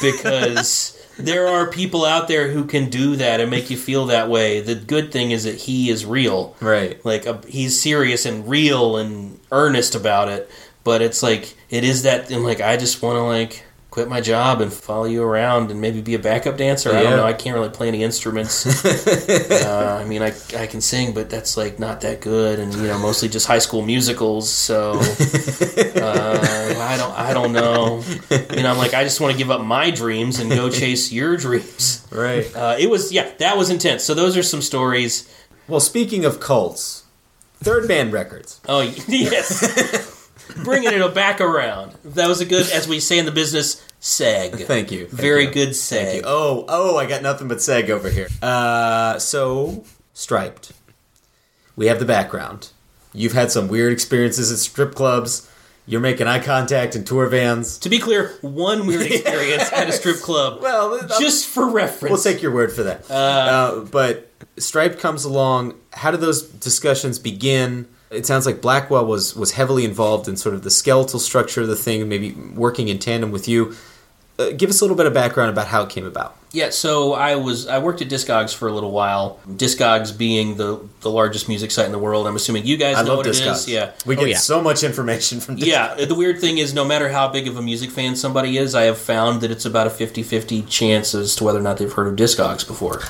because 0.00 0.97
there 1.18 1.46
are 1.48 1.70
people 1.70 2.04
out 2.04 2.28
there 2.28 2.48
who 2.50 2.64
can 2.64 2.88
do 2.90 3.16
that 3.16 3.40
and 3.40 3.50
make 3.50 3.70
you 3.70 3.76
feel 3.76 4.06
that 4.06 4.28
way. 4.30 4.60
The 4.60 4.74
good 4.74 5.12
thing 5.12 5.30
is 5.32 5.44
that 5.44 5.56
he 5.56 5.90
is 5.90 6.06
real, 6.06 6.56
Right. 6.60 7.04
like 7.04 7.26
uh, 7.26 7.38
he's 7.46 7.80
serious 7.80 8.24
and 8.24 8.48
real 8.48 8.96
and 8.96 9.38
earnest 9.52 9.94
about 9.94 10.28
it. 10.28 10.50
But 10.84 11.02
it's 11.02 11.22
like 11.22 11.54
it 11.68 11.84
is 11.84 12.04
that 12.04 12.30
and 12.30 12.44
Like 12.44 12.60
I 12.60 12.76
just 12.76 13.02
want 13.02 13.16
to 13.16 13.22
like 13.22 13.64
quit 13.98 14.08
my 14.08 14.20
job 14.20 14.60
and 14.60 14.72
follow 14.72 15.06
you 15.06 15.24
around 15.24 15.72
and 15.72 15.80
maybe 15.80 16.00
be 16.00 16.14
a 16.14 16.20
backup 16.20 16.56
dancer. 16.56 16.92
I 16.94 17.02
don't 17.02 17.16
know. 17.16 17.24
I 17.24 17.32
can't 17.32 17.56
really 17.56 17.68
play 17.68 17.88
any 17.88 18.04
instruments. 18.04 18.84
uh, 19.50 19.98
I 20.00 20.04
mean, 20.04 20.22
I 20.22 20.32
I 20.56 20.68
can 20.68 20.80
sing, 20.80 21.12
but 21.14 21.28
that's 21.28 21.56
like 21.56 21.80
not 21.80 22.02
that 22.02 22.20
good, 22.20 22.60
and 22.60 22.72
you 22.74 22.82
know, 22.84 22.96
mostly 23.00 23.28
just 23.28 23.48
high 23.48 23.58
school 23.58 23.82
musicals. 23.82 24.48
So 24.48 24.92
uh, 25.00 26.38
I 26.78 26.96
don't 26.96 27.12
I 27.18 27.34
don't 27.34 27.52
know. 27.52 28.04
You 28.30 28.62
know, 28.62 28.70
I'm 28.70 28.78
like 28.78 28.94
I 28.94 29.02
just 29.02 29.20
want 29.20 29.32
to 29.32 29.38
give 29.38 29.50
up 29.50 29.62
my 29.62 29.90
dreams 29.90 30.38
and 30.38 30.48
go 30.48 30.70
chase 30.70 31.10
your 31.18 31.36
dreams. 31.36 32.06
Right. 32.12 32.54
Uh, 32.54 32.76
it 32.78 32.88
was 32.88 33.10
yeah, 33.10 33.28
that 33.38 33.56
was 33.56 33.68
intense. 33.68 34.04
So 34.04 34.14
those 34.14 34.36
are 34.36 34.44
some 34.44 34.62
stories. 34.62 35.28
Well, 35.66 35.80
speaking 35.80 36.24
of 36.24 36.38
cults, 36.38 37.04
Third 37.56 37.88
Man 37.88 38.12
Records. 38.12 38.60
Oh 38.68 38.82
yes, 39.08 40.30
bringing 40.62 40.92
it 40.92 41.14
back 41.16 41.40
around. 41.40 41.96
That 42.04 42.28
was 42.28 42.40
a 42.40 42.46
good, 42.46 42.70
as 42.70 42.86
we 42.86 43.00
say 43.00 43.18
in 43.18 43.24
the 43.24 43.32
business, 43.32 43.82
seg. 44.00 44.66
Thank 44.66 44.90
you. 44.92 45.06
Thank 45.06 45.20
Very 45.20 45.46
you. 45.46 45.50
good 45.52 45.70
seg. 45.70 46.04
Thank 46.04 46.14
you. 46.16 46.22
Oh, 46.24 46.64
oh, 46.68 46.96
I 46.96 47.06
got 47.06 47.22
nothing 47.22 47.48
but 47.48 47.58
seg 47.58 47.90
over 47.90 48.10
here. 48.10 48.28
Uh, 48.42 49.18
so 49.18 49.84
striped. 50.14 50.72
We 51.76 51.86
have 51.86 51.98
the 51.98 52.04
background. 52.04 52.70
You've 53.12 53.32
had 53.32 53.50
some 53.50 53.68
weird 53.68 53.92
experiences 53.92 54.52
at 54.52 54.58
strip 54.58 54.94
clubs. 54.94 55.50
You're 55.86 56.00
making 56.00 56.26
eye 56.26 56.40
contact 56.40 56.94
in 56.94 57.04
tour 57.04 57.26
vans. 57.28 57.78
To 57.78 57.88
be 57.88 57.98
clear, 57.98 58.34
one 58.42 58.86
weird 58.86 59.02
experience 59.10 59.72
at 59.72 59.88
a 59.88 59.92
strip 59.92 60.16
club. 60.18 60.60
Well, 60.62 61.00
just 61.18 61.46
for 61.46 61.68
reference. 61.70 62.12
We'll 62.12 62.22
take 62.22 62.42
your 62.42 62.52
word 62.52 62.72
for 62.72 62.82
that. 62.82 63.10
Uh, 63.10 63.86
but 63.90 64.30
Striped 64.58 64.98
comes 64.98 65.24
along. 65.24 65.74
How 65.92 66.10
do 66.10 66.16
those 66.16 66.42
discussions 66.42 67.18
begin? 67.18 67.88
It 68.10 68.26
sounds 68.26 68.46
like 68.46 68.60
Blackwell 68.60 69.04
was 69.06 69.36
was 69.36 69.52
heavily 69.52 69.84
involved 69.84 70.28
in 70.28 70.36
sort 70.36 70.54
of 70.54 70.62
the 70.62 70.70
skeletal 70.70 71.18
structure 71.20 71.62
of 71.62 71.68
the 71.68 71.76
thing, 71.76 72.08
maybe 72.08 72.32
working 72.32 72.88
in 72.88 72.98
tandem 72.98 73.30
with 73.30 73.48
you. 73.48 73.74
Uh, 74.38 74.52
give 74.52 74.70
us 74.70 74.80
a 74.80 74.84
little 74.84 74.96
bit 74.96 75.04
of 75.04 75.12
background 75.12 75.50
about 75.50 75.66
how 75.66 75.82
it 75.82 75.90
came 75.90 76.06
about. 76.06 76.36
Yeah, 76.52 76.70
so 76.70 77.12
I 77.12 77.34
was 77.34 77.66
I 77.66 77.78
worked 77.80 78.00
at 78.00 78.08
Discogs 78.08 78.54
for 78.54 78.68
a 78.68 78.72
little 78.72 78.92
while. 78.92 79.40
Discogs 79.48 80.16
being 80.16 80.56
the 80.56 80.80
the 81.00 81.10
largest 81.10 81.48
music 81.48 81.70
site 81.70 81.86
in 81.86 81.92
the 81.92 81.98
world. 81.98 82.26
I'm 82.26 82.36
assuming 82.36 82.64
you 82.64 82.76
guys 82.76 82.96
I 82.96 83.02
know 83.02 83.08
love 83.08 83.16
what 83.18 83.26
it 83.26 83.30
Discogs. 83.34 83.52
is. 83.56 83.68
Yeah, 83.68 83.92
we 84.06 84.14
get 84.16 84.28
yeah 84.28 84.36
so 84.38 84.62
much 84.62 84.84
information 84.84 85.40
from. 85.40 85.56
Discogs. 85.56 85.66
Yeah, 85.66 85.94
the 86.06 86.14
weird 86.14 86.40
thing 86.40 86.58
is, 86.58 86.72
no 86.72 86.84
matter 86.84 87.08
how 87.10 87.28
big 87.28 87.48
of 87.48 87.56
a 87.56 87.62
music 87.62 87.90
fan 87.90 88.16
somebody 88.16 88.56
is, 88.56 88.74
I 88.74 88.82
have 88.84 88.96
found 88.98 89.40
that 89.42 89.50
it's 89.50 89.66
about 89.66 89.86
a 89.88 89.90
50 89.90 90.22
50 90.22 90.62
chance 90.62 91.14
as 91.14 91.34
to 91.36 91.44
whether 91.44 91.58
or 91.58 91.62
not 91.62 91.76
they've 91.76 91.92
heard 91.92 92.06
of 92.06 92.14
Discogs 92.16 92.66
before. 92.66 93.02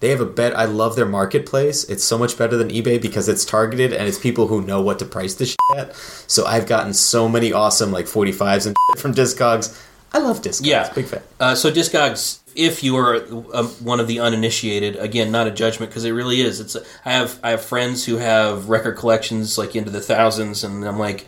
They 0.00 0.10
have 0.10 0.20
a 0.20 0.26
bet. 0.26 0.56
I 0.56 0.64
love 0.64 0.96
their 0.96 1.06
marketplace. 1.06 1.84
It's 1.84 2.04
so 2.04 2.18
much 2.18 2.36
better 2.36 2.56
than 2.56 2.68
eBay 2.68 3.00
because 3.00 3.28
it's 3.28 3.44
targeted 3.44 3.92
and 3.92 4.06
it's 4.06 4.18
people 4.18 4.48
who 4.48 4.60
know 4.62 4.82
what 4.82 4.98
to 4.98 5.04
price 5.04 5.34
this 5.34 5.50
shit 5.50 5.78
at. 5.78 5.96
So 5.96 6.44
I've 6.44 6.66
gotten 6.66 6.92
so 6.92 7.28
many 7.28 7.52
awesome 7.52 7.90
like 7.92 8.06
45s 8.06 8.66
and 8.66 8.76
shit 8.90 9.00
from 9.00 9.14
Discogs. 9.14 9.80
I 10.12 10.18
love 10.18 10.42
Discogs. 10.42 10.66
Yeah. 10.66 10.92
big 10.92 11.06
fan. 11.06 11.22
Uh, 11.40 11.54
so 11.54 11.70
Discogs, 11.72 12.38
if 12.54 12.84
you 12.84 12.96
are 12.96 13.16
um, 13.52 13.68
one 13.82 13.98
of 13.98 14.06
the 14.06 14.20
uninitiated, 14.20 14.96
again, 14.96 15.32
not 15.32 15.46
a 15.46 15.50
judgment 15.50 15.90
because 15.90 16.04
it 16.04 16.12
really 16.12 16.40
is. 16.40 16.60
It's. 16.60 16.76
A, 16.76 16.84
I 17.04 17.12
have 17.12 17.40
I 17.42 17.50
have 17.50 17.64
friends 17.64 18.04
who 18.04 18.16
have 18.18 18.68
record 18.68 18.96
collections 18.96 19.58
like 19.58 19.74
into 19.74 19.90
the 19.90 20.00
thousands, 20.00 20.62
and 20.62 20.84
I'm 20.84 20.98
like, 20.98 21.26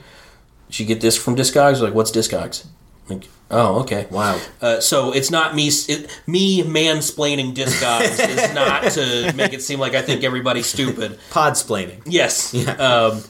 "Did 0.69 0.81
you 0.81 0.87
get 0.87 1.01
this 1.01 1.17
from 1.17 1.35
Discogs?" 1.35 1.81
Like, 1.81 1.95
what's 1.95 2.13
Discogs? 2.13 2.67
Like, 3.09 3.29
oh, 3.51 3.81
okay, 3.83 4.07
wow. 4.11 4.41
Uh, 4.61 4.81
so 4.81 5.13
it's 5.13 5.31
not 5.31 5.55
me 5.55 5.69
it, 5.69 6.21
me 6.27 6.63
mansplaining 6.63 7.55
Discogs 7.55 8.19
is 8.29 8.55
not 8.55 8.91
to 8.93 9.33
make 9.37 9.53
it 9.53 9.63
seem 9.63 9.79
like 9.79 9.95
I 9.95 10.03
think 10.03 10.25
everybody's 10.25 10.67
stupid. 10.67 11.19
Podsplaining. 11.31 12.03
Yes. 12.07 12.55
Um, 12.55 13.23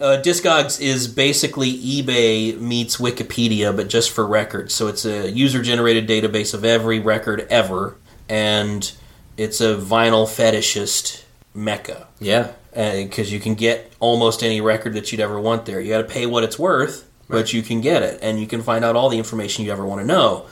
uh, 0.00 0.22
Discogs 0.22 0.80
is 0.80 1.08
basically 1.08 1.72
eBay 1.72 2.58
meets 2.58 2.96
Wikipedia, 2.98 3.76
but 3.76 3.88
just 3.88 4.10
for 4.10 4.26
records. 4.26 4.74
So 4.74 4.86
it's 4.86 5.04
a 5.04 5.30
user 5.30 5.60
generated 5.60 6.08
database 6.08 6.54
of 6.54 6.64
every 6.64 6.98
record 7.00 7.46
ever, 7.50 7.96
and 8.28 8.90
it's 9.36 9.60
a 9.60 9.76
vinyl 9.76 10.26
fetishist 10.26 11.24
mecca. 11.52 12.06
Yeah. 12.20 12.52
Because 12.72 13.32
you 13.32 13.40
can 13.40 13.56
get 13.56 13.92
almost 13.98 14.44
any 14.44 14.60
record 14.60 14.94
that 14.94 15.10
you'd 15.10 15.20
ever 15.20 15.40
want 15.40 15.66
there. 15.66 15.80
You 15.80 15.88
got 15.88 15.98
to 15.98 16.04
pay 16.04 16.24
what 16.24 16.44
it's 16.44 16.56
worth, 16.56 17.09
but 17.30 17.52
you 17.52 17.62
can 17.62 17.80
get 17.80 18.02
it, 18.02 18.18
and 18.22 18.40
you 18.40 18.46
can 18.46 18.62
find 18.62 18.84
out 18.84 18.96
all 18.96 19.08
the 19.08 19.18
information 19.18 19.64
you 19.64 19.72
ever 19.72 19.84
want 19.86 20.00
to 20.00 20.06
know, 20.06 20.46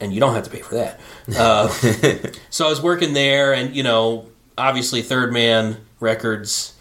and 0.00 0.12
you 0.12 0.20
don't 0.20 0.34
have 0.34 0.44
to 0.44 0.50
pay 0.50 0.60
for 0.60 0.74
that. 0.74 1.00
Uh, 1.36 1.68
so 2.50 2.66
I 2.66 2.70
was 2.70 2.82
working 2.82 3.12
there, 3.14 3.52
and 3.54 3.74
you 3.74 3.82
know, 3.82 4.26
obviously, 4.56 5.02
Third 5.02 5.32
Man 5.32 5.78
Records 6.00 6.74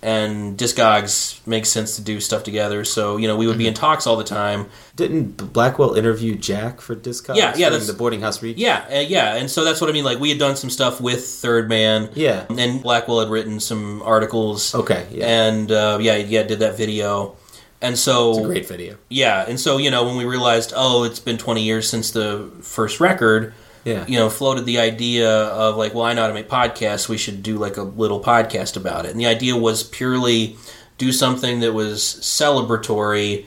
and 0.00 0.56
Discogs 0.56 1.44
makes 1.44 1.68
sense 1.68 1.96
to 1.96 2.02
do 2.02 2.20
stuff 2.20 2.44
together. 2.44 2.84
So 2.84 3.16
you 3.16 3.26
know, 3.26 3.36
we 3.36 3.48
would 3.48 3.58
be 3.58 3.66
in 3.66 3.74
talks 3.74 4.06
all 4.06 4.16
the 4.16 4.22
time. 4.22 4.66
Didn't 4.94 5.52
Blackwell 5.52 5.94
interview 5.94 6.36
Jack 6.36 6.80
for 6.80 6.94
Discogs? 6.94 7.34
Yeah, 7.36 7.52
yeah, 7.56 7.68
that's- 7.70 7.88
the 7.88 7.94
Boarding 7.94 8.20
House 8.20 8.40
Reach. 8.40 8.58
Yeah, 8.58 8.84
uh, 8.92 9.00
yeah, 9.00 9.34
and 9.34 9.50
so 9.50 9.64
that's 9.64 9.80
what 9.80 9.90
I 9.90 9.92
mean. 9.92 10.04
Like 10.04 10.20
we 10.20 10.28
had 10.28 10.38
done 10.38 10.54
some 10.54 10.70
stuff 10.70 11.00
with 11.00 11.24
Third 11.26 11.68
Man. 11.68 12.10
Yeah. 12.14 12.46
and 12.48 12.80
Blackwell 12.80 13.18
had 13.20 13.28
written 13.28 13.58
some 13.58 14.00
articles. 14.02 14.72
Okay, 14.72 15.04
yeah. 15.10 15.26
and 15.26 15.72
uh, 15.72 15.98
yeah, 16.00 16.14
yeah, 16.16 16.44
did 16.44 16.60
that 16.60 16.76
video, 16.76 17.34
and 17.80 17.98
so 17.98 18.30
It's 18.30 18.38
a 18.38 18.44
great 18.44 18.68
video. 18.68 18.96
Yeah, 19.08 19.44
and 19.48 19.58
so 19.58 19.78
you 19.78 19.90
know 19.90 20.04
when 20.04 20.16
we 20.16 20.24
realized, 20.24 20.72
oh, 20.76 21.04
it's 21.04 21.20
been 21.20 21.38
twenty 21.38 21.62
years 21.62 21.88
since 21.88 22.10
the 22.10 22.50
first 22.62 23.00
record. 23.00 23.54
Yeah. 23.84 24.04
you 24.06 24.18
know, 24.18 24.28
floated 24.28 24.66
the 24.66 24.80
idea 24.80 25.30
of 25.30 25.76
like, 25.76 25.94
well, 25.94 26.04
I 26.04 26.12
know 26.12 26.22
how 26.22 26.28
to 26.28 26.34
make 26.34 26.48
podcasts. 26.48 27.08
We 27.08 27.16
should 27.16 27.42
do 27.42 27.56
like 27.56 27.78
a 27.78 27.82
little 27.84 28.20
podcast 28.22 28.76
about 28.76 29.06
it. 29.06 29.12
And 29.12 29.20
the 29.20 29.26
idea 29.26 29.56
was 29.56 29.82
purely 29.82 30.56
do 30.98 31.10
something 31.10 31.60
that 31.60 31.72
was 31.72 32.02
celebratory 32.02 33.46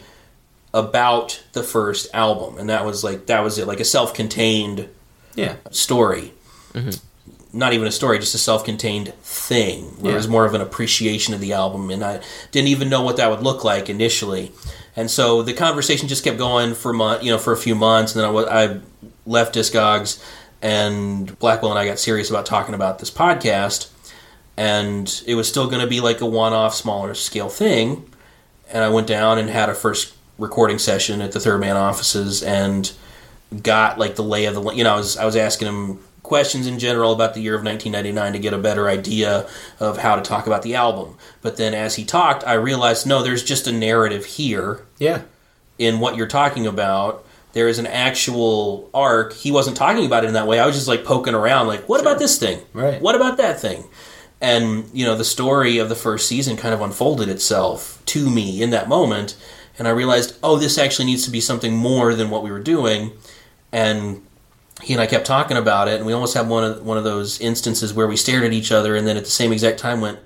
about 0.74 1.44
the 1.52 1.62
first 1.62 2.08
album, 2.14 2.58
and 2.58 2.70
that 2.70 2.86
was 2.86 3.04
like 3.04 3.26
that 3.28 3.42
was 3.44 3.58
it, 3.60 3.68
like 3.68 3.80
a 3.82 3.86
self-contained 3.86 4.88
Yeah. 5.36 5.56
story. 5.70 6.34
Mm-hmm. 6.74 6.90
Not 7.54 7.74
even 7.74 7.88
a 7.88 7.92
story, 7.92 8.18
just 8.18 8.36
a 8.36 8.38
self-contained 8.38 9.14
thing. 9.16 9.84
Where 10.00 10.14
it 10.14 10.16
was 10.16 10.28
more 10.28 10.46
of 10.46 10.54
an 10.54 10.62
appreciation 10.62 11.34
of 11.34 11.42
the 11.42 11.54
album, 11.54 11.90
and 11.90 12.04
I 12.04 12.22
didn't 12.52 12.70
even 12.70 12.90
know 12.90 13.02
what 13.02 13.18
that 13.18 13.30
would 13.30 13.42
look 13.42 13.64
like 13.64 13.90
initially. 13.90 14.52
And 14.96 15.12
so 15.12 15.42
the 15.42 15.54
conversation 15.54 16.08
just 16.08 16.24
kept 16.24 16.38
going 16.38 16.76
for 16.76 16.94
month, 16.94 17.24
you 17.24 17.32
know, 17.32 17.38
for 17.38 17.54
a 17.54 17.58
few 17.58 17.76
months, 17.76 18.16
and 18.16 18.24
then 18.24 18.36
I, 18.36 18.64
I 18.64 18.80
left 19.26 19.56
Discogs, 19.56 20.24
and 20.62 21.38
Blackwell 21.40 21.72
and 21.72 21.80
I 21.80 21.86
got 21.86 22.00
serious 22.00 22.30
about 22.30 22.46
talking 22.46 22.76
about 22.76 23.00
this 23.00 23.12
podcast, 23.12 23.90
and 24.56 25.22
it 25.26 25.36
was 25.36 25.48
still 25.50 25.68
going 25.68 25.82
to 25.82 25.88
be 25.88 26.00
like 26.00 26.22
a 26.22 26.26
one-off, 26.26 26.74
smaller 26.76 27.14
scale 27.16 27.50
thing. 27.50 28.08
And 28.72 28.84
I 28.84 28.90
went 28.90 29.08
down 29.08 29.38
and 29.38 29.50
had 29.50 29.70
a 29.70 29.74
first 29.74 30.14
recording 30.38 30.80
session 30.80 31.22
at 31.22 31.34
the 31.34 31.40
Third 31.40 31.60
Man 31.60 31.76
offices, 31.76 32.42
and 32.44 32.92
got 33.62 34.00
like 34.00 34.16
the 34.16 34.24
lay 34.24 34.46
of 34.46 34.56
the 34.56 34.72
you 34.72 34.84
know 34.84 34.94
I 34.94 34.98
was 34.98 35.18
I 35.18 35.26
was 35.26 35.36
asking 35.36 35.68
him 35.68 36.00
questions 36.24 36.68
in 36.68 36.80
general 36.80 37.12
about 37.12 37.34
the 37.34 37.42
year 37.42 37.56
of 37.56 37.64
1999 37.64 38.34
to 38.34 38.40
get 38.40 38.54
a 38.54 38.58
better 38.58 38.88
idea 38.88 39.48
of 39.80 39.98
how 39.98 40.16
to 40.16 40.22
talk 40.22 40.48
about 40.48 40.62
the 40.62 40.76
album. 40.76 41.18
But 41.42 41.58
then 41.58 41.74
as 41.74 41.96
he 41.96 42.06
talked, 42.06 42.46
I 42.48 42.54
realized 42.54 43.06
no, 43.08 43.24
there's 43.24 43.44
just 43.44 43.68
a 43.68 43.72
narrative 43.72 44.26
here 44.26 44.82
Yeah. 45.00 45.22
in 45.80 46.00
what 46.00 46.16
you're 46.16 46.28
talking 46.28 46.68
about. 46.68 47.26
There 47.54 47.68
is 47.68 47.80
an 47.80 47.88
actual 47.88 48.90
arc. 48.94 49.34
He 49.34 49.52
wasn't 49.52 49.76
talking 49.76 50.06
about 50.06 50.24
it 50.24 50.28
in 50.28 50.34
that 50.36 50.48
way. 50.48 50.60
I 50.60 50.66
was 50.66 50.76
just 50.76 50.88
like 50.88 51.04
poking 51.04 51.34
around, 51.34 51.68
like, 51.68 51.90
what 51.90 52.00
about 52.00 52.18
this 52.20 52.38
thing? 52.38 52.62
Right. 52.72 53.02
What 53.02 53.16
about 53.16 53.38
that 53.38 53.60
thing? 53.60 53.84
And 54.40 54.86
you 54.94 55.06
know, 55.06 55.16
the 55.18 55.26
story 55.26 55.78
of 55.78 55.90
the 55.90 55.96
first 55.96 56.28
season 56.28 56.56
kind 56.56 56.74
of 56.74 56.82
unfolded 56.82 57.28
itself 57.30 58.02
to 58.08 58.30
me 58.30 58.62
in 58.62 58.70
that 58.72 58.88
moment, 58.88 59.36
and 59.78 59.88
I 59.88 59.92
realized, 59.92 60.36
oh, 60.42 60.58
this 60.58 60.78
actually 60.78 61.06
needs 61.06 61.26
to 61.26 61.32
be 61.32 61.42
something 61.42 61.76
more 61.76 62.14
than 62.16 62.30
what 62.30 62.42
we 62.44 62.52
were 62.52 62.60
doing. 62.60 63.12
And 63.72 64.22
he 64.84 64.94
and 64.94 65.02
I 65.02 65.08
kept 65.08 65.26
talking 65.26 65.58
about 65.58 65.88
it, 65.88 65.96
and 65.96 66.06
we 66.06 66.14
almost 66.14 66.34
had 66.34 66.48
one 66.48 66.64
of 66.64 66.86
one 66.86 66.98
of 66.98 67.04
those 67.04 67.40
instances 67.40 67.94
where 67.94 68.08
we 68.08 68.18
stared 68.18 68.44
at 68.44 68.54
each 68.54 68.72
other, 68.72 68.96
and 68.96 69.08
then 69.08 69.18
at 69.18 69.26
the 69.26 69.32
same 69.32 69.52
exact 69.52 69.80
time 69.80 70.02
went, 70.02 70.20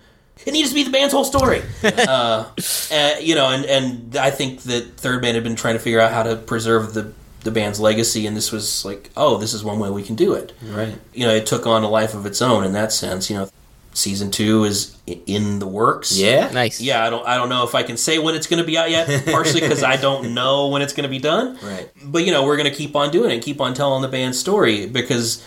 "It 0.46 0.52
needs 0.52 0.70
to 0.70 0.76
be 0.76 0.84
the 0.84 0.92
band's 0.92 1.14
whole 1.14 1.26
story." 1.26 1.62
uh, 1.84 2.52
uh, 2.92 3.12
you 3.20 3.36
know, 3.36 3.50
and 3.50 3.66
and 3.66 4.16
I 4.16 4.32
think 4.32 4.62
that 4.64 4.98
Third 4.98 5.22
Man 5.22 5.36
had 5.36 5.44
been 5.44 5.56
trying 5.56 5.76
to 5.76 5.80
figure 5.80 6.00
out 6.00 6.12
how 6.12 6.24
to 6.24 6.36
preserve 6.36 6.94
the 6.94 7.14
the 7.46 7.52
band's 7.52 7.80
legacy, 7.80 8.26
and 8.26 8.36
this 8.36 8.52
was 8.52 8.84
like, 8.84 9.12
oh, 9.16 9.38
this 9.38 9.54
is 9.54 9.64
one 9.64 9.80
way 9.80 9.90
we 9.90 10.04
can 10.04 10.16
do 10.16 10.34
it. 10.34 10.52
Right. 10.64 10.96
You 11.14 11.28
know, 11.28 11.34
it 11.34 11.46
took 11.46 11.66
on 11.68 11.84
a 11.84 11.88
life 11.88 12.14
of 12.16 12.26
its 12.26 12.42
own 12.42 12.64
in 12.64 12.74
that 12.74 12.92
sense. 12.92 13.30
You 13.30 13.38
know, 13.38 13.50
season 13.96 14.30
two 14.30 14.66
is 14.66 14.96
in 15.08 15.60
the 15.60 15.68
works. 15.68 16.18
Yeah. 16.18 16.52
Nice. 16.52 16.80
Yeah, 16.80 17.04
I 17.04 17.10
don't 17.10 17.26
I 17.26 17.36
don't 17.38 17.50
know 17.50 17.64
if 17.64 17.74
I 17.74 17.84
can 17.84 17.98
say 17.98 18.20
when 18.20 18.36
it's 18.36 18.48
going 18.48 18.62
to 18.62 18.66
be 18.66 18.78
out 18.78 18.92
yet, 18.92 19.26
partially 19.32 19.62
because 19.62 19.84
I 19.84 19.96
don't 19.96 20.34
know 20.34 20.68
when 20.68 20.82
it's 20.82 20.94
going 20.94 21.06
to 21.06 21.10
be 21.10 21.20
done. 21.20 21.58
Right. 21.64 21.90
But 22.04 22.26
you 22.26 22.32
know, 22.32 22.46
we're 22.46 22.58
going 22.58 22.70
to 22.70 22.76
keep 22.76 22.96
on 22.96 23.12
doing 23.12 23.32
it, 23.32 23.42
keep 23.42 23.60
on 23.60 23.74
telling 23.74 24.02
the 24.02 24.08
band's 24.08 24.38
story 24.38 24.86
because 24.86 25.44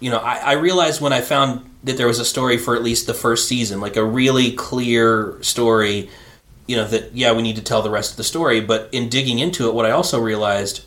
you 0.00 0.10
know 0.10 0.18
I, 0.18 0.36
I 0.36 0.52
realized 0.52 1.00
when 1.00 1.12
I 1.12 1.20
found 1.20 1.68
that 1.84 1.96
there 1.96 2.06
was 2.06 2.18
a 2.18 2.24
story 2.24 2.58
for 2.58 2.76
at 2.76 2.82
least 2.82 3.06
the 3.06 3.14
first 3.14 3.48
season, 3.48 3.80
like 3.80 3.96
a 3.96 4.04
really 4.04 4.52
clear 4.52 5.38
story. 5.42 6.10
You 6.66 6.76
know 6.76 6.86
that 6.88 7.12
yeah, 7.14 7.32
we 7.32 7.42
need 7.42 7.56
to 7.56 7.62
tell 7.62 7.82
the 7.82 7.90
rest 7.90 8.12
of 8.12 8.16
the 8.16 8.24
story. 8.24 8.60
But 8.60 8.88
in 8.92 9.08
digging 9.08 9.38
into 9.38 9.68
it, 9.68 9.74
what 9.74 9.86
I 9.86 9.90
also 9.90 10.20
realized 10.20 10.84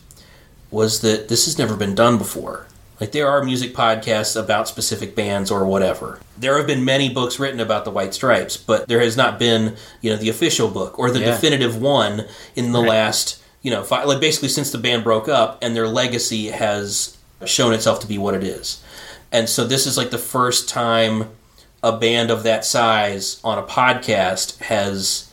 was 0.72 1.02
that 1.02 1.30
this 1.30 1.46
has 1.46 1.58
never 1.58 1.76
been 1.76 1.96
done 1.96 2.18
before. 2.18 2.68
Like 3.00 3.12
there 3.12 3.28
are 3.28 3.44
music 3.44 3.74
podcasts 3.74 4.40
about 4.42 4.68
specific 4.68 5.16
bands 5.16 5.52
or 5.52 5.66
whatever. 5.66 6.20
There 6.38 6.58
have 6.58 6.68
been 6.68 6.86
many 6.86 7.10
books 7.10 7.40
written 7.40 7.60
about 7.60 7.84
the 7.84 7.92
White 7.92 8.14
Stripes, 8.14 8.56
but 8.58 8.88
there 8.88 9.02
has 9.02 9.18
not 9.18 9.38
been, 9.38 9.76
you 10.02 10.10
know, 10.12 10.18
the 10.18 10.30
official 10.30 10.70
book 10.70 10.98
or 10.98 11.12
the 11.12 11.20
Yeah. 11.20 11.32
definitive 11.32 11.82
one 11.82 12.26
in 12.56 12.72
the 12.72 12.82
last, 12.82 13.38
you 13.62 13.72
know, 13.72 13.84
fi 13.84 14.04
like 14.04 14.22
basically 14.22 14.50
since 14.50 14.72
the 14.72 14.78
band 14.78 15.04
broke 15.04 15.28
up 15.28 15.58
and 15.62 15.76
their 15.76 15.88
legacy 15.88 16.48
has 16.48 17.18
shown 17.46 17.74
itself 17.74 18.00
to 18.00 18.08
be 18.08 18.18
what 18.18 18.34
it 18.34 18.44
is. 18.44 18.80
And 19.32 19.50
so 19.50 19.66
this 19.66 19.86
is 19.86 19.98
like 19.98 20.12
the 20.12 20.18
first 20.18 20.70
time 20.70 21.30
a 21.84 21.92
band 21.98 22.32
of 22.32 22.44
that 22.44 22.64
size 22.64 23.40
on 23.44 23.58
a 23.58 23.64
podcast 23.64 24.58
has 24.62 25.30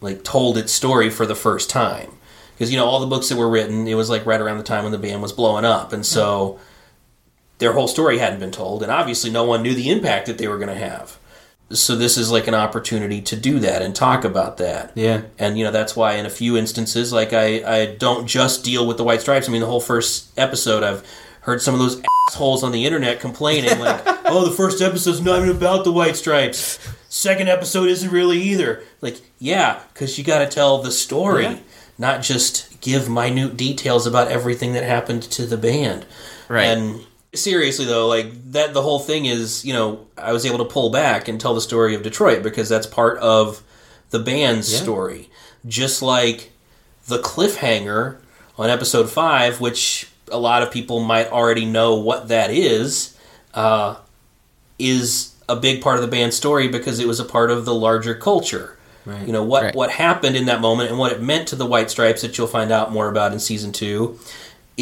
like 0.00 0.24
told 0.24 0.58
its 0.58 0.72
story 0.72 1.08
for 1.08 1.24
the 1.24 1.34
first 1.36 1.70
time 1.70 2.10
because 2.54 2.70
you 2.72 2.76
know 2.78 2.84
all 2.84 3.00
the 3.00 3.06
books 3.06 3.28
that 3.28 3.36
were 3.36 3.48
written 3.48 3.86
it 3.86 3.94
was 3.94 4.10
like 4.10 4.26
right 4.26 4.40
around 4.40 4.58
the 4.58 4.62
time 4.64 4.82
when 4.82 4.92
the 4.92 4.98
band 4.98 5.22
was 5.22 5.32
blowing 5.32 5.64
up 5.64 5.92
and 5.92 6.04
so 6.04 6.58
their 7.60 7.72
whole 7.72 7.86
story 7.88 8.18
hadn't 8.18 8.40
been 8.40 8.50
told 8.50 8.82
and 8.82 8.90
obviously 8.90 9.30
no 9.30 9.44
one 9.44 9.62
knew 9.62 9.74
the 9.74 9.88
impact 9.90 10.26
that 10.26 10.36
they 10.38 10.48
were 10.48 10.58
going 10.58 10.68
to 10.68 10.74
have 10.74 11.16
so 11.72 11.94
this 11.94 12.18
is 12.18 12.32
like 12.32 12.48
an 12.48 12.54
opportunity 12.54 13.20
to 13.22 13.36
do 13.36 13.60
that 13.60 13.80
and 13.80 13.94
talk 13.94 14.24
about 14.24 14.56
that 14.56 14.90
Yeah. 14.96 15.22
and 15.38 15.56
you 15.56 15.64
know 15.64 15.70
that's 15.70 15.94
why 15.94 16.14
in 16.14 16.26
a 16.26 16.30
few 16.30 16.56
instances 16.56 17.12
like 17.12 17.32
i 17.32 17.62
i 17.82 17.86
don't 17.94 18.26
just 18.26 18.64
deal 18.64 18.86
with 18.86 18.96
the 18.96 19.04
white 19.04 19.20
stripes 19.20 19.48
i 19.48 19.52
mean 19.52 19.60
the 19.60 19.68
whole 19.68 19.80
first 19.80 20.36
episode 20.36 20.82
i've 20.82 21.06
heard 21.42 21.62
some 21.62 21.72
of 21.74 21.80
those 21.80 22.02
assholes 22.28 22.62
on 22.64 22.72
the 22.72 22.84
internet 22.84 23.20
complaining 23.20 23.78
like 23.78 24.02
oh 24.26 24.44
the 24.44 24.50
first 24.56 24.82
episode's 24.82 25.20
not 25.20 25.38
even 25.42 25.54
about 25.56 25.84
the 25.84 25.92
white 25.92 26.16
stripes 26.16 26.78
second 27.08 27.48
episode 27.48 27.88
isn't 27.88 28.10
really 28.10 28.38
either 28.40 28.82
like 29.00 29.20
yeah 29.38 29.80
because 29.92 30.18
you 30.18 30.24
got 30.24 30.38
to 30.40 30.46
tell 30.48 30.82
the 30.82 30.90
story 30.90 31.44
Yeah. 31.44 31.58
not 31.98 32.22
just 32.22 32.80
give 32.80 33.08
minute 33.08 33.56
details 33.56 34.06
about 34.06 34.28
everything 34.28 34.72
that 34.72 34.82
happened 34.84 35.22
to 35.24 35.46
the 35.46 35.56
band 35.56 36.04
Right. 36.48 36.64
and 36.66 37.06
seriously 37.32 37.84
though 37.84 38.08
like 38.08 38.26
that 38.52 38.74
the 38.74 38.82
whole 38.82 38.98
thing 38.98 39.24
is 39.26 39.64
you 39.64 39.72
know 39.72 40.04
i 40.18 40.32
was 40.32 40.44
able 40.44 40.58
to 40.58 40.64
pull 40.64 40.90
back 40.90 41.28
and 41.28 41.40
tell 41.40 41.54
the 41.54 41.60
story 41.60 41.94
of 41.94 42.02
detroit 42.02 42.42
because 42.42 42.68
that's 42.68 42.86
part 42.88 43.16
of 43.18 43.62
the 44.10 44.18
band's 44.18 44.72
Yeah. 44.72 44.80
story. 44.80 45.30
Just 45.68 46.02
like 46.02 46.50
the 47.06 47.18
cliffhanger 47.18 48.16
on 48.58 48.68
episode 48.68 49.08
five, 49.08 49.60
which 49.60 50.08
a 50.32 50.38
lot 50.38 50.64
of 50.64 50.72
people 50.72 50.98
might 50.98 51.30
already 51.30 51.64
know 51.64 51.94
what 51.94 52.26
that 52.26 52.50
is, 52.50 53.14
uh, 53.54 53.94
is 54.80 55.32
a 55.48 55.54
big 55.54 55.80
part 55.80 55.94
of 55.96 56.02
the 56.02 56.08
band's 56.08 56.36
story 56.36 56.66
because 56.66 56.98
it 56.98 57.06
was 57.06 57.20
a 57.20 57.24
part 57.24 57.52
of 57.52 57.64
the 57.64 57.74
larger 57.74 58.14
culture. 58.16 58.76
Right. 59.06 59.24
You 59.26 59.32
know 59.32 59.44
what 59.44 59.62
Right. 59.62 59.74
what 59.76 59.90
happened 59.92 60.34
in 60.34 60.46
that 60.46 60.60
moment 60.60 60.90
and 60.90 60.98
what 60.98 61.12
it 61.12 61.22
meant 61.22 61.46
to 61.48 61.56
the 61.56 61.66
White 61.66 61.88
Stripes 61.90 62.22
that 62.22 62.36
you'll 62.36 62.46
find 62.48 62.72
out 62.72 62.92
more 62.92 63.08
about 63.08 63.32
in 63.32 63.38
season 63.38 63.70
two 63.70 64.18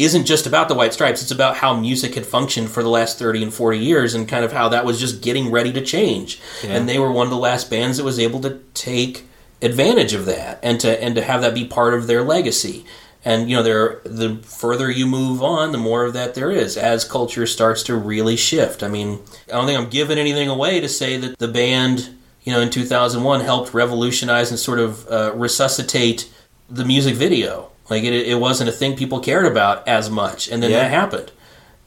isn't 0.03 0.25
just 0.25 0.45
about 0.47 0.67
the 0.67 0.75
White 0.75 0.93
Stripes. 0.93 1.21
It's 1.21 1.31
about 1.31 1.57
how 1.57 1.75
music 1.75 2.15
had 2.15 2.25
functioned 2.25 2.69
for 2.69 2.83
the 2.83 2.89
last 2.89 3.19
thirty 3.19 3.43
and 3.43 3.53
forty 3.53 3.79
years 3.79 4.13
and 4.13 4.27
kind 4.27 4.45
of 4.45 4.51
how 4.51 4.69
that 4.69 4.85
was 4.85 4.99
just 4.99 5.21
getting 5.21 5.51
ready 5.51 5.71
to 5.73 5.81
change. 5.81 6.39
Yeah. 6.63 6.71
And 6.71 6.87
they 6.87 6.99
were 6.99 7.11
one 7.11 7.27
of 7.27 7.31
the 7.31 7.37
last 7.37 7.69
bands 7.69 7.97
that 7.97 8.03
was 8.03 8.19
able 8.19 8.41
to 8.41 8.59
take 8.73 9.25
advantage 9.61 10.13
of 10.13 10.25
that 10.25 10.59
and 10.63 10.79
to 10.79 11.03
and 11.03 11.15
to 11.15 11.21
have 11.21 11.41
that 11.41 11.53
be 11.53 11.65
part 11.65 11.93
of 11.93 12.07
their 12.07 12.23
legacy. 12.23 12.85
And 13.25 13.49
you 13.49 13.57
know, 13.57 13.63
there 13.63 14.01
the 14.05 14.37
further 14.43 14.89
you 14.89 15.05
move 15.05 15.43
on, 15.43 15.71
the 15.71 15.77
more 15.77 16.05
of 16.05 16.13
that 16.13 16.35
there 16.35 16.51
is 16.51 16.77
as 16.77 17.03
culture 17.03 17.45
starts 17.45 17.83
to 17.83 17.95
really 17.95 18.37
shift. 18.37 18.81
I 18.81 18.87
mean, 18.87 19.19
I 19.49 19.53
don't 19.53 19.65
think 19.65 19.79
I'm 19.79 19.89
giving 19.89 20.17
anything 20.17 20.47
away 20.47 20.79
to 20.79 20.87
say 20.87 21.17
that 21.17 21.37
the 21.37 21.49
band, 21.49 22.09
you 22.43 22.53
know, 22.53 22.61
in 22.61 22.69
2001 22.69 23.41
helped 23.41 23.73
revolutionize 23.73 24.51
and 24.51 24.59
sort 24.59 24.79
of 24.79 25.07
uh, 25.09 25.33
resuscitate 25.35 26.31
the 26.69 26.85
music 26.85 27.15
video. 27.15 27.71
Like 27.89 28.03
it, 28.03 28.13
it 28.13 28.39
wasn't 28.39 28.69
a 28.69 28.73
thing 28.73 28.95
people 28.95 29.19
cared 29.19 29.45
about 29.45 29.87
as 29.87 30.09
much, 30.09 30.47
and 30.49 30.61
then 30.61 30.71
Yeah. 30.71 30.79
that 30.83 30.91
happened, 30.91 31.31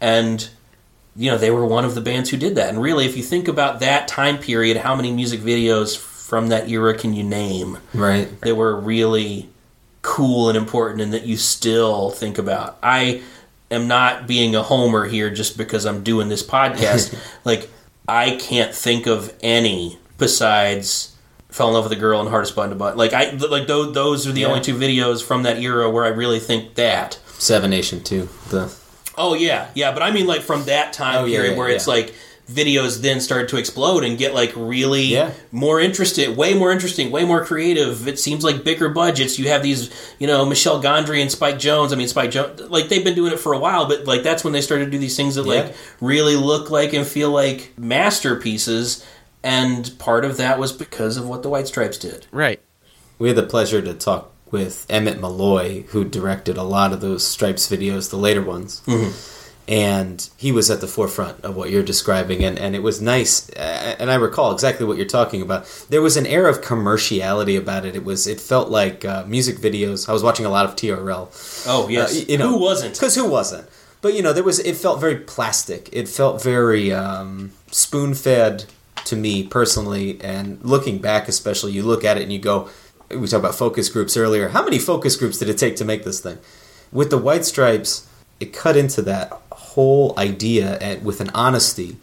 and 0.01 0.49
you 1.15 1.31
know 1.31 1.39
they 1.39 1.51
were 1.51 1.65
one 1.67 1.85
of 1.85 1.95
the 1.95 2.01
bands 2.01 2.31
who 2.31 2.37
did 2.37 2.55
that. 2.57 2.69
And 2.71 2.81
really, 2.83 3.07
if 3.07 3.17
you 3.17 3.23
think 3.23 3.47
about 3.49 3.81
that 3.81 4.09
time 4.09 4.39
period, 4.39 4.79
how 4.79 4.95
many 4.97 5.13
music 5.13 5.41
videos 5.41 5.97
from 5.97 6.49
that 6.49 6.69
era 6.69 6.97
can 6.97 7.13
you 7.15 7.23
name? 7.23 7.79
Right. 7.95 8.29
that 8.41 8.55
were 8.57 8.75
really 8.75 9.49
cool 10.03 10.49
and 10.49 10.57
important 10.59 11.01
and 11.01 11.13
that 11.13 11.25
you 11.27 11.37
still 11.37 12.11
think 12.11 12.37
about. 12.39 12.77
I 12.83 13.23
am 13.71 13.87
not 13.87 14.27
being 14.27 14.57
a 14.57 14.63
homer 14.63 15.05
here 15.05 15.31
just 15.31 15.57
because 15.57 15.85
I'm 15.85 16.03
doing 16.03 16.29
this 16.29 16.43
podcast. 16.43 17.15
like 17.45 17.71
I 18.09 18.37
can't 18.37 18.75
think 18.75 19.07
of 19.07 19.33
any 19.43 19.99
besides 20.19 21.12
Fell 21.53 21.69
in 21.69 21.75
Love 21.75 21.85
with 21.85 21.93
a 21.93 21.97
Girl 22.01 22.19
and 22.21 22.29
Hardest 22.29 22.57
Button 22.57 22.71
to 22.71 22.77
Button. 22.77 22.99
Like 22.99 23.13
I 23.13 23.31
like 23.33 23.67
those 23.69 23.93
those 23.95 24.27
are 24.27 24.33
the 24.33 24.41
Yeah. 24.41 24.49
only 24.49 24.61
two 24.63 24.75
videos 24.75 25.23
from 25.23 25.45
that 25.45 25.59
era 25.59 25.89
where 25.91 26.05
I 26.05 26.09
really 26.09 26.41
think 26.41 26.75
that. 26.75 27.19
Seven 27.39 27.71
Nation 27.71 28.03
too. 28.03 28.29
The 28.51 28.73
Oh 29.19 29.35
yeah, 29.35 29.69
yeah, 29.75 29.93
but 29.93 30.03
I 30.03 30.11
mean 30.11 30.27
like 30.27 30.41
from 30.43 30.65
that 30.65 30.93
time 30.95 31.17
Oh, 31.23 31.25
yeah, 31.27 31.37
period 31.37 31.53
yeah, 31.53 31.59
where 31.59 31.69
it's 31.69 31.87
like 31.87 32.15
videos 32.51 33.03
then 33.03 33.21
started 33.21 33.49
to 33.49 33.57
explode 33.57 34.03
and 34.05 34.19
get 34.19 34.35
like 34.35 34.53
really 34.57 35.03
Yeah. 35.05 35.31
more 35.53 35.79
interested, 35.81 36.37
way 36.37 36.55
more 36.55 36.73
interesting, 36.73 37.11
way 37.11 37.25
more 37.25 37.45
creative. 37.45 38.09
It 38.09 38.19
seems 38.19 38.43
like 38.43 38.65
bigger 38.65 38.89
budgets. 38.89 39.39
You 39.39 39.49
have 39.49 39.63
these, 39.63 39.91
you 40.19 40.27
know, 40.27 40.45
Michel 40.45 40.83
Gondry 40.83 41.21
and 41.23 41.31
Spike 41.31 41.57
Jonze. 41.57 41.93
I 41.93 41.97
mean, 41.97 42.09
Spike 42.09 42.31
Jonze, 42.31 42.69
like 42.71 42.89
they've 42.89 43.05
been 43.05 43.15
doing 43.15 43.33
it 43.33 43.39
for 43.39 43.53
a 43.53 43.59
while, 43.59 43.87
but 43.87 44.07
like 44.07 44.23
that's 44.23 44.43
when 44.43 44.53
they 44.55 44.61
started 44.63 44.87
to 44.87 44.91
do 44.91 44.99
these 44.99 45.17
things 45.17 45.35
that 45.37 45.45
Yeah. 45.47 45.53
like 45.55 45.75
really 46.01 46.35
look 46.37 46.71
like 46.71 46.93
and 46.95 47.07
feel 47.07 47.31
like 47.31 47.73
masterpieces. 47.79 49.05
And 49.45 49.91
part 49.99 50.25
of 50.25 50.37
that 50.37 50.59
was 50.59 50.73
because 50.73 51.17
of 51.17 51.29
what 51.29 51.43
the 51.43 51.49
White 51.49 51.67
Stripes 51.69 51.99
did. 51.99 52.27
Right. 52.31 52.61
we 53.19 53.29
had 53.29 53.37
the 53.37 53.43
pleasure 53.43 53.83
to 53.83 53.95
talk 53.95 54.31
with 54.51 54.87
Emmett 54.91 55.19
Malloy, 55.21 55.83
who 55.89 56.05
directed 56.05 56.57
a 56.59 56.63
lot 56.63 56.93
of 56.93 57.01
those 57.01 57.27
Stripes 57.27 57.69
videos, 57.71 58.11
the 58.11 58.17
later 58.19 58.43
ones. 58.43 58.83
And 59.69 60.29
he 60.37 60.51
was 60.51 60.71
at 60.71 60.81
the 60.81 60.89
forefront 60.89 61.41
of 61.45 61.55
what 61.55 61.71
you're 61.71 61.85
describing, 61.85 62.43
and, 62.45 62.59
and 62.59 62.75
it 62.75 62.83
was 62.83 63.01
nice. 63.01 63.49
uh, 63.51 63.95
And 63.99 64.11
I 64.11 64.17
recall 64.17 64.53
exactly 64.53 64.85
what 64.85 64.97
you're 64.97 65.07
talking 65.07 65.41
about. 65.41 65.87
There 65.89 66.03
was 66.03 66.17
an 66.17 66.27
air 66.27 66.49
of 66.49 66.61
commerciality 66.63 67.57
about 67.57 67.87
it. 67.87 67.95
It 67.95 68.05
was 68.05 68.27
it 68.27 68.41
felt 68.41 68.71
like 68.71 69.05
uh, 69.05 69.25
music 69.27 69.59
videos. 69.59 70.09
I 70.09 70.13
was 70.13 70.23
watching 70.25 70.45
a 70.47 70.51
lot 70.51 70.67
of 70.67 70.75
TRL. 70.75 71.65
Oh 71.69 71.89
yes, 71.89 72.13
Uh, 72.21 72.25
you 72.29 72.39
know, 72.39 72.49
who 72.51 72.59
wasn't? 72.61 72.95
Because 72.95 73.15
who 73.15 73.25
wasn't? 73.29 73.69
But 74.01 74.15
you 74.15 74.23
know, 74.23 74.33
there 74.33 74.43
was. 74.45 74.59
It 74.59 74.77
felt 74.77 75.01
very 75.01 75.17
plastic. 75.17 75.89
It 75.93 76.09
felt 76.09 76.43
very 76.43 76.93
um, 76.93 77.53
spoon 77.71 78.15
fed 78.15 78.65
to 79.07 79.17
me 79.17 79.45
personally. 79.45 80.21
And 80.21 80.63
looking 80.63 80.99
back, 80.99 81.29
especially, 81.29 81.73
you 81.73 81.83
look 81.83 82.05
at 82.05 82.17
it 82.17 82.23
and 82.23 82.33
you 82.33 82.39
go. 82.39 82.69
We 83.11 83.27
talked 83.27 83.45
about 83.45 83.55
focus 83.55 83.91
groups 83.91 84.17
earlier. 84.17 84.49
How 84.49 84.65
many 84.65 84.79
focus 84.79 85.17
groups 85.17 85.39
did 85.39 85.51
it 85.51 85.59
take 85.59 85.77
to 85.77 85.85
make 85.85 86.05
this 86.05 86.21
thing? 86.21 86.39
With 86.91 87.11
the 87.11 87.19
White 87.19 87.45
Stripes, 87.45 88.07
it 88.41 88.55
cut 88.55 88.77
into 88.77 89.03
that 89.03 89.31
whole 89.53 90.15
idea 90.19 90.79
and 90.79 91.05
with 91.05 91.21
an 91.21 91.31
honesty, 91.35 91.99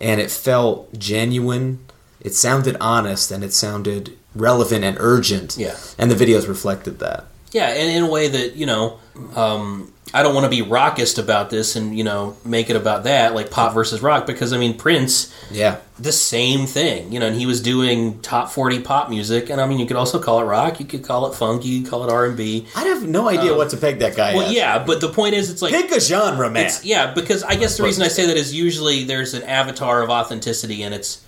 and 0.00 0.20
it 0.20 0.30
felt 0.30 0.92
genuine. 0.98 1.84
It 2.20 2.34
sounded 2.34 2.76
honest 2.80 3.30
and 3.30 3.42
it 3.44 3.52
sounded 3.52 4.16
relevant 4.34 4.84
and 4.84 4.96
urgent. 4.98 5.56
Yeah. 5.58 5.76
And 5.98 6.10
the 6.10 6.14
videos 6.14 6.48
reflected 6.48 6.98
that. 6.98 7.24
Yeah, 7.52 7.68
and 7.68 7.90
in 7.90 8.02
a 8.02 8.10
way 8.10 8.28
that 8.28 8.56
you 8.56 8.66
know, 8.66 8.98
um, 9.36 9.93
I 10.14 10.22
don't 10.22 10.32
want 10.34 10.44
to 10.44 10.48
be 10.50 10.62
rockist 10.62 11.18
about 11.18 11.50
this 11.50 11.74
and 11.76 11.98
you 11.98 12.04
know 12.04 12.36
make 12.44 12.70
it 12.70 12.76
about 12.76 13.04
that, 13.04 13.34
like 13.34 13.50
pop 13.50 13.74
versus 13.74 14.00
rock, 14.00 14.26
because 14.26 14.52
I 14.52 14.58
mean 14.58 14.78
Prince, 14.78 15.34
Yeah. 15.50 15.78
the 15.98 16.12
same 16.12 16.66
thing, 16.66 17.12
you 17.12 17.18
know, 17.18 17.26
and 17.26 17.34
he 17.36 17.46
was 17.46 17.60
doing 17.60 18.20
top 18.20 18.50
forty 18.52 18.78
pop 18.78 19.10
music, 19.10 19.50
and 19.50 19.60
I 19.60 19.66
mean 19.66 19.80
you 19.80 19.86
could 19.86 19.96
also 19.96 20.20
call 20.20 20.38
it 20.40 20.44
rock, 20.44 20.78
you 20.78 20.86
could 20.86 21.02
call 21.02 21.26
it 21.30 21.34
funk, 21.34 21.64
you 21.64 21.82
could 21.82 21.90
call 21.90 22.04
it 22.08 22.12
R 22.12 22.26
and 22.26 22.36
B. 22.36 22.66
I 22.76 22.84
have 22.84 23.06
no 23.08 23.28
idea 23.28 23.50
Um, 23.52 23.58
what 23.58 23.70
to 23.70 23.76
peg 23.76 23.98
that 23.98 24.14
guy 24.16 24.34
Well, 24.36 24.46
as. 24.46 24.52
yeah, 24.52 24.78
but 24.84 25.00
the 25.00 25.08
point 25.08 25.34
is, 25.34 25.50
it's 25.50 25.60
like 25.60 25.72
Pick 25.72 25.90
a 25.90 26.00
genre, 26.00 26.48
man. 26.48 26.66
it's, 26.66 26.84
yeah, 26.84 27.12
because 27.12 27.42
I 27.42 27.56
guess 27.56 27.76
the 27.76 27.82
reason 27.82 28.04
I 28.04 28.08
say 28.08 28.24
that 28.26 28.36
is 28.36 28.54
usually 28.54 29.02
there's 29.04 29.34
an 29.34 29.42
avatar 29.42 30.00
of 30.02 30.10
authenticity 30.10 30.82
and 30.84 30.94
it's 30.94 31.22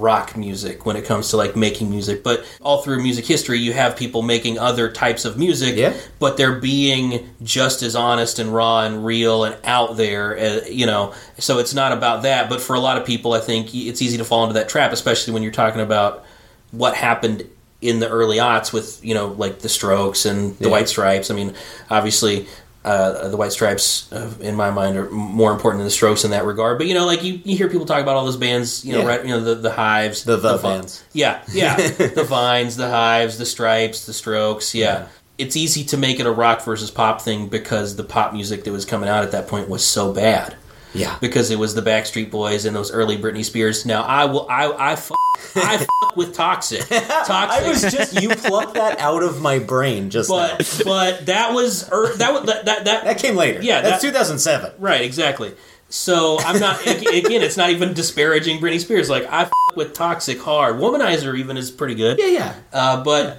rock 0.00 0.36
music 0.36 0.84
when 0.84 0.96
it 0.96 1.04
comes 1.04 1.30
to 1.30 1.36
like 1.36 1.56
making 1.56 1.90
music. 1.90 2.22
But 2.22 2.44
all 2.60 2.82
through 2.82 3.02
music 3.02 3.24
history, 3.26 3.58
you 3.58 3.72
have 3.72 3.96
people 3.96 4.22
making 4.22 4.58
other 4.58 4.90
types 4.90 5.24
of 5.24 5.38
music, 5.38 5.76
Yeah. 5.76 5.94
but 6.18 6.36
they're 6.36 6.58
being 6.60 7.28
just 7.42 7.82
as 7.82 7.96
honest 7.96 8.38
and 8.38 8.52
raw 8.54 8.82
and 8.82 9.04
real 9.04 9.44
and 9.44 9.56
out 9.64 9.96
there, 9.96 10.38
uh, 10.38 10.60
you 10.70 10.86
know. 10.86 11.14
So 11.38 11.58
it's 11.58 11.74
not 11.74 11.92
about 11.92 12.22
that. 12.22 12.48
But 12.48 12.60
for 12.60 12.74
a 12.76 12.80
lot 12.80 12.98
of 12.98 13.04
people, 13.06 13.32
I 13.32 13.40
think 13.40 13.74
it's 13.74 14.02
easy 14.02 14.18
to 14.18 14.24
fall 14.24 14.42
into 14.44 14.54
that 14.54 14.68
trap, 14.68 14.92
especially 14.92 15.32
when 15.32 15.42
you're 15.42 15.52
talking 15.52 15.80
about 15.80 16.24
what 16.72 16.94
happened 16.94 17.44
in 17.82 18.00
the 18.00 18.08
early 18.08 18.38
aughts 18.38 18.72
with 18.72 19.04
you 19.04 19.14
know 19.14 19.28
like 19.28 19.60
the 19.60 19.68
Strokes 19.68 20.24
and 20.26 20.56
the 20.58 20.64
Yeah. 20.64 20.70
White 20.70 20.88
Stripes. 20.88 21.30
I 21.30 21.34
mean, 21.34 21.54
obviously. 21.90 22.46
Uh, 22.86 23.28
the 23.28 23.36
White 23.36 23.50
Stripes, 23.52 24.10
uh, 24.12 24.32
in 24.40 24.54
my 24.54 24.70
mind, 24.70 24.96
are 24.96 25.10
more 25.10 25.50
important 25.52 25.80
than 25.80 25.86
the 25.86 25.90
Strokes 25.90 26.24
in 26.24 26.30
that 26.30 26.44
regard. 26.44 26.78
But 26.78 26.86
you 26.86 26.94
know, 26.94 27.04
like 27.04 27.24
you, 27.24 27.40
you 27.44 27.56
hear 27.56 27.68
people 27.68 27.84
talk 27.84 28.00
about 28.00 28.14
all 28.14 28.24
those 28.24 28.36
bands, 28.36 28.84
you 28.84 28.92
know, 28.92 29.00
Yeah. 29.00 29.06
right? 29.06 29.22
You 29.24 29.30
know, 29.30 29.40
the 29.40 29.56
the 29.56 29.72
Hives, 29.72 30.22
The 30.24 30.36
The 30.36 30.56
Vi- 30.56 30.62
bands. 30.76 31.02
yeah, 31.12 31.42
yeah, 31.52 31.76
the 32.20 32.24
Vines, 32.24 32.76
the 32.76 32.88
Hives, 32.88 33.38
the 33.38 33.44
Stripes, 33.46 34.06
the 34.06 34.12
Strokes, 34.12 34.74
yeah. 34.74 34.84
Yeah. 35.00 35.06
It's 35.38 35.56
easy 35.56 35.84
to 35.86 35.96
make 35.98 36.18
it 36.20 36.26
a 36.26 36.30
rock 36.30 36.64
versus 36.64 36.90
pop 36.90 37.20
thing 37.20 37.48
because 37.48 37.96
the 37.96 38.04
pop 38.04 38.32
music 38.32 38.64
that 38.64 38.72
was 38.72 38.84
coming 38.86 39.08
out 39.08 39.22
at 39.24 39.32
that 39.32 39.48
point 39.48 39.68
was 39.68 39.84
so 39.84 40.12
bad 40.12 40.54
Yeah. 40.96 41.16
because 41.20 41.50
it 41.50 41.58
was 41.58 41.74
the 41.74 41.82
Backstreet 41.82 42.30
Boys 42.30 42.64
and 42.64 42.74
those 42.74 42.90
early 42.92 43.16
Britney 43.16 43.44
Spears. 43.44 43.84
Now 43.86 44.02
I 44.02 44.24
will, 44.24 44.46
I, 44.50 44.64
I, 44.66 44.92
f- 44.92 45.12
I 45.54 45.74
f- 46.02 46.16
with 46.16 46.34
Toxic, 46.34 46.80
Toxic. 46.86 47.30
I 47.30 47.68
was 47.68 47.82
just 47.82 48.20
you 48.22 48.30
plucked 48.30 48.74
that 48.74 48.98
out 48.98 49.22
of 49.22 49.40
my 49.42 49.58
brain 49.58 50.08
just 50.10 50.30
now. 50.30 50.56
but 50.56 50.82
but 50.84 51.26
that 51.26 51.52
was 51.52 51.88
er, 51.92 52.16
that 52.16 52.32
was 52.32 52.44
that 52.46 52.64
that, 52.64 52.84
that 52.86 53.04
That 53.04 53.18
came 53.18 53.36
later. 53.36 53.60
Yeah, 53.62 53.80
that's 53.82 54.02
that- 54.02 54.08
2007. 54.08 54.72
Right, 54.78 55.02
exactly. 55.02 55.54
So 55.88 56.38
I'm 56.40 56.58
not 56.58 56.80
again. 56.86 57.42
It's 57.42 57.56
not 57.56 57.70
even 57.70 57.92
disparaging 57.94 58.60
Britney 58.60 58.80
Spears. 58.80 59.08
Like 59.10 59.24
I 59.26 59.42
f- 59.42 59.52
with 59.76 59.92
Toxic 59.94 60.40
hard. 60.40 60.76
Womanizer 60.76 61.38
even 61.38 61.56
is 61.56 61.70
pretty 61.70 61.94
good. 61.94 62.18
Yeah, 62.18 62.26
yeah. 62.26 62.54
Uh, 62.72 63.04
but 63.04 63.38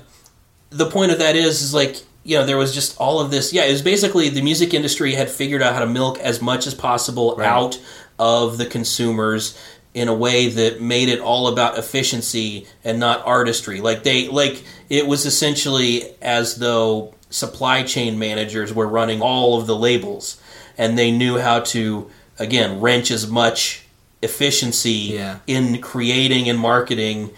the 0.70 0.90
point 0.90 1.12
of 1.12 1.20
that 1.20 1.36
is, 1.36 1.62
is 1.62 1.74
like 1.74 2.02
you 2.28 2.38
know, 2.38 2.46
there 2.46 2.58
was 2.58 2.74
just 2.74 2.98
all 3.00 3.22
of 3.22 3.32
this. 3.32 3.54
Yeah, 3.54 3.64
it 3.64 3.72
was 3.72 3.82
basically 3.82 4.28
the 4.30 4.42
music 4.42 4.74
industry 4.74 5.14
had 5.14 5.30
figured 5.30 5.62
out 5.62 5.74
how 5.74 5.80
to 5.80 5.88
milk 5.88 6.20
as 6.20 6.42
much 6.42 6.68
as 6.68 6.74
possible 6.76 7.36
Right. 7.38 7.48
out 7.48 7.80
of 8.20 8.58
the 8.58 8.66
consumers 8.66 9.58
in 9.94 10.10
a 10.10 10.14
way 10.14 10.50
that 10.50 10.82
made 10.82 11.08
it 11.08 11.22
all 11.22 11.48
about 11.48 11.78
efficiency 11.80 12.68
and 12.84 13.00
not 13.00 13.26
artistry. 13.26 13.80
Like 13.80 14.04
they 14.04 14.28
like 14.28 14.64
it 14.90 15.08
was 15.08 15.26
essentially 15.26 16.04
as 16.22 16.56
though 16.56 17.14
supply 17.30 17.84
chain 17.84 18.20
managers 18.20 18.74
were 18.74 18.88
running 18.88 19.22
all 19.22 19.58
of 19.60 19.66
the 19.66 19.76
labels 19.76 20.38
and 20.78 20.98
they 20.98 21.12
knew 21.12 21.38
how 21.40 21.62
to 21.62 22.10
again 22.38 22.80
wrench 22.82 23.10
as 23.10 23.26
much 23.28 23.84
efficiency 24.22 25.14
Yeah. 25.16 25.38
in 25.48 25.80
creating 25.82 26.50
and 26.50 26.60
marketing 26.60 27.32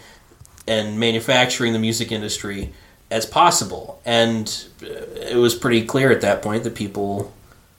and 0.66 0.98
manufacturing 0.98 1.72
the 1.72 1.78
music 1.78 2.10
industry 2.12 2.72
as 3.10 3.26
possible. 3.26 4.00
And 4.04 4.66
uh, 4.82 4.86
it 4.86 5.36
was 5.36 5.54
pretty 5.54 5.84
clear 5.84 6.10
at 6.10 6.20
that 6.20 6.42
point 6.42 6.64
that 6.64 6.74
people 6.74 7.32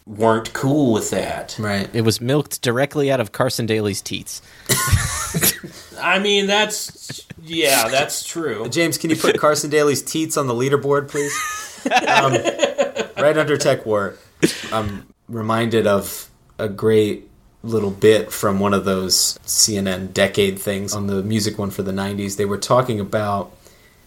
weren't 0.05 0.53
cool 0.53 0.93
with 0.93 1.09
that. 1.11 1.55
Right. 1.59 1.89
It 1.93 2.01
was 2.01 2.19
milked 2.19 2.61
directly 2.61 3.11
out 3.11 3.19
of 3.19 3.31
Carson 3.31 3.65
Daly's 3.65 4.01
teats. 4.01 4.41
I 5.99 6.19
mean, 6.19 6.47
that's 6.47 7.25
yeah, 7.43 7.87
that's 7.87 8.25
true. 8.25 8.67
James, 8.69 8.97
can 8.97 9.09
you 9.09 9.15
put 9.15 9.39
Carson 9.39 9.69
Daly's 9.69 10.01
teats 10.01 10.35
on 10.35 10.47
the 10.47 10.53
leaderboard, 10.53 11.09
please? 11.09 11.33
Um, 11.85 12.33
right 13.21 13.37
under 13.37 13.57
TekWar. 13.57 14.17
I'm 14.73 15.07
reminded 15.29 15.87
of 15.87 16.29
a 16.57 16.67
great 16.67 17.29
little 17.63 17.91
bit 17.91 18.31
from 18.31 18.59
one 18.59 18.73
of 18.73 18.85
those 18.85 19.37
CNN 19.45 20.13
decade 20.13 20.59
things 20.59 20.93
on 20.95 21.07
the 21.07 21.21
music 21.21 21.57
one 21.57 21.69
for 21.69 21.83
the 21.83 21.91
90s. 21.91 22.37
They 22.37 22.45
were 22.45 22.57
talking 22.57 22.99
about 22.99 23.55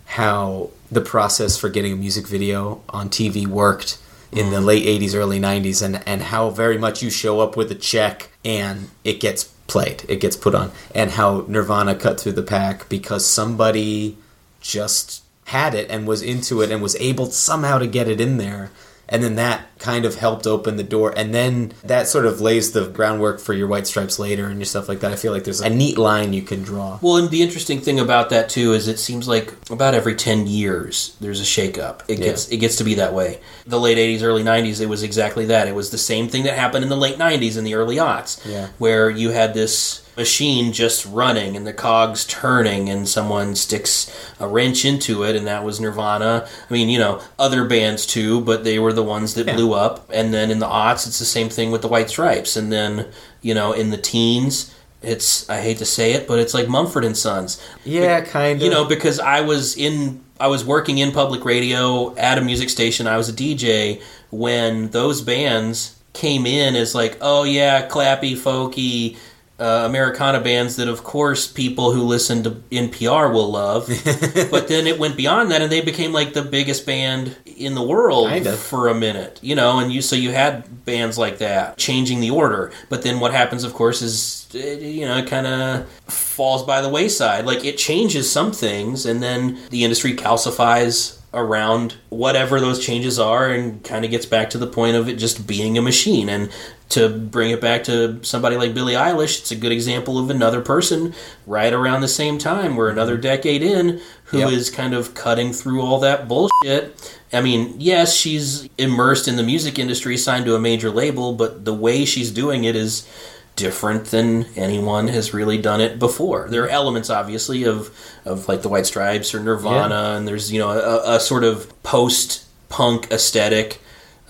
how 0.07 0.71
the 0.91 1.01
process 1.01 1.57
for 1.59 1.69
getting 1.69 1.93
a 1.93 1.97
music 1.97 2.27
video 2.27 2.83
on 2.89 3.09
TV 3.09 3.47
worked 3.47 3.99
in 4.31 4.51
the 4.51 4.61
late 4.61 4.85
80s, 4.85 5.15
early 5.15 5.41
90s, 5.41 5.83
and, 5.83 6.03
and 6.07 6.23
how 6.23 6.51
very 6.51 6.79
much 6.79 7.03
you 7.03 7.11
show 7.11 7.41
up 7.41 7.57
with 7.57 7.71
a 7.71 7.75
check 7.75 8.31
and 8.45 8.91
it 9.05 9.21
gets 9.21 9.45
played, 9.67 10.05
it 10.09 10.21
gets 10.21 10.37
put 10.37 10.55
on, 10.55 10.73
and 10.95 11.13
how 11.13 11.45
Nirvana 11.49 11.95
cut 11.95 12.21
through 12.21 12.33
the 12.33 12.43
pack 12.43 12.89
because 12.89 13.25
somebody 13.25 14.17
just 14.61 15.23
had 15.47 15.75
it 15.75 15.91
and 15.91 16.07
was 16.07 16.23
into 16.23 16.63
it 16.63 16.71
and 16.71 16.83
was 16.83 16.97
able 16.97 17.27
somehow 17.27 17.79
to 17.79 17.87
get 17.87 18.09
it 18.09 18.21
in 18.21 18.39
there. 18.39 18.71
And 19.09 19.23
then 19.23 19.35
that 19.37 19.67
kind 19.79 20.05
of 20.07 20.15
helped 20.17 20.47
open 20.47 20.77
the 20.77 20.83
door. 20.83 21.13
And 21.17 21.35
then 21.35 21.73
that 21.85 22.09
sort 22.09 22.25
of 22.25 22.41
lays 22.41 22.73
the 22.73 22.89
groundwork 22.89 23.39
for 23.39 23.53
your 23.53 23.67
White 23.69 23.87
Stripes 23.87 24.19
later 24.19 24.47
and 24.47 24.57
your 24.59 24.65
stuff 24.65 24.89
like 24.89 25.01
that. 25.01 25.13
I 25.13 25.17
feel 25.17 25.31
like 25.33 25.45
there's 25.45 25.61
a 25.61 25.69
neat 25.69 25.99
line 25.99 26.33
you 26.33 26.41
can 26.43 26.63
draw. 26.63 26.99
Well, 27.03 27.17
and 27.19 27.29
the 27.31 27.43
interesting 27.43 27.81
thing 27.81 28.01
about 28.01 28.31
that 28.31 28.49
too 28.49 28.73
is 28.73 28.89
it 28.89 28.99
seems 28.99 29.29
like 29.29 29.53
about 29.71 29.95
every 29.95 30.15
ten 30.15 30.47
years 30.47 31.17
there's 31.21 31.41
a 31.41 31.45
shakeup. 31.45 32.01
It 32.09 32.19
Yeah. 32.19 32.25
gets 32.27 32.49
it 32.49 32.57
gets 32.59 32.77
to 32.77 32.85
be 32.85 32.95
that 32.95 33.13
way. 33.13 33.41
The 33.67 33.79
late 33.79 33.99
'80s, 33.99 34.23
early 34.23 34.43
'90s, 34.43 34.81
it 34.81 34.89
was 34.89 35.03
exactly 35.03 35.45
that. 35.47 35.69
It 35.69 35.75
was 35.75 35.91
the 35.91 35.99
same 35.99 36.29
thing 36.29 36.45
that 36.45 36.55
happened 36.59 36.83
in 36.85 36.89
the 36.89 36.97
late 36.97 37.19
'90s 37.19 37.57
and 37.59 37.67
the 37.67 37.75
early 37.75 37.97
aughts, 37.97 38.39
Yeah. 38.47 38.69
where 38.79 39.11
you 39.11 39.31
had 39.31 39.53
this 39.55 40.01
machine 40.17 40.73
just 40.73 41.05
running 41.07 41.57
and 41.57 41.67
the 41.67 41.73
cogs 41.73 42.25
turning, 42.25 42.89
and 42.89 43.09
someone 43.09 43.55
sticks 43.57 44.11
a 44.39 44.47
wrench 44.47 44.85
into 44.85 45.23
it, 45.25 45.35
and 45.37 45.47
that 45.47 45.65
was 45.65 45.81
Nirvana. 45.81 46.47
I 46.69 46.73
mean, 46.73 46.89
you 46.89 46.99
know, 46.99 47.21
other 47.39 47.65
bands 47.65 48.07
too, 48.07 48.41
but 48.43 48.65
they 48.65 48.79
were 48.79 48.93
the 48.93 49.03
ones 49.03 49.35
that 49.35 49.47
Yeah. 49.47 49.55
blew 49.55 49.73
up. 49.75 50.09
And 50.13 50.33
then 50.33 50.51
in 50.51 50.59
the 50.59 50.67
aughts, 50.67 51.07
it's 51.07 51.19
the 51.19 51.25
same 51.25 51.49
thing 51.49 51.71
with 51.71 51.83
the 51.83 51.89
White 51.89 52.11
Stripes, 52.11 52.57
and 52.57 52.73
then 52.73 53.07
you 53.43 53.55
know, 53.55 53.73
in 53.73 53.91
the 53.91 53.99
teens. 53.99 54.71
It's 55.03 55.47
I 55.51 55.61
hate 55.61 55.77
to 55.79 55.85
say 55.85 56.13
it, 56.15 56.27
but 56.27 56.39
it's 56.39 56.55
like 56.55 56.67
Mumford 56.67 57.05
and 57.05 57.15
Sons. 57.15 57.61
Yeah, 57.85 58.23
kind 58.23 58.57
of. 58.57 58.63
You 58.65 58.71
know, 58.71 58.87
because 58.87 59.21
I 59.21 59.43
was 59.43 59.77
in 59.77 60.21
I 60.41 60.47
was 60.49 60.65
working 60.65 60.97
in 60.97 61.13
public 61.13 61.45
radio 61.45 62.17
at 62.17 62.39
a 62.39 62.41
music 62.41 62.71
station. 62.71 63.07
I 63.07 63.19
was 63.19 63.29
a 63.29 63.33
DJ 63.35 64.01
when 64.31 64.89
those 64.91 65.21
bands 65.21 65.95
came 66.15 66.47
in 66.47 66.75
as 66.75 66.95
like, 66.95 67.19
oh 67.21 67.45
yeah, 67.45 67.87
clappy, 67.87 68.33
folky, 68.35 69.17
uh, 69.59 69.85
Americana 69.87 70.41
bands 70.41 70.77
that, 70.77 70.89
of 70.89 71.05
course, 71.05 71.47
people 71.47 71.93
who 71.93 72.03
listen 72.03 72.43
to 72.43 72.51
NPR 72.73 73.33
will 73.33 73.53
love. 73.53 73.87
but 74.51 74.67
then 74.69 74.87
it 74.87 74.99
went 74.99 75.17
beyond 75.17 75.51
that, 75.53 75.63
and 75.63 75.71
they 75.71 75.81
became 75.81 76.13
like 76.13 76.33
the 76.33 76.43
biggest 76.43 76.87
band 76.87 77.37
in 77.47 77.75
the 77.75 77.83
world 77.83 78.29
Kind 78.29 78.47
of. 78.49 78.59
for 78.59 78.89
a 78.89 78.95
minute. 78.95 79.39
You 79.43 79.55
know, 79.55 79.79
and 79.79 79.93
you 79.93 80.03
so 80.03 80.17
you 80.17 80.33
had 80.33 80.85
bands 80.85 81.19
like 81.19 81.39
that 81.39 81.77
changing 81.79 82.21
the 82.21 82.31
order. 82.31 82.73
But 82.89 83.03
then 83.03 83.21
what 83.21 83.33
happens, 83.33 83.63
of 83.63 83.75
course, 83.75 84.03
is 84.03 84.49
it, 84.53 84.83
you 84.83 85.07
know 85.07 85.19
it 85.19 85.29
kind 85.29 85.47
of 85.47 85.89
falls 86.13 86.65
by 86.65 86.81
the 86.81 86.89
wayside. 86.89 87.47
Like 87.47 87.65
it 87.65 87.79
changes 87.79 88.31
some 88.31 88.51
things, 88.51 89.07
and 89.07 89.23
then 89.23 89.61
the 89.71 89.85
industry 89.85 90.15
calcifies 90.15 91.21
around 91.33 91.97
whatever 92.11 92.61
those 92.61 92.85
changes 92.85 93.19
are 93.19 93.51
and 93.51 93.83
kind 93.83 94.05
of 94.05 94.11
gets 94.11 94.25
back 94.25 94.51
to 94.51 94.59
the 94.59 94.69
point 94.69 94.97
of 94.97 95.09
it 95.09 95.17
just 95.17 95.47
being 95.47 95.77
a 95.77 95.83
machine 95.83 96.29
and 96.29 96.49
to 96.91 97.09
bring 97.09 97.51
it 97.51 97.61
back 97.61 97.83
to 97.85 98.23
somebody 98.23 98.57
like 98.57 98.75
Billie 98.75 98.93
Eilish 98.95 99.41
it's 99.41 99.51
a 99.51 99.57
good 99.57 99.73
example 99.73 100.19
of 100.19 100.31
another 100.31 100.61
person 100.61 101.15
right 101.47 101.73
around 101.73 102.03
the 102.03 102.09
same 102.09 102.39
time 102.39 102.77
we're 102.77 102.91
another 102.91 103.17
decade 103.17 103.63
in 103.63 104.01
who 104.25 104.39
is 104.49 104.69
Yep. 104.69 104.77
kind 104.77 104.95
of 104.95 105.15
cutting 105.15 105.53
through 105.53 105.81
all 105.81 105.99
that 106.01 106.29
bullshit 106.29 107.17
I 107.33 107.41
mean 107.41 107.75
yes 107.79 108.15
she's 108.15 108.69
immersed 108.79 109.27
in 109.29 109.37
the 109.37 109.43
music 109.43 109.79
industry 109.79 110.17
signed 110.17 110.45
to 110.45 110.55
a 110.55 110.61
major 110.61 110.91
label 110.91 111.33
but 111.35 111.65
the 111.65 111.75
way 111.75 112.05
she's 112.05 112.31
doing 112.31 112.65
it 112.65 112.77
is 112.77 113.09
different 113.57 114.07
than 114.07 114.45
anyone 114.57 115.07
has 115.07 115.33
really 115.33 115.57
done 115.57 115.81
it 115.81 115.97
before. 116.01 116.49
There 116.51 116.65
are 116.65 116.69
elements, 116.69 117.09
obviously, 117.09 117.63
of 117.65 117.97
of 118.25 118.49
like 118.49 118.63
the 118.63 118.69
White 118.69 118.85
Stripes 118.85 119.33
or 119.33 119.39
Nirvana, 119.39 119.95
Yeah. 119.95 120.17
and 120.17 120.27
there's 120.27 120.51
you 120.53 120.59
know 120.59 120.71
a, 120.71 121.15
a 121.17 121.21
sort 121.21 121.45
of 121.45 121.73
post 121.85 122.47
punk 122.69 123.07
aesthetic. 123.13 123.81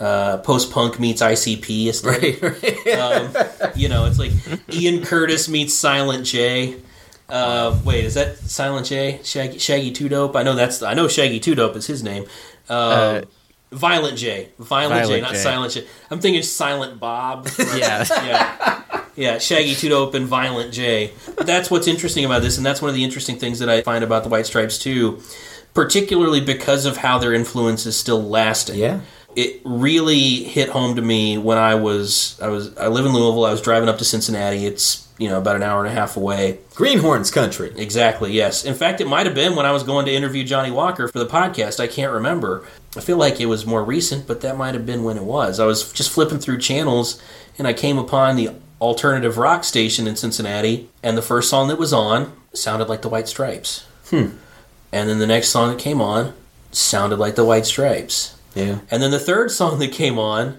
Uh, 0.00 0.38
post 0.38 0.72
punk 0.72 0.98
meets 0.98 1.22
ICP 1.22 1.88
aesthetic. 1.88 2.42
um, 2.98 3.32
you 3.76 3.88
know, 3.88 4.06
it's 4.06 4.18
like 4.18 4.32
Ian 4.72 5.04
Curtis 5.04 5.48
meets 5.48 5.72
Silent 5.74 6.26
J. 6.26 6.76
Uh, 7.28 7.78
wait, 7.84 8.04
is 8.04 8.14
that 8.14 8.36
Silent 8.38 8.86
J? 8.86 9.20
Shaggy, 9.22 9.58
Shaggy 9.58 9.92
Two 9.92 10.08
Dope? 10.08 10.34
I 10.36 10.42
know 10.42 10.54
that's 10.54 10.82
I 10.82 10.94
know 10.94 11.06
Shaggy 11.08 11.38
Two 11.40 11.54
Dope 11.54 11.76
is 11.76 11.86
his 11.86 12.02
name. 12.02 12.26
Uh, 12.68 13.22
Violent 13.70 14.18
J, 14.18 14.50
Violent, 14.58 15.08
J, 15.08 15.20
not 15.20 15.32
J. 15.32 15.36
Silent 15.36 15.72
J. 15.72 15.86
I'm 16.10 16.20
thinking 16.20 16.42
Silent 16.42 17.00
Bob. 17.00 17.48
Yeah. 17.76 18.04
yeah. 18.10 18.80
Yeah, 19.16 19.38
Shaggy 19.38 19.76
Two 19.76 19.90
Dope 19.90 20.14
and 20.14 20.26
Violent 20.26 20.72
J. 20.72 21.12
That's 21.38 21.70
what's 21.70 21.86
interesting 21.86 22.24
about 22.24 22.42
this, 22.42 22.56
and 22.56 22.66
that's 22.66 22.82
one 22.82 22.88
of 22.88 22.96
the 22.96 23.04
interesting 23.04 23.36
things 23.36 23.60
that 23.60 23.68
I 23.68 23.80
find 23.82 24.02
about 24.02 24.24
the 24.24 24.28
White 24.28 24.46
Stripes 24.46 24.76
too, 24.76 25.22
particularly 25.72 26.40
because 26.40 26.84
of 26.84 26.96
how 26.98 27.18
their 27.18 27.32
influence 27.32 27.86
is 27.86 27.96
still 27.96 28.22
lasting. 28.22 28.78
Yeah. 28.78 29.00
It 29.36 29.60
really 29.64 30.44
hit 30.44 30.68
home 30.68 30.96
to 30.96 31.02
me 31.02 31.38
when 31.38 31.58
I 31.58 31.74
was 31.74 32.38
I 32.40 32.48
was 32.48 32.76
I 32.76 32.88
live 32.88 33.06
in 33.06 33.12
Louisville. 33.12 33.44
I 33.44 33.50
was 33.50 33.60
driving 33.60 33.88
up 33.88 33.98
to 33.98 34.04
Cincinnati. 34.04 34.66
It's 34.66 35.08
you 35.18 35.28
know 35.28 35.38
about 35.38 35.56
an 35.56 35.62
hour 35.62 35.84
and 35.84 35.92
a 35.92 35.94
half 35.94 36.16
away. 36.16 36.58
Greenhornes 36.74 37.32
country. 37.32 37.72
Exactly. 37.76 38.32
Yes. 38.32 38.64
In 38.64 38.74
fact, 38.74 39.00
it 39.00 39.06
might 39.06 39.26
have 39.26 39.34
been 39.34 39.56
when 39.56 39.66
I 39.66 39.72
was 39.72 39.82
going 39.82 40.06
to 40.06 40.12
interview 40.12 40.44
Johnny 40.44 40.70
Walker 40.70 41.08
for 41.08 41.18
the 41.18 41.26
podcast. 41.26 41.80
I 41.80 41.86
can't 41.86 42.12
remember. 42.12 42.66
I 42.96 43.00
feel 43.00 43.16
like 43.16 43.40
it 43.40 43.46
was 43.46 43.66
more 43.66 43.84
recent, 43.84 44.26
but 44.26 44.40
that 44.42 44.56
might 44.56 44.74
have 44.74 44.86
been 44.86 45.04
when 45.04 45.16
it 45.16 45.24
was. 45.24 45.58
I 45.58 45.66
was 45.66 45.92
just 45.92 46.10
flipping 46.10 46.38
through 46.38 46.58
channels 46.58 47.20
and 47.58 47.66
I 47.66 47.72
came 47.72 47.98
upon 47.98 48.36
the 48.36 48.50
alternative 48.80 49.38
rock 49.38 49.64
station 49.64 50.06
in 50.06 50.16
Cincinnati, 50.16 50.90
and 51.02 51.16
the 51.16 51.22
first 51.22 51.48
song 51.48 51.68
that 51.68 51.78
was 51.78 51.92
on 51.92 52.32
sounded 52.52 52.88
like 52.88 53.02
the 53.02 53.08
White 53.08 53.28
Stripes. 53.28 53.86
Hmm. 54.10 54.36
And 54.92 55.08
then 55.08 55.18
the 55.18 55.26
next 55.26 55.48
song 55.48 55.70
that 55.70 55.78
came 55.78 56.00
on 56.00 56.34
sounded 56.70 57.18
like 57.18 57.34
the 57.34 57.44
White 57.44 57.66
Stripes. 57.66 58.33
Yeah. 58.54 58.78
And 58.90 59.02
then 59.02 59.10
the 59.10 59.18
third 59.18 59.50
song 59.50 59.78
that 59.80 59.92
came 59.92 60.18
on 60.18 60.58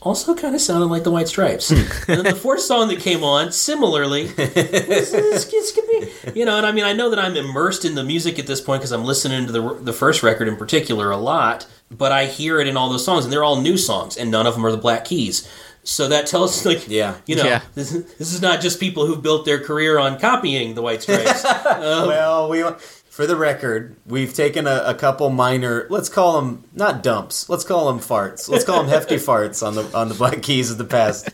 also 0.00 0.34
kind 0.34 0.54
of 0.54 0.60
sounded 0.60 0.86
like 0.86 1.02
the 1.02 1.10
White 1.10 1.28
Stripes. 1.28 1.70
and 1.70 1.86
then 2.06 2.24
the 2.24 2.34
fourth 2.34 2.60
song 2.60 2.88
that 2.88 3.00
came 3.00 3.24
on, 3.24 3.50
similarly, 3.52 4.24
was- 4.26 4.38
uh, 4.38 4.42
it's- 4.56 5.12
it's 5.52 5.72
gonna 5.72 5.88
be- 6.32 6.38
you 6.38 6.44
know, 6.44 6.56
and 6.56 6.64
I 6.64 6.72
mean, 6.72 6.84
I 6.84 6.92
know 6.92 7.10
that 7.10 7.18
I'm 7.18 7.36
immersed 7.36 7.84
in 7.84 7.94
the 7.96 8.04
music 8.04 8.38
at 8.38 8.46
this 8.46 8.60
point 8.60 8.80
because 8.80 8.92
I'm 8.92 9.04
listening 9.04 9.46
to 9.46 9.52
the 9.52 9.74
the 9.82 9.92
first 9.92 10.22
record 10.22 10.46
in 10.48 10.56
particular 10.56 11.10
a 11.10 11.16
lot, 11.16 11.66
but 11.90 12.12
I 12.12 12.26
hear 12.26 12.60
it 12.60 12.68
in 12.68 12.76
all 12.76 12.88
those 12.90 13.04
songs, 13.04 13.24
and 13.24 13.32
they're 13.32 13.44
all 13.44 13.60
new 13.60 13.76
songs, 13.76 14.16
and 14.16 14.30
none 14.30 14.46
of 14.46 14.54
them 14.54 14.64
are 14.64 14.70
the 14.70 14.76
Black 14.78 15.04
Keys. 15.04 15.48
So 15.84 16.06
that 16.08 16.26
tells, 16.26 16.64
like, 16.70 16.86
Yeah. 16.88 17.14
you 17.26 17.34
know, 17.36 17.44
Yeah. 17.44 17.62
this, 17.74 17.90
this 17.90 18.32
is 18.34 18.42
not 18.42 18.60
just 18.60 18.78
people 18.78 19.06
who've 19.06 19.22
built 19.22 19.44
their 19.46 19.58
career 19.58 19.98
on 19.98 20.18
copying 20.20 20.74
the 20.74 20.82
White 20.82 21.02
Stripes. 21.02 21.44
Um, 21.78 22.08
well, 22.08 22.48
we 22.48 22.62
for 23.18 23.26
the 23.26 23.34
record, 23.34 23.96
we've 24.06 24.32
taken 24.32 24.68
a, 24.68 24.80
a 24.86 24.94
couple 24.94 25.28
minor. 25.28 25.88
Let's 25.90 26.08
call 26.08 26.40
them 26.40 26.62
not 26.72 27.02
dumps. 27.02 27.48
Let's 27.48 27.64
call 27.64 27.88
them 27.88 27.98
farts. 27.98 28.48
Let's 28.48 28.62
call 28.62 28.80
them 28.80 28.88
hefty 28.88 29.16
farts 29.16 29.66
on 29.66 29.74
the 29.74 29.82
on 29.92 30.08
the 30.08 30.14
Black 30.14 30.40
Keys 30.40 30.70
of 30.70 30.78
the 30.78 30.84
past. 30.84 31.28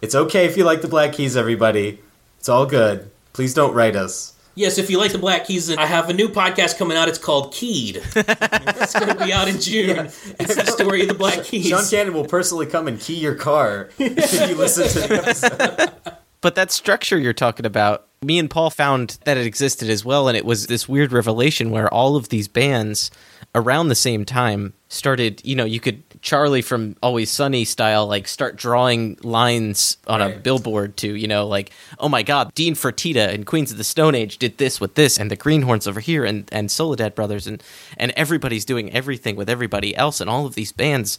It's 0.00 0.14
okay 0.14 0.46
if 0.46 0.56
you 0.56 0.64
like 0.64 0.80
the 0.80 0.88
Black 0.88 1.12
Keys, 1.12 1.36
everybody. 1.36 2.00
It's 2.38 2.48
all 2.48 2.64
good. 2.64 3.10
Please 3.34 3.52
don't 3.52 3.74
write 3.74 3.96
us. 3.96 4.32
Yes, 4.54 4.78
if 4.78 4.88
you 4.88 4.96
like 4.96 5.12
the 5.12 5.18
Black 5.18 5.44
Keys, 5.44 5.70
I 5.70 5.84
have 5.84 6.08
a 6.08 6.14
new 6.14 6.30
podcast 6.30 6.78
coming 6.78 6.96
out. 6.96 7.06
It's 7.06 7.18
called 7.18 7.52
Keyed. 7.52 7.96
it's 8.16 8.98
going 8.98 9.14
to 9.14 9.22
be 9.22 9.30
out 9.30 9.46
in 9.46 9.60
June. 9.60 10.06
It's 10.40 10.54
the 10.54 10.64
story 10.64 11.02
of 11.02 11.08
the 11.08 11.14
Black 11.14 11.44
Keys. 11.44 11.68
Sean 11.68 11.84
Cannon 11.84 12.14
will 12.14 12.24
personally 12.24 12.64
come 12.64 12.88
and 12.88 12.98
key 12.98 13.16
your 13.16 13.34
car 13.34 13.90
if 13.98 14.48
you 14.48 14.56
listen 14.56 14.88
to 14.88 15.06
the 15.06 15.14
episode. 15.22 16.16
But 16.40 16.54
that 16.54 16.72
structure 16.72 17.18
you're 17.18 17.34
talking 17.34 17.66
about, 17.66 18.06
me 18.22 18.38
and 18.38 18.50
Paul 18.50 18.68
found 18.68 19.18
that 19.24 19.38
it 19.38 19.46
existed 19.46 19.88
as 19.88 20.04
well, 20.04 20.28
and 20.28 20.36
it 20.36 20.44
was 20.44 20.66
this 20.66 20.86
weird 20.86 21.10
revelation 21.10 21.70
where 21.70 21.92
all 21.92 22.16
of 22.16 22.28
these 22.28 22.48
bands 22.48 23.10
around 23.54 23.88
the 23.88 23.94
same 23.94 24.26
time 24.26 24.74
started, 24.90 25.40
you 25.42 25.56
know, 25.56 25.64
you 25.64 25.80
could 25.80 26.02
Charlie 26.20 26.60
from 26.60 26.96
Always 27.02 27.30
Sunny 27.30 27.64
style, 27.64 28.06
like 28.06 28.28
start 28.28 28.56
drawing 28.56 29.16
lines 29.22 29.96
on 30.06 30.20
a 30.20 30.28
billboard 30.28 30.98
to, 30.98 31.14
you 31.14 31.26
know, 31.26 31.46
like, 31.46 31.70
oh 31.98 32.10
my 32.10 32.22
god, 32.22 32.52
Dean 32.54 32.74
Fertita 32.74 33.32
and 33.32 33.46
Queens 33.46 33.72
of 33.72 33.78
the 33.78 33.84
Stone 33.84 34.14
Age 34.14 34.36
did 34.36 34.58
this 34.58 34.80
with 34.82 34.96
this, 34.96 35.18
and 35.18 35.30
the 35.30 35.36
Greenhornes 35.36 35.88
over 35.88 36.00
here, 36.00 36.26
and 36.26 36.46
and 36.52 36.70
Soledad 36.70 37.14
Brothers, 37.14 37.46
and 37.46 37.62
and 37.96 38.12
everybody's 38.16 38.66
doing 38.66 38.92
everything 38.92 39.34
with 39.34 39.48
everybody 39.48 39.96
else, 39.96 40.20
and 40.20 40.28
all 40.28 40.44
of 40.44 40.54
these 40.54 40.72
bands 40.72 41.18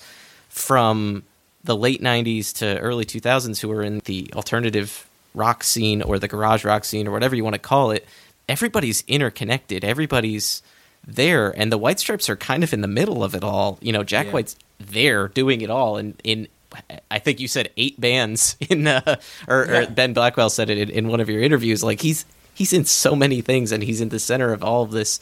from 0.49 1.23
the 1.63 1.75
late 1.75 2.01
90s 2.01 2.53
to 2.53 2.77
early 2.79 3.05
2000s 3.05 3.59
who 3.59 3.69
were 3.69 3.83
in 3.83 4.01
the 4.05 4.31
alternative 4.35 5.07
rock 5.33 5.63
scene 5.63 6.01
or 6.01 6.19
the 6.19 6.27
garage 6.27 6.63
rock 6.65 6.83
scene 6.85 7.07
or 7.07 7.11
whatever 7.11 7.35
you 7.35 7.43
want 7.43 7.53
to 7.53 7.59
call 7.59 7.91
it 7.91 8.05
everybody's 8.49 9.03
interconnected 9.07 9.83
everybody's 9.85 10.61
there 11.07 11.49
and 11.57 11.71
the 11.71 11.77
white 11.77 11.99
stripes 11.99 12.29
are 12.29 12.35
kind 12.35 12.63
of 12.63 12.73
in 12.73 12.81
the 12.81 12.87
middle 12.87 13.23
of 13.23 13.33
it 13.33 13.43
all 13.43 13.77
you 13.81 13.91
know 13.91 14.03
jack 14.03 14.27
Yeah. 14.27 14.33
white's 14.33 14.55
there 14.79 15.27
doing 15.29 15.61
it 15.61 15.69
all 15.69 15.97
and 15.97 16.19
in 16.23 16.47
I 17.09 17.19
think 17.19 17.41
you 17.41 17.49
said 17.49 17.69
eight 17.75 17.99
bands 17.99 18.55
in, 18.69 18.87
uh, 18.87 19.17
or, 19.49 19.69
or 19.75 19.85
Ben 19.87 20.13
Blackwell 20.13 20.49
said 20.49 20.69
it 20.69 20.77
in, 20.77 20.89
in 20.89 21.07
one 21.09 21.19
of 21.19 21.29
your 21.29 21.41
interviews. 21.41 21.83
Like 21.83 21.99
he's 21.99 22.23
he's 22.53 22.71
in 22.71 22.85
so 22.85 23.13
many 23.13 23.41
things, 23.41 23.73
and 23.73 23.83
he's 23.83 23.99
in 23.99 24.07
the 24.07 24.19
center 24.19 24.53
of 24.53 24.63
all 24.63 24.83
of 24.83 24.91
this 24.91 25.19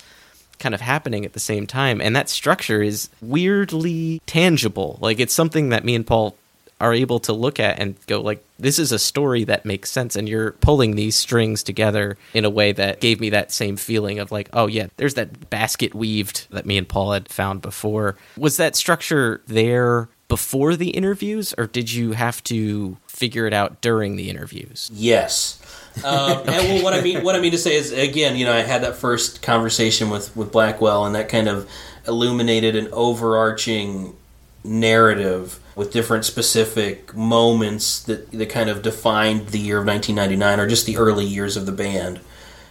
kind 0.59 0.75
of 0.75 0.81
happening 0.81 1.25
at 1.25 1.33
the 1.33 1.39
same 1.39 1.65
time. 1.65 2.01
And 2.01 2.15
that 2.15 2.29
structure 2.29 2.83
is 2.83 3.09
weirdly 3.19 4.21
tangible. 4.27 4.99
Like 5.01 5.19
it's 5.19 5.33
something 5.33 5.69
that 5.69 5.83
me 5.83 5.95
and 5.95 6.05
Paul 6.05 6.35
are 6.81 6.93
able 6.93 7.19
to 7.19 7.33
look 7.33 7.59
at 7.59 7.79
and 7.79 7.95
go 8.07 8.21
like 8.21 8.43
this 8.57 8.79
is 8.79 8.91
a 8.91 8.99
story 8.99 9.43
that 9.43 9.65
makes 9.65 9.91
sense 9.91 10.15
and 10.15 10.29
you're 10.29 10.51
pulling 10.53 10.95
these 10.95 11.15
strings 11.15 11.61
together 11.63 12.17
in 12.33 12.45
a 12.45 12.49
way 12.49 12.71
that 12.71 12.99
gave 13.01 13.19
me 13.19 13.29
that 13.29 13.51
same 13.51 13.75
feeling 13.75 14.19
of 14.19 14.31
like 14.31 14.49
oh 14.53 14.67
yeah 14.67 14.87
there's 14.97 15.15
that 15.15 15.49
basket 15.49 15.93
weaved 15.93 16.47
that 16.51 16.65
me 16.65 16.77
and 16.77 16.87
paul 16.87 17.11
had 17.11 17.27
found 17.29 17.61
before 17.61 18.15
was 18.37 18.57
that 18.57 18.75
structure 18.75 19.41
there 19.47 20.07
before 20.27 20.75
the 20.75 20.91
interviews 20.91 21.53
or 21.57 21.67
did 21.67 21.91
you 21.91 22.13
have 22.13 22.41
to 22.43 22.97
figure 23.07 23.45
it 23.45 23.53
out 23.53 23.81
during 23.81 24.15
the 24.15 24.29
interviews 24.29 24.89
Yes. 24.93 25.57
Um, 26.03 26.37
and 26.47 26.47
well, 26.47 26.83
what 26.83 26.93
I 26.93 27.01
mean, 27.01 27.23
what 27.23 27.35
I 27.35 27.41
mean 27.41 27.51
to 27.51 27.57
say 27.57 27.75
is, 27.75 27.91
again, 27.91 28.37
you 28.37 28.45
know, 28.45 28.53
I 28.53 28.61
had 28.61 28.83
that 28.83 28.95
first 28.95 29.41
conversation 29.41 30.09
with 30.09 30.33
with 30.33 30.49
Blackwell, 30.49 31.03
and 31.03 31.15
that 31.15 31.27
kind 31.27 31.49
of 31.49 31.69
illuminated 32.07 32.75
an 32.77 32.87
overarching 32.93 34.15
narrative 34.63 35.59
with 35.79 35.93
different 35.93 36.25
specific 36.25 37.15
moments 37.15 38.01
that 38.01 38.29
that 38.31 38.49
kind 38.49 38.69
of 38.69 38.81
defined 38.81 39.47
the 39.47 39.57
year 39.57 39.77
of 39.77 39.87
1999, 39.87 40.59
or 40.59 40.67
just 40.67 40.85
the 40.85 40.97
early 40.97 41.23
years 41.23 41.55
of 41.55 41.65
the 41.65 41.71
band. 41.71 42.19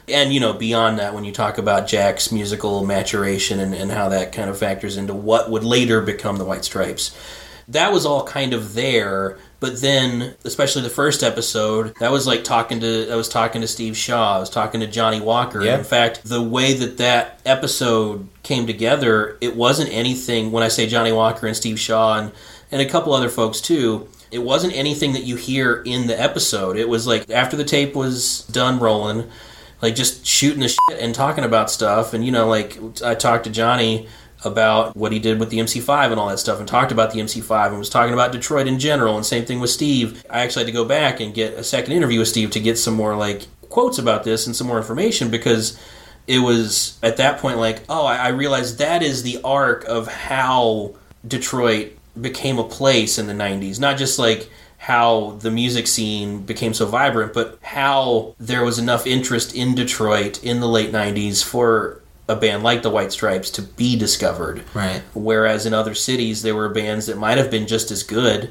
And 0.08 0.30
you 0.30 0.40
know, 0.40 0.52
beyond 0.52 0.98
that, 0.98 1.14
when 1.14 1.24
you 1.24 1.32
talk 1.32 1.56
about 1.56 1.88
Jack's 1.88 2.30
musical 2.30 2.84
maturation 2.84 3.60
and, 3.60 3.74
and 3.74 3.90
how 3.90 4.10
that 4.10 4.32
kind 4.32 4.50
of 4.50 4.58
factors 4.58 4.98
into 4.98 5.14
what 5.14 5.50
would 5.50 5.64
later 5.64 6.02
become 6.02 6.36
the 6.36 6.44
White 6.44 6.66
Stripes, 6.66 7.16
that 7.68 7.94
was 7.94 8.04
all 8.04 8.24
kind 8.24 8.52
of 8.52 8.74
there. 8.74 9.38
But 9.58 9.80
then, 9.80 10.34
especially 10.44 10.82
the 10.82 10.90
first 10.90 11.22
episode, 11.22 11.94
that 12.00 12.12
was 12.12 12.26
like 12.26 12.44
talking 12.44 12.80
to 12.80 13.10
I 13.10 13.16
was 13.16 13.30
talking 13.30 13.62
to 13.62 13.66
Steve 13.66 13.96
Shaw, 13.96 14.36
I 14.36 14.38
was 14.38 14.50
talking 14.50 14.80
to 14.80 14.86
Johnny 14.86 15.22
Walker. 15.22 15.64
Yeah. 15.64 15.78
In 15.78 15.84
fact, 15.84 16.24
the 16.24 16.42
way 16.42 16.74
that 16.74 16.98
that 16.98 17.40
episode 17.46 18.28
came 18.42 18.66
together, 18.66 19.38
it 19.40 19.56
wasn't 19.56 19.90
anything. 19.94 20.52
When 20.52 20.62
I 20.62 20.68
say 20.68 20.86
Johnny 20.86 21.12
Walker 21.12 21.46
and 21.46 21.56
Steve 21.56 21.80
Shaw 21.80 22.18
and 22.18 22.32
and 22.70 22.80
a 22.80 22.88
couple 22.88 23.12
other 23.12 23.28
folks 23.28 23.60
too, 23.60 24.08
it 24.30 24.40
wasn't 24.40 24.74
anything 24.74 25.12
that 25.12 25.24
you 25.24 25.36
hear 25.36 25.82
in 25.84 26.06
the 26.06 26.20
episode. 26.20 26.76
It 26.76 26.88
was 26.88 27.06
like 27.06 27.30
after 27.30 27.56
the 27.56 27.64
tape 27.64 27.94
was 27.94 28.42
done 28.52 28.78
rolling, 28.78 29.28
like 29.80 29.94
just 29.94 30.26
shooting 30.26 30.60
the 30.60 30.68
shit 30.68 31.00
and 31.00 31.14
talking 31.14 31.44
about 31.44 31.70
stuff. 31.70 32.12
And 32.12 32.24
you 32.24 32.32
know, 32.32 32.46
like 32.46 32.78
I 33.02 33.14
talked 33.14 33.44
to 33.44 33.50
Johnny 33.50 34.08
about 34.44 34.96
what 34.96 35.10
he 35.12 35.18
did 35.18 35.40
with 35.40 35.50
the 35.50 35.58
MC5 35.58 36.12
and 36.12 36.20
all 36.20 36.28
that 36.28 36.38
stuff, 36.38 36.58
and 36.58 36.68
talked 36.68 36.92
about 36.92 37.12
the 37.12 37.20
MC5 37.20 37.68
and 37.68 37.78
was 37.78 37.90
talking 37.90 38.14
about 38.14 38.32
Detroit 38.32 38.68
in 38.68 38.78
general. 38.78 39.16
And 39.16 39.26
same 39.26 39.44
thing 39.44 39.60
with 39.60 39.70
Steve. 39.70 40.24
I 40.30 40.40
actually 40.40 40.64
had 40.64 40.72
to 40.72 40.72
go 40.72 40.84
back 40.84 41.20
and 41.20 41.34
get 41.34 41.54
a 41.54 41.64
second 41.64 41.92
interview 41.92 42.20
with 42.20 42.28
Steve 42.28 42.50
to 42.52 42.60
get 42.60 42.78
some 42.78 42.94
more 42.94 43.16
like 43.16 43.46
quotes 43.68 43.98
about 43.98 44.24
this 44.24 44.46
and 44.46 44.54
some 44.54 44.66
more 44.66 44.78
information 44.78 45.30
because 45.30 45.78
it 46.26 46.38
was 46.38 46.98
at 47.02 47.16
that 47.16 47.38
point 47.38 47.58
like, 47.58 47.82
oh, 47.88 48.04
I, 48.04 48.16
I 48.16 48.28
realized 48.28 48.78
that 48.78 49.02
is 49.02 49.22
the 49.22 49.40
arc 49.42 49.84
of 49.84 50.08
how 50.08 50.94
Detroit 51.26 51.97
became 52.20 52.58
a 52.58 52.64
place 52.64 53.18
in 53.18 53.26
the 53.26 53.32
90s. 53.32 53.78
Not 53.80 53.96
just 53.98 54.18
like 54.18 54.48
how 54.78 55.36
the 55.40 55.50
music 55.50 55.86
scene 55.86 56.42
became 56.42 56.72
so 56.72 56.86
vibrant, 56.86 57.32
but 57.34 57.58
how 57.62 58.34
there 58.38 58.64
was 58.64 58.78
enough 58.78 59.06
interest 59.06 59.54
in 59.54 59.74
Detroit 59.74 60.42
in 60.44 60.60
the 60.60 60.68
late 60.68 60.92
90s 60.92 61.42
for 61.42 62.00
a 62.28 62.36
band 62.36 62.62
like 62.62 62.82
the 62.82 62.90
White 62.90 63.10
Stripes 63.10 63.50
to 63.50 63.62
be 63.62 63.96
discovered. 63.96 64.62
Right. 64.74 65.02
Whereas 65.14 65.66
in 65.66 65.74
other 65.74 65.94
cities, 65.94 66.42
there 66.42 66.54
were 66.54 66.68
bands 66.68 67.06
that 67.06 67.16
might 67.18 67.38
have 67.38 67.50
been 67.50 67.66
just 67.66 67.90
as 67.90 68.02
good 68.02 68.50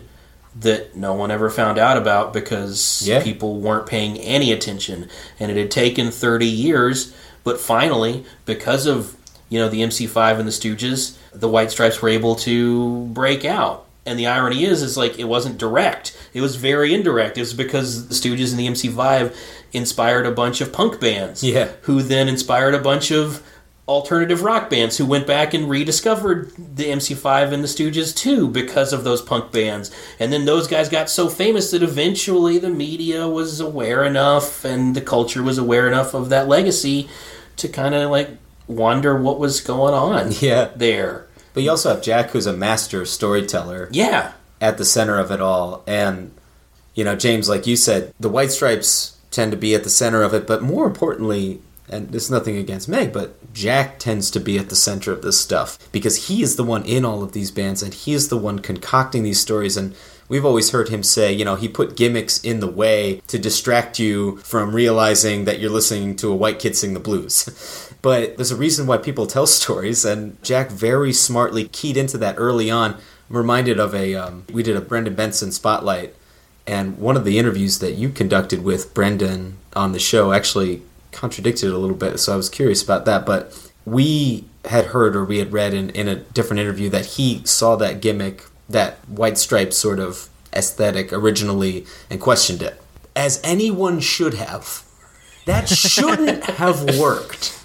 that 0.59 0.95
no 0.97 1.13
one 1.13 1.29
ever 1.29 1.49
found 1.51 1.77
out 1.77 1.97
about 1.97 2.33
because 2.33 3.03
Yeah. 3.05 3.21
people 3.23 3.57
weren't 3.57 3.85
paying 3.85 4.17
any 4.17 4.51
attention. 4.51 5.07
And 5.39 5.51
it 5.51 5.57
had 5.57 5.69
taken 5.69 6.09
30 6.09 6.47
years, 6.47 7.13
but 7.43 7.59
finally, 7.59 8.25
because 8.45 8.85
of 8.87 9.15
you 9.49 9.59
know 9.59 9.69
the 9.69 9.81
MC5 9.81 10.39
and 10.39 10.47
the 10.47 10.51
Stooges, 10.51 11.13
the 11.39 11.49
White 11.49 11.71
Stripes 11.71 12.01
were 12.01 12.09
able 12.09 12.35
to 12.37 13.05
break 13.07 13.45
out. 13.45 13.85
And 14.05 14.17
the 14.17 14.27
irony 14.27 14.63
is, 14.63 14.81
is 14.81 14.95
like 14.95 15.19
it 15.19 15.25
wasn't 15.25 15.57
direct; 15.57 16.17
it 16.33 16.39
was 16.41 16.55
very 16.55 16.93
indirect. 16.93 17.37
It 17.37 17.41
was 17.41 17.53
because 17.53 18.07
the 18.07 18.15
Stooges 18.15 18.51
and 18.51 18.59
the 18.59 18.67
MC5 18.67 19.35
inspired 19.73 20.25
a 20.25 20.31
bunch 20.31 20.61
of 20.61 20.71
punk 20.71 21.01
bands, 21.01 21.43
Yeah. 21.43 21.67
who 21.81 22.01
then 22.01 22.29
inspired 22.29 22.73
a 22.73 22.79
bunch 22.79 23.11
of 23.11 23.43
alternative 23.85 24.43
rock 24.43 24.69
bands 24.69 24.97
who 24.97 25.05
went 25.05 25.25
back 25.27 25.53
and 25.53 25.69
rediscovered 25.69 26.51
the 26.57 26.85
MC5 26.89 27.51
and 27.53 27.63
the 27.63 27.67
Stooges 27.67 28.15
too 28.15 28.47
because 28.49 28.91
of 28.93 29.03
those 29.03 29.21
punk 29.21 29.51
bands. 29.51 29.91
And 30.19 30.31
then 30.31 30.45
those 30.45 30.67
guys 30.67 30.87
got 30.89 31.09
so 31.09 31.27
famous 31.29 31.71
that 31.71 31.83
eventually 31.83 32.57
the 32.59 32.69
media 32.69 33.27
was 33.27 33.59
aware 33.61 34.03
enough 34.05 34.63
and 34.65 34.95
the 34.95 35.01
culture 35.01 35.41
was 35.43 35.57
aware 35.57 35.87
enough 35.87 36.13
of 36.13 36.29
that 36.29 36.47
legacy 36.49 37.07
to 37.57 37.67
kind 37.69 37.95
of 37.95 38.09
like 38.11 38.29
wonder 38.67 39.15
what 39.21 39.39
was 39.39 39.61
going 39.61 39.93
on 39.93 40.31
Yeah. 40.41 40.69
there. 40.75 41.26
But 41.57 41.63
you 41.63 41.71
also 41.71 41.89
have 41.89 42.03
Jack, 42.03 42.29
who's 42.29 42.45
a 42.45 42.53
master 42.53 43.03
storyteller. 43.03 43.89
Yeah. 43.91 44.33
At 44.61 44.77
the 44.77 44.85
center 44.85 45.17
of 45.17 45.31
it 45.31 45.41
all. 45.41 45.83
And, 45.87 46.29
you 46.93 47.03
know, 47.03 47.15
James, 47.15 47.49
like 47.49 47.65
you 47.65 47.75
said, 47.75 48.13
the 48.19 48.29
White 48.29 48.51
Stripes 48.51 49.17
tend 49.31 49.49
to 49.53 49.57
be 49.57 49.73
at 49.73 49.83
the 49.83 49.89
center 49.89 50.21
of 50.21 50.35
it. 50.35 50.45
But 50.45 50.61
more 50.61 50.85
importantly, 50.85 51.59
and 51.89 52.11
this 52.11 52.25
is 52.25 52.29
nothing 52.29 52.57
against 52.57 52.87
Meg, 52.87 53.11
but 53.11 53.55
Jack 53.55 53.97
tends 53.97 54.29
to 54.29 54.39
be 54.39 54.59
at 54.59 54.69
the 54.69 54.75
center 54.75 55.11
of 55.11 55.23
this 55.23 55.41
stuff 55.41 55.79
because 55.91 56.27
he 56.27 56.43
is 56.43 56.57
the 56.57 56.63
one 56.63 56.85
in 56.85 57.03
all 57.03 57.23
of 57.23 57.31
these 57.31 57.49
bands 57.49 57.81
and 57.81 57.91
he 57.91 58.13
is 58.13 58.29
the 58.29 58.37
one 58.37 58.59
concocting 58.59 59.23
these 59.23 59.39
stories. 59.39 59.75
And 59.75 59.95
we've 60.29 60.45
always 60.45 60.69
heard 60.69 60.89
him 60.89 61.01
say, 61.01 61.33
you 61.33 61.43
know, 61.43 61.55
he 61.55 61.67
put 61.67 61.97
gimmicks 61.97 62.39
in 62.43 62.59
the 62.59 62.69
way 62.69 63.21
to 63.25 63.39
distract 63.39 63.97
you 63.97 64.37
from 64.37 64.75
realizing 64.75 65.45
that 65.45 65.59
you're 65.59 65.71
listening 65.71 66.15
to 66.17 66.31
a 66.31 66.35
white 66.35 66.59
kid 66.59 66.75
sing 66.75 66.93
the 66.93 66.99
blues. 66.99 67.86
But 68.07 68.37
there's 68.37 68.51
a 68.51 68.55
reason 68.55 68.87
why 68.87 68.99
people 68.99 69.27
tell 69.27 69.45
stories, 69.61 70.05
and 70.05 70.41
Jack 70.41 70.71
very 70.71 71.11
smartly 71.11 71.67
keyed 71.67 71.97
into 71.97 72.17
that 72.19 72.35
early 72.37 72.71
on. 72.71 72.93
I'm 73.29 73.35
reminded 73.35 73.81
of 73.81 73.93
a 73.93 74.15
um, 74.15 74.45
we 74.49 74.63
did 74.63 74.77
a 74.77 74.81
Brendan 74.81 75.13
Benson 75.13 75.51
spotlight, 75.51 76.15
and 76.65 76.97
one 76.99 77.17
of 77.17 77.25
the 77.25 77.37
interviews 77.37 77.79
that 77.79 77.95
you 77.95 78.07
conducted 78.07 78.63
with 78.63 78.93
Brendan 78.93 79.57
on 79.75 79.91
the 79.91 79.99
show 79.99 80.31
actually 80.31 80.83
contradicted 81.11 81.67
it 81.67 81.73
a 81.73 81.77
little 81.77 81.97
bit. 81.97 82.17
So 82.21 82.31
I 82.31 82.37
was 82.37 82.49
curious 82.49 82.81
about 82.81 83.03
that. 83.03 83.25
But 83.25 83.71
we 83.83 84.45
had 84.63 84.85
heard 84.85 85.13
or 85.13 85.25
we 85.25 85.39
had 85.39 85.51
read 85.51 85.73
in, 85.73 85.89
in 85.89 86.07
a 86.07 86.15
different 86.15 86.61
interview 86.61 86.89
that 86.91 87.17
he 87.17 87.41
saw 87.43 87.75
that 87.75 87.99
gimmick, 87.99 88.45
that 88.69 88.99
white 89.09 89.37
stripe 89.37 89.73
sort 89.73 89.99
of 89.99 90.29
aesthetic 90.53 91.11
originally, 91.11 91.85
and 92.09 92.21
questioned 92.21 92.61
it, 92.61 92.81
as 93.17 93.41
anyone 93.43 93.99
should 93.99 94.35
have. 94.35 94.85
That 95.43 95.67
shouldn't 95.67 96.45
have 96.51 96.97
worked. 96.97 97.56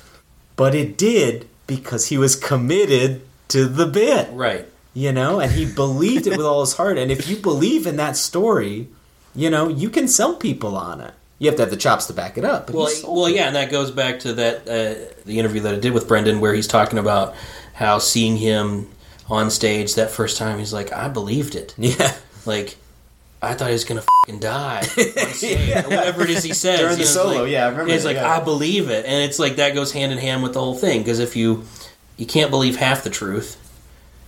But 0.57 0.75
it 0.75 0.97
did 0.97 1.49
because 1.67 2.07
he 2.09 2.19
was 2.19 2.37
committed 2.37 3.23
to 3.49 3.67
the 3.67 3.87
bit. 3.87 4.31
Right. 4.33 4.67
You 4.95 5.13
know, 5.13 5.41
and 5.41 5.53
he 5.53 5.65
believed 5.65 6.27
it 6.27 6.37
with 6.37 6.45
all 6.45 6.61
his 6.61 6.75
heart. 6.75 6.99
And 6.99 7.11
if 7.11 7.29
you 7.29 7.37
believe 7.37 7.87
in 7.87 7.97
that 7.97 8.17
story, 8.17 8.89
you 9.35 9.49
know, 9.49 9.69
you 9.69 9.89
can 9.89 10.07
sell 10.07 10.37
people 10.37 10.77
on 10.77 11.01
it. 11.01 11.15
You 11.39 11.49
have 11.49 11.57
to 11.57 11.63
have 11.63 11.71
the 11.71 11.77
chops 11.77 12.07
to 12.07 12.13
back 12.13 12.39
it 12.39 12.45
up. 12.45 12.71
Well, 12.71 12.89
well, 13.05 13.29
yeah, 13.29 13.47
and 13.47 13.57
that 13.57 13.71
goes 13.71 13.91
back 13.91 14.21
to 14.21 14.35
that 14.35 14.57
uh, 14.69 15.13
the 15.25 15.39
interview 15.41 15.61
that 15.63 15.75
I 15.75 15.79
did 15.79 15.93
with 15.93 16.07
Brendan, 16.07 16.41
where 16.41 16.55
he's 16.55 16.69
talking 16.69 16.99
about 16.99 17.35
how 17.75 17.99
seeing 17.99 18.37
him 18.37 18.89
on 19.29 19.51
stage 19.51 19.95
that 19.95 20.11
first 20.11 20.37
time, 20.37 20.59
he's 20.59 20.73
like, 20.73 20.93
I 20.93 21.09
believed 21.09 21.55
it. 21.55 21.75
Yeah. 21.79 22.15
Like, 22.45 22.77
I 23.43 23.55
thought 23.55 23.67
he 23.69 23.73
was 23.73 23.85
gonna 23.85 24.03
fucking 24.25 24.39
die 24.41 24.83
or 24.97 25.83
whatever 25.91 26.23
it 26.23 26.31
is 26.31 26.45
he 26.45 26.53
says 26.55 26.79
During 26.79 26.93
the 26.93 26.99
know, 26.99 27.03
it's 27.03 27.11
solo, 27.13 27.43
like- 27.43 27.51
yeah, 27.51 27.67
I 27.67 27.71
remember 27.71 27.93
He's 27.93 28.05
that, 28.05 28.09
like, 28.11 28.17
yeah. 28.17 28.37
I 28.37 28.41
believe 28.41 28.89
it, 28.89 29.05
and 29.05 29.23
it's 29.25 29.39
like 29.39 29.57
that 29.57 29.75
goes 29.75 29.93
hand 29.93 30.13
in 30.13 30.19
hand 30.19 30.43
with 30.43 30.53
the 30.55 30.61
whole 30.61 30.77
thing 30.77 31.01
because 31.01 31.19
if 31.19 31.35
you 31.37 31.65
you 32.17 32.27
can't 32.27 32.51
believe 32.51 32.77
half 32.77 33.03
the 33.05 33.11
truth, 33.11 33.59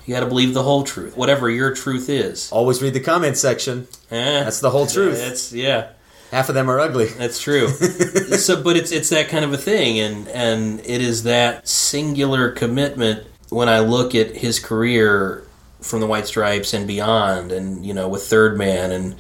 you 0.05 0.15
got 0.15 0.21
to 0.21 0.27
believe 0.27 0.53
the 0.53 0.63
whole 0.65 0.83
truth, 0.83 1.17
whatever 1.17 1.49
your 1.49 1.75
truth 1.75 2.09
is. 2.09 2.51
Always 2.51 2.83
read 2.83 2.93
the 2.95 3.01
comment 3.01 3.37
section. 3.37 3.87
Eh, 4.11 4.43
That's 4.45 4.61
the 4.61 4.71
whole 4.71 4.87
truth. 4.87 5.19
That's 5.19 5.53
yeah. 5.53 5.91
Half 6.31 6.49
of 6.49 6.57
them 6.57 6.69
are 6.69 6.81
ugly. 6.81 7.07
That's 7.07 7.41
true. 7.41 7.69
so, 8.39 8.61
but 8.63 8.77
it's 8.77 8.91
it's 8.91 9.11
that 9.11 9.29
kind 9.29 9.45
of 9.45 9.53
a 9.53 9.57
thing, 9.59 10.01
and 10.01 10.27
and 10.29 10.81
it 10.81 11.01
is 11.01 11.23
that 11.23 11.69
singular 11.69 12.51
commitment. 12.51 13.25
When 13.51 13.69
I 13.69 13.79
look 13.81 14.17
at 14.17 14.35
his 14.35 14.59
career 14.59 15.44
from 15.85 16.01
the 16.01 16.07
White 16.07 16.27
Stripes 16.27 16.73
and 16.75 16.87
beyond, 16.87 17.53
and 17.53 17.85
you 17.85 17.95
know, 17.95 18.09
with 18.09 18.23
Third 18.27 18.57
Man 18.59 18.91
and 18.93 19.15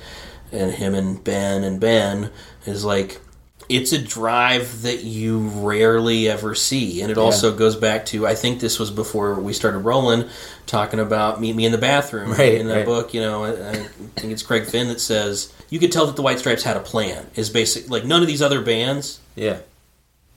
and 0.53 0.73
him 0.73 0.95
and 0.95 1.23
Ben 1.23 1.65
and 1.65 1.81
Ben 1.81 2.31
is 2.67 2.85
like 2.85 3.21
it's 3.69 3.93
a 3.93 3.99
drive 3.99 4.83
that 4.83 5.05
you 5.05 5.39
rarely 5.39 6.29
ever 6.29 6.55
see 6.55 7.01
and 7.01 7.11
it 7.11 7.17
Yeah. 7.17 7.23
also 7.23 7.57
goes 7.57 7.75
back 7.77 8.05
to 8.07 8.27
i 8.27 8.35
think 8.35 8.61
this 8.61 8.79
was 8.79 8.91
before 8.91 9.37
we 9.41 9.55
started 9.55 9.79
rolling 9.79 10.29
talking 10.67 11.01
about 11.01 11.41
meet 11.41 11.57
me 11.57 11.65
in 11.65 11.73
the 11.73 11.79
bathroom 11.79 12.31
Right, 12.33 12.55
in 12.61 12.69
that 12.69 12.77
right. 12.77 12.85
book 12.85 13.15
you 13.15 13.23
know 13.23 13.45
I, 13.45 13.71
I 13.71 13.75
think 14.17 14.33
it's 14.35 14.43
craig 14.43 14.67
finn 14.67 14.89
that 14.89 15.01
says 15.01 15.51
you 15.71 15.79
could 15.79 15.93
tell 15.93 16.05
that 16.07 16.15
the 16.15 16.21
white 16.21 16.39
stripes 16.41 16.63
had 16.63 16.77
a 16.77 16.81
plan 16.81 17.27
is 17.37 17.49
basic 17.49 17.89
like 17.89 18.05
none 18.05 18.21
of 18.21 18.29
these 18.29 18.43
other 18.43 18.61
bands 18.61 19.21
Yeah. 19.35 19.61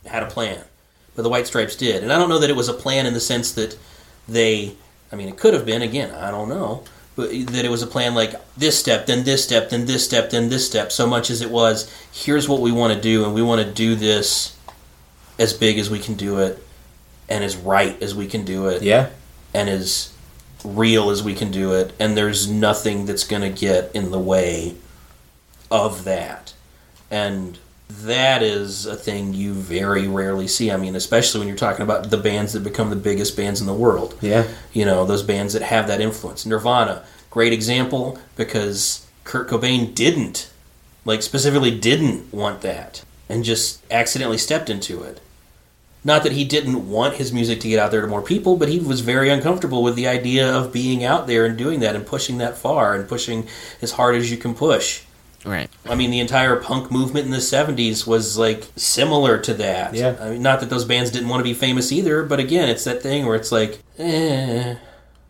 had 0.05 0.23
a 0.23 0.27
plan 0.27 0.63
but 1.17 1.23
the 1.23 1.29
white 1.29 1.47
stripes 1.47 1.75
did 1.75 2.03
and 2.03 2.13
i 2.13 2.17
don't 2.17 2.29
know 2.29 2.39
that 2.39 2.49
it 2.49 2.55
was 2.55 2.69
a 2.69 2.73
plan 2.73 3.05
in 3.05 3.13
the 3.13 3.19
sense 3.19 3.51
that 3.51 3.77
they 4.25 4.73
i 5.11 5.15
mean 5.15 5.27
it 5.27 5.37
could 5.37 5.53
have 5.53 5.65
been 5.65 5.81
again 5.81 6.11
i 6.15 6.29
don't 6.31 6.49
know 6.49 6.83
but 7.15 7.29
that 7.47 7.65
it 7.65 7.69
was 7.69 7.81
a 7.81 7.87
plan 7.87 8.13
like 8.13 8.33
this 8.55 8.77
step 8.79 9.05
then 9.07 9.23
this 9.23 9.43
step 9.43 9.69
then 9.69 9.85
this 9.85 10.03
step 10.05 10.29
then 10.29 10.49
this 10.49 10.65
step 10.67 10.91
so 10.91 11.07
much 11.07 11.29
as 11.29 11.41
it 11.41 11.49
was 11.49 11.91
here's 12.11 12.47
what 12.47 12.61
we 12.61 12.71
want 12.71 12.93
to 12.93 12.99
do 13.01 13.25
and 13.25 13.33
we 13.33 13.41
want 13.41 13.61
to 13.65 13.71
do 13.73 13.95
this 13.95 14.55
as 15.39 15.53
big 15.53 15.77
as 15.79 15.89
we 15.89 15.99
can 15.99 16.15
do 16.15 16.39
it 16.39 16.63
and 17.29 17.43
as 17.43 17.55
right 17.57 18.01
as 18.01 18.13
we 18.15 18.27
can 18.27 18.45
do 18.45 18.67
it 18.67 18.81
Yeah. 18.81 19.09
and 19.53 19.69
as 19.69 20.13
real 20.65 21.09
as 21.11 21.21
we 21.23 21.33
can 21.35 21.51
do 21.51 21.73
it, 21.73 21.93
and 21.99 22.17
there's 22.17 22.49
nothing 22.49 23.05
that's 23.05 23.23
going 23.23 23.43
to 23.43 23.49
get 23.49 23.91
in 23.93 24.09
the 24.11 24.19
way 24.19 24.75
of 25.69 26.03
that. 26.03 26.53
And 27.11 27.59
that 27.89 28.43
is 28.43 28.85
a 28.85 28.95
thing 28.95 29.33
you 29.33 29.53
very 29.53 30.07
rarely 30.07 30.47
see. 30.47 30.71
I 30.71 30.77
mean, 30.77 30.95
especially 30.95 31.39
when 31.39 31.47
you're 31.47 31.57
talking 31.57 31.83
about 31.83 32.09
the 32.09 32.17
bands 32.17 32.53
that 32.53 32.63
become 32.63 32.89
the 32.89 32.95
biggest 32.95 33.37
bands 33.37 33.61
in 33.61 33.67
the 33.67 33.73
world. 33.73 34.17
Yeah. 34.21 34.47
You 34.73 34.85
know, 34.85 35.05
those 35.05 35.23
bands 35.23 35.53
that 35.53 35.61
have 35.61 35.87
that 35.87 36.01
influence. 36.01 36.45
Nirvana, 36.45 37.05
great 37.29 37.53
example 37.53 38.19
because 38.35 39.05
Kurt 39.23 39.49
Cobain 39.49 39.95
didn't, 39.95 40.51
like, 41.05 41.21
specifically 41.21 41.77
didn't 41.77 42.33
want 42.33 42.61
that 42.61 43.03
and 43.29 43.43
just 43.43 43.81
accidentally 43.91 44.37
stepped 44.37 44.69
into 44.69 45.03
it. 45.03 45.21
Not 46.03 46.23
that 46.23 46.33
he 46.33 46.45
didn't 46.45 46.89
want 46.89 47.15
his 47.15 47.33
music 47.33 47.59
to 47.61 47.67
get 47.67 47.79
out 47.79 47.91
there 47.91 48.01
to 48.01 48.07
more 48.07 48.21
people, 48.21 48.55
but 48.55 48.69
he 48.69 48.79
was 48.79 49.01
very 49.01 49.29
uncomfortable 49.29 49.83
with 49.83 49.95
the 49.95 50.07
idea 50.07 50.49
of 50.49 50.71
being 50.71 51.03
out 51.03 51.27
there 51.27 51.45
and 51.45 51.57
doing 51.57 51.81
that 51.81 51.95
and 51.95 52.05
pushing 52.05 52.37
that 52.37 52.57
far 52.57 52.95
and 52.95 53.09
pushing 53.09 53.47
as 53.81 53.93
hard 53.93 54.15
as 54.15 54.31
you 54.31 54.37
can 54.37 54.53
push. 54.53 55.03
Right. 55.47 55.69
I 55.85 55.95
mean, 55.95 56.11
the 56.11 56.19
entire 56.19 56.57
punk 56.57 56.91
movement 56.91 57.25
in 57.25 57.31
the 57.31 57.37
70s 57.37 58.05
was 58.05 58.37
like 58.37 58.67
similar 58.75 59.37
to 59.39 59.53
that. 59.55 59.93
Yeah. 59.93 60.17
I 60.19 60.31
mean, 60.31 60.41
not 60.41 60.59
that 60.59 60.69
those 60.69 60.85
bands 60.85 61.09
didn't 61.09 61.29
want 61.29 61.39
to 61.39 61.43
be 61.43 61.53
famous 61.53 61.91
either, 61.91 62.23
but 62.23 62.39
again, 62.39 62.67
it's 62.67 62.83
that 62.83 63.01
thing 63.01 63.25
where 63.25 63.35
it's 63.35 63.51
like, 63.51 63.81
eh. 63.97 64.75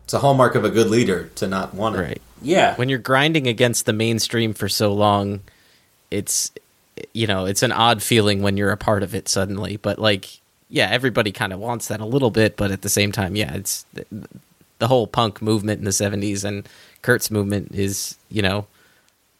It's 0.04 0.14
a 0.14 0.18
hallmark 0.18 0.54
of 0.54 0.64
a 0.64 0.70
good 0.70 0.88
leader 0.88 1.30
to 1.36 1.46
not 1.46 1.74
want 1.74 1.96
it. 1.96 2.00
Right. 2.00 2.22
Yeah. 2.42 2.74
When 2.76 2.88
you're 2.88 2.98
grinding 2.98 3.46
against 3.46 3.86
the 3.86 3.92
mainstream 3.92 4.54
for 4.54 4.68
so 4.68 4.92
long, 4.92 5.40
it's 6.10 6.50
you 7.12 7.26
know, 7.26 7.44
it's 7.44 7.62
an 7.62 7.70
odd 7.70 8.02
feeling 8.02 8.42
when 8.42 8.56
you're 8.56 8.72
a 8.72 8.76
part 8.76 9.02
of 9.02 9.14
it 9.14 9.28
suddenly, 9.28 9.76
but 9.76 9.98
like 9.98 10.40
yeah, 10.68 10.88
everybody 10.90 11.32
kind 11.32 11.52
of 11.52 11.60
wants 11.60 11.88
that 11.88 12.00
a 12.00 12.04
little 12.04 12.30
bit, 12.30 12.56
but 12.56 12.70
at 12.70 12.82
the 12.82 12.88
same 12.88 13.12
time, 13.12 13.36
yeah, 13.36 13.54
it's 13.54 13.86
the 14.78 14.88
whole 14.88 15.06
punk 15.06 15.40
movement 15.40 15.78
in 15.78 15.84
the 15.84 15.90
70s 15.90 16.44
and 16.44 16.68
Kurt's 17.02 17.30
movement 17.30 17.74
is, 17.74 18.16
you 18.28 18.42
know, 18.42 18.66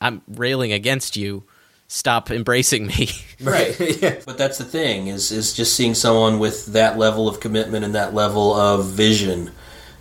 I'm 0.01 0.23
railing 0.29 0.73
against 0.73 1.17
you. 1.17 1.45
Stop 1.89 2.31
embracing 2.31 2.87
me. 2.87 3.09
Right. 3.41 3.79
yeah. 4.03 4.17
But 4.27 4.37
that's 4.37 4.59
the 4.59 4.65
thing 4.65 5.07
is 5.07 5.31
is 5.31 5.55
just 5.55 5.77
seeing 5.77 5.95
someone 5.95 6.41
with 6.41 6.67
that 6.73 6.99
level 6.99 7.29
of 7.29 7.39
commitment 7.39 7.85
and 7.85 7.95
that 7.95 8.13
level 8.13 8.53
of 8.53 8.87
vision 8.87 9.53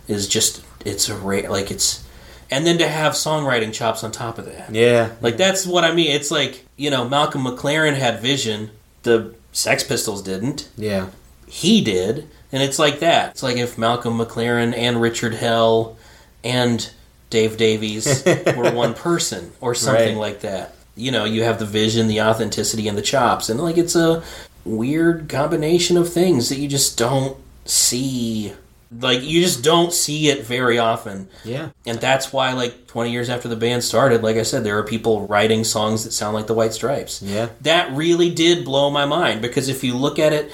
is 0.08 0.26
just 0.26 0.64
it's 0.84 1.08
a 1.08 1.16
ra- 1.16 1.48
like 1.48 1.70
it's 1.70 2.04
and 2.50 2.66
then 2.66 2.78
to 2.78 2.88
have 2.88 3.12
songwriting 3.12 3.72
chops 3.72 4.02
on 4.02 4.10
top 4.10 4.38
of 4.38 4.46
that. 4.46 4.74
Yeah. 4.74 5.12
Like 5.20 5.36
that's 5.36 5.66
what 5.66 5.84
I 5.84 5.94
mean. 5.94 6.10
It's 6.10 6.30
like, 6.32 6.66
you 6.76 6.90
know, 6.90 7.08
Malcolm 7.08 7.44
McLaren 7.44 7.94
had 7.94 8.20
vision, 8.20 8.70
the 9.04 9.34
Sex 9.52 9.84
Pistols 9.84 10.22
didn't. 10.22 10.68
Yeah. 10.76 11.08
He 11.46 11.80
did, 11.82 12.28
and 12.52 12.62
it's 12.62 12.78
like 12.78 13.00
that. 13.00 13.30
It's 13.30 13.42
like 13.42 13.56
if 13.56 13.78
Malcolm 13.78 14.18
McLaren 14.18 14.76
and 14.76 15.00
Richard 15.00 15.34
Hell 15.34 15.96
and 16.44 16.90
Dave 17.30 17.56
Davies 17.56 18.24
were 18.56 18.70
one 18.74 18.94
person 18.94 19.52
or 19.60 19.74
something 19.74 20.16
Right. 20.16 20.20
like 20.32 20.40
that. 20.40 20.74
You 20.96 21.12
know, 21.12 21.24
you 21.24 21.42
have 21.44 21.58
the 21.58 21.66
vision, 21.66 22.08
the 22.08 22.22
authenticity, 22.22 22.88
and 22.88 22.98
the 22.98 23.02
chops, 23.02 23.48
and 23.48 23.60
like 23.60 23.78
it's 23.78 23.94
a 23.94 24.22
weird 24.64 25.28
combination 25.28 25.96
of 25.96 26.12
things 26.12 26.48
that 26.48 26.58
you 26.58 26.68
just 26.68 26.98
don't 26.98 27.36
see. 27.64 28.52
Like 28.90 29.22
you 29.22 29.42
just 29.42 29.62
don't 29.62 29.92
see 29.92 30.28
it 30.30 30.44
very 30.46 30.78
often. 30.78 31.28
Yeah. 31.44 31.68
And 31.86 32.00
that's 32.00 32.32
why, 32.32 32.52
like, 32.54 32.86
20 32.86 33.12
years 33.12 33.28
after 33.28 33.46
the 33.46 33.54
band 33.56 33.84
started, 33.84 34.22
like 34.22 34.36
I 34.36 34.42
said, 34.42 34.64
there 34.64 34.78
are 34.78 34.82
people 34.82 35.26
writing 35.26 35.62
songs 35.62 36.04
that 36.04 36.12
sound 36.12 36.34
like 36.34 36.46
the 36.46 36.54
White 36.54 36.72
Stripes. 36.72 37.20
Yeah. 37.22 37.50
That 37.60 37.92
really 37.92 38.30
did 38.30 38.64
blow 38.64 38.88
my 38.90 39.04
mind 39.04 39.42
because 39.42 39.68
if 39.68 39.84
you 39.84 39.94
look 39.94 40.18
at 40.18 40.32
it 40.32 40.50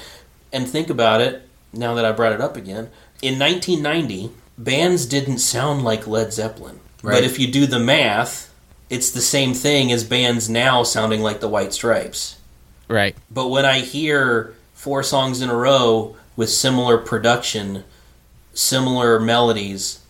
and 0.51 0.67
think 0.67 0.89
about 0.89 1.21
it, 1.21 1.47
now 1.71 1.93
that 1.95 2.03
I 2.05 2.11
brought 2.11 2.33
it 2.33 2.41
up 2.41 2.57
again, 2.57 2.89
in 3.21 3.39
1990, 3.39 4.31
bands 4.57 5.05
didn't 5.05 5.39
sound 5.39 5.83
like 5.83 6.07
Led 6.07 6.33
Zeppelin. 6.33 6.79
Right. 7.01 7.15
But 7.15 7.23
if 7.23 7.39
you 7.39 7.47
do 7.47 7.65
the 7.65 7.79
math, 7.79 8.53
it's 8.89 9.11
the 9.11 9.21
same 9.21 9.53
thing 9.53 9.91
as 9.91 10.03
bands 10.03 10.49
now 10.49 10.83
sounding 10.83 11.21
like 11.21 11.39
the 11.39 11.47
White 11.47 11.73
Stripes. 11.73 12.37
right. 12.87 13.15
But 13.29 13.49
when 13.49 13.65
I 13.65 13.79
hear 13.79 14.55
four 14.73 15.03
songs 15.03 15.41
in 15.41 15.49
a 15.49 15.55
row 15.55 16.15
with 16.35 16.49
similar 16.49 16.97
production, 16.97 17.83
similar 18.53 19.19
melodies, 19.19 20.01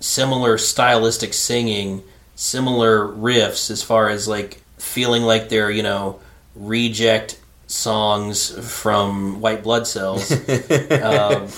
similar 0.00 0.58
stylistic 0.58 1.34
singing, 1.34 2.02
similar 2.34 3.06
riffs 3.06 3.70
as 3.70 3.82
far 3.82 4.08
as 4.08 4.28
like 4.28 4.60
feeling 4.78 5.22
like 5.22 5.48
they're, 5.48 5.70
you 5.70 5.82
know, 5.82 6.20
reject 6.54 7.38
songs 7.66 8.50
from 8.80 9.40
White 9.40 9.62
Blood 9.62 9.86
Cells, 9.86 10.30
um, 10.90 11.48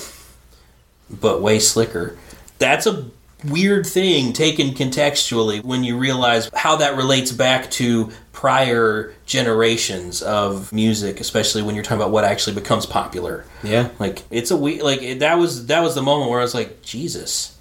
but 1.11 1.43
way 1.43 1.59
slicker. 1.59 2.17
That's 2.59 2.87
a 2.87 3.07
weird 3.45 3.87
thing 3.87 4.33
taken 4.33 4.71
contextually 4.71 5.65
when 5.65 5.83
you 5.83 5.97
realize 5.97 6.51
how 6.55 6.77
that 6.77 6.97
relates 6.97 7.33
back 7.33 7.71
to 7.71 8.11
prior 8.33 9.15
generations 9.27 10.23
of 10.23 10.73
music, 10.73 11.21
especially 11.21 11.63
when 11.63 11.75
you're 11.75 11.85
talking 11.85 11.99
about 11.99 12.11
what 12.11 12.25
actually 12.25 12.55
becomes 12.55 12.87
popular. 12.87 13.45
Yeah. 13.63 13.89
Like 13.99 14.23
it's 14.31 14.51
a 14.51 14.57
we 14.57 14.83
like 14.83 15.03
it, 15.03 15.21
that 15.21 15.39
was 15.39 15.67
that 15.67 15.81
was 15.81 15.95
the 15.95 16.03
moment 16.03 16.31
where 16.31 16.41
I 16.41 16.43
was 16.43 16.55
like, 16.55 16.83
Jesus, 16.83 17.57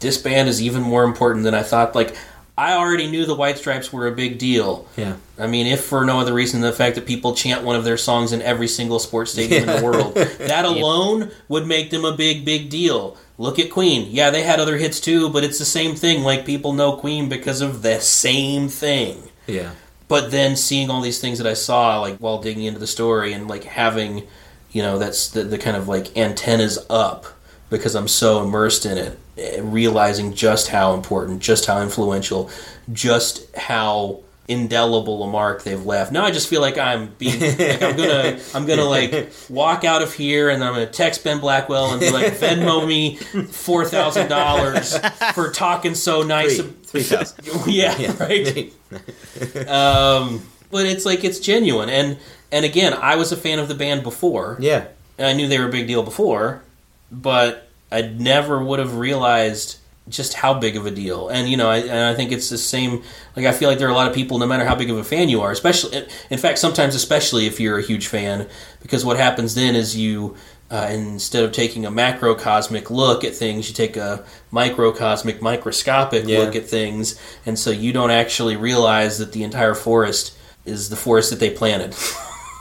this 0.00 0.18
band 0.18 0.48
is 0.48 0.60
even 0.60 0.82
more 0.82 1.04
important 1.04 1.44
than 1.44 1.54
I 1.54 1.62
thought. 1.62 1.94
Like 1.94 2.16
I 2.56 2.74
already 2.74 3.10
knew 3.10 3.24
the 3.24 3.34
White 3.34 3.56
Stripes 3.56 3.92
were 3.92 4.06
a 4.06 4.12
big 4.12 4.38
deal. 4.38 4.86
Yeah. 4.96 5.16
I 5.38 5.46
mean, 5.46 5.66
if 5.66 5.84
for 5.84 6.04
no 6.04 6.20
other 6.20 6.34
reason 6.34 6.60
than 6.60 6.70
the 6.70 6.76
fact 6.76 6.96
that 6.96 7.06
people 7.06 7.34
chant 7.34 7.64
one 7.64 7.76
of 7.76 7.84
their 7.84 7.96
songs 7.96 8.32
in 8.32 8.42
every 8.42 8.68
single 8.68 8.98
sports 8.98 9.32
stadium 9.32 9.68
in 9.68 9.76
the 9.76 9.84
world, 9.84 10.14
that 10.38 10.66
alone 10.66 11.30
would 11.48 11.66
make 11.66 11.90
them 11.90 12.04
a 12.04 12.14
big, 12.14 12.44
big 12.44 12.68
deal. 12.68 13.16
Look 13.38 13.58
at 13.58 13.70
Queen. 13.70 14.08
Yeah, 14.10 14.30
they 14.30 14.42
had 14.42 14.60
other 14.60 14.76
hits 14.76 15.00
too, 15.00 15.30
but 15.30 15.44
it's 15.44 15.58
the 15.58 15.64
same 15.64 15.94
thing. 15.96 16.22
Like 16.22 16.44
people 16.44 16.74
know 16.74 16.96
Queen 16.96 17.28
because 17.28 17.62
of 17.62 17.80
the 17.82 18.00
same 18.00 18.68
thing. 18.68 19.30
Yeah. 19.46 19.72
But 20.06 20.30
then 20.30 20.56
seeing 20.56 20.90
all 20.90 21.00
these 21.00 21.20
things 21.20 21.38
that 21.38 21.46
I 21.46 21.54
saw, 21.54 22.00
like 22.00 22.18
while 22.18 22.42
digging 22.42 22.64
into 22.64 22.78
the 22.78 22.86
story, 22.86 23.32
and 23.32 23.48
like 23.48 23.64
having, 23.64 24.26
you 24.70 24.82
know, 24.82 24.98
that's 24.98 25.28
the, 25.28 25.42
the 25.42 25.56
kind 25.56 25.76
of 25.76 25.88
like 25.88 26.14
antennas 26.18 26.78
up 26.90 27.24
because 27.70 27.94
I'm 27.94 28.08
so 28.08 28.42
immersed 28.44 28.84
in 28.84 28.98
it, 28.98 29.18
realizing 29.60 30.34
just 30.34 30.68
how 30.68 30.94
important, 30.94 31.40
just 31.40 31.66
how 31.66 31.80
influential, 31.80 32.50
just 32.92 33.54
how 33.56 34.20
indelible 34.48 35.22
a 35.22 35.26
mark 35.28 35.62
they've 35.62 35.86
left. 35.86 36.12
Now 36.12 36.24
I 36.24 36.30
just 36.30 36.48
feel 36.48 36.60
like 36.60 36.76
I'm 36.76 37.08
being, 37.18 37.40
like 37.40 37.82
I'm 37.82 37.96
gonna, 37.96 38.40
I'm 38.54 38.66
gonna 38.66 38.84
like 38.84 39.32
walk 39.48 39.84
out 39.84 40.02
of 40.02 40.12
here 40.12 40.50
and 40.50 40.62
I'm 40.62 40.72
gonna 40.74 40.86
text 40.86 41.22
Ben 41.24 41.38
Blackwell 41.40 41.92
and 41.92 42.00
be 42.00 42.10
like, 42.10 42.32
Venmo 42.38 42.86
me 42.86 43.16
four 43.16 43.84
thousand 43.84 44.28
dollars 44.28 44.98
for 45.34 45.50
talking 45.50 45.94
so 45.94 46.22
nice. 46.22 46.60
Three 46.60 47.02
thousand. 47.02 47.44
yeah, 47.72 48.16
right. 48.18 48.72
um, 49.68 50.42
but 50.70 50.86
it's 50.86 51.06
like 51.06 51.24
it's 51.24 51.38
genuine, 51.38 51.88
and 51.88 52.18
and 52.50 52.64
again, 52.64 52.92
I 52.94 53.16
was 53.16 53.32
a 53.32 53.36
fan 53.36 53.58
of 53.58 53.68
the 53.68 53.74
band 53.74 54.02
before. 54.02 54.56
Yeah. 54.60 54.86
and 55.18 55.26
I 55.26 55.32
knew 55.34 55.48
they 55.48 55.58
were 55.58 55.68
a 55.68 55.72
big 55.72 55.86
deal 55.86 56.02
before, 56.02 56.62
but 57.10 57.68
I 57.92 58.02
never 58.02 58.62
would 58.64 58.78
have 58.78 58.96
realized 58.96 59.78
just 60.08 60.34
how 60.34 60.52
big 60.54 60.76
of 60.76 60.84
a 60.84 60.90
deal. 60.90 61.28
And 61.28 61.48
you 61.48 61.56
know, 61.56 61.70
I, 61.70 61.76
and 61.78 61.92
I 61.92 62.14
think 62.14 62.32
it's 62.32 62.48
the 62.50 62.58
same. 62.58 63.02
Like 63.36 63.46
I 63.46 63.52
feel 63.52 63.68
like 63.68 63.78
there 63.78 63.86
are 63.86 63.92
a 63.92 63.94
lot 63.94 64.08
of 64.08 64.14
people, 64.14 64.38
no 64.38 64.46
matter 64.46 64.64
how 64.64 64.74
big 64.74 64.90
of 64.90 64.96
a 64.98 65.04
fan 65.04 65.28
you 65.28 65.40
are, 65.42 65.52
especially 65.52 66.04
in 66.30 66.38
fact, 66.38 66.58
sometimes 66.58 66.94
especially 66.94 67.46
if 67.46 67.60
you're 67.60 67.78
a 67.78 67.82
huge 67.82 68.08
fan, 68.08 68.48
because 68.80 69.04
what 69.04 69.16
happens 69.16 69.54
then 69.54 69.74
is 69.76 69.96
you. 69.96 70.36
Uh, 70.70 70.88
instead 70.90 71.44
of 71.44 71.52
taking 71.52 71.84
a 71.84 71.90
macrocosmic 71.90 72.88
look 72.88 73.24
at 73.24 73.34
things, 73.34 73.68
you 73.68 73.74
take 73.74 73.94
a 73.98 74.24
microcosmic, 74.50 75.42
microscopic 75.42 76.24
Yeah. 76.26 76.38
look 76.38 76.56
at 76.56 76.66
things, 76.66 77.20
and 77.44 77.58
so 77.58 77.70
you 77.70 77.92
don't 77.92 78.10
actually 78.10 78.56
realize 78.56 79.18
that 79.18 79.32
the 79.32 79.42
entire 79.42 79.74
forest 79.74 80.32
is 80.64 80.88
the 80.88 80.96
forest 80.96 81.28
that 81.28 81.40
they 81.40 81.50
planted. 81.50 81.94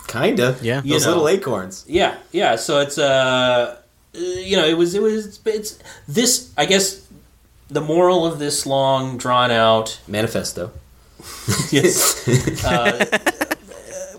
Kinda. 0.10 0.58
Yeah. 0.62 0.82
You 0.84 0.91
Those 0.95 1.06
know. 1.06 1.12
little 1.12 1.30
acorns. 1.30 1.86
Yeah, 1.88 2.16
yeah. 2.34 2.58
So 2.58 2.80
it's 2.82 2.98
uh, 2.98 3.03
uh, 3.06 3.76
you 4.13 4.57
know, 4.57 4.65
it 4.65 4.77
was 4.77 4.93
it 4.95 5.01
was 5.01 5.39
it's 5.45 5.79
this. 6.07 6.53
I 6.57 6.65
guess 6.65 7.07
the 7.69 7.81
moral 7.81 8.25
of 8.25 8.39
this 8.39 8.65
long 8.65 9.17
drawn 9.17 9.51
out 9.51 9.99
Manifesto. 10.07 10.71
yes. 11.71 12.27
Uh, 12.65 13.05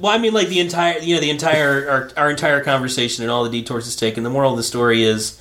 well, 0.01 0.13
I 0.13 0.19
mean, 0.19 0.33
like 0.33 0.49
the 0.49 0.61
entire 0.61 0.99
you 0.99 1.15
know 1.15 1.21
the 1.21 1.31
entire 1.31 1.89
our, 1.89 2.11
our 2.17 2.31
entire 2.31 2.63
conversation 2.63 3.23
and 3.23 3.31
all 3.31 3.45
the 3.45 3.51
detours 3.51 3.87
it's 3.87 3.97
taken. 3.97 4.23
The 4.23 4.31
moral 4.31 4.53
of 4.53 4.57
the 4.57 4.63
story 4.63 5.03
is, 5.03 5.41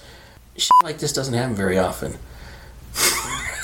shit 0.57 0.71
like 0.83 0.99
this 0.99 1.13
doesn't 1.13 1.33
happen 1.33 1.55
very 1.55 1.77
often. 1.77 2.17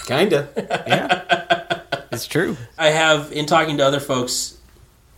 Kinda. 0.07 0.49
Yeah. 0.87 1.81
it's 2.11 2.25
true. 2.25 2.55
I 2.77 2.87
have, 2.87 3.31
in 3.33 3.45
talking 3.45 3.77
to 3.77 3.85
other 3.85 3.99
folks 3.99 4.57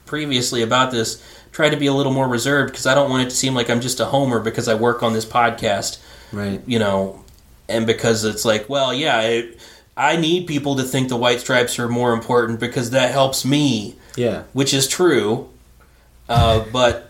previously 0.06 0.64
about 0.64 0.92
this, 0.92 1.24
tried 1.52 1.70
to 1.72 1.78
be 1.78 1.88
a 1.88 1.94
little 1.94 2.14
more 2.14 2.28
reserved 2.28 2.72
because 2.72 2.86
I 2.86 2.94
don't 2.96 3.10
want 3.10 3.24
it 3.28 3.30
to 3.32 3.36
seem 3.36 3.54
like 3.54 3.70
I'm 3.70 3.82
just 3.82 4.00
a 4.00 4.06
homer 4.06 4.40
because 4.40 4.68
I 4.68 4.76
work 4.76 5.04
on 5.04 5.14
this 5.14 5.26
podcast. 5.26 6.00
Right. 6.32 6.62
You 6.68 6.80
know, 6.80 7.24
and 7.68 7.86
because 7.88 8.24
it's 8.24 8.46
like, 8.46 8.70
well, 8.70 8.94
yeah, 8.94 9.22
it, 9.22 9.60
I 9.98 10.16
need 10.18 10.48
people 10.48 10.76
to 10.78 10.84
think 10.84 11.10
the 11.10 11.18
white 11.18 11.40
stripes 11.40 11.80
are 11.80 11.90
more 11.90 12.14
important 12.14 12.60
because 12.60 12.92
that 12.92 13.12
helps 13.12 13.44
me, 13.44 13.96
Yeah. 14.16 14.44
which 14.54 14.74
is 14.74 14.88
true. 14.88 15.50
Uh, 16.28 16.64
but 16.72 17.10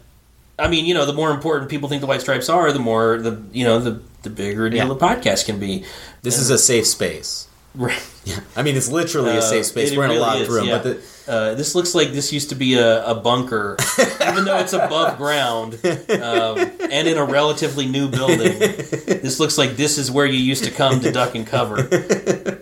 I 0.57 0.68
mean, 0.70 0.86
you 0.86 0.94
know, 0.94 1.06
the 1.06 1.14
more 1.14 1.32
important 1.32 1.70
people 1.70 1.90
think 1.90 2.02
the 2.02 2.07
white 2.07 2.22
stripes 2.22 2.49
are, 2.49 2.72
the 2.72 2.80
more 2.80 3.18
the 3.18 3.41
you 3.52 3.64
know 3.66 3.80
the 3.80 4.02
the 4.24 4.30
bigger 4.30 4.70
deal 4.70 4.80
Yeah. 4.88 4.94
the 4.94 4.95
podcast 4.95 5.45
can 5.45 5.60
be. 5.60 5.84
This 6.22 6.38
is 6.38 6.49
a 6.49 6.57
safe 6.57 6.88
space. 6.88 7.48
Right. 7.76 8.02
Yeah. 8.26 8.40
I 8.56 8.64
mean, 8.64 8.76
it's 8.76 8.90
literally 8.91 9.32
a 9.36 9.38
Uh, 9.40 9.41
safe 9.41 9.66
space. 9.68 9.91
it 9.91 9.98
We're 9.98 10.06
in 10.06 10.12
a 10.12 10.14
really 10.14 10.26
locked 10.26 10.41
is, 10.41 10.50
room, 10.50 10.66
yeah. 10.68 10.78
but 10.78 10.84
the, 10.84 11.32
Uh, 11.32 11.54
this 11.54 11.76
looks 11.76 11.94
like 11.94 12.12
this 12.12 12.34
used 12.34 12.50
to 12.50 12.56
be 12.56 12.74
a, 12.74 13.06
a 13.06 13.14
bunker, 13.14 13.78
even 14.28 14.46
though 14.46 14.58
it's 14.58 14.74
above 14.74 15.16
ground 15.18 15.76
um, 15.86 16.58
and 16.91 17.08
in 17.08 17.18
a 17.20 17.24
relatively 17.24 17.86
new 17.86 18.08
building. 18.10 18.58
This 18.58 19.40
looks 19.40 19.56
like 19.56 19.76
this 19.78 20.00
is 20.00 20.10
where 20.10 20.26
you 20.26 20.40
used 20.40 20.64
to 20.64 20.72
come 20.72 21.00
to 21.02 21.12
duck 21.12 21.36
and 21.36 21.46
cover. 21.46 21.78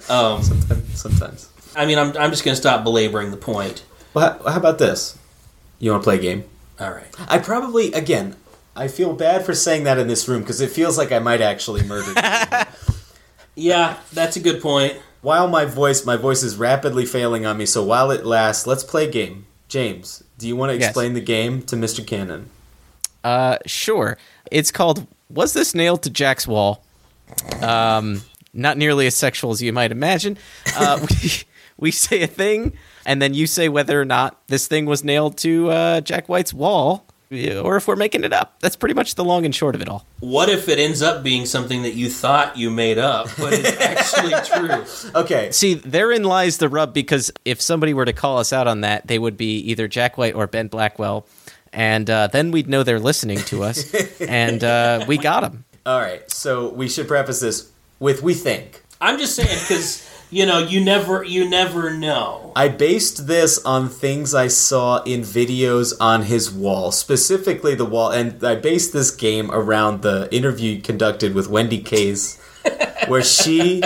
Um, 0.09 0.43
sometimes. 0.93 1.49
I 1.77 1.85
mean, 1.85 1.97
I'm, 1.97 2.15
I'm 2.17 2.31
just 2.31 2.43
going 2.43 2.55
to 2.55 2.61
stop 2.61 2.83
belaboring 2.83 3.31
the 3.31 3.37
point. 3.37 3.83
Well, 4.13 4.37
how, 4.43 4.51
how 4.51 4.57
about 4.57 4.79
this? 4.79 5.17
You 5.79 5.91
want 5.91 6.03
to 6.03 6.05
play 6.05 6.15
a 6.17 6.21
game? 6.21 6.43
All 6.79 6.91
right. 6.91 7.07
I 7.29 7.37
probably, 7.37 7.93
again, 7.93 8.35
I 8.75 8.87
feel 8.89 9.13
bad 9.13 9.45
for 9.45 9.53
saying 9.55 9.85
that 9.85 9.97
in 9.97 10.07
this 10.07 10.27
room 10.27 10.41
because 10.41 10.59
it 10.59 10.71
feels 10.71 10.97
like 10.97 11.11
I 11.13 11.19
might 11.19 11.39
actually 11.41 11.83
murder 11.83 12.09
you. 12.09 12.15
Yeah, 13.57 13.97
that's 14.13 14.35
a 14.37 14.39
good 14.39 14.61
point. 14.61 14.95
while 15.21 15.47
my 15.47 15.65
voice, 15.65 16.05
my 16.05 16.15
voice 16.15 16.43
is 16.43 16.55
rapidly 16.57 17.05
failing 17.05 17.45
on 17.45 17.57
me, 17.57 17.65
so 17.65 17.83
while 17.83 18.11
it 18.11 18.23
lasts, 18.25 18.65
let's 18.67 18.83
play 18.83 19.07
a 19.07 19.11
game. 19.11 19.45
James, 19.67 20.23
do 20.37 20.47
you 20.47 20.55
want 20.55 20.69
to 20.71 20.77
Yes. 20.77 20.89
explain 20.89 21.13
the 21.13 21.19
game 21.21 21.63
to 21.63 21.75
Mr. 21.75 22.05
Cannon? 22.05 22.49
Uh, 23.23 23.57
sure. 23.65 24.17
It's 24.51 24.71
called 24.71 25.07
"Was 25.29 25.51
This 25.53 25.73
Nailed 25.75 26.03
to 26.03 26.09
Jack's 26.11 26.47
Wall?" 26.47 26.83
Um, 27.61 28.21
not 28.53 28.77
nearly 28.77 29.07
as 29.07 29.15
sexual 29.15 29.51
as 29.51 29.61
you 29.61 29.73
might 29.73 29.91
imagine. 29.91 30.37
Uh, 30.77 31.05
we, 31.23 31.31
we 31.77 31.91
say 31.91 32.21
a 32.21 32.27
thing, 32.27 32.73
and 33.05 33.21
then 33.21 33.33
you 33.33 33.47
say 33.47 33.67
whether 33.69 33.99
or 33.99 34.05
not 34.05 34.39
this 34.47 34.67
thing 34.67 34.85
was 34.85 35.03
nailed 35.03 35.37
to 35.39 35.69
uh, 35.71 36.01
Jack 36.01 36.29
White's 36.29 36.53
wall, 36.53 37.05
or 37.31 37.75
if 37.75 37.87
we're 37.87 37.95
making 37.95 38.23
it 38.23 38.33
up. 38.33 38.59
That's 38.59 38.75
pretty 38.75 38.95
much 38.95 39.15
the 39.15 39.23
long 39.23 39.45
and 39.45 39.53
short 39.53 39.75
of 39.75 39.81
it 39.81 39.89
all. 39.89 40.05
What 40.19 40.49
if 40.49 40.69
it 40.69 40.79
ends 40.79 41.01
up 41.01 41.23
being 41.23 41.45
something 41.45 41.83
that 41.83 41.93
you 41.93 42.09
thought 42.09 42.57
you 42.57 42.69
made 42.69 42.97
up, 42.97 43.27
but 43.37 43.53
is 43.53 43.65
actually 43.79 44.33
true? 44.45 45.11
Okay. 45.15 45.51
See, 45.51 45.73
therein 45.75 46.23
lies 46.23 46.57
the 46.57 46.69
rub 46.69 46.93
because 46.93 47.31
if 47.45 47.61
somebody 47.61 47.93
were 47.93 48.05
to 48.05 48.13
call 48.13 48.37
us 48.37 48.53
out 48.53 48.67
on 48.67 48.81
that, 48.81 49.07
they 49.07 49.19
would 49.19 49.37
be 49.37 49.59
either 49.59 49.87
Jack 49.87 50.17
White 50.17 50.35
or 50.35 50.47
Ben 50.47 50.67
Blackwell, 50.67 51.27
and 51.73 52.09
uh, 52.09 52.27
then 52.27 52.51
we'd 52.51 52.67
know 52.69 52.83
they're 52.83 52.99
listening 52.99 53.39
to 53.39 53.63
us, 53.63 53.93
and 54.21 54.63
uh, 54.63 55.05
we 55.07 55.17
got 55.17 55.41
them. 55.41 55.65
All 55.85 55.99
right, 55.99 56.29
so 56.31 56.69
we 56.69 56.89
should 56.89 57.07
preface 57.07 57.39
this 57.39 57.71
with 57.99 58.21
we 58.21 58.33
think. 58.33 58.83
I'm 58.99 59.19
just 59.19 59.35
saying 59.35 59.59
because 59.67 60.07
you 60.29 60.45
know 60.45 60.59
you 60.59 60.83
never 60.83 61.23
you 61.23 61.49
never 61.49 61.91
know. 61.91 62.51
I 62.55 62.69
based 62.69 63.27
this 63.27 63.63
on 63.63 63.89
things 63.89 64.33
I 64.33 64.47
saw 64.47 65.03
in 65.03 65.21
videos 65.21 65.93
on 65.99 66.23
his 66.23 66.51
wall, 66.51 66.91
specifically 66.91 67.75
the 67.75 67.85
wall, 67.85 68.11
and 68.11 68.43
I 68.43 68.55
based 68.55 68.93
this 68.93 69.11
game 69.11 69.49
around 69.51 70.01
the 70.01 70.27
interview 70.33 70.81
conducted 70.81 71.33
with 71.33 71.47
Wendy 71.47 71.81
Case, 71.81 72.41
where 73.07 73.23
she 73.23 73.81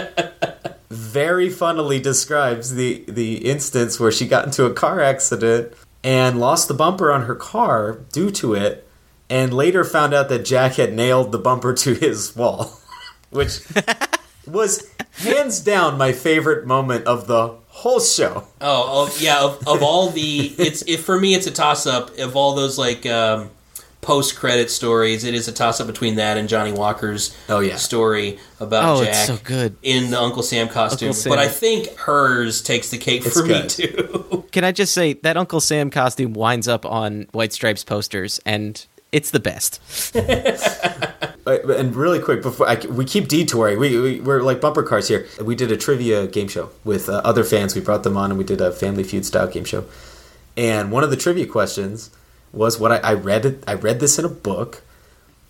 very 0.89 1.49
funnily 1.49 1.99
describes 1.99 2.75
the 2.75 3.03
the 3.07 3.49
instance 3.49 3.99
where 3.99 4.11
she 4.11 4.27
got 4.27 4.45
into 4.45 4.65
a 4.65 4.73
car 4.73 4.99
accident 5.01 5.73
and 6.03 6.39
lost 6.39 6.67
the 6.67 6.73
bumper 6.73 7.11
on 7.11 7.23
her 7.23 7.35
car 7.35 7.99
due 8.11 8.31
to 8.31 8.55
it, 8.55 8.87
and 9.29 9.53
later 9.53 9.83
found 9.83 10.13
out 10.13 10.29
that 10.29 10.45
Jack 10.45 10.73
had 10.73 10.93
nailed 10.93 11.31
the 11.31 11.37
bumper 11.37 11.73
to 11.73 11.93
his 11.93 12.35
wall, 12.35 12.79
which 13.29 13.59
was 14.47 14.89
hands 15.13 15.59
down 15.59 15.97
my 15.97 16.11
favorite 16.11 16.65
moment 16.65 17.05
of 17.05 17.27
the 17.27 17.55
whole 17.67 17.99
show. 17.99 18.47
Oh, 18.59 19.09
oh 19.09 19.17
yeah. 19.19 19.43
Of, 19.43 19.67
of 19.67 19.83
all 19.83 20.09
the, 20.09 20.53
it's 20.57 20.81
it, 20.83 20.97
for 20.97 21.19
me. 21.19 21.33
It's 21.35 21.47
a 21.47 21.51
toss 21.51 21.85
up. 21.87 22.17
Of 22.17 22.35
all 22.35 22.55
those 22.55 22.77
like 22.77 23.05
um, 23.05 23.49
post 24.01 24.35
credit 24.35 24.69
stories, 24.69 25.23
it 25.23 25.33
is 25.33 25.47
a 25.47 25.51
toss 25.51 25.79
up 25.79 25.87
between 25.87 26.15
that 26.15 26.37
and 26.37 26.49
Johnny 26.49 26.71
Walker's 26.71 27.35
oh 27.49 27.59
yeah 27.59 27.75
story 27.77 28.39
about 28.59 28.97
Oh, 28.97 29.03
Jack 29.03 29.09
it's 29.09 29.25
so 29.27 29.37
good. 29.43 29.77
in 29.83 30.11
the 30.11 30.19
Uncle 30.19 30.43
Sam 30.43 30.67
costume. 30.67 31.09
Uncle 31.09 31.21
Sam. 31.21 31.29
But 31.29 31.39
I 31.39 31.47
think 31.47 31.95
hers 31.97 32.61
takes 32.61 32.89
the 32.89 32.97
cake 32.97 33.25
It's 33.25 33.39
for 33.39 33.45
me 33.45 33.67
too. 33.67 34.45
Can 34.51 34.63
I 34.63 34.71
just 34.71 34.93
say 34.93 35.13
that 35.13 35.37
Uncle 35.37 35.61
Sam 35.61 35.89
costume 35.91 36.33
winds 36.33 36.67
up 36.67 36.85
on 36.85 37.27
White 37.31 37.53
Stripes 37.53 37.83
posters, 37.83 38.39
and 38.45 38.85
it's 39.11 39.31
the 39.31 39.39
best. 39.39 39.79
And 41.43 41.95
really 41.95 42.19
quick 42.19 42.43
before 42.43 42.69
I, 42.69 42.75
we 42.87 43.03
keep 43.03 43.27
detouring, 43.27 43.79
we, 43.79 43.99
we 43.99 44.19
we're 44.19 44.43
like 44.43 44.61
bumper 44.61 44.83
cars 44.83 45.07
here. 45.07 45.27
We 45.41 45.55
did 45.55 45.71
a 45.71 45.77
trivia 45.77 46.27
game 46.27 46.47
show 46.47 46.69
with 46.83 47.09
uh, 47.09 47.21
other 47.25 47.43
fans. 47.43 47.73
We 47.73 47.81
brought 47.81 48.03
them 48.03 48.15
on 48.15 48.29
and 48.29 48.37
we 48.37 48.43
did 48.43 48.61
a 48.61 48.71
Family 48.71 49.03
Feud 49.03 49.25
style 49.25 49.47
game 49.47 49.65
show. 49.65 49.85
And 50.55 50.91
one 50.91 51.03
of 51.03 51.09
the 51.09 51.17
trivia 51.17 51.47
questions 51.47 52.11
was 52.53 52.79
what 52.79 52.91
I, 52.91 52.97
I 52.97 53.13
read. 53.13 53.45
It, 53.45 53.63
I 53.65 53.73
read 53.73 53.99
this 53.99 54.19
in 54.19 54.25
a 54.25 54.29
book 54.29 54.83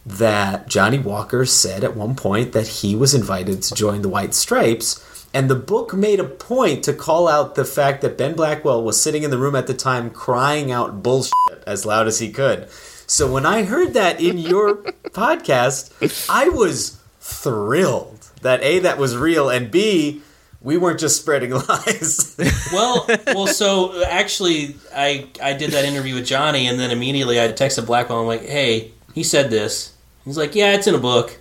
that 0.06 0.68
Johnny 0.68 0.98
Walker 0.98 1.46
said 1.46 1.84
at 1.84 1.96
one 1.96 2.16
point 2.16 2.54
that 2.54 2.68
he 2.68 2.96
was 2.96 3.14
invited 3.14 3.62
to 3.64 3.76
join 3.76 4.02
the 4.02 4.10
White 4.10 4.34
Stripes. 4.34 5.28
And 5.34 5.50
the 5.50 5.56
book 5.56 5.94
made 5.94 6.20
a 6.20 6.26
point 6.26 6.84
to 6.86 6.94
call 6.94 7.28
out 7.28 7.56
the 7.56 7.66
fact 7.66 8.02
that 8.02 8.18
Ben 8.18 8.34
Blackwell 8.34 8.84
was 8.84 9.02
sitting 9.02 9.24
in 9.24 9.30
the 9.30 9.38
room 9.38 9.56
at 9.56 9.68
the 9.68 9.74
time 9.74 10.10
crying 10.10 10.72
out 10.72 11.04
bullshit 11.04 11.34
as 11.68 11.86
loud 11.86 12.08
as 12.08 12.20
he 12.20 12.32
could. 12.32 12.70
So 13.12 13.30
when 13.30 13.46
I 13.46 13.64
heard 13.64 13.94
that 13.96 14.22
in 14.22 14.38
your 14.38 14.76
podcast, 15.12 15.92
I 16.30 16.48
was 16.48 16.98
thrilled 17.20 18.30
that 18.42 18.64
A, 18.64 18.80
that 18.80 18.98
was 18.98 19.18
real, 19.18 19.50
and 19.50 19.70
B, 19.70 20.22
we 20.62 20.78
weren't 20.78 20.98
just 20.98 21.20
spreading 21.20 21.52
lies. 21.68 22.38
well, 22.72 23.06
well. 23.28 23.48
So 23.48 24.02
actually, 24.06 24.78
I 24.96 25.28
I 25.44 25.52
did 25.52 25.72
that 25.72 25.84
interview 25.84 26.16
with 26.16 26.26
Johnny, 26.26 26.68
and 26.68 26.80
then 26.80 26.90
immediately 26.90 27.38
I 27.38 27.50
texted 27.50 27.86
Blackwell. 27.86 28.22
I'm 28.22 28.28
like, 28.28 28.46
hey, 28.46 28.92
he 29.14 29.24
said 29.24 29.50
this. 29.50 29.92
He's 30.24 30.38
like, 30.38 30.56
yeah, 30.56 30.72
it's 30.76 30.88
in 30.88 30.96
a 30.96 30.98
book. 30.98 31.38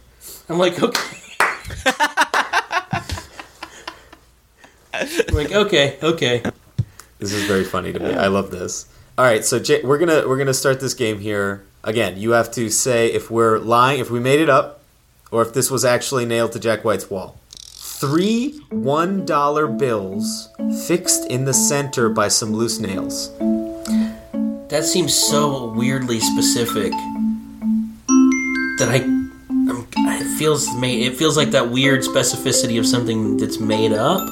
I'm 0.49 0.59
like, 0.59 0.83
okay. 0.83 1.01
I'm 4.93 5.35
like, 5.35 5.53
okay, 5.53 5.99
okay. 6.03 6.43
This 7.21 7.33
is 7.33 7.45
very 7.45 7.63
funny 7.63 7.93
to 7.93 8.01
me. 8.01 8.13
I 8.13 8.27
love 8.27 8.51
this. 8.51 8.87
All 9.19 9.25
right, 9.25 9.45
so 9.45 9.59
Jay, 9.59 9.83
we're 9.83 9.99
gonna 9.99 10.27
we're 10.27 10.39
gonna 10.39 10.55
start 10.55 10.81
this 10.81 10.95
game 10.95 11.19
here. 11.19 11.63
Again, 11.85 12.19
you 12.19 12.31
have 12.33 12.51
to 12.53 12.71
say 12.71 13.13
if 13.13 13.31
we're 13.31 13.59
lying, 13.59 14.01
if 14.01 14.11
we 14.11 14.21
made 14.21 14.41
it 14.41 14.49
up, 14.49 14.81
or 15.31 15.43
if 15.43 15.53
this 15.53 15.71
was 15.71 15.85
actually 15.85 16.25
nailed 16.25 16.53
to 16.53 16.59
Jack 16.59 16.85
White's 16.85 17.11
wall. 17.11 17.39
Three 17.53 18.59
one 18.71 19.27
dollar 19.27 19.67
bills 19.67 20.49
fixed 20.87 21.27
in 21.27 21.45
the 21.45 21.53
center 21.53 22.09
by 22.09 22.29
some 22.29 22.53
loose 22.53 22.79
nails. 22.79 23.37
That 24.69 24.85
seems 24.85 25.15
so 25.15 25.67
weirdly 25.73 26.21
specific 26.21 26.93
that 28.79 28.89
I, 28.89 29.03
I'm, 29.03 29.87
it 29.97 30.39
feels 30.39 30.73
made. 30.77 31.03
It 31.07 31.17
feels 31.19 31.37
like 31.37 31.51
that 31.51 31.71
weird 31.71 32.01
specificity 32.03 32.79
of 32.79 32.87
something 32.87 33.37
that's 33.37 33.61
made 33.61 33.93
up. 33.93 34.27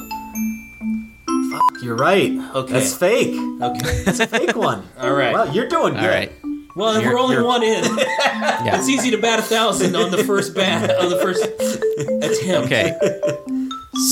You're 1.81 1.95
right. 1.95 2.31
Okay, 2.55 2.73
That's 2.73 2.95
fake. 2.95 3.35
Okay, 3.61 4.03
that's 4.03 4.19
a 4.19 4.27
fake 4.27 4.55
one. 4.55 4.83
All 4.99 5.13
right. 5.13 5.33
Well, 5.33 5.53
you're 5.53 5.67
doing 5.67 5.93
good. 5.93 6.03
All 6.03 6.09
right. 6.09 6.31
Well, 6.75 6.95
if 6.95 7.01
You're- 7.03 7.13
we're 7.15 7.19
only 7.19 7.35
you're- 7.35 7.45
one 7.47 7.63
in, 7.63 7.83
it's 7.87 8.87
easy 8.89 9.11
to 9.11 9.17
bat 9.17 9.39
a 9.39 9.41
thousand 9.41 9.95
on 9.95 10.11
the 10.11 10.23
first 10.23 10.53
bat 10.55 10.95
on 10.97 11.09
the 11.09 11.17
first 11.17 11.43
attempt. 11.43 12.67
Okay. 12.67 12.93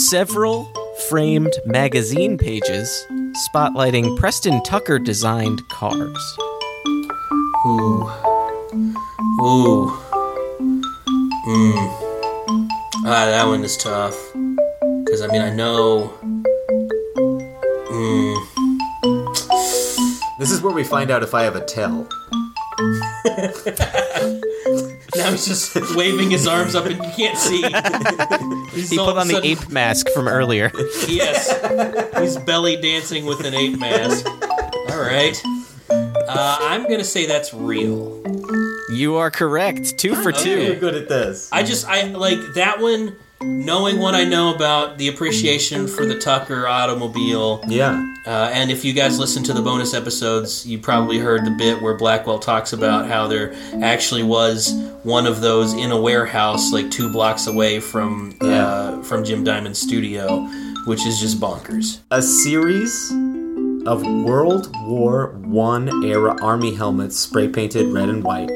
Several 0.09 0.65
framed 1.09 1.53
magazine 1.65 2.37
pages 2.37 3.05
spotlighting 3.53 4.17
Preston 4.17 4.61
Tucker 4.63 4.97
designed 4.99 5.61
cars. 5.69 6.37
Ooh. 7.67 8.09
Ooh. 9.41 9.91
Mm. 11.47 11.93
Ah, 13.05 13.25
that 13.27 13.45
one 13.47 13.63
is 13.63 13.77
tough. 13.77 14.15
Because, 15.05 15.21
I 15.21 15.27
mean, 15.27 15.41
I 15.41 15.53
know. 15.53 16.11
Mm. 17.97 18.37
This 20.39 20.51
is 20.51 20.61
where 20.61 20.73
we 20.73 20.83
find 20.83 21.09
out 21.09 21.23
if 21.23 21.33
I 21.33 21.43
have 21.43 21.55
a 21.55 21.65
tell. 21.65 22.07
Now 25.15 25.31
he's 25.31 25.47
just 25.47 25.95
waving 25.95 26.29
his 26.29 26.45
arms 26.45 26.75
up 26.75 26.85
and 26.85 26.95
you 26.95 27.11
can't 27.15 27.37
see. 27.37 27.61
He's 28.71 28.89
He 28.91 28.97
put 28.97 29.09
of 29.09 29.17
a 29.17 29.21
on 29.21 29.27
the 29.27 29.41
ape 29.43 29.69
mask 29.69 30.09
from 30.09 30.27
earlier. 30.27 30.71
Yes. 31.07 31.49
He's 32.19 32.37
belly 32.37 32.79
dancing 32.79 33.25
with 33.25 33.43
an 33.45 33.55
ape 33.55 33.79
mask. 33.79 34.27
All 34.27 35.01
right. 35.01 35.35
Uh, 35.89 36.57
I'm 36.61 36.83
going 36.83 36.99
to 36.99 37.05
say 37.05 37.25
that's 37.25 37.53
real. 37.53 38.21
You 38.89 39.15
are 39.15 39.31
correct. 39.31 39.97
Two 39.97 40.15
for 40.15 40.31
two. 40.31 40.49
You're 40.49 40.73
two. 40.75 40.79
good 40.79 40.95
at 40.95 41.09
this. 41.09 41.49
I 41.51 41.63
just 41.63 41.87
I 41.87 42.03
like 42.03 42.39
that 42.53 42.79
one. 42.79 43.15
Knowing 43.41 43.99
what 43.99 44.15
I 44.15 44.23
know 44.23 44.53
about 44.55 44.97
the 44.97 45.07
appreciation 45.09 45.87
for 45.87 46.05
the 46.05 46.17
Tucker 46.17 46.67
automobile, 46.67 47.61
Yeah. 47.67 48.03
uh, 48.25 48.49
and 48.51 48.71
if 48.71 48.83
you 48.83 48.93
guys 48.93 49.19
listen 49.19 49.43
to 49.43 49.53
the 49.53 49.61
bonus 49.61 49.93
episodes, 49.93 50.65
you 50.65 50.79
probably 50.79 51.19
heard 51.19 51.45
the 51.45 51.51
bit 51.51 51.81
where 51.81 51.95
Blackwell 51.95 52.39
talks 52.39 52.73
about 52.73 53.07
how 53.07 53.27
there 53.27 53.53
actually 53.81 54.23
was 54.23 54.73
one 55.03 55.27
of 55.27 55.41
those 55.41 55.73
in 55.73 55.91
a 55.91 55.99
warehouse, 56.01 56.71
like 56.73 56.89
two 56.89 57.11
blocks 57.11 57.45
away 57.47 57.79
from 57.79 58.35
uh, 58.41 59.01
from 59.03 59.23
Jim 59.23 59.43
Diamond's 59.43 59.79
studio, 59.79 60.39
which 60.87 61.05
is 61.05 61.19
just 61.19 61.39
bonkers. 61.39 61.99
a 62.11 62.21
series 62.21 63.11
of 63.85 64.01
World 64.25 64.69
War 64.87 65.27
One 65.45 66.03
era 66.03 66.35
army 66.41 66.73
helmets 66.73 67.17
spray 67.17 67.47
painted 67.47 67.87
red 67.93 68.09
and 68.09 68.23
white. 68.23 68.49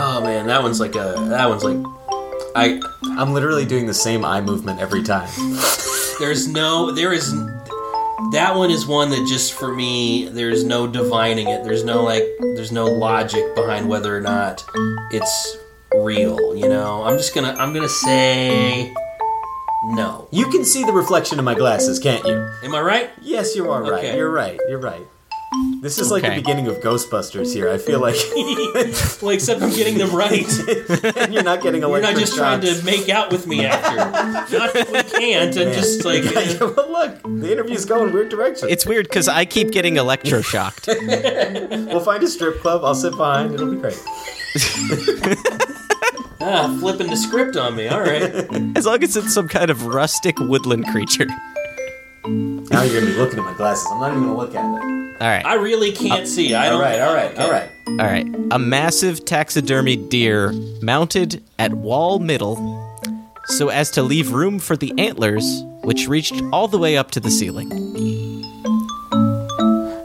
Oh 0.00 0.20
man, 0.22 0.46
that 0.46 0.62
one's 0.62 0.78
like 0.78 0.94
a. 0.94 1.16
That 1.28 1.48
one's 1.48 1.64
like. 1.64 1.76
I. 2.54 2.80
I'm 3.18 3.32
literally 3.32 3.64
doing 3.64 3.86
the 3.86 3.94
same 3.94 4.24
eye 4.24 4.40
movement 4.40 4.78
every 4.78 5.02
time. 5.02 5.28
There's 6.20 6.46
no. 6.46 6.92
There 6.92 7.12
is. 7.12 7.32
That 8.30 8.54
one 8.54 8.70
is 8.70 8.86
one 8.86 9.10
that 9.10 9.26
just 9.28 9.54
for 9.54 9.74
me, 9.74 10.28
there's 10.28 10.64
no 10.64 10.86
divining 10.86 11.48
it. 11.48 11.64
There's 11.64 11.82
no 11.82 12.04
like. 12.04 12.22
There's 12.38 12.70
no 12.70 12.86
logic 12.86 13.56
behind 13.56 13.88
whether 13.88 14.16
or 14.16 14.20
not 14.20 14.64
it's 15.10 15.56
real. 15.92 16.54
You 16.54 16.68
know. 16.68 17.02
I'm 17.02 17.16
just 17.16 17.34
gonna. 17.34 17.54
I'm 17.58 17.74
gonna 17.74 17.88
say. 17.88 18.94
No. 19.84 20.28
You 20.30 20.48
can 20.50 20.64
see 20.64 20.84
the 20.84 20.92
reflection 20.92 21.40
in 21.40 21.44
my 21.44 21.54
glasses, 21.54 21.98
can't 21.98 22.24
you? 22.24 22.48
Am 22.62 22.74
I 22.74 22.80
right? 22.80 23.10
Yes, 23.20 23.56
you 23.56 23.68
are 23.70 23.82
right. 23.82 24.04
Okay. 24.04 24.16
You're 24.16 24.30
right. 24.30 24.60
You're 24.68 24.78
right. 24.78 25.06
This 25.80 25.98
is 25.98 26.10
like 26.10 26.22
the 26.22 26.30
beginning 26.30 26.66
of 26.66 26.76
Ghostbusters 26.76 27.54
here. 27.54 27.70
I 27.70 27.78
feel 27.78 28.00
like 28.00 28.16
well, 29.22 29.30
except 29.30 29.62
I'm 29.62 29.70
getting 29.70 29.96
them 29.96 30.14
right. 30.14 30.46
you're 31.30 31.42
not 31.42 31.62
getting 31.62 31.80
You're 31.80 32.00
not 32.00 32.16
just 32.16 32.36
trying 32.36 32.60
to 32.60 32.82
make 32.84 33.08
out 33.08 33.32
with 33.32 33.46
me 33.46 33.64
after. 33.64 33.96
not 34.58 34.74
that 34.74 34.90
we 34.92 35.02
can't. 35.18 35.56
I'm 35.56 35.72
just 35.72 36.04
like. 36.04 36.24
Yeah, 36.24 36.58
well, 36.60 36.90
look, 36.90 37.22
the 37.22 37.50
interview's 37.50 37.86
going 37.86 38.12
weird 38.12 38.28
direction. 38.28 38.68
It's 38.68 38.84
weird 38.84 39.08
because 39.08 39.26
I 39.28 39.46
keep 39.46 39.70
getting 39.70 39.94
electroshocked. 39.94 40.86
We'll 41.86 42.00
find 42.00 42.22
a 42.22 42.28
strip 42.28 42.60
club. 42.60 42.84
I'll 42.84 42.94
sit 42.94 43.16
behind. 43.16 43.54
It'll 43.54 43.70
be 43.70 43.78
great. 43.78 43.98
Ah, 46.40 46.76
flipping 46.78 47.08
the 47.08 47.16
script 47.16 47.56
on 47.56 47.74
me. 47.74 47.88
All 47.88 48.00
right. 48.00 48.76
as 48.76 48.86
long 48.86 49.02
as 49.02 49.16
it's 49.16 49.32
some 49.32 49.48
kind 49.48 49.70
of 49.70 49.86
rustic 49.86 50.38
woodland 50.38 50.86
creature. 50.88 51.26
Now 52.26 52.82
you're 52.82 53.00
gonna 53.00 53.12
be 53.12 53.18
looking 53.18 53.38
at 53.38 53.44
my 53.44 53.54
glasses. 53.54 53.88
I'm 53.90 54.00
not 54.00 54.10
even 54.10 54.24
gonna 54.24 54.36
look 54.36 54.54
at 54.54 54.84
it. 54.84 55.07
All 55.20 55.26
right. 55.26 55.44
I 55.44 55.54
really 55.54 55.90
can't 55.90 56.22
uh, 56.22 56.26
see. 56.26 56.54
I 56.54 56.66
All 56.66 56.72
don't. 56.72 56.80
right, 56.80 57.00
all 57.00 57.14
right, 57.14 57.32
okay. 57.32 57.42
all 57.42 57.50
right. 57.50 57.70
All 57.88 57.96
right. 57.96 58.26
A 58.52 58.58
massive 58.58 59.24
taxidermy 59.24 59.96
deer 59.96 60.52
mounted 60.80 61.42
at 61.58 61.74
wall 61.74 62.20
middle 62.20 62.56
so 63.46 63.68
as 63.68 63.90
to 63.92 64.02
leave 64.02 64.30
room 64.32 64.58
for 64.60 64.76
the 64.76 64.92
antlers, 64.96 65.44
which 65.82 66.06
reached 66.06 66.40
all 66.52 66.68
the 66.68 66.78
way 66.78 66.96
up 66.96 67.10
to 67.12 67.20
the 67.20 67.30
ceiling. 67.30 67.68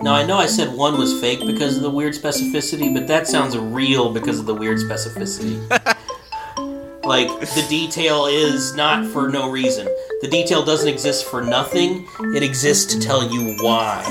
Now 0.01 0.15
I 0.15 0.25
know 0.25 0.37
I 0.37 0.47
said 0.47 0.75
one 0.75 0.97
was 0.97 1.19
fake 1.21 1.45
because 1.45 1.77
of 1.77 1.83
the 1.83 1.91
weird 1.91 2.13
specificity, 2.13 2.93
but 2.93 3.07
that 3.07 3.27
sounds 3.27 3.57
real 3.57 4.11
because 4.11 4.39
of 4.39 4.45
the 4.47 4.55
weird 4.55 4.79
specificity. 4.79 5.59
like 7.05 7.27
the 7.27 7.65
detail 7.69 8.25
is 8.25 8.73
not 8.75 9.05
for 9.05 9.29
no 9.29 9.49
reason. 9.51 9.85
The 10.21 10.27
detail 10.29 10.63
doesn't 10.65 10.87
exist 10.87 11.25
for 11.25 11.41
nothing. 11.43 12.07
It 12.35 12.43
exists 12.43 12.93
to 12.93 12.99
tell 12.99 13.31
you 13.31 13.55
why. 13.61 14.01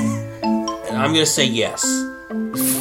And 0.93 1.01
I'm 1.01 1.13
gonna 1.15 1.25
say 1.25 1.47
yes. 1.47 1.83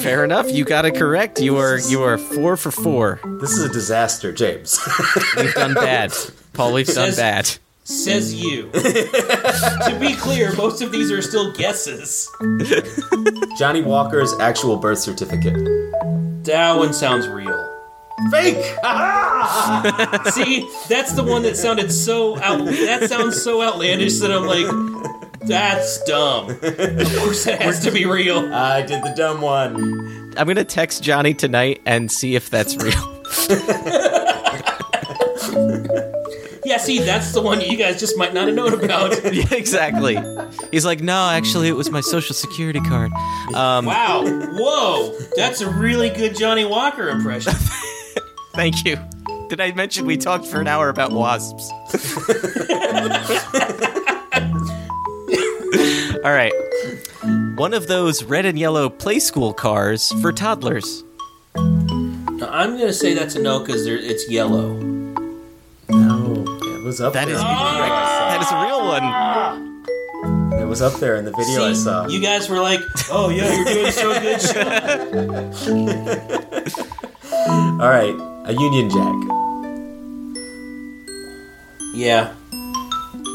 Fair 0.03 0.25
enough. 0.25 0.51
You 0.51 0.65
got 0.65 0.85
it 0.85 0.95
correct. 0.95 1.39
You 1.39 1.57
are 1.57 1.79
you 1.79 2.03
are 2.03 2.17
four 2.17 2.57
for 2.57 2.69
four. 2.71 3.21
This 3.39 3.51
is 3.51 3.63
a 3.63 3.69
disaster, 3.69 4.33
James. 4.33 4.77
We've 5.37 5.53
done 5.53 5.73
bad, 5.73 6.11
Paul. 6.53 6.73
We've 6.73 6.85
done 6.85 7.13
Says- 7.13 7.17
bad. 7.17 7.49
Says 7.83 8.33
you. 8.33 8.69
to 8.71 9.97
be 9.99 10.13
clear, 10.15 10.53
most 10.55 10.81
of 10.81 10.91
these 10.91 11.11
are 11.11 11.21
still 11.21 11.51
guesses. 11.53 12.29
Johnny 13.57 13.81
Walker's 13.81 14.33
actual 14.39 14.77
birth 14.77 14.99
certificate. 14.99 15.55
That 16.45 16.77
one 16.77 16.93
sounds 16.93 17.27
real. 17.27 17.57
Fake. 18.29 18.55
See, 20.33 20.69
that's 20.89 21.13
the 21.13 21.23
one 21.25 21.41
that 21.41 21.55
sounded 21.57 21.91
so 21.91 22.39
out. 22.39 22.65
That 22.65 23.09
sounds 23.09 23.41
so 23.41 23.61
outlandish 23.63 24.19
that 24.19 24.31
I'm 24.31 24.45
like, 24.45 24.67
that's 25.43 26.03
dumb. 26.03 26.49
Of 26.61 27.15
course, 27.17 27.47
it 27.47 27.61
has 27.61 27.79
to 27.85 27.91
be 27.91 28.05
real. 28.05 28.53
I 28.53 28.81
did 28.81 29.03
the 29.03 29.13
dumb 29.15 29.41
one. 29.41 30.33
I'm 30.37 30.47
gonna 30.47 30.63
text 30.63 31.03
Johnny 31.03 31.33
tonight 31.33 31.81
and 31.85 32.11
see 32.11 32.35
if 32.35 32.49
that's 32.49 32.75
real. 32.77 33.23
Yeah, 36.63 36.77
see, 36.77 36.99
that's 36.99 37.33
the 37.33 37.41
one 37.41 37.59
you 37.59 37.75
guys 37.75 37.99
just 37.99 38.17
might 38.17 38.33
not 38.33 38.47
have 38.47 38.55
known 38.55 38.73
about. 38.81 39.11
yeah, 39.33 39.43
exactly. 39.51 40.17
He's 40.71 40.85
like, 40.85 41.01
no, 41.01 41.27
actually, 41.29 41.67
it 41.67 41.75
was 41.75 41.91
my 41.91 41.99
social 41.99 42.33
security 42.33 42.79
card. 42.79 43.11
Um, 43.53 43.85
Wow, 43.85 44.23
whoa, 44.25 45.17
that's 45.35 45.59
a 45.59 45.69
really 45.69 46.09
good 46.11 46.37
Johnny 46.37 46.63
Walker 46.63 47.09
impression. 47.09 47.51
Thank 48.53 48.85
you. 48.85 48.97
Did 49.49 49.59
I 49.59 49.73
mention 49.73 50.05
we 50.05 50.15
talked 50.15 50.45
for 50.45 50.61
an 50.61 50.67
hour 50.67 50.87
about 50.87 51.11
wasps? 51.11 51.69
All 56.25 56.31
right. 56.33 56.53
One 57.55 57.73
of 57.73 57.87
those 57.87 58.23
red 58.23 58.45
and 58.45 58.57
yellow 58.59 58.89
play 58.89 59.19
school 59.19 59.53
cars 59.53 60.11
for 60.21 60.31
toddlers. 60.31 61.03
Now, 61.55 62.49
I'm 62.49 62.77
gonna 62.77 62.93
say 62.93 63.13
that's 63.13 63.35
a 63.35 63.41
no 63.41 63.59
because 63.59 63.85
it's 63.87 64.29
yellow. 64.29 64.73
No, 65.89 66.45
it 66.61 66.83
was 66.83 67.01
up 67.01 67.13
That 67.13 67.25
there. 67.27 67.35
is 67.35 67.41
that 67.41 68.41
is 68.41 68.51
a 68.51 68.61
real 68.65 68.85
one. 68.87 69.03
It 70.61 70.65
was 70.65 70.81
up 70.81 70.93
there 70.99 71.15
in 71.17 71.25
the 71.25 71.31
video 71.31 71.65
I 71.65 71.73
See, 71.73 71.81
saw. 71.83 72.07
you 72.07 72.21
guys 72.21 72.47
were 72.49 72.59
like, 72.61 72.79
"Oh 73.09 73.29
yeah, 73.29 73.51
you're 73.53 73.65
doing 73.65 73.91
so 73.91 74.13
good." 74.19 74.41
Sean." 75.55 75.89
All 77.81 77.89
right, 77.89 78.15
a 78.45 78.53
Union 78.53 78.89
Jack. 78.89 79.15
Yeah, 81.93 82.33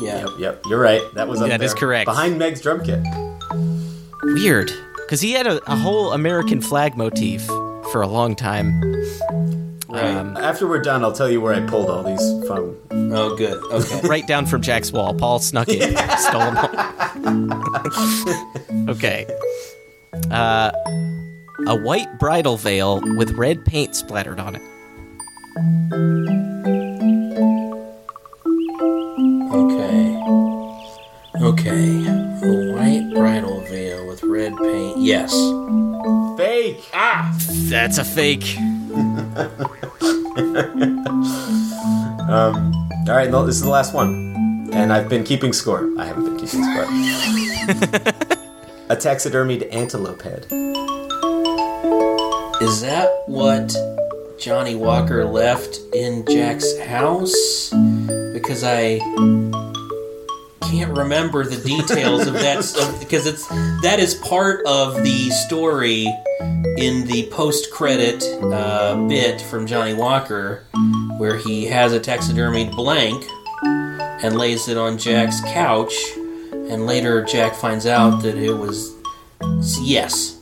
yeah. 0.01 0.20
Yep, 0.20 0.31
yep. 0.39 0.62
You're 0.66 0.81
right. 0.81 1.02
That 1.14 1.28
was 1.28 1.40
up 1.43 1.48
That 1.48 1.59
there. 1.59 1.66
is 1.66 1.74
correct. 1.74 2.06
Behind 2.06 2.39
Meg's 2.39 2.60
drum 2.60 2.82
kit. 2.85 3.01
Weird, 4.23 4.73
because 4.97 5.20
he 5.20 5.32
had 5.32 5.47
a, 5.47 5.60
a 5.70 5.77
whole 5.77 6.12
American 6.12 6.60
flag 6.60 6.97
motif 6.97 7.44
for 7.93 8.02
a 8.02 8.06
long 8.09 8.35
time. 8.35 8.82
Um, 9.89 10.36
After 10.36 10.66
we're 10.66 10.82
done, 10.82 11.05
I'll 11.05 11.12
tell 11.12 11.31
you 11.31 11.40
where 11.40 11.55
I 11.55 11.60
pulled 11.66 11.89
all 11.89 12.02
these 12.02 12.47
from. 12.47 12.77
Oh, 12.90 13.35
good. 13.36 13.56
Okay. 13.73 14.01
right 14.09 14.27
down 14.27 14.44
from 14.47 14.60
Jack's 14.62 14.93
wall. 14.93 15.14
Paul 15.14 15.39
snuck 15.39 15.68
it, 15.70 15.97
stole 16.18 16.40
them 16.40 16.59
all. 17.24 18.89
okay. 18.90 19.27
Uh, 20.31 20.70
a 21.66 21.77
white 21.77 22.18
bridal 22.18 22.56
veil 22.56 23.01
with 23.16 23.31
red 23.32 23.64
paint 23.64 23.94
splattered 23.97 24.40
on 24.40 24.56
it. 24.56 24.62
Okay. 31.43 32.07
A 32.07 32.73
white 32.75 33.11
bridal 33.15 33.61
veil 33.63 34.07
with 34.07 34.23
red 34.23 34.57
paint. 34.57 34.99
Yes. 34.99 35.33
Fake. 36.37 36.85
Ah. 36.95 37.37
That's 37.69 37.99
a 37.99 38.05
fake. 38.05 38.57
Um, 42.29 42.73
all 43.09 43.15
right, 43.15 43.31
no, 43.31 43.47
this 43.47 43.55
is 43.55 43.63
the 43.63 43.69
last 43.71 43.95
one, 43.95 44.69
and 44.73 44.93
I've 44.93 45.09
been 45.09 45.23
keeping 45.23 45.53
score. 45.53 45.89
I 45.97 46.07
haven't 46.07 46.25
been 46.25 46.37
keeping 46.37 46.65
score. 46.65 46.83
a 48.89 48.97
taxidermied 48.97 49.73
antelope 49.73 50.23
head. 50.23 50.45
Is 52.61 52.81
that 52.81 53.09
what 53.27 53.73
Johnny 54.41 54.75
Walker 54.75 55.25
left 55.25 55.79
in 55.95 56.27
Jack's 56.27 56.77
house? 56.81 57.71
Because 58.33 58.65
I 58.65 58.99
can't 60.70 60.97
remember 60.97 61.44
the 61.44 61.56
details 61.56 62.26
of 62.26 62.34
that 62.34 62.64
stuff 62.70 62.98
because 62.98 63.26
it's 63.26 63.47
that 63.82 63.98
is 63.98 64.14
part 64.14 64.64
of 64.66 65.02
the 65.02 65.30
story 65.30 66.06
in 66.76 67.06
the 67.06 67.28
post-credit 67.30 68.22
uh, 68.43 68.97
bit 69.09 69.40
from 69.40 69.66
Johnny 69.66 69.94
Walker 69.94 70.64
where 71.18 71.36
he 71.36 71.64
has 71.66 71.93
a 71.93 72.01
taxidermied 72.01 72.74
blank 72.74 73.24
and 73.62 74.36
lays 74.36 74.68
it 74.68 74.76
on 74.76 74.98
Jack's 74.98 75.40
couch 75.43 75.94
and 76.52 76.86
later 76.86 77.24
Jack 77.24 77.55
finds 77.55 77.86
out 77.86 78.22
that 78.22 78.36
it 78.36 78.52
was 78.52 78.94
yes 79.80 80.36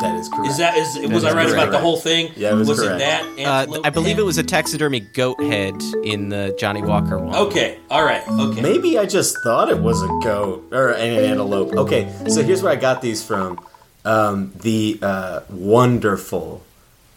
That 0.00 0.16
is 0.16 0.28
correct. 0.28 0.48
is 0.48 0.58
that 0.58 0.76
is 0.76 0.94
That 0.94 1.08
was 1.10 1.24
is 1.24 1.24
I 1.24 1.34
right 1.34 1.52
about 1.52 1.70
the 1.70 1.78
whole 1.78 1.96
thing? 1.96 2.32
Yeah, 2.36 2.52
it 2.52 2.54
was 2.54 2.70
it 2.70 2.76
correct. 2.76 2.98
that? 3.00 3.68
Uh, 3.68 3.80
I 3.84 3.90
believe 3.90 4.16
head? 4.16 4.20
it 4.20 4.24
was 4.24 4.38
a 4.38 4.42
taxidermy 4.42 5.00
goat 5.00 5.40
head 5.42 5.74
in 6.04 6.28
the 6.28 6.56
Johnny 6.58 6.82
Walker 6.82 7.18
one. 7.18 7.34
Okay, 7.34 7.78
all 7.90 8.04
right, 8.04 8.26
okay. 8.26 8.60
Maybe 8.60 8.98
I 8.98 9.06
just 9.06 9.36
thought 9.42 9.68
it 9.68 9.78
was 9.78 10.02
a 10.02 10.08
goat 10.22 10.68
or 10.72 10.90
an 10.90 11.24
antelope. 11.24 11.74
Okay, 11.74 12.12
so 12.28 12.42
here's 12.42 12.62
where 12.62 12.72
I 12.72 12.76
got 12.76 13.02
these 13.02 13.24
from. 13.24 13.64
Um, 14.04 14.52
the 14.56 14.98
uh, 15.02 15.40
wonderful 15.50 16.62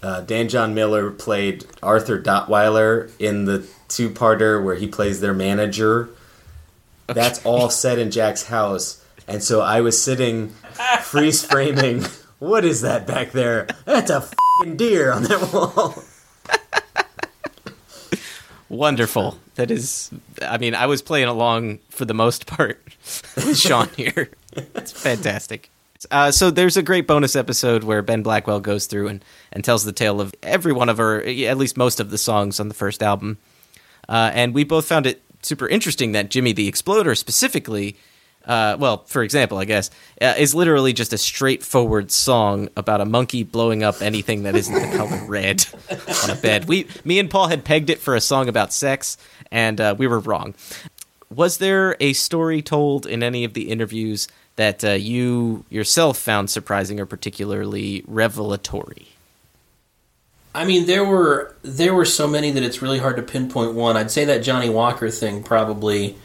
uh, 0.03 0.19
Dan 0.21 0.49
John 0.49 0.73
Miller 0.73 1.09
played 1.09 1.65
Arthur 1.81 2.21
Dotweiler 2.21 3.09
in 3.19 3.45
the 3.45 3.65
two-parter 3.87 4.61
where 4.61 4.75
he 4.75 4.85
plays 4.87 5.21
their 5.21 5.33
manager. 5.33 6.09
That's 7.07 7.43
all 7.45 7.69
set 7.69 7.99
in 7.99 8.11
Jack's 8.11 8.47
house, 8.47 9.03
and 9.27 9.41
so 9.41 9.61
I 9.61 9.79
was 9.81 10.01
sitting 10.01 10.49
freeze 11.01 11.43
framing. 11.43 12.05
What 12.43 12.65
is 12.65 12.81
that 12.81 13.07
back 13.07 13.31
there? 13.31 13.67
That's 13.85 14.09
a 14.09 14.19
fing 14.59 14.75
deer 14.75 15.13
on 15.13 15.23
that 15.23 15.53
wall. 15.53 16.03
Wonderful. 18.69 19.37
That 19.55 19.71
is, 19.71 20.11
I 20.41 20.57
mean, 20.57 20.75
I 20.75 20.87
was 20.87 21.01
playing 21.01 21.29
along 21.29 21.79
for 21.87 22.03
the 22.03 22.13
most 22.13 22.45
part 22.45 22.83
with 23.37 23.57
Sean 23.57 23.87
here. 23.95 24.29
It's 24.51 24.91
fantastic. 24.91 25.69
Uh, 26.11 26.31
so 26.31 26.51
there's 26.51 26.75
a 26.75 26.83
great 26.83 27.07
bonus 27.07 27.37
episode 27.37 27.85
where 27.85 28.01
Ben 28.01 28.23
Blackwell 28.23 28.59
goes 28.59 28.87
through 28.87 29.07
and, 29.07 29.23
and 29.53 29.63
tells 29.63 29.85
the 29.85 29.93
tale 29.93 30.19
of 30.19 30.35
every 30.43 30.73
one 30.73 30.89
of 30.89 30.97
her, 30.97 31.21
at 31.21 31.57
least 31.57 31.77
most 31.77 32.01
of 32.01 32.09
the 32.09 32.17
songs 32.17 32.59
on 32.59 32.67
the 32.67 32.73
first 32.73 33.01
album. 33.01 33.37
Uh, 34.09 34.31
and 34.33 34.53
we 34.53 34.65
both 34.65 34.83
found 34.83 35.05
it 35.05 35.21
super 35.43 35.69
interesting 35.69 36.11
that 36.11 36.29
Jimmy 36.29 36.51
the 36.51 36.67
Exploder 36.67 37.15
specifically, 37.15 37.95
uh, 38.45 38.75
well, 38.79 39.03
for 39.05 39.23
example, 39.23 39.57
I 39.57 39.65
guess, 39.65 39.89
uh, 40.21 40.35
is 40.37 40.53
literally 40.53 40.93
just 40.93 41.13
a 41.13 41.17
straightforward 41.17 42.11
song 42.11 42.69
about 42.75 43.01
a 43.01 43.05
monkey 43.05 43.43
blowing 43.43 43.83
up 43.83 44.01
anything 44.01 44.43
that 44.43 44.55
isn't 44.55 44.73
the 44.73 44.97
color 44.97 45.21
red 45.27 45.65
on 46.23 46.29
a 46.29 46.35
bed. 46.35 46.65
We, 46.65 46.87
me 47.05 47.19
and 47.19 47.29
Paul 47.29 47.47
had 47.47 47.63
pegged 47.63 47.89
it 47.89 47.99
for 47.99 48.15
a 48.15 48.21
song 48.21 48.49
about 48.49 48.73
sex, 48.73 49.17
and 49.51 49.79
uh, 49.79 49.95
we 49.97 50.07
were 50.07 50.19
wrong. 50.19 50.55
Was 51.33 51.57
there 51.57 51.95
a 51.99 52.13
story 52.13 52.61
told 52.61 53.05
in 53.05 53.23
any 53.23 53.43
of 53.43 53.53
the 53.53 53.69
interviews 53.69 54.27
that 54.55 54.83
uh, 54.83 54.91
you 54.91 55.65
yourself 55.69 56.17
found 56.17 56.49
surprising 56.49 56.99
or 56.99 57.05
particularly 57.05 58.03
revelatory? 58.07 59.07
I 60.55 60.65
mean, 60.65 60.85
there 60.85 61.03
were 61.03 61.55
there 61.63 61.95
were 61.95 62.05
so 62.05 62.27
many 62.27 62.51
that 62.51 62.61
it's 62.61 62.81
really 62.81 62.99
hard 62.99 63.15
to 63.15 63.23
pinpoint 63.23 63.73
one. 63.73 63.97
I'd 63.97 64.11
say 64.11 64.25
that 64.25 64.43
Johnny 64.43 64.69
Walker 64.69 65.09
thing 65.09 65.41
probably 65.41 66.15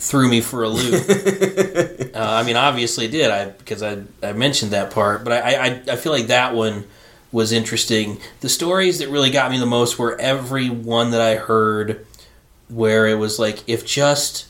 threw 0.00 0.28
me 0.28 0.40
for 0.40 0.64
a 0.64 0.68
loop. 0.68 1.04
uh, 2.14 2.18
I 2.18 2.42
mean, 2.42 2.56
obviously 2.56 3.04
it 3.06 3.10
did, 3.12 3.30
I 3.30 3.46
because 3.50 3.82
I 3.82 4.02
I 4.22 4.32
mentioned 4.32 4.72
that 4.72 4.90
part, 4.90 5.22
but 5.24 5.32
I, 5.32 5.54
I 5.54 5.82
I 5.92 5.96
feel 5.96 6.12
like 6.12 6.26
that 6.28 6.54
one 6.54 6.84
was 7.32 7.52
interesting. 7.52 8.18
The 8.40 8.48
stories 8.48 8.98
that 8.98 9.08
really 9.08 9.30
got 9.30 9.50
me 9.50 9.58
the 9.58 9.66
most 9.66 9.98
were 9.98 10.20
every 10.20 10.68
one 10.68 11.12
that 11.12 11.20
I 11.20 11.36
heard 11.36 12.04
where 12.68 13.06
it 13.06 13.16
was 13.16 13.38
like 13.38 13.62
if 13.68 13.84
just 13.86 14.46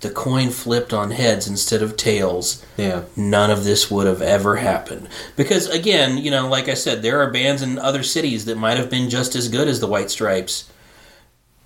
the 0.00 0.10
coin 0.10 0.50
flipped 0.50 0.92
on 0.92 1.12
heads 1.12 1.46
instead 1.48 1.80
of 1.80 1.96
tails, 1.96 2.62
Yeah. 2.76 3.04
none 3.16 3.50
of 3.50 3.64
this 3.64 3.90
would 3.90 4.06
have 4.06 4.20
ever 4.20 4.56
happened. 4.56 5.08
Because 5.34 5.66
again, 5.68 6.18
you 6.18 6.30
know, 6.30 6.46
like 6.48 6.68
I 6.68 6.74
said, 6.74 7.00
there 7.02 7.20
are 7.22 7.30
bands 7.30 7.62
in 7.62 7.78
other 7.78 8.02
cities 8.02 8.44
that 8.44 8.58
might 8.58 8.76
have 8.76 8.90
been 8.90 9.08
just 9.08 9.34
as 9.34 9.48
good 9.48 9.66
as 9.66 9.80
the 9.80 9.86
White 9.86 10.10
Stripes. 10.10 10.64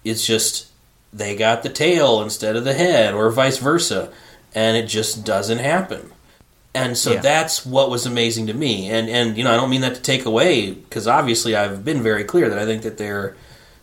It's 0.05 0.25
just 0.25 0.68
they 1.13 1.35
got 1.37 1.63
the 1.63 1.69
tail 1.69 2.23
instead 2.23 2.57
of 2.57 2.65
the 2.65 2.75
head, 2.75 3.15
or 3.15 3.31
vice 3.31 3.59
versa, 3.59 4.11
and 4.55 4.77
it 4.77 4.87
just 4.87 5.25
doesn't 5.25 5.59
happen. 5.59 6.13
And 6.75 6.97
so 6.99 7.13
Yeah. 7.13 7.21
that's 7.21 7.65
what 7.67 7.91
was 7.91 8.07
amazing 8.07 8.47
to 8.49 8.55
me. 8.55 8.89
And 8.91 9.09
and 9.09 9.37
you 9.37 9.43
know, 9.45 9.53
I 9.53 9.57
don't 9.57 9.71
mean 9.71 9.81
that 9.81 9.95
to 9.97 10.01
take 10.01 10.25
away 10.25 10.71
because 10.73 11.07
obviously 11.09 11.57
I've 11.57 11.85
been 11.85 12.03
very 12.03 12.25
clear 12.25 12.49
that 12.49 12.59
I 12.59 12.67
think 12.67 12.83
that 12.83 12.99
they're 12.99 13.35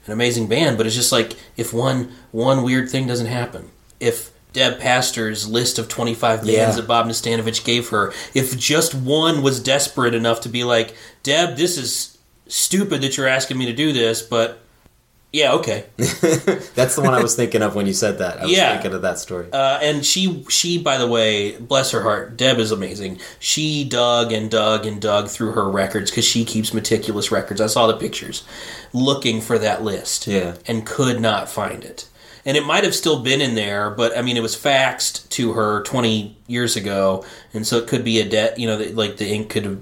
an 0.05 0.13
amazing 0.13 0.47
band, 0.47 0.77
but 0.77 0.85
it's 0.85 0.95
just 0.95 1.11
like 1.11 1.33
if 1.57 1.73
one 1.73 2.11
one 2.31 2.61
weird 2.63 2.89
thing 2.89 3.07
doesn't 3.07 3.25
happen, 3.27 3.69
if 3.99 4.29
Deb 4.53 4.79
Pastor's 4.79 5.49
list 5.49 5.77
of 5.79 5.89
25 5.89 6.39
bands 6.41 6.51
Yeah. 6.53 6.71
that 6.71 6.87
Bob 6.87 7.07
Nastanovich 7.07 7.65
gave 7.65 7.89
her, 7.89 8.13
if 8.33 8.57
just 8.57 8.93
one 8.95 9.41
was 9.41 9.59
desperate 9.59 10.13
enough 10.15 10.39
to 10.41 10.49
be 10.49 10.63
like, 10.63 10.93
Deb, 11.23 11.57
this 11.57 11.77
is 11.77 12.17
stupid 12.47 13.01
that 13.01 13.17
you're 13.17 13.27
asking 13.27 13.57
me 13.57 13.65
to 13.65 13.73
do 13.73 13.91
this, 13.91 14.21
but 14.21 14.59
yeah, 15.35 15.53
okay. 15.55 15.85
That's 15.97 16.95
the 16.95 17.01
one 17.03 17.13
I 17.13 17.21
was 17.21 17.35
thinking 17.35 17.61
of 17.61 17.75
when 17.75 17.87
you 17.87 17.93
said 17.93 18.19
that. 18.19 18.39
I 18.39 18.43
was 18.43 18.51
Yeah. 18.51 18.73
thinking 18.73 18.93
of 18.93 19.01
that 19.01 19.19
story. 19.19 19.47
Uh, 19.51 19.79
and 19.81 20.05
she, 20.05 20.45
she, 20.49 20.77
by 20.81 20.97
the 20.97 21.07
way, 21.07 21.57
bless 21.57 21.91
her 21.91 22.01
heart, 22.01 22.37
Deb 22.37 22.57
is 22.57 22.71
amazing. 22.71 23.19
She 23.39 23.83
dug 23.83 24.31
and 24.31 24.49
dug 24.49 24.85
and 24.85 25.01
dug 25.01 25.27
through 25.27 25.51
her 25.51 25.69
records 25.69 26.09
because 26.09 26.25
she 26.25 26.45
keeps 26.45 26.73
meticulous 26.73 27.31
records. 27.31 27.59
I 27.59 27.67
saw 27.67 27.87
the 27.87 27.97
pictures, 27.97 28.43
looking 28.93 29.41
for 29.41 29.57
that 29.59 29.83
list, 29.83 30.25
Yeah. 30.27 30.55
and 30.67 30.85
could 30.85 31.19
not 31.19 31.49
find 31.49 31.83
it. 31.83 32.07
And 32.45 32.55
it 32.55 32.65
might 32.65 32.83
have 32.83 32.95
still 32.95 33.19
been 33.21 33.41
in 33.41 33.55
there, 33.55 33.89
but 33.89 34.17
I 34.17 34.21
mean, 34.21 34.37
it 34.37 34.43
was 34.43 34.55
faxed 34.55 35.27
to 35.29 35.53
her 35.53 35.81
20 35.83 36.37
years 36.47 36.75
ago, 36.77 37.25
and 37.53 37.67
so 37.67 37.77
it 37.77 37.87
could 37.87 38.03
be 38.05 38.19
a 38.21 38.29
debt. 38.29 38.57
You 38.59 38.67
know, 38.67 38.77
like 38.93 39.17
the 39.17 39.27
ink 39.27 39.49
could 39.49 39.65
have 39.65 39.79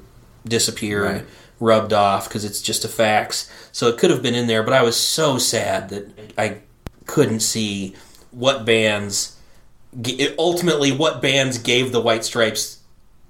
disappeared, 0.47 1.03
Right. 1.03 1.25
rubbed 1.59 1.93
off 1.93 2.27
because 2.27 2.43
it's 2.45 2.61
just 2.61 2.83
a 2.85 2.87
fax. 2.87 3.49
So 3.73 3.87
it 3.87 3.97
could 3.97 4.11
have 4.11 4.23
been 4.23 4.35
in 4.35 4.47
there, 4.47 4.63
but 4.63 4.73
I 4.73 4.83
was 4.83 4.95
so 4.95 5.37
sad 5.37 5.89
that 5.89 6.33
I 6.37 6.59
couldn't 7.05 7.41
see 7.41 7.95
what 8.31 8.65
bands 8.65 9.37
ultimately 10.39 10.91
what 10.91 11.21
bands 11.21 11.57
gave 11.57 11.91
the 11.91 12.01
White 12.01 12.23
Stripes 12.23 12.79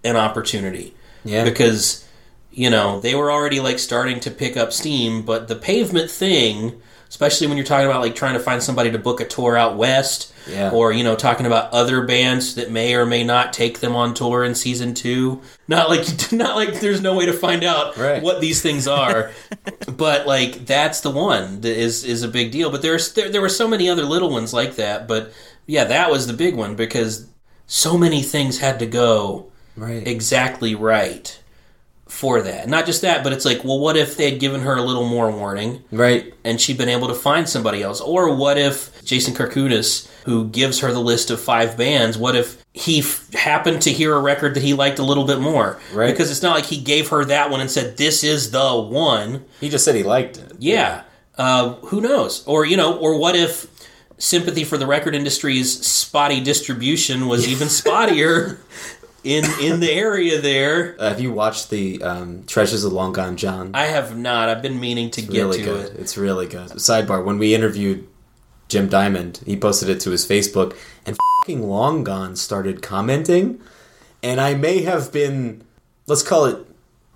an 0.04 0.16
opportunity. 0.16 0.94
Yeah. 1.26 1.44
Because 1.44 2.08
you 2.52 2.70
know, 2.70 3.00
they 3.00 3.16
were 3.16 3.32
already 3.32 3.60
like 3.60 3.80
starting 3.80 4.20
to 4.20 4.32
pick 4.32 4.56
up 4.56 4.72
steam, 4.72 5.24
but 5.24 5.48
the 5.48 5.56
pavement 5.56 6.12
thing, 6.12 6.80
especially 7.14 7.46
when 7.46 7.58
you're 7.58 7.66
talking 7.66 7.86
about 7.86 8.02
like 8.02 8.16
trying 8.16 8.34
to 8.34 8.40
find 8.40 8.64
somebody 8.64 8.90
to 8.90 8.98
book 8.98 9.22
a 9.22 9.26
tour 9.26 9.56
out 9.56 9.78
west 9.78 10.34
Yeah. 10.50 10.72
or 10.72 10.92
you 10.92 11.04
know, 11.04 11.16
talking 11.16 11.46
about 11.46 11.72
other 11.72 12.08
bands 12.08 12.56
that 12.56 12.72
may 12.72 12.96
or 12.96 13.06
may 13.06 13.24
not 13.24 13.54
take 13.54 13.82
them 13.82 13.96
on 13.96 14.16
tour 14.16 14.44
in 14.44 14.56
season 14.56 14.96
2. 14.96 15.40
Not 15.68 15.90
like 15.90 16.08
not 16.32 16.56
like 16.56 16.80
there's 16.80 17.02
no 17.02 17.16
way 17.16 17.28
to 17.28 17.34
find 17.34 17.64
out 17.64 17.98
Right. 17.98 18.24
what 18.24 18.42
these 18.42 18.64
things 18.64 18.88
are. 18.88 19.30
but 19.96 20.26
like 20.26 20.66
that's 20.66 21.02
the 21.02 21.12
one 21.12 21.62
that 21.62 21.78
is 21.78 22.04
is 22.04 22.24
a 22.24 22.28
big 22.28 22.52
deal. 22.52 22.72
But 22.72 22.82
there's 22.82 23.14
there, 23.14 23.30
there 23.30 23.42
were 23.42 23.48
so 23.62 23.68
many 23.68 23.88
other 23.90 24.06
little 24.06 24.32
ones 24.32 24.52
like 24.52 24.78
that. 24.78 25.08
But 25.08 25.32
yeah, 25.68 25.84
that 25.86 26.10
was 26.10 26.26
the 26.26 26.34
big 26.34 26.56
one 26.56 26.74
because 26.76 27.28
so 27.68 27.96
many 27.96 28.24
things 28.24 28.58
had 28.60 28.80
to 28.80 28.88
go 28.88 29.52
Right. 29.78 30.06
exactly 30.08 30.74
right 30.74 31.40
for 32.14 32.42
that. 32.44 32.70
Not 32.70 32.86
just 32.86 33.02
that, 33.02 33.24
but 33.24 33.34
it's 33.34 33.44
like, 33.44 33.64
well, 33.64 33.80
what 33.80 33.98
if 33.98 34.16
they 34.18 34.30
had 34.30 34.40
given 34.40 34.62
her 34.62 34.76
a 34.76 34.82
little 34.84 35.08
more 35.08 35.32
warning 35.32 35.84
Right. 35.92 36.32
and 36.44 36.62
she'd 36.62 36.78
been 36.78 36.88
able 36.90 37.08
to 37.08 37.14
find 37.16 37.50
somebody 37.50 37.82
else? 37.82 38.00
Or 38.00 38.36
what 38.36 38.58
if 38.58 39.04
Jason 39.04 39.34
Kourkounis, 39.34 40.08
who 40.26 40.48
gives 40.48 40.80
her 40.82 40.94
the 40.94 41.00
list 41.02 41.32
of 41.32 41.42
five 41.42 41.76
bands, 41.76 42.18
what 42.18 42.36
if 42.36 42.64
he 42.74 43.00
f- 43.00 43.32
happened 43.34 43.82
to 43.82 43.92
hear 43.92 44.14
a 44.16 44.20
record 44.22 44.54
that 44.54 44.64
he 44.64 44.74
liked 44.76 45.00
a 45.00 45.04
little 45.04 45.26
bit 45.26 45.40
more? 45.40 45.80
Right. 45.92 46.12
Because 46.12 46.30
it's 46.30 46.44
not 46.44 46.56
like 46.56 46.66
he 46.66 46.80
gave 46.80 47.10
her 47.10 47.26
that 47.26 47.50
one 47.50 47.62
and 47.62 47.70
said, 47.72 47.98
this 47.98 48.24
is 48.24 48.52
the 48.52 48.74
one. 48.80 49.44
He 49.60 49.70
just 49.70 49.84
said 49.84 49.96
he 49.96 50.04
liked 50.04 50.38
it. 50.38 50.52
Yeah. 50.60 51.02
Uh, 51.38 51.74
who 51.88 52.00
knows? 52.00 52.44
Or, 52.46 52.64
you 52.64 52.78
know, 52.78 52.96
or 52.98 53.18
what 53.18 53.36
if 53.36 53.66
sympathy 54.20 54.64
for 54.64 54.78
the 54.78 54.86
record 54.88 55.16
industry's 55.16 55.84
spotty 55.86 56.40
distribution 56.42 57.28
was 57.28 57.48
even 57.48 57.68
spottier 57.68 58.60
in 59.24 59.46
in 59.62 59.80
the 59.80 59.92
area 59.92 60.40
there? 60.42 60.96
Uh, 61.04 61.10
have 61.10 61.20
you 61.22 61.32
watched 61.32 61.70
the 61.70 62.02
um, 62.04 62.44
Treasures 62.46 62.84
of 62.84 62.94
Long 62.94 63.14
Gone 63.14 63.36
John? 63.38 63.72
I 63.74 63.86
have 63.86 64.18
not. 64.18 64.50
I've 64.50 64.62
been 64.62 64.80
meaning 64.80 65.10
to 65.12 65.22
It's 65.22 65.30
get 65.30 65.40
really 65.42 65.58
to 65.60 65.64
good. 65.64 65.86
it. 65.94 66.00
It's 66.00 66.18
really 66.18 66.48
good. 66.48 66.70
Sidebar: 66.72 67.24
When 67.26 67.38
we 67.38 67.54
interviewed 67.56 68.08
Jim 68.70 68.88
Diamond, 68.90 69.42
he 69.46 69.58
posted 69.58 69.90
it 69.90 70.00
to 70.02 70.12
his 70.12 70.26
Facebook, 70.28 70.76
and 71.06 71.18
fucking 71.42 71.68
Long 71.68 72.04
Gone 72.04 72.36
started 72.36 72.82
commenting, 72.82 73.60
and 74.22 74.40
I 74.40 74.54
may 74.54 74.82
have 74.84 75.12
been, 75.12 75.64
let's 76.08 76.24
call 76.24 76.46
it, 76.46 76.58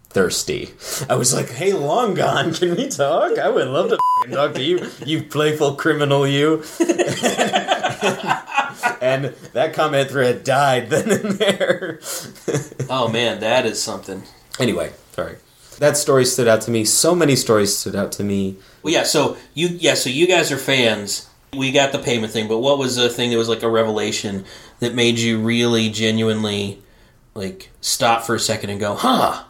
thirsty. 0.10 0.72
I 1.10 1.16
was 1.16 1.34
like, 1.34 1.50
"Hey, 1.50 1.74
Long 1.74 2.14
Gone, 2.16 2.54
can 2.54 2.76
we 2.76 2.88
talk? 2.90 3.38
I 3.38 3.50
would 3.50 3.68
love 3.68 3.90
to 3.90 3.98
talk 4.32 4.54
to 4.56 4.64
you, 4.64 4.86
you 5.06 5.24
playful 5.24 5.76
criminal, 5.76 6.28
you." 6.28 6.64
and 9.02 9.26
that 9.54 9.74
comment 9.74 10.10
thread 10.10 10.44
died 10.44 10.90
then 10.90 11.10
and 11.12 11.32
there. 11.40 12.00
Oh 12.90 13.08
man, 13.10 13.40
that 13.42 13.66
is 13.66 13.82
something. 13.82 14.24
anyway, 14.60 14.92
sorry. 15.14 15.38
That 15.80 15.96
story 15.98 16.26
stood 16.26 16.48
out 16.48 16.62
to 16.62 16.72
me. 16.72 16.86
So 16.86 17.14
many 17.14 17.36
stories 17.36 17.76
stood 17.78 17.96
out 17.96 18.12
to 18.14 18.24
me. 18.24 18.58
Well, 18.82 18.94
yeah. 18.94 19.04
So 19.04 19.38
you, 19.54 19.68
yeah. 19.68 19.94
So 19.94 20.10
you 20.10 20.26
guys 20.28 20.52
are 20.52 20.58
fans. 20.58 21.30
We 21.56 21.72
got 21.72 21.92
the 21.92 22.00
payment 22.00 22.34
thing, 22.34 22.48
but 22.48 22.60
what 22.60 22.78
was 22.80 22.96
the 22.96 23.10
thing 23.10 23.30
that 23.32 23.38
was 23.38 23.48
like 23.50 23.64
a 23.64 23.70
revelation 23.70 24.44
that 24.80 24.94
made 24.96 25.18
you 25.20 25.40
really 25.40 25.90
genuinely 25.90 26.82
like 27.36 27.70
stop 27.80 28.24
for 28.24 28.36
a 28.36 28.40
second 28.40 28.70
and 28.72 28.80
go, 28.80 28.96
huh? 28.96 29.44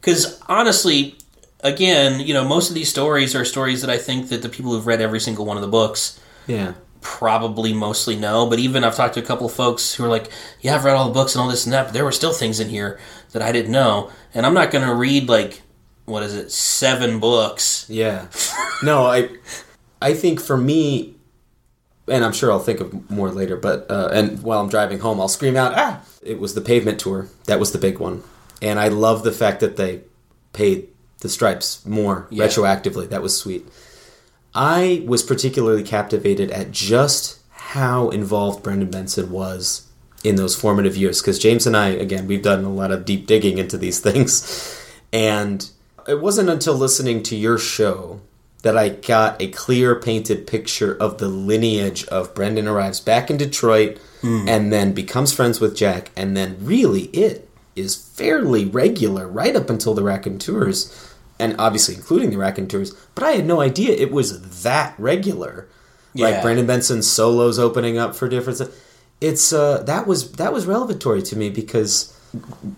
Because 0.00 0.40
honestly, 0.48 1.16
again, 1.60 2.20
you 2.20 2.32
know, 2.34 2.44
most 2.44 2.68
of 2.68 2.74
these 2.74 2.88
stories 2.88 3.34
are 3.34 3.44
stories 3.44 3.80
that 3.80 3.90
I 3.90 3.98
think 3.98 4.28
that 4.28 4.42
the 4.42 4.48
people 4.48 4.72
who've 4.72 4.86
read 4.86 5.00
every 5.00 5.20
single 5.20 5.44
one 5.44 5.56
of 5.56 5.62
the 5.62 5.68
books 5.68 6.20
Yeah. 6.46 6.74
Probably 7.04 7.72
mostly 7.72 8.16
know. 8.16 8.46
But 8.48 8.58
even 8.58 8.82
I've 8.82 8.96
talked 8.96 9.14
to 9.14 9.20
a 9.20 9.24
couple 9.24 9.46
of 9.46 9.52
folks 9.52 9.94
who 9.94 10.04
are 10.04 10.08
like, 10.08 10.28
"Yeah, 10.60 10.74
I've 10.74 10.84
read 10.84 10.96
all 10.96 11.06
the 11.06 11.14
books 11.14 11.34
and 11.36 11.42
all 11.42 11.48
this 11.48 11.64
and 11.66 11.72
that, 11.72 11.84
but 11.84 11.92
there 11.92 12.04
were 12.04 12.10
still 12.10 12.32
things 12.32 12.58
in 12.58 12.68
here 12.70 12.98
that 13.32 13.42
I 13.42 13.52
didn't 13.52 13.70
know." 13.70 14.10
And 14.34 14.44
I'm 14.44 14.54
not 14.54 14.72
going 14.72 14.84
to 14.84 14.92
read 14.94 15.28
like 15.28 15.62
what 16.06 16.22
is 16.22 16.34
it, 16.34 16.50
seven 16.50 17.18
books? 17.20 17.86
Yeah. 17.88 18.26
No, 18.82 19.06
I 19.06 19.28
I 20.02 20.14
think 20.14 20.40
for 20.40 20.56
me 20.56 21.14
and 22.08 22.22
I'm 22.24 22.32
sure 22.32 22.50
I'll 22.52 22.58
think 22.58 22.80
of 22.80 23.10
more 23.10 23.30
later, 23.30 23.56
but 23.56 23.90
uh, 23.90 24.08
and 24.12 24.42
while 24.42 24.60
I'm 24.60 24.68
driving 24.68 24.98
home 24.98 25.20
I'll 25.20 25.28
scream 25.28 25.56
out, 25.56 25.72
"Ah!" 25.76 26.00
It 26.22 26.40
was 26.40 26.54
the 26.54 26.60
Pavement 26.62 26.98
tour. 26.98 27.28
That 27.46 27.60
was 27.60 27.72
the 27.72 27.78
big 27.78 27.98
one. 27.98 28.22
And 28.62 28.80
I 28.80 28.88
love 28.88 29.24
the 29.24 29.32
fact 29.32 29.60
that 29.60 29.76
they 29.76 30.00
paid 30.54 30.88
the 31.20 31.28
Stripes 31.28 31.84
more 31.86 32.26
Yeah. 32.30 32.46
retroactively. 32.46 33.08
That 33.10 33.22
was 33.22 33.36
sweet. 33.36 33.66
I 34.54 35.02
was 35.06 35.22
particularly 35.22 35.82
captivated 35.82 36.50
at 36.50 36.70
just 36.70 37.40
how 37.50 38.10
involved 38.10 38.62
Brendan 38.62 38.90
Benson 38.90 39.30
was 39.30 39.88
in 40.22 40.36
those 40.36 40.54
formative 40.54 40.96
years 40.96 41.20
because 41.20 41.38
James 41.38 41.66
and 41.66 41.76
I 41.76 41.88
again 41.88 42.26
we've 42.26 42.42
done 42.42 42.64
a 42.64 42.72
lot 42.72 42.90
of 42.90 43.04
deep 43.04 43.26
digging 43.26 43.58
into 43.58 43.76
these 43.76 44.00
things. 44.06 44.80
And 45.12 45.68
it 46.08 46.20
wasn't 46.20 46.50
until 46.50 46.74
listening 46.74 47.22
to 47.24 47.36
your 47.36 47.58
show 47.58 48.20
that 48.62 48.76
I 48.78 48.88
got 48.88 49.40
a 49.42 49.48
clear 49.48 49.94
painted 49.94 50.46
picture 50.46 50.96
of 50.96 51.18
the 51.18 51.28
lineage 51.28 52.06
of 52.06 52.34
Brendan 52.34 52.66
arrives 52.66 52.98
back 52.98 53.30
in 53.30 53.36
Detroit 53.36 53.98
mm. 54.22 54.48
and 54.48 54.72
then 54.72 54.92
becomes 54.92 55.32
friends 55.32 55.60
with 55.60 55.76
Jack 55.76 56.10
and 56.16 56.36
then 56.36 56.56
really 56.60 57.02
it 57.06 57.48
is 57.76 57.94
fairly 57.94 58.64
regular 58.64 59.28
right 59.28 59.54
up 59.54 59.68
until 59.68 59.94
the 59.94 60.02
Raconteurs, 60.02 61.13
and 61.38 61.56
obviously 61.58 61.94
including 61.94 62.30
the 62.30 62.38
Raconteurs. 62.38 62.92
But 63.14 63.24
I 63.24 63.32
had 63.32 63.46
no 63.46 63.60
idea 63.60 63.94
it 63.94 64.10
was 64.12 64.62
that 64.62 64.94
regular. 64.98 65.68
Yeah. 66.12 66.28
Like 66.28 66.42
Brendan 66.42 66.66
Benson's 66.66 67.10
solos 67.10 67.58
opening 67.58 67.98
up 67.98 68.14
for 68.14 68.28
different 68.28 68.56
stuff. 68.58 68.70
It's 69.20 69.52
uh, 69.52 69.82
that 69.84 70.06
was 70.06 70.32
that 70.32 70.52
was 70.52 70.66
revelatory 70.66 71.22
to 71.22 71.36
me 71.36 71.50
because 71.50 72.16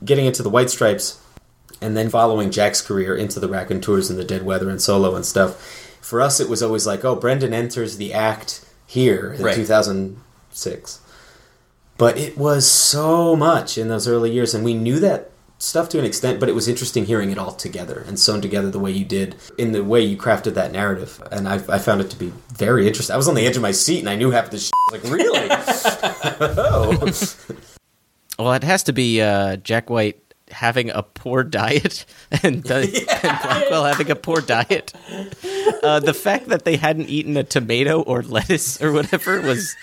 getting 0.04 0.26
into 0.26 0.42
the 0.42 0.50
White 0.50 0.70
Stripes 0.70 1.20
and 1.82 1.96
then 1.96 2.08
following 2.08 2.50
Jack's 2.50 2.80
career 2.80 3.14
into 3.14 3.38
the 3.40 3.48
Raconteurs 3.48 4.08
and 4.08 4.18
the 4.18 4.24
Dead 4.24 4.44
Weather 4.44 4.70
and 4.70 4.80
solo 4.80 5.14
and 5.14 5.24
stuff. 5.26 5.82
For 6.00 6.22
us, 6.22 6.40
it 6.40 6.48
was 6.48 6.62
always 6.62 6.86
like, 6.86 7.04
oh, 7.04 7.16
Brendan 7.16 7.52
enters 7.52 7.96
the 7.96 8.14
act 8.14 8.64
here 8.86 9.32
in 9.32 9.42
Right. 9.42 9.54
2006. 9.54 11.00
But 11.98 12.16
it 12.16 12.38
was 12.38 12.70
so 12.70 13.34
much 13.34 13.76
in 13.76 13.88
those 13.88 14.06
early 14.06 14.30
years, 14.30 14.54
and 14.54 14.64
we 14.64 14.74
knew 14.74 15.00
that 15.00 15.30
stuff 15.58 15.88
to 15.90 15.98
an 15.98 16.04
extent, 16.04 16.38
but 16.38 16.48
it 16.48 16.54
was 16.54 16.68
interesting 16.68 17.06
hearing 17.06 17.30
it 17.30 17.38
all 17.38 17.52
together 17.52 18.04
and 18.06 18.18
sewn 18.18 18.40
together 18.40 18.70
the 18.70 18.78
way 18.78 18.90
you 18.90 19.04
did 19.04 19.36
in 19.56 19.72
the 19.72 19.82
way 19.82 20.00
you 20.00 20.16
crafted 20.16 20.54
that 20.54 20.72
narrative. 20.72 21.22
And 21.30 21.48
I, 21.48 21.54
I 21.54 21.78
found 21.78 22.00
it 22.00 22.10
to 22.10 22.16
be 22.16 22.32
very 22.54 22.86
interesting. 22.86 23.14
I 23.14 23.16
was 23.16 23.28
on 23.28 23.34
the 23.34 23.46
edge 23.46 23.56
of 23.56 23.62
my 23.62 23.72
seat 23.72 24.00
and 24.00 24.08
I 24.08 24.16
knew 24.16 24.30
half 24.30 24.46
of 24.46 24.50
this 24.50 24.66
shit. 24.66 24.72
I 24.74 24.92
was 24.92 25.04
like, 25.04 25.12
really? 25.12 25.48
oh. 26.58 27.12
Well, 28.38 28.52
it 28.52 28.64
has 28.64 28.82
to 28.84 28.92
be 28.92 29.22
uh, 29.22 29.56
Jack 29.56 29.88
White 29.88 30.20
having 30.50 30.90
a 30.90 31.02
poor 31.02 31.42
diet 31.42 32.04
and, 32.42 32.70
uh, 32.70 32.74
and 32.74 32.86
Blackwell 33.42 33.84
having 33.84 34.10
a 34.10 34.16
poor 34.16 34.40
diet. 34.40 34.92
Uh, 35.82 36.00
the 36.00 36.14
fact 36.14 36.48
that 36.48 36.64
they 36.64 36.76
hadn't 36.76 37.08
eaten 37.08 37.36
a 37.36 37.44
tomato 37.44 38.02
or 38.02 38.22
lettuce 38.22 38.80
or 38.82 38.92
whatever 38.92 39.40
was 39.40 39.74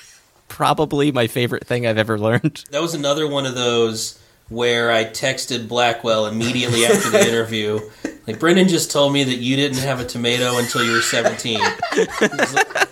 probably 0.47 1.11
my 1.11 1.27
favorite 1.27 1.65
thing 1.65 1.87
I've 1.87 1.97
ever 1.97 2.19
learned. 2.19 2.63
That 2.69 2.81
was 2.81 2.93
another 2.93 3.27
one 3.27 3.45
of 3.45 3.55
those 3.55 4.19
where 4.49 4.91
I 4.91 5.05
texted 5.05 5.67
Blackwell 5.67 6.25
immediately 6.27 6.85
after 6.85 7.09
the 7.09 7.27
interview. 7.27 7.79
Like, 8.27 8.39
Brendan 8.39 8.67
just 8.67 8.91
told 8.91 9.11
me 9.13 9.23
that 9.23 9.35
you 9.37 9.55
didn't 9.55 9.79
have 9.79 9.99
a 9.99 10.05
tomato 10.05 10.57
until 10.57 10.83
you 10.83 10.91
were 10.93 11.01
17. 11.01 11.59
Like- 11.59 12.89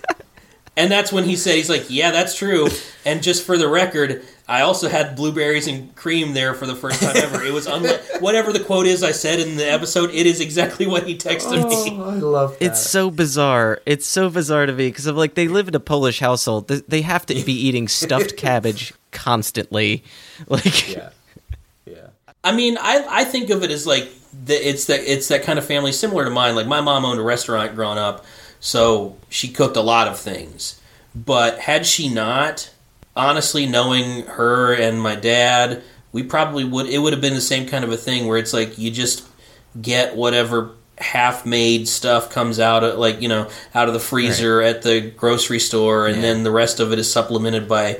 and 0.77 0.89
that's 0.91 1.11
when 1.11 1.25
he 1.25 1.35
said, 1.35 1.55
he's 1.55 1.69
like, 1.69 1.85
yeah, 1.89 2.11
that's 2.11 2.35
true. 2.37 2.67
And 3.05 3.21
just 3.21 3.45
for 3.45 3.57
the 3.57 3.67
record, 3.67 4.23
I 4.47 4.61
also 4.61 4.87
had 4.89 5.15
blueberries 5.15 5.67
and 5.67 5.93
cream 5.95 6.33
there 6.33 6.53
for 6.53 6.65
the 6.65 6.75
first 6.75 7.01
time 7.01 7.15
ever. 7.17 7.43
It 7.43 7.53
was 7.53 7.67
unlike 7.67 8.01
whatever 8.21 8.51
the 8.53 8.59
quote 8.61 8.87
is 8.87 9.03
I 9.03 9.11
said 9.11 9.39
in 9.39 9.57
the 9.57 9.69
episode, 9.69 10.09
it 10.11 10.25
is 10.25 10.39
exactly 10.39 10.87
what 10.87 11.05
he 11.05 11.17
texted 11.17 11.67
me. 11.69 11.97
Oh, 12.01 12.09
I 12.09 12.15
love 12.15 12.57
It's 12.61 12.79
so 12.81 13.11
bizarre. 13.11 13.81
It's 13.85 14.07
so 14.07 14.29
bizarre 14.29 14.65
to 14.65 14.73
me 14.73 14.87
because 14.87 15.05
of 15.07 15.17
like 15.17 15.35
they 15.35 15.47
live 15.49 15.67
in 15.67 15.75
a 15.75 15.79
Polish 15.79 16.19
household. 16.19 16.67
They- 16.69 16.81
They 16.87 17.01
have 17.01 17.25
to 17.27 17.33
be 17.43 17.53
eating 17.53 17.87
stuffed 17.87 18.35
cabbage 18.37 18.93
constantly. 19.11 20.03
Like 20.47 20.93
yeah. 20.95 21.09
I 22.43 22.51
mean, 22.51 22.77
I 22.79 23.05
I 23.09 23.23
think 23.23 23.49
of 23.49 23.63
it 23.63 23.71
as 23.71 23.85
like 23.85 24.11
the, 24.45 24.55
it's 24.55 24.85
that 24.85 25.01
it's 25.01 25.27
that 25.27 25.43
kind 25.43 25.59
of 25.59 25.65
family 25.65 25.91
similar 25.91 26.23
to 26.25 26.31
mine. 26.31 26.55
Like 26.55 26.67
my 26.67 26.81
mom 26.81 27.05
owned 27.05 27.19
a 27.19 27.23
restaurant 27.23 27.75
growing 27.75 27.97
up, 27.97 28.25
so 28.59 29.17
she 29.29 29.49
cooked 29.49 29.77
a 29.77 29.81
lot 29.81 30.07
of 30.07 30.19
things. 30.19 30.79
But 31.13 31.59
had 31.59 31.85
she 31.85 32.09
not, 32.09 32.71
honestly, 33.15 33.65
knowing 33.65 34.25
her 34.25 34.73
and 34.73 35.01
my 35.01 35.15
dad, 35.15 35.83
we 36.11 36.23
probably 36.23 36.63
would. 36.63 36.87
It 36.87 36.99
would 36.99 37.13
have 37.13 37.21
been 37.21 37.35
the 37.35 37.41
same 37.41 37.67
kind 37.67 37.83
of 37.83 37.91
a 37.91 37.97
thing 37.97 38.27
where 38.27 38.37
it's 38.37 38.53
like 38.53 38.77
you 38.77 38.89
just 38.91 39.27
get 39.81 40.15
whatever 40.15 40.71
half-made 40.97 41.87
stuff 41.87 42.29
comes 42.29 42.59
out 42.59 42.83
of 42.83 42.99
like 42.99 43.21
you 43.21 43.27
know 43.27 43.49
out 43.73 43.87
of 43.87 43.93
the 43.95 43.99
freezer 43.99 44.61
at 44.61 44.83
the 44.83 45.01
grocery 45.01 45.57
store 45.57 46.05
and 46.05 46.23
then 46.23 46.43
the 46.43 46.51
rest 46.51 46.79
of 46.79 46.93
it 46.93 46.99
is 46.99 47.11
supplemented 47.11 47.67
by 47.67 47.99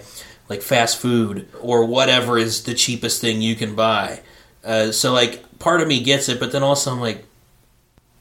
like 0.51 0.61
fast 0.61 0.97
food 0.97 1.47
or 1.61 1.85
whatever 1.85 2.37
is 2.37 2.63
the 2.63 2.73
cheapest 2.73 3.21
thing 3.21 3.41
you 3.41 3.55
can 3.55 3.73
buy 3.75 4.19
uh, 4.63 4.91
so 4.91 5.13
like 5.13 5.41
part 5.59 5.79
of 5.81 5.87
me 5.87 6.03
gets 6.03 6.27
it 6.29 6.39
but 6.39 6.51
then 6.51 6.61
also 6.63 6.91
i'm 6.91 6.99
like 6.99 7.23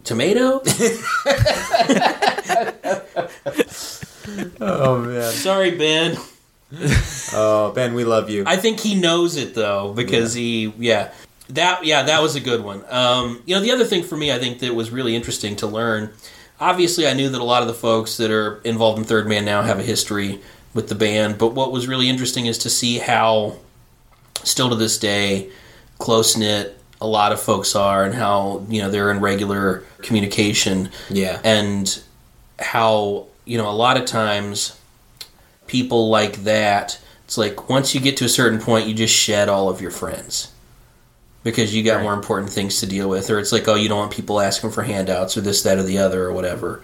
tomato 0.05 0.63
Oh, 4.61 5.03
man. 5.03 5.33
sorry 5.33 5.73
ben 5.77 6.17
Oh, 7.33 7.73
Ben, 7.75 7.95
we 7.95 8.05
love 8.05 8.31
you. 8.31 8.45
I 8.47 8.57
think 8.57 8.79
he 8.79 8.95
knows 8.95 9.37
it 9.37 9.55
though 9.57 9.93
because 9.93 10.35
he 10.35 10.73
yeah 10.79 11.11
that 11.49 11.85
yeah 11.85 12.05
that 12.05 12.23
was 12.23 12.37
a 12.37 12.41
good 12.41 12.63
one. 12.63 12.85
Um, 12.89 13.43
you 13.45 13.57
know 13.57 13.61
the 13.61 13.73
other 13.73 13.85
thing 13.85 14.05
for 14.05 14.17
me 14.17 14.31
I 14.33 14.39
think 14.39 14.61
that 14.61 14.73
was 14.73 14.91
really 14.93 15.17
interesting 15.17 15.57
to 15.57 15.67
learn. 15.67 16.11
Obviously, 16.61 17.09
I 17.09 17.15
knew 17.15 17.29
that 17.29 17.41
a 17.41 17.45
lot 17.45 17.63
of 17.63 17.69
the 17.69 17.75
folks 17.75 18.19
that 18.19 18.31
are 18.31 18.61
involved 18.63 18.99
in 18.99 19.05
Third 19.05 19.27
Man 19.27 19.45
now 19.45 19.63
have 19.63 19.81
a 19.81 19.83
history 19.83 20.41
with 20.75 20.89
the 20.89 20.95
band, 20.95 21.39
but 21.39 21.49
what 21.49 21.73
was 21.73 21.89
really 21.89 22.09
interesting 22.09 22.47
is 22.47 22.59
to 22.59 22.71
see 22.71 22.99
how 22.99 23.57
still 24.43 24.71
to 24.71 24.77
this 24.77 24.99
day 24.99 25.51
close 25.99 26.37
knit 26.37 26.79
a 27.01 27.07
lot 27.07 27.33
of 27.33 27.41
folks 27.41 27.75
are 27.75 28.05
and 28.05 28.15
how 28.15 28.65
you 28.69 28.81
know 28.81 28.91
they're 28.91 29.11
in 29.11 29.21
regular 29.21 29.85
communication. 30.03 30.91
Yeah. 31.09 31.41
and 31.45 32.03
how 32.59 33.27
you 33.45 33.57
know 33.57 33.69
a 33.69 33.73
lot 33.73 33.97
of 33.97 34.05
times 34.05 34.79
people 35.67 36.11
like 36.11 36.45
that 36.45 37.01
it's 37.25 37.39
like 37.39 37.71
once 37.71 37.95
you 37.95 38.01
get 38.01 38.17
to 38.19 38.25
a 38.25 38.29
certain 38.29 38.61
point 38.61 38.87
you 38.87 38.95
just 38.95 39.15
shed 39.15 39.49
all 39.49 39.71
of 39.71 39.81
your 39.81 39.91
friends 39.91 40.53
because 41.43 41.75
you 41.75 41.83
got 41.83 42.03
more 42.03 42.13
important 42.13 42.53
things 42.53 42.81
to 42.81 42.87
deal 42.87 43.09
with. 43.09 43.31
Or 43.31 43.39
it's 43.39 43.53
like 43.53 43.67
oh 43.69 43.75
you 43.75 43.89
don't 43.89 43.99
want 43.99 44.13
people 44.13 44.41
asking 44.41 44.71
for 44.71 44.83
handouts 44.83 45.37
or 45.37 45.41
this 45.41 45.63
that 45.63 45.79
or 45.79 45.83
the 45.83 45.99
other 45.99 46.25
or 46.25 46.33
whatever. 46.33 46.83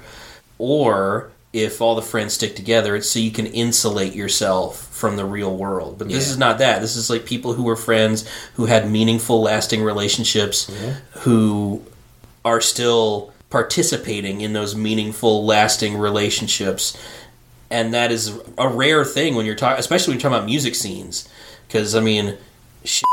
Or 0.58 1.30
if 1.56 1.80
all 1.80 1.94
the 1.94 2.02
friends 2.02 2.34
stick 2.34 2.54
together 2.54 2.94
it's 2.96 3.08
so 3.10 3.18
you 3.18 3.30
can 3.30 3.46
insulate 3.46 4.14
yourself 4.14 4.86
from 4.94 5.16
the 5.16 5.24
real 5.24 5.54
world. 5.56 5.98
But 5.98 6.08
this 6.08 6.26
Yeah. 6.26 6.32
is 6.32 6.38
not 6.38 6.58
that. 6.58 6.80
This 6.80 6.96
is 6.96 7.08
like 7.10 7.24
people 7.24 7.54
who 7.54 7.62
were 7.64 7.76
friends 7.76 8.24
who 8.54 8.66
had 8.66 8.90
meaningful 8.90 9.40
lasting 9.42 9.82
relationships 9.82 10.70
who 11.20 11.82
are 12.44 12.60
still 12.60 13.32
participating 13.50 14.40
in 14.40 14.52
those 14.52 14.74
meaningful 14.74 15.44
lasting 15.44 15.96
relationships. 15.98 16.96
And 17.70 17.92
that 17.94 18.12
is 18.12 18.32
a 18.58 18.68
rare 18.68 19.04
thing 19.04 19.34
when 19.34 19.46
you're 19.46 19.54
talking 19.54 19.78
especially 19.80 20.12
when 20.12 20.16
you're 20.20 20.22
talking 20.30 20.36
about 20.38 20.46
music 20.46 20.74
scenes. 20.74 21.28
Because 21.66 21.94
i 21.94 22.00
mean 22.00 22.36
shit, 22.84 23.04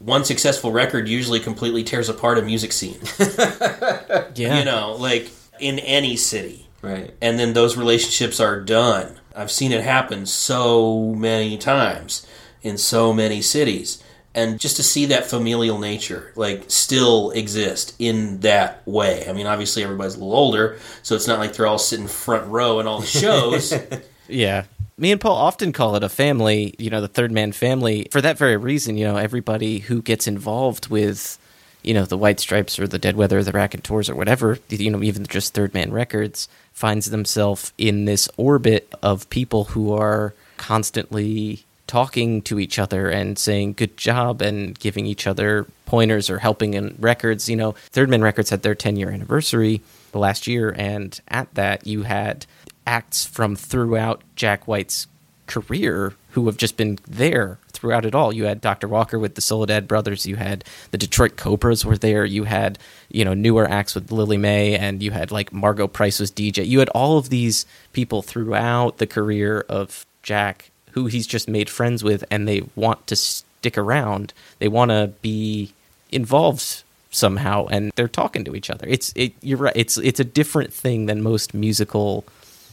one 0.00 0.24
successful 0.24 0.72
record 0.72 1.08
usually 1.08 1.38
completely 1.40 1.84
tears 1.84 2.08
apart 2.08 2.38
a 2.38 2.42
music 2.42 2.72
scene. 2.72 2.98
Yeah. 4.36 4.58
you 4.58 4.64
know 4.64 4.96
like 4.98 5.30
in 5.60 5.78
any 5.78 6.16
city 6.16 6.63
Right. 6.84 7.14
and 7.20 7.38
then 7.38 7.52
those 7.54 7.76
relationships 7.76 8.40
are 8.40 8.60
done 8.60 9.18
i've 9.34 9.50
seen 9.50 9.72
it 9.72 9.82
happen 9.82 10.26
so 10.26 11.14
many 11.14 11.56
times 11.58 12.26
in 12.62 12.78
so 12.78 13.12
many 13.12 13.40
cities 13.42 14.02
and 14.34 14.58
just 14.58 14.76
to 14.76 14.82
see 14.82 15.06
that 15.06 15.26
familial 15.26 15.78
nature 15.78 16.32
like 16.36 16.64
still 16.68 17.30
exist 17.30 17.94
in 17.98 18.40
that 18.40 18.86
way 18.86 19.28
i 19.28 19.32
mean 19.32 19.46
obviously 19.46 19.82
everybody's 19.82 20.14
a 20.14 20.18
little 20.18 20.34
older 20.34 20.78
so 21.02 21.14
it's 21.14 21.26
not 21.26 21.38
like 21.38 21.52
they're 21.54 21.66
all 21.66 21.78
sitting 21.78 22.06
front 22.08 22.46
row 22.48 22.80
in 22.80 22.86
all 22.86 23.00
the 23.00 23.06
shows 23.06 23.72
Yeah. 24.28 24.64
Me 24.96 25.10
and 25.12 25.20
Paul 25.20 25.36
often 25.36 25.72
call 25.72 25.96
it 25.96 26.04
a 26.04 26.08
family, 26.08 26.74
you 26.78 26.88
know, 26.88 27.00
the 27.00 27.08
third 27.08 27.32
man 27.32 27.52
family, 27.52 28.06
for 28.10 28.20
that 28.20 28.38
very 28.38 28.56
reason. 28.56 28.96
You 28.96 29.04
know, 29.06 29.16
everybody 29.16 29.80
who 29.80 30.00
gets 30.00 30.26
involved 30.26 30.88
with, 30.88 31.36
you 31.82 31.92
know, 31.94 32.04
the 32.04 32.16
White 32.16 32.38
Stripes 32.40 32.78
or 32.78 32.86
the 32.86 32.98
Dead 32.98 33.16
Weather 33.16 33.38
or 33.38 33.42
the 33.42 33.52
Raconteurs 33.52 34.08
or 34.08 34.14
whatever, 34.14 34.58
you 34.70 34.90
know, 34.90 35.02
even 35.02 35.26
just 35.26 35.52
third 35.52 35.74
man 35.74 35.92
records, 35.92 36.48
finds 36.74 37.10
themselves 37.10 37.72
in 37.78 38.04
this 38.04 38.28
orbit 38.36 38.92
of 39.02 39.30
people 39.30 39.64
who 39.64 39.92
are 39.94 40.34
constantly 40.58 41.64
talking 41.86 42.42
to 42.42 42.58
each 42.58 42.78
other 42.78 43.08
and 43.08 43.38
saying 43.38 43.74
good 43.74 43.96
job 43.96 44.42
and 44.42 44.78
giving 44.78 45.06
each 45.06 45.26
other 45.26 45.66
pointers 45.86 46.28
or 46.28 46.40
helping 46.40 46.74
in 46.74 46.96
records. 46.98 47.48
You 47.48 47.56
know, 47.56 47.72
Third 47.90 48.10
Man 48.10 48.22
Records 48.22 48.50
had 48.50 48.62
their 48.62 48.74
10 48.74 48.96
year 48.96 49.10
anniversary 49.10 49.80
the 50.12 50.18
last 50.18 50.46
year, 50.46 50.74
and 50.76 51.18
at 51.28 51.52
that, 51.54 51.86
you 51.86 52.02
had 52.02 52.46
acts 52.86 53.24
from 53.24 53.56
throughout 53.56 54.22
Jack 54.36 54.66
White's 54.66 55.06
career 55.46 56.14
who 56.30 56.46
have 56.46 56.56
just 56.56 56.76
been 56.76 56.98
there 57.06 57.58
throughout 57.84 58.06
it 58.06 58.14
all. 58.14 58.32
You 58.32 58.46
had 58.46 58.62
Dr. 58.62 58.88
Walker 58.88 59.18
with 59.18 59.34
the 59.34 59.42
Soledad 59.42 59.86
Brothers, 59.86 60.24
you 60.24 60.36
had 60.36 60.64
the 60.90 60.96
Detroit 60.96 61.36
Cobras 61.36 61.84
were 61.84 61.98
there, 61.98 62.24
you 62.24 62.44
had, 62.44 62.78
you 63.10 63.26
know, 63.26 63.34
newer 63.34 63.68
acts 63.68 63.94
with 63.94 64.10
Lillie 64.10 64.38
Mae, 64.38 64.74
and 64.74 65.02
you 65.02 65.10
had 65.10 65.30
like 65.30 65.52
Margo 65.52 65.86
Price 65.86 66.18
was 66.18 66.32
DJ. 66.32 66.66
You 66.66 66.78
had 66.78 66.88
all 66.88 67.18
of 67.18 67.28
these 67.28 67.66
people 67.92 68.22
throughout 68.22 68.96
the 68.96 69.06
career 69.06 69.66
of 69.68 70.06
Jack 70.22 70.70
who 70.92 71.04
he's 71.06 71.26
just 71.26 71.46
made 71.46 71.68
friends 71.68 72.02
with 72.02 72.24
and 72.30 72.48
they 72.48 72.62
want 72.74 73.06
to 73.08 73.16
stick 73.16 73.76
around. 73.76 74.32
They 74.60 74.68
want 74.68 74.90
to 74.90 75.12
be 75.20 75.74
involved 76.10 76.84
somehow 77.10 77.66
and 77.66 77.92
they're 77.96 78.08
talking 78.08 78.46
to 78.46 78.56
each 78.56 78.70
other. 78.70 78.86
It's 78.88 79.12
it 79.14 79.34
you're 79.42 79.58
right. 79.58 79.76
It's 79.76 79.98
it's 79.98 80.20
a 80.20 80.24
different 80.24 80.72
thing 80.72 81.04
than 81.04 81.20
most 81.20 81.52
musical 81.52 82.24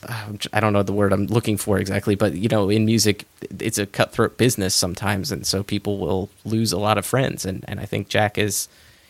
Um, 0.08 0.40
I 0.52 0.60
don't 0.60 0.74
know 0.74 0.84
the 0.84 0.94
word 0.94 1.14
I'm 1.14 1.28
looking 1.28 1.58
for 1.58 1.78
exactly, 1.78 2.16
but 2.16 2.34
you 2.34 2.50
know, 2.50 2.70
in 2.70 2.86
music, 2.86 3.26
it's 3.60 3.78
a 3.78 3.86
cutthroat 3.86 4.38
business 4.38 4.74
sometimes, 4.74 5.32
and 5.32 5.46
so 5.46 5.64
people 5.64 6.00
will 6.00 6.30
lose 6.44 6.72
a 6.72 6.80
lot 6.80 6.98
of 6.98 7.06
friends. 7.06 7.46
And, 7.46 7.64
and 7.68 7.80
I 7.80 7.86
think 7.86 8.08
Jack 8.10 8.38
has, 8.38 8.68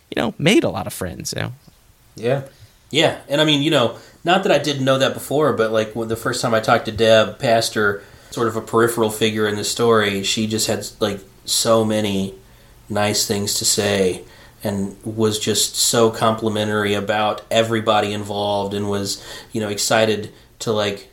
you 0.10 0.22
know, 0.22 0.34
made 0.38 0.64
a 0.64 0.70
lot 0.70 0.88
of 0.88 0.94
friends. 0.94 1.34
You 1.36 1.44
know, 1.44 1.54
Yeah. 2.16 2.44
Yeah, 2.92 3.22
and 3.30 3.40
I 3.40 3.46
mean, 3.46 3.64
you 3.64 3.72
know, 3.72 3.98
not 4.26 4.44
that 4.44 4.52
I 4.52 4.60
didn't 4.60 4.84
know 4.84 4.98
that 4.98 5.14
before, 5.14 5.54
but 5.54 5.72
like 5.72 5.94
the 5.94 6.18
first 6.18 6.42
time 6.42 6.54
I 6.54 6.60
talked 6.60 6.86
to 6.86 6.92
Deb, 6.92 7.40
Pastor, 7.40 8.04
sort 8.32 8.50
of 8.50 8.58
a 8.58 8.62
peripheral 8.62 9.10
figure 9.10 9.48
in 9.48 9.56
the 9.56 9.64
story, 9.64 10.24
she 10.24 10.46
just 10.46 10.68
had 10.68 10.86
like 11.00 11.22
so 11.46 11.86
many 11.86 12.36
nice 12.90 13.26
things 13.26 13.56
to 13.56 13.66
say 13.66 14.24
and 14.64 14.96
was 15.04 15.40
just 15.40 15.76
so 15.76 16.12
complimentary 16.12 16.94
about 16.94 17.42
everybody 17.50 18.14
involved 18.14 18.74
and 18.74 18.90
was 18.90 19.26
you 19.54 19.62
know 19.62 19.70
excited 19.70 20.32
to 20.62 20.72
like 20.72 21.08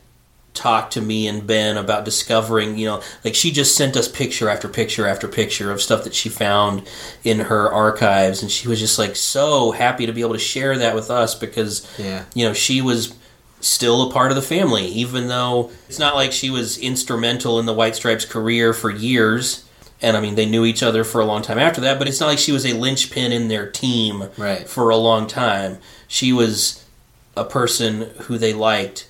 talk 0.53 0.89
to 0.91 1.01
me 1.01 1.27
and 1.27 1.45
Ben 1.45 1.77
about 1.77 2.03
discovering, 2.05 2.77
you 2.77 2.85
know, 2.87 3.01
like 3.23 3.35
she 3.35 3.51
just 3.51 3.75
sent 3.75 3.95
us 3.95 4.07
picture 4.07 4.49
after 4.49 4.67
picture 4.67 5.07
after 5.07 5.27
picture 5.27 5.71
of 5.71 5.81
stuff 5.81 6.03
that 6.03 6.15
she 6.15 6.27
found 6.27 6.87
in 7.23 7.39
her 7.41 7.71
archives 7.71 8.41
and 8.41 8.51
she 8.51 8.67
was 8.67 8.79
just 8.79 8.97
like 8.99 9.15
so 9.15 9.71
happy 9.71 10.05
to 10.05 10.11
be 10.11 10.21
able 10.21 10.33
to 10.33 10.39
share 10.39 10.77
that 10.77 10.95
with 10.95 11.11
us 11.11 11.35
because 11.35 11.87
Yeah. 11.99 12.25
you 12.33 12.45
know, 12.45 12.53
she 12.53 12.81
was 12.81 13.13
still 13.61 14.09
a 14.09 14.13
part 14.13 14.31
of 14.31 14.35
the 14.35 14.41
family 14.41 14.85
even 14.85 15.27
though 15.27 15.69
it's 15.87 15.99
not 15.99 16.15
like 16.15 16.31
she 16.31 16.49
was 16.49 16.77
instrumental 16.77 17.59
in 17.59 17.65
the 17.65 17.73
White 17.73 17.95
Stripes 17.95 18.25
career 18.25 18.73
for 18.73 18.89
years. 18.89 19.65
And 20.01 20.15
I 20.17 20.21
mean, 20.21 20.35
they 20.35 20.45
knew 20.45 20.63
each 20.65 20.81
other 20.81 21.03
for 21.03 21.19
a 21.21 21.25
long 21.25 21.41
time 21.41 21.59
after 21.59 21.81
that, 21.81 21.99
but 21.99 22.07
it's 22.07 22.21
not 22.21 22.27
like 22.27 22.39
she 22.39 22.53
was 22.53 22.65
a 22.65 22.73
linchpin 22.73 23.31
in 23.33 23.49
their 23.49 23.69
team 23.69 24.29
Right. 24.37 24.67
for 24.67 24.89
a 24.89 24.95
long 24.95 25.27
time. 25.27 25.77
She 26.07 26.31
was 26.33 26.83
a 27.37 27.43
person 27.43 28.09
who 28.21 28.37
they 28.37 28.53
liked 28.53 29.07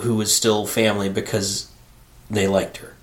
who 0.00 0.16
was 0.16 0.34
still 0.34 0.66
family 0.66 1.08
because 1.08 1.70
they 2.30 2.46
liked 2.46 2.78
her 2.78 2.94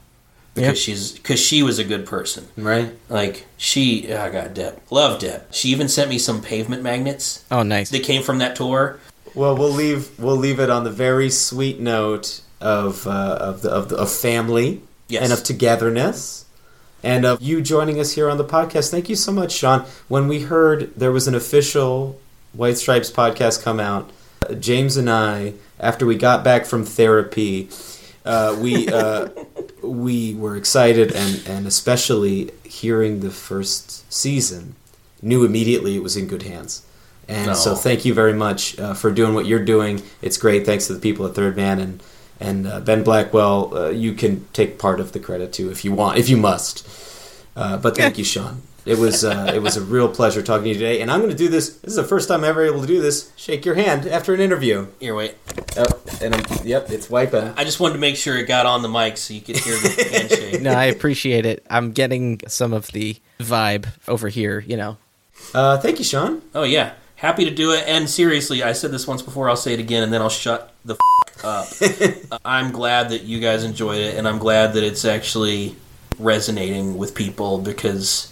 because 0.53 0.69
Yeah. 0.87 0.93
she's 0.93 1.11
because 1.11 1.39
she 1.39 1.61
was 1.63 1.79
a 1.79 1.83
good 1.83 2.05
person 2.05 2.47
Right. 2.57 2.91
like 3.09 3.45
she 3.57 4.13
i 4.13 4.29
got 4.29 4.53
deb 4.53 4.79
love 4.89 5.19
deb 5.19 5.43
she 5.51 5.69
even 5.69 5.87
sent 5.87 6.09
me 6.09 6.17
some 6.17 6.41
pavement 6.41 6.81
magnets 6.83 7.43
Oh, 7.51 7.63
nice. 7.63 7.89
They 7.89 7.99
came 7.99 8.23
from 8.23 8.37
that 8.39 8.55
tour 8.55 8.99
Well, 9.35 9.55
we'll 9.57 9.71
leave 9.71 10.17
we'll 10.19 10.35
leave 10.37 10.59
it 10.59 10.69
on 10.69 10.83
the 10.83 10.91
very 10.91 11.29
sweet 11.29 11.79
note 11.79 12.41
of 12.59 13.05
uh, 13.05 13.37
of 13.39 13.61
the 13.61 13.69
of, 13.69 13.89
the, 13.89 13.95
of 13.97 14.11
family 14.11 14.81
Yes. 15.09 15.23
and 15.23 15.31
of 15.33 15.43
togetherness 15.43 16.45
and 17.03 17.23
of 17.25 17.41
you 17.41 17.61
joining 17.61 17.99
us 17.99 18.13
here 18.13 18.27
on 18.29 18.37
the 18.37 18.43
podcast. 18.43 18.89
Thank 18.89 19.07
you 19.07 19.15
so 19.15 19.31
much, 19.31 19.51
Sean. 19.53 19.85
When 20.07 20.27
we 20.27 20.41
heard 20.41 20.91
there 20.97 21.11
was 21.11 21.27
an 21.27 21.35
official 21.35 22.19
White 22.53 22.77
Stripes 22.79 23.11
podcast 23.11 23.61
come 23.61 23.79
out, 23.79 24.09
uh, 24.49 24.53
James 24.55 24.97
and 24.97 25.09
I, 25.09 25.53
after 25.79 26.05
we 26.05 26.15
got 26.15 26.43
back 26.43 26.65
from 26.65 26.83
therapy, 26.85 27.69
uh, 28.25 28.57
we 28.59 28.87
uh, 28.89 29.29
we 29.81 30.35
were 30.35 30.55
excited 30.55 31.11
and 31.11 31.43
and 31.47 31.67
especially 31.67 32.51
hearing 32.63 33.19
the 33.21 33.31
first 33.31 34.11
season, 34.11 34.75
knew 35.21 35.45
immediately 35.45 35.95
it 35.95 36.03
was 36.03 36.15
in 36.17 36.27
good 36.27 36.43
hands. 36.43 36.83
And 37.29 37.47
No. 37.47 37.53
so, 37.53 37.75
thank 37.75 38.05
you 38.05 38.13
very 38.13 38.33
much 38.33 38.79
uh, 38.79 38.93
for 38.93 39.11
doing 39.11 39.33
what 39.33 39.45
you're 39.45 39.63
doing. 39.65 40.01
It's 40.21 40.37
great. 40.37 40.65
Thanks 40.65 40.87
to 40.87 40.93
the 40.93 40.99
people 40.99 41.25
at 41.25 41.35
Third 41.35 41.55
Man 41.57 41.79
and 41.79 42.01
and 42.39 42.67
uh, 42.67 42.79
Ben 42.79 43.03
Blackwell. 43.03 43.75
Uh, 43.75 43.89
you 43.89 44.13
can 44.13 44.45
take 44.53 44.79
part 44.79 44.99
of 44.99 45.11
the 45.11 45.19
credit 45.19 45.51
too 45.51 45.69
if 45.69 45.83
you 45.83 45.91
want, 45.91 46.17
if 46.17 46.29
you 46.29 46.37
must. 46.37 46.87
Uh, 47.55 47.75
but 47.77 47.97
thank 47.97 48.17
you, 48.19 48.23
Sean. 48.23 48.61
It 48.87 48.97
was 48.97 49.23
uh, 49.25 49.51
it 49.53 49.59
was 49.61 49.75
a 49.77 49.81
real 49.81 50.07
pleasure 50.07 50.41
talking 50.41 50.63
to 50.63 50.69
you 50.69 50.75
today. 50.75 51.01
And 51.01 51.11
I'm 51.11 51.19
going 51.19 51.31
to 51.31 51.37
do 51.37 51.49
this. 51.49 51.69
This 51.77 51.91
is 51.91 51.95
the 51.97 52.03
first 52.03 52.27
time 52.29 52.39
I'm 52.39 52.49
ever 52.49 52.63
able 52.65 52.81
to 52.81 52.87
do 52.87 53.01
this. 53.01 53.31
Shake 53.35 53.65
your 53.65 53.75
hand 53.75 54.07
after 54.07 54.33
an 54.33 54.39
interview. 54.39 54.87
here 54.99 55.13
wait 55.15 55.35
Oh, 55.77 55.85
and 56.21 56.33
I'm, 56.35 56.43
yep, 56.65 56.89
it's 56.89 57.09
wiping. 57.09 57.53
i 57.57 57.63
just 57.63 57.79
wanted 57.79 57.93
to 57.95 57.99
make 57.99 58.15
sure 58.15 58.37
it 58.37 58.47
got 58.47 58.65
on 58.65 58.81
the 58.81 58.89
mic 58.89 59.17
so 59.17 59.33
you 59.33 59.41
could 59.41 59.57
hear 59.57 59.75
the 59.75 60.09
handshake 60.17 60.61
no, 60.61 60.71
I 60.71 60.85
appreciate 60.85 61.45
it. 61.45 61.63
I'm 61.69 61.91
getting 61.91 62.39
some 62.47 62.73
of 62.73 62.87
the 62.87 63.17
vibe 63.39 63.87
over 64.07 64.29
here, 64.29 64.59
you 64.59 64.77
know. 64.77 64.97
Uh, 65.53 65.77
thank 65.77 65.99
you, 65.99 66.05
Sean. 66.05 66.41
oh 66.55 66.63
yeah 66.63 66.93
happy 67.17 67.45
to 67.45 67.51
do 67.51 67.71
it 67.73 67.83
and 67.87 68.07
seriously 68.07 68.61
i 68.61 68.71
said 68.73 68.91
this 68.91 69.07
once 69.07 69.23
before 69.23 69.49
i'll 69.49 69.55
say 69.55 69.73
it 69.73 69.79
again 69.79 70.03
and 70.03 70.13
then 70.13 70.21
i'll 70.21 70.29
shut 70.29 70.71
the 70.85 70.95
f- 70.95 71.43
up 72.31 72.39
i'm 72.45 72.71
glad 72.71 73.09
that 73.09 73.23
you 73.23 73.39
guys 73.39 73.63
enjoyed 73.63 73.97
it 73.97 74.15
and 74.15 74.27
i'm 74.27 74.37
glad 74.37 74.73
that 74.73 74.83
it's 74.83 75.03
actually 75.03 75.75
resonating 76.19 76.97
with 76.97 77.15
people 77.15 77.57
because 77.59 78.31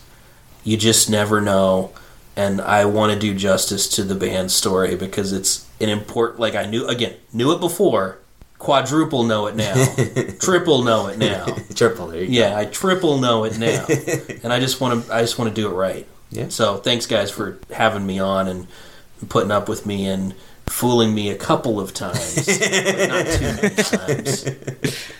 you 0.65 0.75
just 0.75 1.09
never 1.09 1.39
know 1.39 1.91
and 2.35 2.59
i 2.59 2.83
want 2.83 3.13
to 3.13 3.17
do 3.17 3.33
justice 3.33 3.87
to 3.87 4.03
the 4.03 4.15
band's 4.15 4.53
story 4.53 4.95
because 4.95 5.31
it's 5.31 5.65
an 5.79 5.87
important 5.87 6.39
like 6.39 6.55
i 6.55 6.65
knew 6.65 6.85
again 6.87 7.13
knew 7.31 7.53
it 7.53 7.59
before 7.61 8.17
quadruple 8.59 9.23
know 9.23 9.47
it 9.47 9.55
now 9.55 9.73
triple 10.39 10.83
know 10.83 11.07
it 11.07 11.17
now 11.17 11.45
Triple. 11.75 12.07
There 12.07 12.21
you 12.21 12.27
go. 12.27 12.33
yeah 12.33 12.57
i 12.57 12.65
triple 12.65 13.17
know 13.19 13.43
it 13.45 13.57
now 13.57 13.85
and 14.43 14.51
i 14.51 14.59
just 14.59 14.81
want 14.81 15.05
to 15.05 15.13
i 15.13 15.21
just 15.21 15.37
want 15.39 15.53
to 15.53 15.61
do 15.61 15.69
it 15.69 15.73
right 15.73 16.05
Yeah. 16.31 16.47
so 16.49 16.77
thanks 16.77 17.05
guys 17.05 17.29
for 17.31 17.57
having 17.71 18.05
me 18.05 18.19
on 18.19 18.47
and 18.47 18.67
putting 19.29 19.51
up 19.51 19.69
with 19.69 19.85
me 19.85 20.05
and 20.07 20.33
fooling 20.67 21.13
me 21.13 21.29
a 21.29 21.35
couple 21.37 21.79
of 21.79 21.93
times 21.93 22.35
but 22.45 23.07
not 23.09 23.25
too 23.27 23.45
many 23.61 23.75
times 23.75 24.45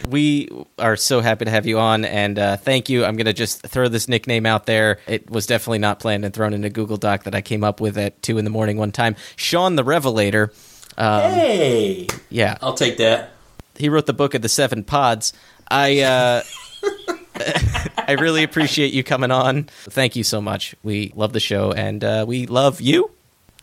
We 0.07 0.49
are 0.77 0.95
so 0.95 1.22
happy 1.22 1.45
to 1.45 1.51
have 1.51 1.65
you 1.65 1.80
on, 1.80 2.05
and 2.05 2.38
uh, 2.38 2.57
thank 2.57 2.89
you. 2.89 3.03
I'm 3.05 3.15
going 3.15 3.26
to 3.26 3.34
just 3.34 3.61
throw 3.63 3.88
this 3.88 4.07
nickname 4.07 4.45
out 4.45 4.65
there. 4.67 4.99
It 5.07 5.30
was 5.30 5.47
definitely 5.47 5.80
not 5.80 5.99
planned 5.99 6.23
and 6.26 6.34
thrown 6.34 6.53
in 6.53 6.63
a 6.63 6.69
Google 6.69 6.97
Doc 6.97 7.23
that 7.23 7.34
I 7.34 7.41
came 7.41 7.63
up 7.63 7.81
with 7.81 7.97
at 7.97 8.22
2 8.22 8.38
in 8.38 8.45
the 8.45 8.51
morning 8.51 8.77
one 8.77 8.91
time. 8.91 9.15
Sean 9.35 9.76
the 9.76 9.84
Revelator. 9.84 10.51
Um, 10.97 11.31
Hey. 11.31 12.07
Yeah. 12.30 12.57
i'll 12.61 12.73
take 12.76 12.97
that 12.97 13.31
he 13.77 13.89
wrote 13.89 14.05
the 14.05 14.13
book 14.13 14.34
of 14.34 14.41
the 14.41 14.49
seven 14.49 14.84
pods. 14.84 15.34
I 15.69 16.01
uh, 16.01 16.43
I 17.97 18.13
really 18.19 18.43
appreciate 18.43 18.93
you 18.93 19.03
coming 19.03 19.31
on. 19.31 19.63
Thank 19.63 20.15
you 20.15 20.23
so 20.23 20.41
much. 20.41 20.76
We 20.84 21.11
love 21.15 21.34
the 21.34 21.39
show 21.39 21.72
and 21.72 22.03
uh, 22.03 22.26
we 22.27 22.45
love 22.47 22.80
you. 22.81 23.11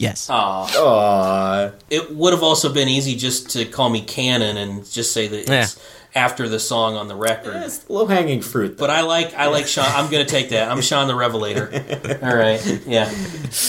Yes. 0.03 0.29
Aw. 0.29 0.67
Aw. 0.77 1.71
it 1.91 2.15
would 2.15 2.33
have 2.33 2.43
also 2.43 2.73
been 2.73 2.89
easy 2.89 3.15
just 3.17 3.51
to 3.51 3.65
call 3.65 3.89
me 3.89 4.01
Cannon 4.03 4.57
and 4.57 4.85
just 4.91 5.13
say 5.13 5.29
that 5.29 5.49
it's 5.49 5.81
after 6.15 6.49
the 6.49 6.59
song 6.59 6.97
on 6.97 7.07
the 7.09 7.15
record 7.17 7.55
It's 7.63 7.89
low 7.89 8.07
hanging 8.07 8.43
fruit. 8.43 8.77
but 8.77 8.91
I 8.91 9.03
like 9.03 9.33
I 9.35 9.47
like 9.47 9.67
Sean. 9.67 9.87
I'm 9.89 10.11
gonna 10.11 10.25
take 10.25 10.51
that. 10.51 10.71
I'm 10.71 10.81
Sean 10.83 11.07
the 11.07 11.15
Revelator. 11.15 11.71
All 12.23 12.37
right, 12.37 12.61
yeah. 12.87 13.11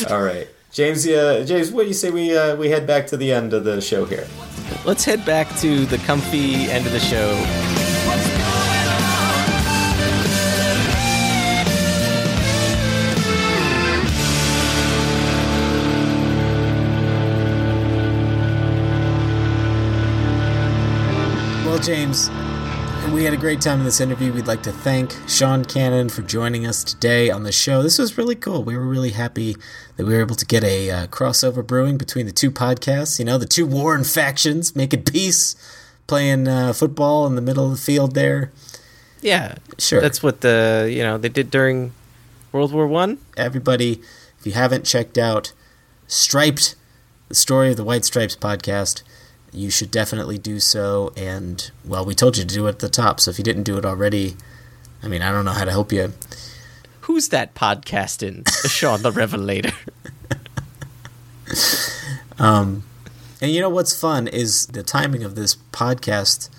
All 0.09 0.21
right, 0.21 0.47
James. 0.71 1.05
Uh, 1.07 1.43
James, 1.47 1.71
what 1.71 1.83
do 1.83 1.87
you 1.87 1.93
say 1.93 2.09
we 2.09 2.35
uh, 2.35 2.55
we 2.55 2.69
head 2.69 2.85
back 2.87 3.07
to 3.07 3.17
the 3.17 3.31
end 3.31 3.53
of 3.53 3.63
the 3.63 3.79
show 3.79 4.05
here? 4.05 4.27
Let's 4.85 5.05
head 5.05 5.23
back 5.25 5.47
to 5.59 5.85
the 5.85 5.99
comfy 5.99 6.65
end 6.71 6.85
of 6.87 6.91
the 6.91 6.99
show. 6.99 7.82
James, 21.83 22.29
we 23.11 23.25
had 23.25 23.33
a 23.33 23.37
great 23.37 23.59
time 23.59 23.79
in 23.79 23.83
this 23.83 23.99
interview. 23.99 24.31
We'd 24.31 24.47
like 24.47 24.63
to 24.63 24.71
thank 24.71 25.13
Sean 25.27 25.65
Cannon 25.65 26.07
for 26.07 26.21
joining 26.21 26.65
us 26.65 26.81
today 26.81 27.29
on 27.29 27.43
the 27.43 27.51
show. 27.51 27.83
This 27.83 27.99
was 27.99 28.17
really 28.17 28.35
cool. 28.35 28.63
We 28.63 28.77
were 28.77 28.87
really 28.87 29.09
happy 29.09 29.57
that 29.97 30.05
we 30.05 30.13
were 30.13 30.21
able 30.21 30.37
to 30.37 30.45
get 30.45 30.63
a 30.63 30.89
uh, 30.89 31.07
crossover 31.07 31.65
brewing 31.65 31.97
between 31.97 32.25
the 32.25 32.31
two 32.31 32.51
podcasts. 32.51 33.19
You 33.19 33.25
know, 33.25 33.37
the 33.37 33.45
two 33.45 33.65
warring 33.65 34.05
factions 34.05 34.77
making 34.77 35.03
peace, 35.03 35.57
playing 36.07 36.47
uh, 36.47 36.71
football 36.71 37.27
in 37.27 37.35
the 37.35 37.41
middle 37.41 37.65
of 37.65 37.71
the 37.71 37.83
field 37.83 38.15
there. 38.15 38.53
Yeah. 39.21 39.55
Sure. 39.77 39.99
That's 39.99 40.23
what 40.23 40.39
the, 40.39 40.89
you 40.89 41.03
know, 41.03 41.17
they 41.17 41.27
did 41.27 41.51
during 41.51 41.91
World 42.53 42.71
War 42.71 42.87
1. 42.87 43.17
Everybody, 43.35 43.99
if 44.39 44.45
you 44.45 44.53
haven't 44.53 44.85
checked 44.85 45.17
out 45.17 45.51
Striped, 46.07 46.75
the 47.27 47.35
story 47.35 47.71
of 47.71 47.75
the 47.75 47.83
White 47.83 48.05
Stripes 48.05 48.37
podcast, 48.37 49.03
you 49.53 49.69
should 49.69 49.91
definitely 49.91 50.37
do 50.37 50.59
so. 50.59 51.13
And, 51.15 51.71
well, 51.85 52.05
we 52.05 52.15
told 52.15 52.37
you 52.37 52.43
to 52.43 52.53
do 52.53 52.65
it 52.67 52.69
at 52.69 52.79
the 52.79 52.89
top, 52.89 53.19
so 53.19 53.31
if 53.31 53.37
you 53.37 53.43
didn't 53.43 53.63
do 53.63 53.77
it 53.77 53.85
already, 53.85 54.35
I 55.01 55.07
mean, 55.07 55.21
I 55.21 55.31
don't 55.31 55.45
know 55.45 55.51
how 55.51 55.65
to 55.65 55.71
help 55.71 55.91
you. 55.91 56.13
Who's 57.01 57.29
that 57.29 57.53
podcasting? 57.53 58.47
Sean 58.69 59.01
the 59.01 59.11
Revelator. 59.11 59.73
Um, 62.39 62.83
and 63.41 63.51
you 63.51 63.61
know 63.61 63.69
what's 63.69 63.99
fun 63.99 64.27
is 64.27 64.67
the 64.67 64.83
timing 64.83 65.23
of 65.23 65.35
this 65.35 65.55
podcast, 65.71 66.49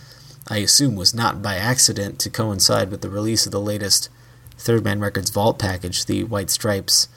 I 0.48 0.58
assume, 0.58 0.96
was 0.96 1.14
not 1.14 1.42
by 1.42 1.56
accident 1.56 2.18
to 2.20 2.30
coincide 2.30 2.90
with 2.90 3.00
the 3.00 3.10
release 3.10 3.46
of 3.46 3.52
the 3.52 3.60
latest 3.60 4.08
Third 4.56 4.84
Man 4.84 5.00
Records 5.00 5.30
Vault 5.30 5.58
package, 5.58 6.06
the 6.06 6.24
White 6.24 6.50
Stripes 6.50 7.08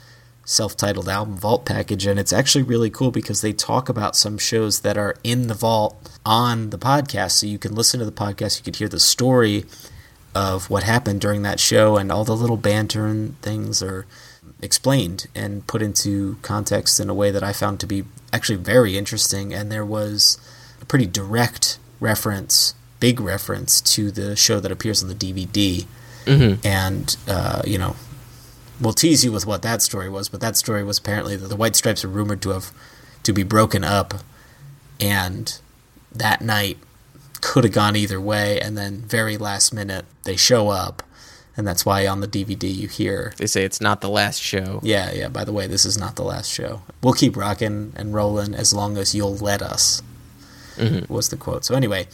self 0.48 0.74
titled 0.78 1.10
album 1.10 1.36
Vault 1.36 1.66
package. 1.66 2.06
And 2.06 2.18
it's 2.18 2.32
actually 2.32 2.62
really 2.62 2.88
cool 2.88 3.10
because 3.10 3.42
they 3.42 3.52
talk 3.52 3.90
about 3.90 4.16
some 4.16 4.38
shows 4.38 4.80
that 4.80 4.96
are 4.96 5.14
in 5.22 5.46
the 5.46 5.54
vault 5.54 6.10
on 6.24 6.70
the 6.70 6.78
podcast. 6.78 7.32
So 7.32 7.46
you 7.46 7.58
can 7.58 7.74
listen 7.74 8.00
to 8.00 8.06
the 8.06 8.12
podcast, 8.12 8.58
you 8.58 8.64
could 8.64 8.76
hear 8.76 8.88
the 8.88 8.98
story 8.98 9.66
of 10.34 10.70
what 10.70 10.84
happened 10.84 11.20
during 11.20 11.42
that 11.42 11.60
show, 11.60 11.98
and 11.98 12.10
all 12.10 12.24
the 12.24 12.36
little 12.36 12.56
banter 12.56 13.06
and 13.06 13.40
things 13.42 13.82
are 13.82 14.06
explained 14.62 15.26
and 15.34 15.66
put 15.66 15.82
into 15.82 16.38
context 16.40 16.98
in 16.98 17.10
a 17.10 17.14
way 17.14 17.30
that 17.30 17.42
I 17.42 17.52
found 17.52 17.78
to 17.80 17.86
be 17.86 18.04
actually 18.32 18.56
very 18.56 18.96
interesting. 18.96 19.52
And 19.52 19.70
there 19.70 19.84
was 19.84 20.38
a 20.80 20.86
pretty 20.86 21.06
direct 21.06 21.78
reference, 22.00 22.74
big 23.00 23.20
reference 23.20 23.82
to 23.82 24.10
the 24.10 24.34
show 24.34 24.60
that 24.60 24.72
appears 24.72 25.02
on 25.02 25.10
the 25.10 25.14
DVD. 25.14 25.86
Mhm. 26.24 26.64
And, 26.64 27.16
uh, 27.26 27.62
you 27.66 27.76
know, 27.78 27.96
we'll 28.80 28.92
tease 28.92 29.24
you 29.24 29.32
with 29.32 29.46
what 29.46 29.62
that 29.62 29.82
story 29.82 30.08
was, 30.08 30.28
but 30.28 30.40
that 30.40 30.56
story 30.56 30.82
was 30.84 30.98
apparently 30.98 31.36
that 31.36 31.48
the 31.48 31.56
White 31.56 31.76
Stripes 31.76 32.04
are 32.04 32.08
rumored 32.08 32.42
to 32.42 32.50
have 32.50 32.70
to 33.22 33.32
be 33.32 33.42
broken 33.42 33.84
up, 33.84 34.14
and 35.00 35.58
that 36.12 36.40
night 36.40 36.78
could 37.40 37.64
have 37.64 37.72
gone 37.72 37.94
either 37.96 38.20
way, 38.20 38.60
and 38.60 38.76
then 38.76 39.02
very 39.02 39.36
last 39.36 39.72
minute 39.72 40.04
they 40.24 40.36
show 40.36 40.68
up, 40.68 41.02
And 41.56 41.66
that's 41.66 41.84
why 41.84 42.06
on 42.06 42.20
the 42.20 42.28
DVD 42.28 42.72
you 42.72 42.86
hear 42.86 43.32
They 43.36 43.48
say 43.48 43.64
it's 43.64 43.80
not 43.80 44.00
the 44.00 44.08
last 44.08 44.40
show. 44.40 44.78
Yeah, 44.84 45.10
yeah, 45.12 45.28
by 45.28 45.42
the 45.44 45.52
way, 45.52 45.66
this 45.66 45.84
is 45.84 45.98
not 45.98 46.14
the 46.14 46.22
last 46.22 46.48
show. 46.52 46.82
We'll 47.02 47.14
keep 47.14 47.36
rocking 47.36 47.92
and 47.96 48.14
rolling 48.14 48.54
as 48.54 48.72
long 48.72 48.96
as 48.96 49.12
you'll 49.12 49.36
let 49.36 49.60
us. 49.60 50.00
Mhm. 50.76 51.08
Was 51.10 51.30
the 51.30 51.36
quote. 51.36 51.64
So 51.64 51.74
anyway, 51.74 52.06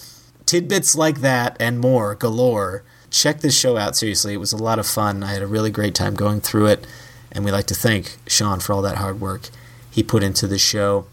tidbits 0.47 0.95
like 0.95 1.20
that 1.20 1.57
and 1.61 1.78
more 1.78 2.15
galore. 2.15 2.85
Check 3.15 3.43
this 3.43 3.57
show 3.57 3.77
out 3.77 3.95
seriously. 3.95 4.35
It 4.35 4.39
was 4.39 4.53
a 4.53 4.57
lot 4.57 4.81
of 4.81 4.89
fun. 4.89 5.23
I 5.23 5.32
had 5.32 5.41
a 5.41 5.47
really 5.47 5.70
great 5.70 5.95
time 5.95 6.15
going 6.15 6.41
through 6.41 6.66
it, 6.66 6.85
and 7.31 7.45
we'd 7.45 7.53
like 7.53 7.69
to 7.69 7.74
thank 7.74 8.19
Sean 8.27 8.59
for 8.59 8.73
all 8.73 8.82
that 8.82 8.97
hard 8.97 9.20
work 9.20 9.51
he 9.89 10.03
put 10.03 10.24
into 10.24 10.49
the 10.49 10.59
show. 10.59 11.07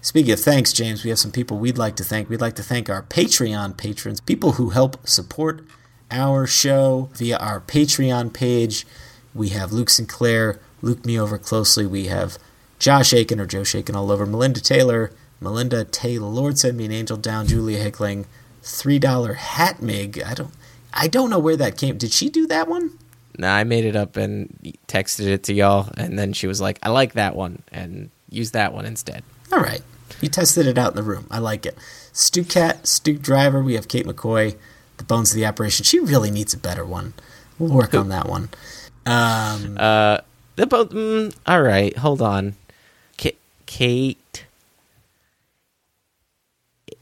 Speaking 0.00 0.32
of 0.32 0.40
thanks, 0.40 0.72
James, 0.72 1.04
we 1.04 1.10
have 1.10 1.18
some 1.18 1.30
people 1.30 1.58
we'd 1.58 1.76
like 1.76 1.94
to 1.96 2.04
thank. 2.04 2.30
We'd 2.30 2.40
like 2.40 2.56
to 2.56 2.62
thank 2.62 2.88
our 2.88 3.02
Patreon 3.02 3.76
patrons, 3.76 4.22
people 4.22 4.52
who 4.52 4.70
help 4.70 5.06
support 5.06 5.62
our 6.10 6.46
show 6.46 7.10
via 7.16 7.36
our 7.36 7.60
Patreon 7.60 8.32
page. 8.32 8.86
We 9.34 9.50
have 9.50 9.74
Luke 9.74 9.90
Sinclair, 9.90 10.58
Luke 10.80 11.04
Me 11.04 11.20
Over 11.20 11.36
Closely. 11.36 11.84
We 11.84 12.06
have 12.06 12.38
Josh 12.78 13.12
Aiken 13.12 13.38
or 13.38 13.46
Joe 13.46 13.62
Shaken 13.62 13.94
all 13.94 14.10
over. 14.10 14.24
Melinda 14.24 14.62
Taylor, 14.62 15.12
Melinda 15.38 15.84
Taylor, 15.84 16.28
Lord 16.28 16.58
Send 16.58 16.78
Me 16.78 16.86
an 16.86 16.92
Angel 16.92 17.18
Down, 17.18 17.46
Julia 17.46 17.76
Hickling, 17.76 18.24
three 18.62 18.98
dollar 18.98 19.34
hat 19.34 19.82
mig. 19.82 20.18
I 20.24 20.32
don't 20.32 20.54
I 20.92 21.08
don't 21.08 21.30
know 21.30 21.38
where 21.38 21.56
that 21.56 21.76
came. 21.76 21.96
Did 21.98 22.12
she 22.12 22.28
do 22.28 22.46
that 22.48 22.68
one? 22.68 22.98
Nah, 23.38 23.54
I 23.54 23.64
made 23.64 23.84
it 23.84 23.96
up 23.96 24.16
and 24.16 24.54
texted 24.88 25.26
it 25.26 25.44
to 25.44 25.54
y'all, 25.54 25.88
and 25.96 26.18
then 26.18 26.32
she 26.34 26.46
was 26.46 26.60
like, 26.60 26.78
"I 26.82 26.90
like 26.90 27.14
that 27.14 27.34
one," 27.34 27.62
and 27.72 28.10
use 28.30 28.50
that 28.50 28.74
one 28.74 28.84
instead. 28.84 29.22
All 29.52 29.60
right. 29.60 29.82
You 30.20 30.28
tested 30.28 30.66
it 30.66 30.76
out 30.78 30.90
in 30.92 30.96
the 30.96 31.02
room. 31.02 31.26
I 31.30 31.38
like 31.38 31.64
it. 31.66 31.76
Stu 32.12 32.44
Cat, 32.44 32.86
Stu 32.86 33.14
Driver, 33.18 33.62
we 33.62 33.74
have 33.74 33.88
Kate 33.88 34.06
McCoy, 34.06 34.56
The 34.98 35.04
Bones 35.04 35.30
of 35.32 35.36
the 35.36 35.46
Operation. 35.46 35.84
She 35.84 35.98
really 35.98 36.30
needs 36.30 36.52
a 36.54 36.58
better 36.58 36.84
one. 36.84 37.14
We'll 37.58 37.72
work 37.72 37.94
on 37.94 38.08
that 38.10 38.28
one. 38.28 38.50
Um, 39.06 39.76
Uh, 39.80 40.18
the 40.56 40.66
both. 40.66 40.90
Mm, 40.90 41.34
all 41.46 41.62
right, 41.62 41.96
hold 41.96 42.20
on. 42.22 42.54
K- 43.16 43.36
Kate. 43.66 44.44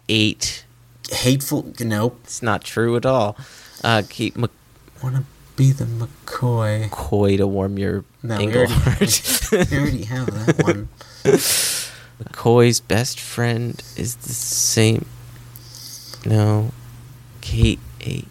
Eight. 0.09 0.65
Hateful. 1.11 1.73
Nope. 1.81 2.21
It's 2.25 2.43
not 2.43 2.63
true 2.65 2.97
at 2.97 3.05
all. 3.07 3.37
Uh, 3.83 4.03
Kate 4.09 4.37
Mc- 4.37 4.51
Wanna 5.03 5.25
be 5.57 5.73
the 5.73 5.85
McCoy. 5.85 6.89
McCoy 6.91 7.37
to 7.39 7.47
warm 7.47 7.79
your 7.79 8.05
No, 8.23 8.39
we 8.39 8.55
already, 8.55 8.73
heart. 8.73 9.49
we 9.53 9.79
already 9.79 10.05
have 10.05 10.27
that 10.47 10.63
one. 10.63 10.89
McCoy's 12.23 12.81
best 12.81 13.19
friend 13.19 13.83
is 13.97 14.17
the 14.17 14.33
same. 14.33 15.07
No, 16.27 16.73
Kate 17.41 17.79
eight. 18.03 18.29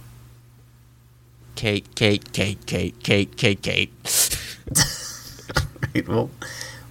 Kate, 1.55 1.93
Kate, 1.95 2.31
Kate, 2.31 2.65
Kate, 2.65 2.95
Kate, 3.03 3.35
Kate, 3.35 3.61
Kate. 3.61 3.91
right, 5.93 6.07
we'll, 6.07 6.29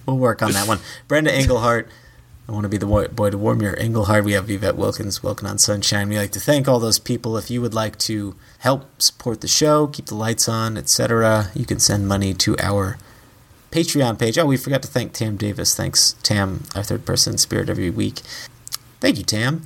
we'll 0.05 0.17
work 0.17 0.43
on 0.43 0.51
that 0.51 0.67
one. 0.67 0.77
Brenda 1.07 1.33
Englehart. 1.35 1.87
I 2.49 2.51
want 2.51 2.63
to 2.63 2.69
be 2.69 2.77
the 2.77 2.87
boy, 2.87 3.29
to 3.29 3.37
warm 3.37 3.61
your 3.61 3.75
Englehart. 3.75 4.23
We 4.23 4.31
have 4.31 4.49
Yvette 4.49 4.75
Wilkins, 4.75 5.21
Wilkin 5.21 5.45
on 5.45 5.59
Sunshine. 5.59 6.09
We 6.09 6.17
like 6.17 6.31
to 6.31 6.39
thank 6.39 6.67
all 6.67 6.79
those 6.79 6.97
people. 6.97 7.37
If 7.37 7.51
you 7.51 7.61
would 7.61 7.75
like 7.75 7.99
to 7.99 8.35
help 8.57 8.99
support 8.99 9.41
the 9.41 9.47
show, 9.47 9.85
keep 9.85 10.07
the 10.07 10.15
lights 10.15 10.49
on, 10.49 10.75
etc., 10.75 11.51
you 11.53 11.63
can 11.63 11.77
send 11.77 12.07
money 12.07 12.33
to 12.33 12.57
our 12.57 12.97
Patreon 13.69 14.17
page. 14.17 14.39
Oh, 14.39 14.47
we 14.47 14.57
forgot 14.57 14.81
to 14.81 14.87
thank 14.87 15.13
Tam 15.13 15.37
Davis. 15.37 15.75
Thanks, 15.75 16.13
Tam, 16.23 16.63
our 16.73 16.81
third 16.81 17.05
person 17.05 17.37
spirit 17.37 17.69
every 17.69 17.91
week. 17.91 18.21
Thank 18.99 19.19
you, 19.19 19.23
Tam. 19.23 19.61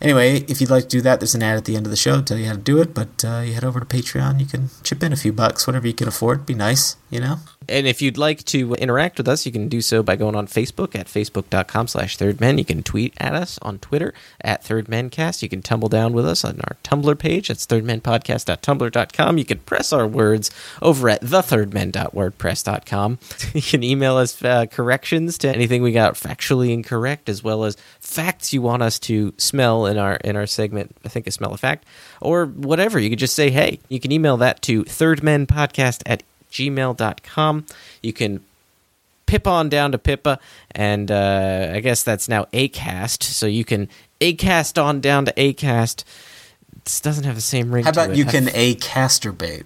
Anyway, 0.00 0.44
if 0.46 0.60
you'd 0.60 0.70
like 0.70 0.84
to 0.84 0.88
do 0.88 1.00
that, 1.00 1.18
there's 1.18 1.34
an 1.34 1.42
ad 1.42 1.56
at 1.56 1.64
the 1.64 1.74
end 1.74 1.86
of 1.86 1.90
the 1.90 1.96
show 1.96 2.18
to 2.18 2.22
tell 2.22 2.38
you 2.38 2.46
how 2.46 2.52
to 2.52 2.58
do 2.58 2.80
it. 2.80 2.94
But 2.94 3.24
uh, 3.24 3.42
you 3.44 3.54
head 3.54 3.64
over 3.64 3.80
to 3.80 3.86
Patreon. 3.86 4.38
You 4.38 4.46
can 4.46 4.70
chip 4.84 5.02
in 5.02 5.12
a 5.12 5.16
few 5.16 5.32
bucks, 5.32 5.66
whatever 5.66 5.88
you 5.88 5.92
can 5.92 6.06
afford. 6.06 6.46
Be 6.46 6.54
nice, 6.54 6.94
you 7.10 7.20
know. 7.20 7.36
And 7.68 7.86
if 7.86 8.00
you'd 8.00 8.16
like 8.16 8.44
to 8.46 8.72
interact 8.74 9.18
with 9.18 9.28
us, 9.28 9.44
you 9.44 9.52
can 9.52 9.68
do 9.68 9.82
so 9.82 10.02
by 10.02 10.16
going 10.16 10.34
on 10.34 10.46
Facebook 10.46 10.94
at 10.94 11.06
facebook.com 11.06 11.86
slash 11.86 12.16
thirdmen. 12.16 12.56
You 12.58 12.64
can 12.64 12.82
tweet 12.82 13.12
at 13.18 13.34
us 13.34 13.58
on 13.60 13.78
Twitter 13.78 14.14
at 14.40 14.64
thirdmencast. 14.64 15.42
You 15.42 15.50
can 15.50 15.60
tumble 15.60 15.90
down 15.90 16.14
with 16.14 16.26
us 16.26 16.44
on 16.44 16.60
our 16.62 16.76
Tumblr 16.82 17.18
page. 17.18 17.48
That's 17.48 17.66
thirdmenpodcast.tumblr.com. 17.66 19.36
You 19.38 19.44
can 19.44 19.58
press 19.58 19.92
our 19.92 20.06
words 20.06 20.50
over 20.80 21.10
at 21.10 21.22
thethirdmen.wordpress.com. 21.22 23.18
You 23.58 23.62
can 23.62 23.82
email 23.82 24.16
us 24.16 24.42
uh, 24.44 24.66
corrections 24.66 25.38
to 25.38 25.48
anything 25.48 25.82
we 25.82 25.90
got 25.92 26.14
factually 26.14 26.70
incorrect, 26.72 27.28
as 27.28 27.42
well 27.42 27.64
as 27.64 27.76
facts 27.98 28.52
you 28.52 28.62
want 28.62 28.82
us 28.82 28.98
to 29.00 29.34
smell 29.36 29.86
in 29.86 29.98
our 29.98 30.16
in 30.16 30.36
our 30.36 30.46
segment. 30.46 30.94
I 31.04 31.08
think 31.08 31.26
a 31.26 31.30
smell 31.30 31.52
a 31.52 31.56
fact, 31.56 31.84
or 32.20 32.46
whatever. 32.46 32.98
You 32.98 33.10
could 33.10 33.18
just 33.18 33.34
say, 33.34 33.50
hey. 33.50 33.80
You 33.88 34.00
can 34.00 34.12
email 34.12 34.36
that 34.38 34.62
to 34.62 34.84
thirdmenpodcast 34.84 36.02
at 36.06 36.22
gmail.com. 36.50 37.66
You 38.02 38.12
can 38.12 38.40
pip 39.26 39.46
on 39.46 39.68
down 39.68 39.92
to 39.92 39.98
Pippa, 39.98 40.38
and 40.72 41.10
uh, 41.10 41.72
I 41.74 41.80
guess 41.80 42.02
that's 42.02 42.28
now 42.28 42.44
Acast. 42.52 43.22
So 43.22 43.46
you 43.46 43.64
can 43.64 43.88
Acast 44.20 44.82
on 44.82 45.00
down 45.00 45.24
to 45.26 45.32
Acast. 45.32 46.04
This 46.84 47.00
doesn't 47.00 47.24
have 47.24 47.34
the 47.34 47.40
same 47.40 47.72
ring. 47.72 47.84
How 47.84 47.90
about 47.90 48.16
you 48.16 48.24
I- 48.26 48.30
can 48.30 48.48
a 48.54 48.74
casturbate? 48.76 49.64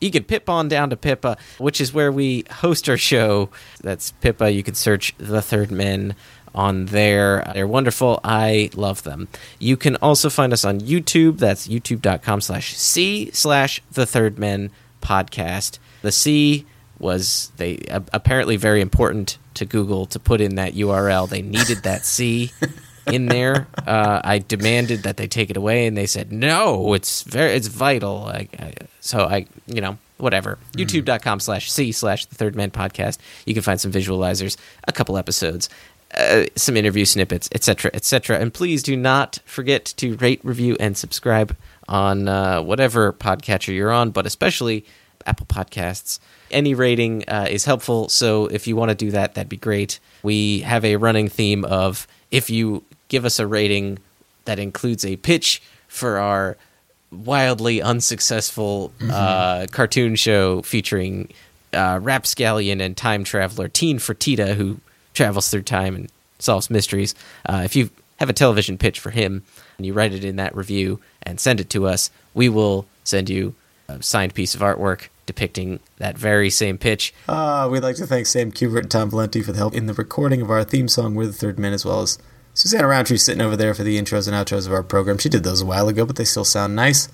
you 0.00 0.10
can 0.12 0.22
pip 0.22 0.48
on 0.48 0.68
down 0.68 0.90
to 0.90 0.96
Pippa, 0.96 1.36
which 1.58 1.80
is 1.80 1.92
where 1.92 2.12
we 2.12 2.44
host 2.50 2.88
our 2.88 2.96
show. 2.96 3.48
That's 3.82 4.12
Pippa. 4.12 4.50
You 4.50 4.62
can 4.62 4.74
search 4.74 5.12
The 5.18 5.42
Third 5.42 5.70
Men 5.72 6.14
on 6.58 6.86
there. 6.86 7.48
They're 7.54 7.68
wonderful. 7.68 8.18
I 8.24 8.70
love 8.74 9.04
them. 9.04 9.28
You 9.60 9.76
can 9.76 9.94
also 9.96 10.28
find 10.28 10.52
us 10.52 10.64
on 10.64 10.80
YouTube. 10.80 11.38
That's 11.38 11.68
youtube.com 11.68 12.40
slash 12.40 12.76
C 12.76 13.30
slash 13.32 13.80
The 13.92 14.04
Third 14.04 14.38
Men 14.38 14.70
podcast. 15.00 15.78
The 16.02 16.10
C 16.12 16.66
was 16.98 17.52
they 17.58 17.76
a- 17.88 18.02
apparently 18.12 18.56
very 18.56 18.80
important 18.80 19.38
to 19.54 19.64
Google 19.64 20.04
to 20.06 20.18
put 20.18 20.40
in 20.40 20.56
that 20.56 20.74
URL. 20.74 21.28
They 21.28 21.42
needed 21.42 21.84
that 21.84 22.04
C 22.04 22.50
in 23.06 23.26
there. 23.26 23.68
Uh, 23.86 24.20
I 24.24 24.38
demanded 24.40 25.04
that 25.04 25.16
they 25.16 25.28
take 25.28 25.50
it 25.50 25.56
away, 25.56 25.86
and 25.86 25.96
they 25.96 26.06
said 26.06 26.32
no. 26.32 26.92
It's 26.94 27.22
very 27.22 27.52
it's 27.54 27.68
vital. 27.68 28.24
I, 28.26 28.48
I, 28.58 28.72
so 29.00 29.20
I 29.26 29.46
you 29.66 29.80
know 29.80 29.96
whatever. 30.16 30.58
YouTube.com 30.72 31.38
slash 31.38 31.70
C 31.70 31.92
slash 31.92 32.26
the 32.26 32.34
Third 32.34 32.56
Man 32.56 32.72
Podcast. 32.72 33.18
You 33.46 33.54
can 33.54 33.62
find 33.62 33.80
some 33.80 33.92
visualizers, 33.92 34.56
a 34.88 34.92
couple 34.92 35.16
episodes. 35.16 35.68
Uh, 36.14 36.46
some 36.56 36.74
interview 36.74 37.04
snippets, 37.04 37.50
etc., 37.52 37.90
etc. 37.92 38.38
And 38.38 38.52
please 38.52 38.82
do 38.82 38.96
not 38.96 39.40
forget 39.44 39.84
to 39.98 40.16
rate, 40.16 40.40
review, 40.42 40.74
and 40.80 40.96
subscribe 40.96 41.54
on 41.86 42.28
uh, 42.28 42.62
whatever 42.62 43.12
podcatcher 43.12 43.74
you're 43.74 43.92
on, 43.92 44.10
but 44.10 44.24
especially 44.24 44.86
Apple 45.26 45.44
Podcasts. 45.44 46.18
Any 46.50 46.72
rating 46.72 47.28
uh, 47.28 47.46
is 47.50 47.66
helpful, 47.66 48.08
so 48.08 48.46
if 48.46 48.66
you 48.66 48.74
want 48.74 48.88
to 48.88 48.94
do 48.94 49.10
that, 49.10 49.34
that'd 49.34 49.50
be 49.50 49.58
great. 49.58 50.00
We 50.22 50.60
have 50.60 50.82
a 50.82 50.96
running 50.96 51.28
theme 51.28 51.64
of 51.66 52.06
if 52.30 52.48
you 52.48 52.84
give 53.08 53.26
us 53.26 53.38
a 53.38 53.46
rating 53.46 53.98
that 54.46 54.58
includes 54.58 55.04
a 55.04 55.16
pitch 55.16 55.60
for 55.88 56.16
our 56.16 56.56
wildly 57.12 57.82
unsuccessful 57.82 58.92
uh, 59.10 59.66
cartoon 59.70 60.14
show 60.14 60.62
featuring 60.62 61.28
uh, 61.72 61.98
Rapscallion 62.02 62.80
and 62.80 62.96
time 62.96 63.24
traveler 63.24 63.68
Teen 63.68 63.98
Fertitta, 63.98 64.54
who 64.54 64.80
travels 65.18 65.50
through 65.50 65.62
time 65.62 65.94
and 65.96 66.10
solves 66.38 66.70
mysteries. 66.70 67.14
Uh, 67.46 67.62
if 67.64 67.74
you 67.76 67.90
have 68.18 68.30
a 68.30 68.32
television 68.32 68.78
pitch 68.78 68.98
for 69.00 69.10
him 69.10 69.42
and 69.76 69.84
you 69.84 69.92
write 69.92 70.12
it 70.14 70.24
in 70.24 70.36
that 70.36 70.54
review 70.56 71.00
and 71.22 71.38
send 71.40 71.60
it 71.60 71.68
to 71.70 71.86
us, 71.86 72.10
we 72.34 72.48
will 72.48 72.86
send 73.04 73.28
you 73.28 73.54
a 73.88 74.02
signed 74.02 74.32
piece 74.34 74.54
of 74.54 74.60
artwork 74.60 75.08
depicting 75.26 75.80
that 75.98 76.16
very 76.16 76.48
same 76.50 76.78
pitch. 76.78 77.12
Uh, 77.28 77.68
we'd 77.70 77.82
like 77.82 77.96
to 77.96 78.06
thank 78.06 78.26
Sam 78.26 78.50
Kubert 78.52 78.80
and 78.82 78.90
Tom 78.90 79.10
Valenti 79.10 79.42
for 79.42 79.52
the 79.52 79.58
help 79.58 79.74
in 79.74 79.86
the 79.86 79.92
recording 79.94 80.40
of 80.40 80.50
our 80.50 80.64
theme 80.64 80.88
song, 80.88 81.14
We're 81.14 81.26
the 81.26 81.32
Third 81.32 81.58
Men, 81.58 81.72
as 81.74 81.84
well 81.84 82.00
as 82.00 82.16
Susanna 82.54 82.86
Roundtree 82.88 83.18
sitting 83.18 83.42
over 83.42 83.56
there 83.56 83.74
for 83.74 83.82
the 83.82 84.00
intros 84.00 84.26
and 84.26 84.34
outros 84.36 84.66
of 84.66 84.72
our 84.72 84.82
program. 84.82 85.18
She 85.18 85.28
did 85.28 85.42
those 85.44 85.60
a 85.60 85.66
while 85.66 85.88
ago, 85.88 86.06
but 86.06 86.16
they 86.16 86.24
still 86.24 86.44
sound 86.44 86.74
nice. 86.76 87.08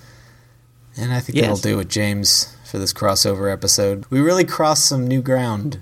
And 0.96 1.12
I 1.12 1.20
think 1.20 1.36
Yes. 1.36 1.44
that'll 1.46 1.56
do 1.58 1.80
it, 1.80 1.88
James, 1.88 2.54
for 2.70 2.78
this 2.78 2.92
crossover 2.92 3.52
episode. 3.52 4.04
We 4.10 4.20
really 4.20 4.44
crossed 4.44 4.86
some 4.86 5.06
new 5.08 5.22
ground. 5.22 5.80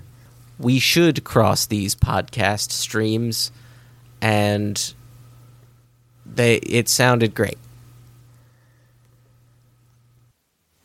We 0.59 0.79
should 0.79 1.23
cross 1.23 1.65
these 1.65 1.95
podcast 1.95 2.71
streams 2.71 3.51
and 4.21 4.93
they 6.25 6.55
it 6.57 6.87
sounded 6.87 7.33
great 7.35 7.57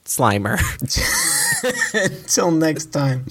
slimer 0.05 0.59
Until 1.95 2.51
next 2.53 2.87
time, 2.87 3.27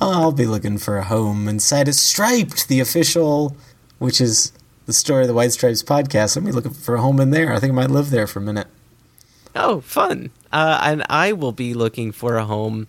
I'll 0.00 0.32
be 0.32 0.46
looking 0.46 0.78
for 0.78 0.96
a 0.96 1.04
home 1.04 1.46
inside 1.46 1.88
of 1.88 1.94
Striped, 1.94 2.68
the 2.68 2.80
official, 2.80 3.54
which 3.98 4.20
is 4.20 4.52
the 4.86 4.92
story 4.92 5.22
of 5.22 5.28
the 5.28 5.34
White 5.34 5.52
Stripes 5.52 5.82
podcast. 5.82 6.36
I'm 6.36 6.44
be 6.44 6.52
looking 6.52 6.72
for 6.72 6.94
a 6.94 7.00
home 7.00 7.20
in 7.20 7.30
there. 7.30 7.52
I 7.52 7.58
think 7.60 7.72
I 7.72 7.76
might 7.76 7.90
live 7.90 8.10
there 8.10 8.26
for 8.26 8.38
a 8.38 8.42
minute. 8.42 8.66
oh 9.54 9.80
fun 9.82 10.30
uh, 10.52 10.80
and 10.82 11.04
i 11.08 11.32
will 11.32 11.52
be 11.52 11.74
looking 11.74 12.10
for 12.10 12.36
a 12.36 12.44
home 12.44 12.86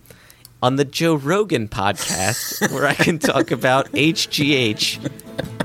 on 0.62 0.76
the 0.76 0.84
joe 0.84 1.14
rogan 1.14 1.68
podcast 1.68 2.70
where 2.72 2.86
i 2.86 2.94
can 2.94 3.18
talk 3.18 3.50
about 3.50 3.90
hgh 3.92 5.10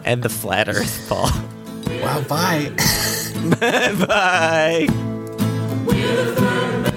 and 0.04 0.24
the 0.24 0.30
flat 0.30 0.68
earth 0.70 1.06
paul 1.08 1.30
Wow, 2.02 2.22
bye. 2.24 2.72
bye 4.08 4.88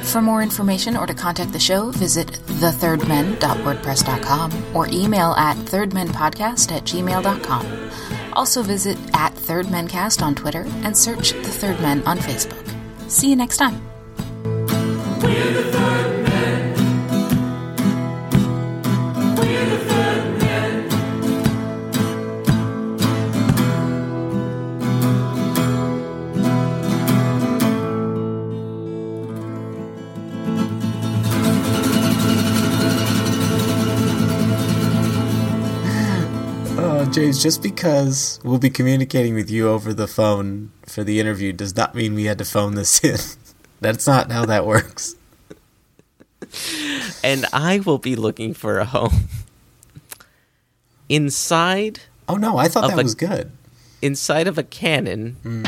For 0.03 0.23
more 0.23 0.41
information 0.43 0.97
or 0.97 1.07
to 1.07 1.13
contact 1.13 1.53
the 1.53 1.59
show, 1.59 1.91
visit 1.91 2.29
thethirdmen.wordpress.com 2.29 4.77
or 4.77 4.87
email 4.89 5.33
at 5.33 5.57
thirdmenpodcast 5.57 6.73
at 6.73 6.85
gmail.com. 6.85 7.91
Also 8.33 8.63
visit 8.63 8.97
at 9.15 9.35
thirdmencast 9.35 10.23
on 10.23 10.35
Twitter 10.35 10.65
and 10.85 10.97
search 10.97 11.33
The 11.33 11.51
Third 11.51 11.79
Men 11.81 12.03
on 12.07 12.17
Facebook. 12.19 12.67
See 13.11 13.29
you 13.29 13.37
next 13.37 13.59
time. 13.59 13.83
Oh, 36.77 37.05
James, 37.11 37.43
just 37.43 37.63
because 37.63 38.41
we'll 38.43 38.59
be 38.59 38.71
communicating 38.71 39.35
with 39.35 39.51
you 39.51 39.69
over 39.69 39.93
the 39.93 40.09
phone 40.09 40.73
for 40.87 41.05
the 41.05 41.21
interview 41.21 41.53
does 41.53 41.77
not 41.77 41.95
mean 41.95 42.15
we 42.15 42.25
had 42.25 42.39
to 42.39 42.45
phone 42.45 42.75
this 42.75 43.05
in. 43.05 43.19
That's 43.81 44.07
not 44.07 44.33
how 44.33 44.47
that 44.47 44.67
works. 44.67 45.17
And 47.25 47.47
I 47.53 47.81
will 47.81 47.99
be 47.99 48.17
looking 48.17 48.55
for 48.55 48.79
a 48.79 48.85
home 48.85 49.29
inside. 51.09 52.01
Oh 52.29 52.37
no, 52.37 52.57
I 52.59 52.69
thought 52.69 52.89
that 52.89 52.99
a- 52.99 53.03
was 53.03 53.15
good. 53.15 53.51
Inside 54.03 54.47
of 54.47 54.59
a 54.59 54.63
cannon. 54.63 55.37
Mm. 55.43 55.65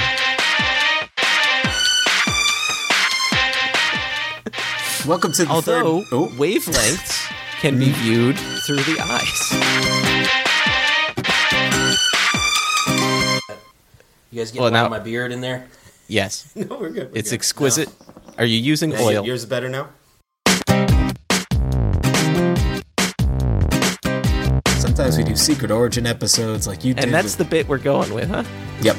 Welcome 5.07 5.31
to 5.33 5.45
the 5.45 5.51
Although 5.51 6.01
third. 6.03 6.09
Oh, 6.13 6.29
wavelengths 6.37 7.31
can 7.61 7.79
be 7.79 7.87
mm. 7.87 7.93
viewed 8.03 8.37
through 8.67 8.83
the 8.83 8.99
eyes. 9.01 9.53
You 14.33 14.41
guys 14.41 14.51
get 14.51 14.61
Well, 14.61 14.71
well, 14.73 14.83
now- 14.85 14.89
my 14.89 14.99
beard 14.99 15.31
in 15.33 15.41
there? 15.41 15.69
Yes. 16.09 16.53
No, 16.57 16.77
we're 16.79 16.91
good. 16.91 17.13
we're 17.13 17.19
It's 17.19 17.31
good. 17.31 17.37
exquisite. 17.37 17.89
Are 18.37 18.45
you 18.45 18.59
using 18.59 18.91
Yeah, 18.91 19.01
oil? 19.03 19.25
Yours 19.27 19.41
is 19.45 19.47
better 19.47 19.69
now. 19.69 19.89
Sometimes 25.13 25.19
we 25.19 25.33
do 25.33 25.37
secret 25.37 25.71
origin 25.71 26.07
episodes 26.07 26.67
like 26.67 26.85
you 26.85 26.93
did. 26.95 27.05
And 27.05 27.15
that's 27.15 27.37
with- 27.39 27.39
the 27.39 27.45
bit 27.45 27.69
we're 27.69 27.79
going 27.79 28.13
with, 28.13 28.29
huh? 28.29 28.43
Yep. 28.83 28.97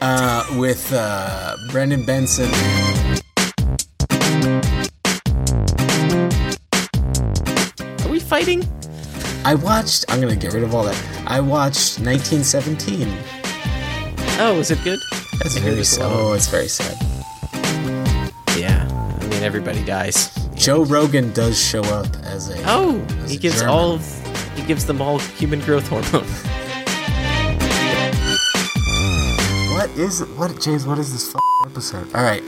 Uh, 0.00 0.44
with 0.58 0.92
uh, 0.92 1.56
Brendan 1.70 2.04
Benson. 2.04 2.48
Are 8.04 8.08
we 8.10 8.20
fighting? 8.20 8.66
I 9.44 9.54
watched. 9.54 10.04
I'm 10.08 10.20
gonna 10.20 10.36
get 10.36 10.52
rid 10.52 10.62
of 10.62 10.74
all 10.74 10.84
that. 10.84 10.96
I 11.26 11.40
watched 11.40 12.00
1917. 12.00 13.08
Oh, 14.40 14.58
is 14.60 14.70
it 14.70 14.82
good? 14.84 14.98
That's 15.38 15.56
I 15.56 15.60
very 15.60 15.84
sad. 15.84 16.04
Oh, 16.10 16.32
it's 16.34 16.48
very 16.48 16.68
sad. 16.68 16.96
Yeah. 18.56 18.86
I 19.20 19.26
mean, 19.26 19.42
everybody 19.42 19.84
dies. 19.84 20.34
Joe 20.54 20.84
Rogan 20.84 21.32
does 21.32 21.58
show 21.60 21.82
up 21.82 22.08
as 22.24 22.50
a. 22.50 22.60
Oh, 22.66 23.00
as 23.22 23.30
he 23.30 23.36
a 23.36 23.40
gives 23.40 23.56
German. 23.60 23.70
all 23.74 23.92
of, 23.92 24.27
gives 24.68 24.84
them 24.84 25.00
all 25.00 25.18
human 25.18 25.60
growth 25.60 25.88
hormone. 25.88 26.28
What 29.74 29.88
is 29.98 30.20
it? 30.20 30.28
What, 30.36 30.60
James? 30.60 30.86
What 30.86 30.98
is 30.98 31.10
this 31.10 31.34
f- 31.34 31.40
episode? 31.64 32.14
All 32.14 32.22
right. 32.22 32.42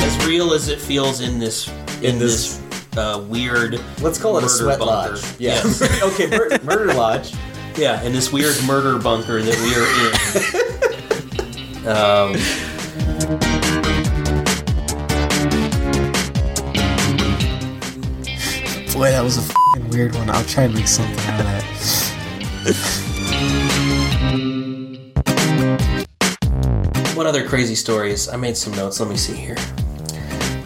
As 0.00 0.26
real 0.26 0.52
as 0.52 0.68
it 0.68 0.80
feels 0.80 1.20
in 1.20 1.40
this 1.40 1.66
in, 1.98 2.04
In 2.14 2.18
this, 2.20 2.62
uh, 2.96 3.24
weird. 3.28 3.80
Let's 4.00 4.18
call 4.18 4.36
it 4.36 4.40
a 4.40 4.46
murder 4.46 4.48
sweat 4.48 4.78
bunker. 4.78 5.14
lodge. 5.16 5.24
Yeah. 5.40 5.60
okay, 6.02 6.28
mur- 6.28 6.58
murder 6.62 6.94
lodge. 6.94 7.34
Yeah, 7.76 8.00
in 8.02 8.12
this 8.12 8.32
weird 8.32 8.54
murder 8.64 8.96
bunker 8.98 9.42
that 9.42 9.58
we 9.58 9.74
are 9.74 9.86
in. 11.82 11.88
um, 13.56 13.57
Boy, 18.98 19.12
that 19.12 19.22
was 19.22 19.38
a 19.38 19.42
f***ing 19.42 19.90
weird 19.90 20.12
one. 20.16 20.28
I'll 20.28 20.42
try 20.46 20.64
and 20.64 20.74
make 20.74 20.88
something 20.88 21.16
out 21.26 21.38
of 21.38 21.46
that. 21.46 21.62
What 27.14 27.24
other 27.24 27.46
crazy 27.46 27.76
stories? 27.76 28.28
I 28.28 28.34
made 28.34 28.56
some 28.56 28.74
notes. 28.74 28.98
Let 28.98 29.08
me 29.08 29.16
see 29.16 29.36
here. 29.36 29.54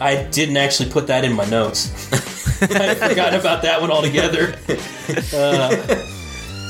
I 0.01 0.27
didn't 0.31 0.57
actually 0.57 0.89
put 0.89 1.09
that 1.09 1.27
in 1.27 1.35
my 1.35 1.45
notes. 1.51 2.11
I 2.63 2.95
forgot 2.95 3.35
about 3.35 3.61
that 3.65 3.83
one 3.83 3.91
altogether. 3.91 4.55
Uh, 5.35 5.77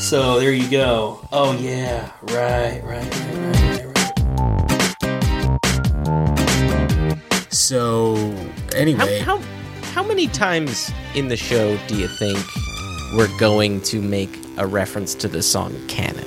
so 0.00 0.40
there 0.40 0.50
you 0.50 0.68
go. 0.68 1.24
Oh 1.30 1.56
yeah, 1.60 2.10
right, 2.22 2.82
right, 2.82 3.06
right, 3.06 3.36
right, 3.38 3.84
right, 3.86 4.18
right. 7.38 7.54
So, 7.54 8.16
anyway, 8.74 9.20
how 9.20 9.36
how 9.36 9.61
many 10.02 10.26
times 10.28 10.90
in 11.14 11.28
the 11.28 11.36
show 11.36 11.76
do 11.86 11.96
you 11.98 12.08
think 12.08 12.38
we're 13.14 13.38
going 13.38 13.80
to 13.82 14.00
make 14.00 14.38
a 14.56 14.66
reference 14.66 15.14
to 15.16 15.28
the 15.28 15.42
song 15.42 15.74
Cannon? 15.86 16.24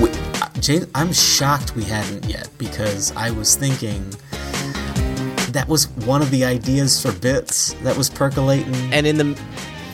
we, 0.00 0.08
uh, 0.40 0.86
I'm 0.94 1.12
shocked 1.12 1.76
we 1.76 1.84
hadn't 1.84 2.24
yet 2.24 2.48
because 2.56 3.14
I 3.16 3.30
was 3.30 3.54
thinking 3.54 4.08
that 5.52 5.66
was 5.68 5.88
one 6.06 6.22
of 6.22 6.30
the 6.30 6.44
ideas 6.44 7.02
for 7.02 7.12
bits 7.12 7.74
that 7.82 7.96
was 7.98 8.08
percolating. 8.08 8.74
And 8.92 9.06
in 9.06 9.18
the 9.18 9.38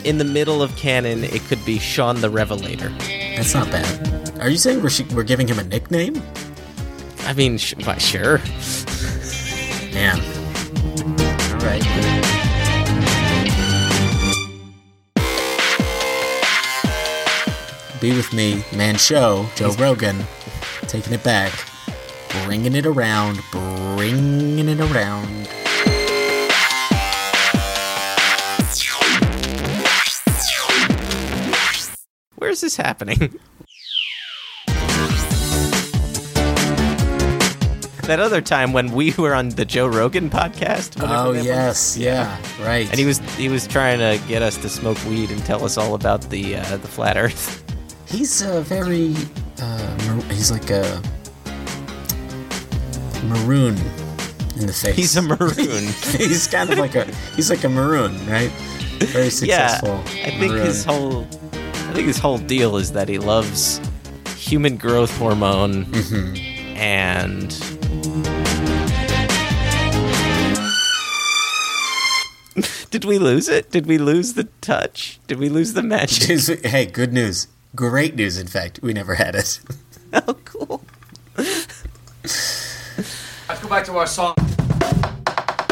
in 0.05 0.17
the 0.19 0.23
middle 0.23 0.61
of 0.61 0.73
Cannon, 0.77 1.25
it 1.25 1.41
could 1.41 1.63
be 1.65 1.77
Sean 1.79 2.21
the 2.21 2.29
Revelator. 2.29 2.89
That's 2.99 3.53
not 3.53 3.69
bad. 3.69 4.39
Are 4.39 4.49
you 4.49 4.57
saying 4.57 4.81
we're, 4.81 4.89
sh- 4.89 5.01
we're 5.13 5.23
giving 5.23 5.47
him 5.47 5.59
a 5.59 5.63
nickname? 5.63 6.21
I 7.21 7.33
mean, 7.33 7.57
sh- 7.57 7.73
sure. 7.97 8.37
Man. 9.93 10.36
All 11.67 11.73
right. 11.73 11.83
Be 17.99 18.15
with 18.15 18.31
me, 18.31 18.63
man 18.73 18.95
show, 18.95 19.49
Joe 19.55 19.73
Rogan, 19.73 20.23
taking 20.83 21.11
it 21.11 21.23
back, 21.23 21.51
bringing 22.45 22.73
it 22.73 22.85
around, 22.85 23.41
bringing 23.51 24.69
it 24.69 24.79
around. 24.79 25.49
Where's 32.37 32.61
this 32.61 32.77
happening? 32.77 33.39
that 38.07 38.19
other 38.19 38.41
time 38.41 38.73
when 38.73 38.91
we 38.91 39.13
were 39.17 39.33
on 39.35 39.49
the 39.49 39.65
Joe 39.65 39.87
Rogan 39.87 40.29
podcast. 40.29 40.97
Oh 41.01 41.33
yes, 41.33 41.95
yeah, 41.97 42.37
right. 42.61 42.89
And 42.89 42.97
he 42.99 43.05
was 43.05 43.19
he 43.35 43.49
was 43.49 43.67
trying 43.67 43.99
to 43.99 44.19
get 44.27 44.41
us 44.41 44.57
to 44.57 44.69
smoke 44.69 44.97
weed 45.05 45.29
and 45.31 45.43
tell 45.45 45.63
us 45.63 45.77
all 45.77 45.93
about 45.93 46.21
the 46.29 46.55
uh, 46.57 46.77
the 46.77 46.87
flat 46.87 47.17
Earth. 47.17 47.63
He's 48.09 48.41
a 48.41 48.61
very, 48.61 49.13
uh, 49.61 50.21
he's 50.31 50.49
like 50.49 50.69
a 50.69 51.01
maroon 53.25 53.75
in 54.55 54.65
the 54.67 54.73
face. 54.73 54.95
He's 54.95 55.17
a 55.17 55.21
maroon. 55.21 55.53
he's 56.17 56.47
kind 56.47 56.69
of 56.69 56.79
like 56.79 56.95
a, 56.95 57.03
he's 57.35 57.49
like 57.49 57.65
a 57.65 57.69
maroon, 57.69 58.13
right? 58.27 58.49
Very 59.11 59.29
successful. 59.41 60.01
yeah. 60.15 60.27
I 60.27 60.31
think 60.31 60.53
maroon. 60.53 60.65
his 60.67 60.85
whole 60.85 61.27
I 61.53 61.93
think 61.93 62.07
his 62.07 62.17
whole 62.17 62.37
deal 62.37 62.77
is 62.77 62.93
that 62.93 63.09
he 63.09 63.17
loves 63.17 63.81
human 64.37 64.77
growth 64.77 65.15
hormone 65.17 65.85
Mm-hmm. 65.87 66.77
and 66.77 67.51
Did 72.89 73.05
we 73.05 73.19
lose 73.19 73.47
it? 73.47 73.69
Did 73.69 73.85
we 73.85 73.97
lose 73.97 74.33
the 74.33 74.45
touch? 74.61 75.19
Did 75.27 75.39
we 75.39 75.49
lose 75.49 75.73
the 75.73 75.83
magic? 75.83 76.65
hey, 76.65 76.85
good 76.85 77.13
news. 77.13 77.47
Great 77.75 78.15
news, 78.15 78.39
in 78.39 78.47
fact. 78.47 78.79
We 78.81 78.93
never 78.93 79.15
had 79.15 79.35
it. 79.35 79.59
oh, 80.13 80.35
cool. 80.45 80.83
Let's 81.37 81.67
go 83.61 83.69
back 83.69 83.85
to 83.85 83.97
our 83.97 84.07
song. 84.07 84.35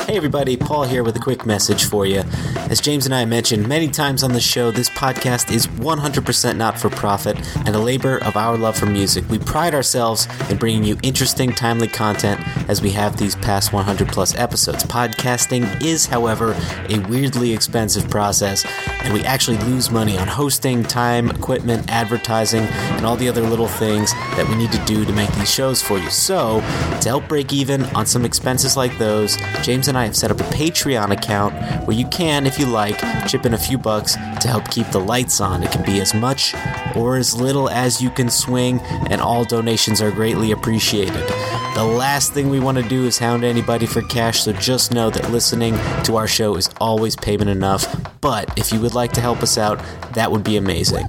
Hey 0.05 0.17
everybody, 0.17 0.55
Paul 0.55 0.83
here 0.83 1.03
with 1.03 1.15
a 1.15 1.19
quick 1.19 1.47
message 1.47 1.85
for 1.85 2.05
you. 2.05 2.21
As 2.69 2.79
James 2.79 3.07
and 3.07 3.15
I 3.15 3.25
mentioned 3.25 3.67
many 3.67 3.87
times 3.87 4.21
on 4.21 4.33
the 4.33 4.39
show, 4.39 4.69
this 4.69 4.87
podcast 4.87 5.51
is 5.51 5.65
100% 5.65 6.57
not 6.57 6.79
for 6.79 6.91
profit 6.91 7.35
and 7.65 7.69
a 7.69 7.79
labor 7.79 8.19
of 8.23 8.37
our 8.37 8.55
love 8.55 8.77
for 8.77 8.85
music. 8.85 9.27
We 9.29 9.39
pride 9.39 9.73
ourselves 9.73 10.27
in 10.51 10.57
bringing 10.57 10.83
you 10.83 10.95
interesting, 11.01 11.53
timely 11.53 11.87
content 11.87 12.39
as 12.69 12.83
we 12.83 12.91
have 12.91 13.17
these 13.17 13.35
past 13.37 13.73
100 13.73 14.07
plus 14.09 14.35
episodes. 14.35 14.83
Podcasting 14.83 15.83
is, 15.83 16.05
however, 16.05 16.55
a 16.87 16.99
weirdly 17.09 17.51
expensive 17.51 18.07
process, 18.07 18.63
and 19.05 19.13
we 19.13 19.21
actually 19.21 19.57
lose 19.59 19.91
money 19.91 20.17
on 20.17 20.27
hosting, 20.27 20.83
time, 20.83 21.29
equipment, 21.29 21.89
advertising, 21.89 22.63
and 22.63 23.05
all 23.05 23.15
the 23.15 23.29
other 23.29 23.41
little 23.41 23.67
things 23.67 24.11
that 24.35 24.47
we 24.49 24.55
need 24.55 24.71
to 24.71 24.83
do 24.85 25.05
to 25.05 25.13
make 25.13 25.31
these 25.35 25.51
shows 25.51 25.81
for 25.81 25.99
you. 25.99 26.09
So, 26.09 26.59
to 27.01 27.07
help 27.07 27.27
break 27.27 27.53
even 27.53 27.83
on 27.95 28.05
some 28.05 28.25
expenses 28.25 28.75
like 28.75 28.97
those, 28.97 29.37
James 29.61 29.87
and 29.87 29.97
I 29.97 30.05
have 30.05 30.15
set 30.15 30.31
up 30.31 30.39
a 30.39 30.43
Patreon 30.45 31.11
account 31.11 31.53
where 31.85 31.95
you 31.95 32.07
can, 32.07 32.47
if 32.47 32.57
you 32.59 32.65
like, 32.65 32.99
chip 33.27 33.45
in 33.45 33.53
a 33.53 33.57
few 33.57 33.77
bucks 33.77 34.15
to 34.15 34.47
help 34.47 34.69
keep 34.71 34.87
the 34.87 34.99
lights 34.99 35.39
on. 35.39 35.63
It 35.63 35.71
can 35.71 35.85
be 35.85 36.01
as 36.01 36.13
much 36.13 36.55
or 36.95 37.17
as 37.17 37.39
little 37.39 37.69
as 37.69 38.01
you 38.01 38.09
can 38.09 38.29
swing, 38.29 38.79
and 39.09 39.21
all 39.21 39.45
donations 39.45 40.01
are 40.01 40.11
greatly 40.11 40.51
appreciated. 40.51 41.27
The 41.75 41.83
last 41.83 42.33
thing 42.33 42.49
we 42.49 42.59
want 42.59 42.77
to 42.77 42.87
do 42.87 43.05
is 43.05 43.17
hound 43.17 43.43
anybody 43.43 43.85
for 43.85 44.01
cash, 44.01 44.41
so 44.41 44.53
just 44.53 44.93
know 44.93 45.09
that 45.09 45.29
listening 45.29 45.75
to 46.05 46.15
our 46.15 46.27
show 46.27 46.55
is 46.55 46.69
always 46.79 47.15
payment 47.15 47.49
enough. 47.49 47.85
But 48.21 48.57
if 48.57 48.71
you 48.71 48.79
would 48.79 48.94
like 48.95 49.13
to 49.13 49.21
help 49.21 49.43
us 49.43 49.57
out, 49.57 49.79
that 50.13 50.31
would 50.31 50.43
be 50.43 50.57
amazing. 50.57 51.05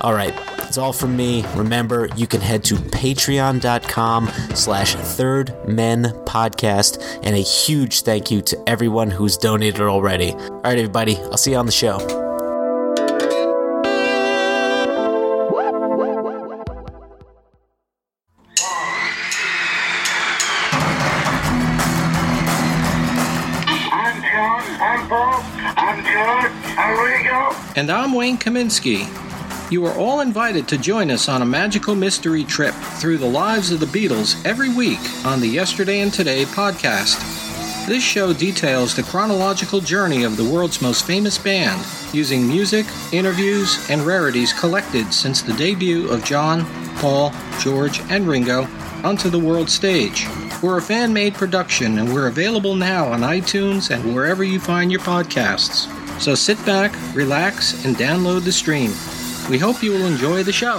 All 0.00 0.14
right, 0.14 0.34
that's 0.56 0.78
all 0.78 0.92
from 0.92 1.16
me. 1.16 1.44
Remember, 1.54 2.08
you 2.16 2.26
can 2.26 2.40
head 2.40 2.64
to 2.64 2.74
patreon.com 2.74 4.28
slash 4.54 4.94
third 4.94 5.54
men 5.68 6.04
podcast, 6.24 7.02
and 7.22 7.34
a 7.34 7.40
huge 7.40 8.02
thank 8.02 8.30
you 8.30 8.42
to 8.42 8.68
everyone 8.68 9.10
who's 9.10 9.36
donated 9.36 9.82
already. 9.82 10.32
All 10.32 10.60
right, 10.62 10.78
everybody, 10.78 11.16
I'll 11.16 11.36
see 11.36 11.52
you 11.52 11.58
on 11.58 11.66
the 11.66 11.72
show. 11.72 12.23
And 27.76 27.90
I'm 27.90 28.12
Wayne 28.12 28.38
Kaminsky. 28.38 29.08
You 29.68 29.84
are 29.86 29.94
all 29.94 30.20
invited 30.20 30.68
to 30.68 30.78
join 30.78 31.10
us 31.10 31.28
on 31.28 31.42
a 31.42 31.46
magical 31.46 31.96
mystery 31.96 32.44
trip 32.44 32.72
through 32.72 33.18
the 33.18 33.28
lives 33.28 33.72
of 33.72 33.80
the 33.80 33.86
Beatles 33.86 34.40
every 34.46 34.72
week 34.72 35.00
on 35.26 35.40
the 35.40 35.48
Yesterday 35.48 35.98
and 35.98 36.12
Today 36.12 36.44
podcast. 36.44 37.18
This 37.88 38.04
show 38.04 38.32
details 38.32 38.94
the 38.94 39.02
chronological 39.02 39.80
journey 39.80 40.22
of 40.22 40.36
the 40.36 40.44
world's 40.44 40.80
most 40.80 41.04
famous 41.04 41.36
band, 41.36 41.84
using 42.12 42.46
music, 42.46 42.86
interviews, 43.12 43.84
and 43.90 44.02
rarities 44.02 44.52
collected 44.52 45.12
since 45.12 45.42
the 45.42 45.54
debut 45.54 46.08
of 46.10 46.24
John, 46.24 46.64
Paul, 46.98 47.32
George, 47.58 47.98
and 48.08 48.28
Ringo 48.28 48.68
onto 49.02 49.28
the 49.28 49.38
world 49.38 49.68
stage. 49.68 50.28
We're 50.62 50.78
a 50.78 50.82
fan 50.82 51.12
made 51.12 51.34
production 51.34 51.98
and 51.98 52.14
we're 52.14 52.28
available 52.28 52.76
now 52.76 53.06
on 53.08 53.22
iTunes 53.22 53.90
and 53.90 54.14
wherever 54.14 54.44
you 54.44 54.60
find 54.60 54.92
your 54.92 55.00
podcasts. 55.00 55.93
So 56.18 56.34
sit 56.34 56.64
back, 56.64 56.94
relax, 57.14 57.84
and 57.84 57.96
download 57.96 58.44
the 58.44 58.52
stream. 58.52 58.92
We 59.50 59.58
hope 59.58 59.82
you 59.82 59.92
will 59.92 60.06
enjoy 60.06 60.42
the 60.42 60.52
show. 60.52 60.78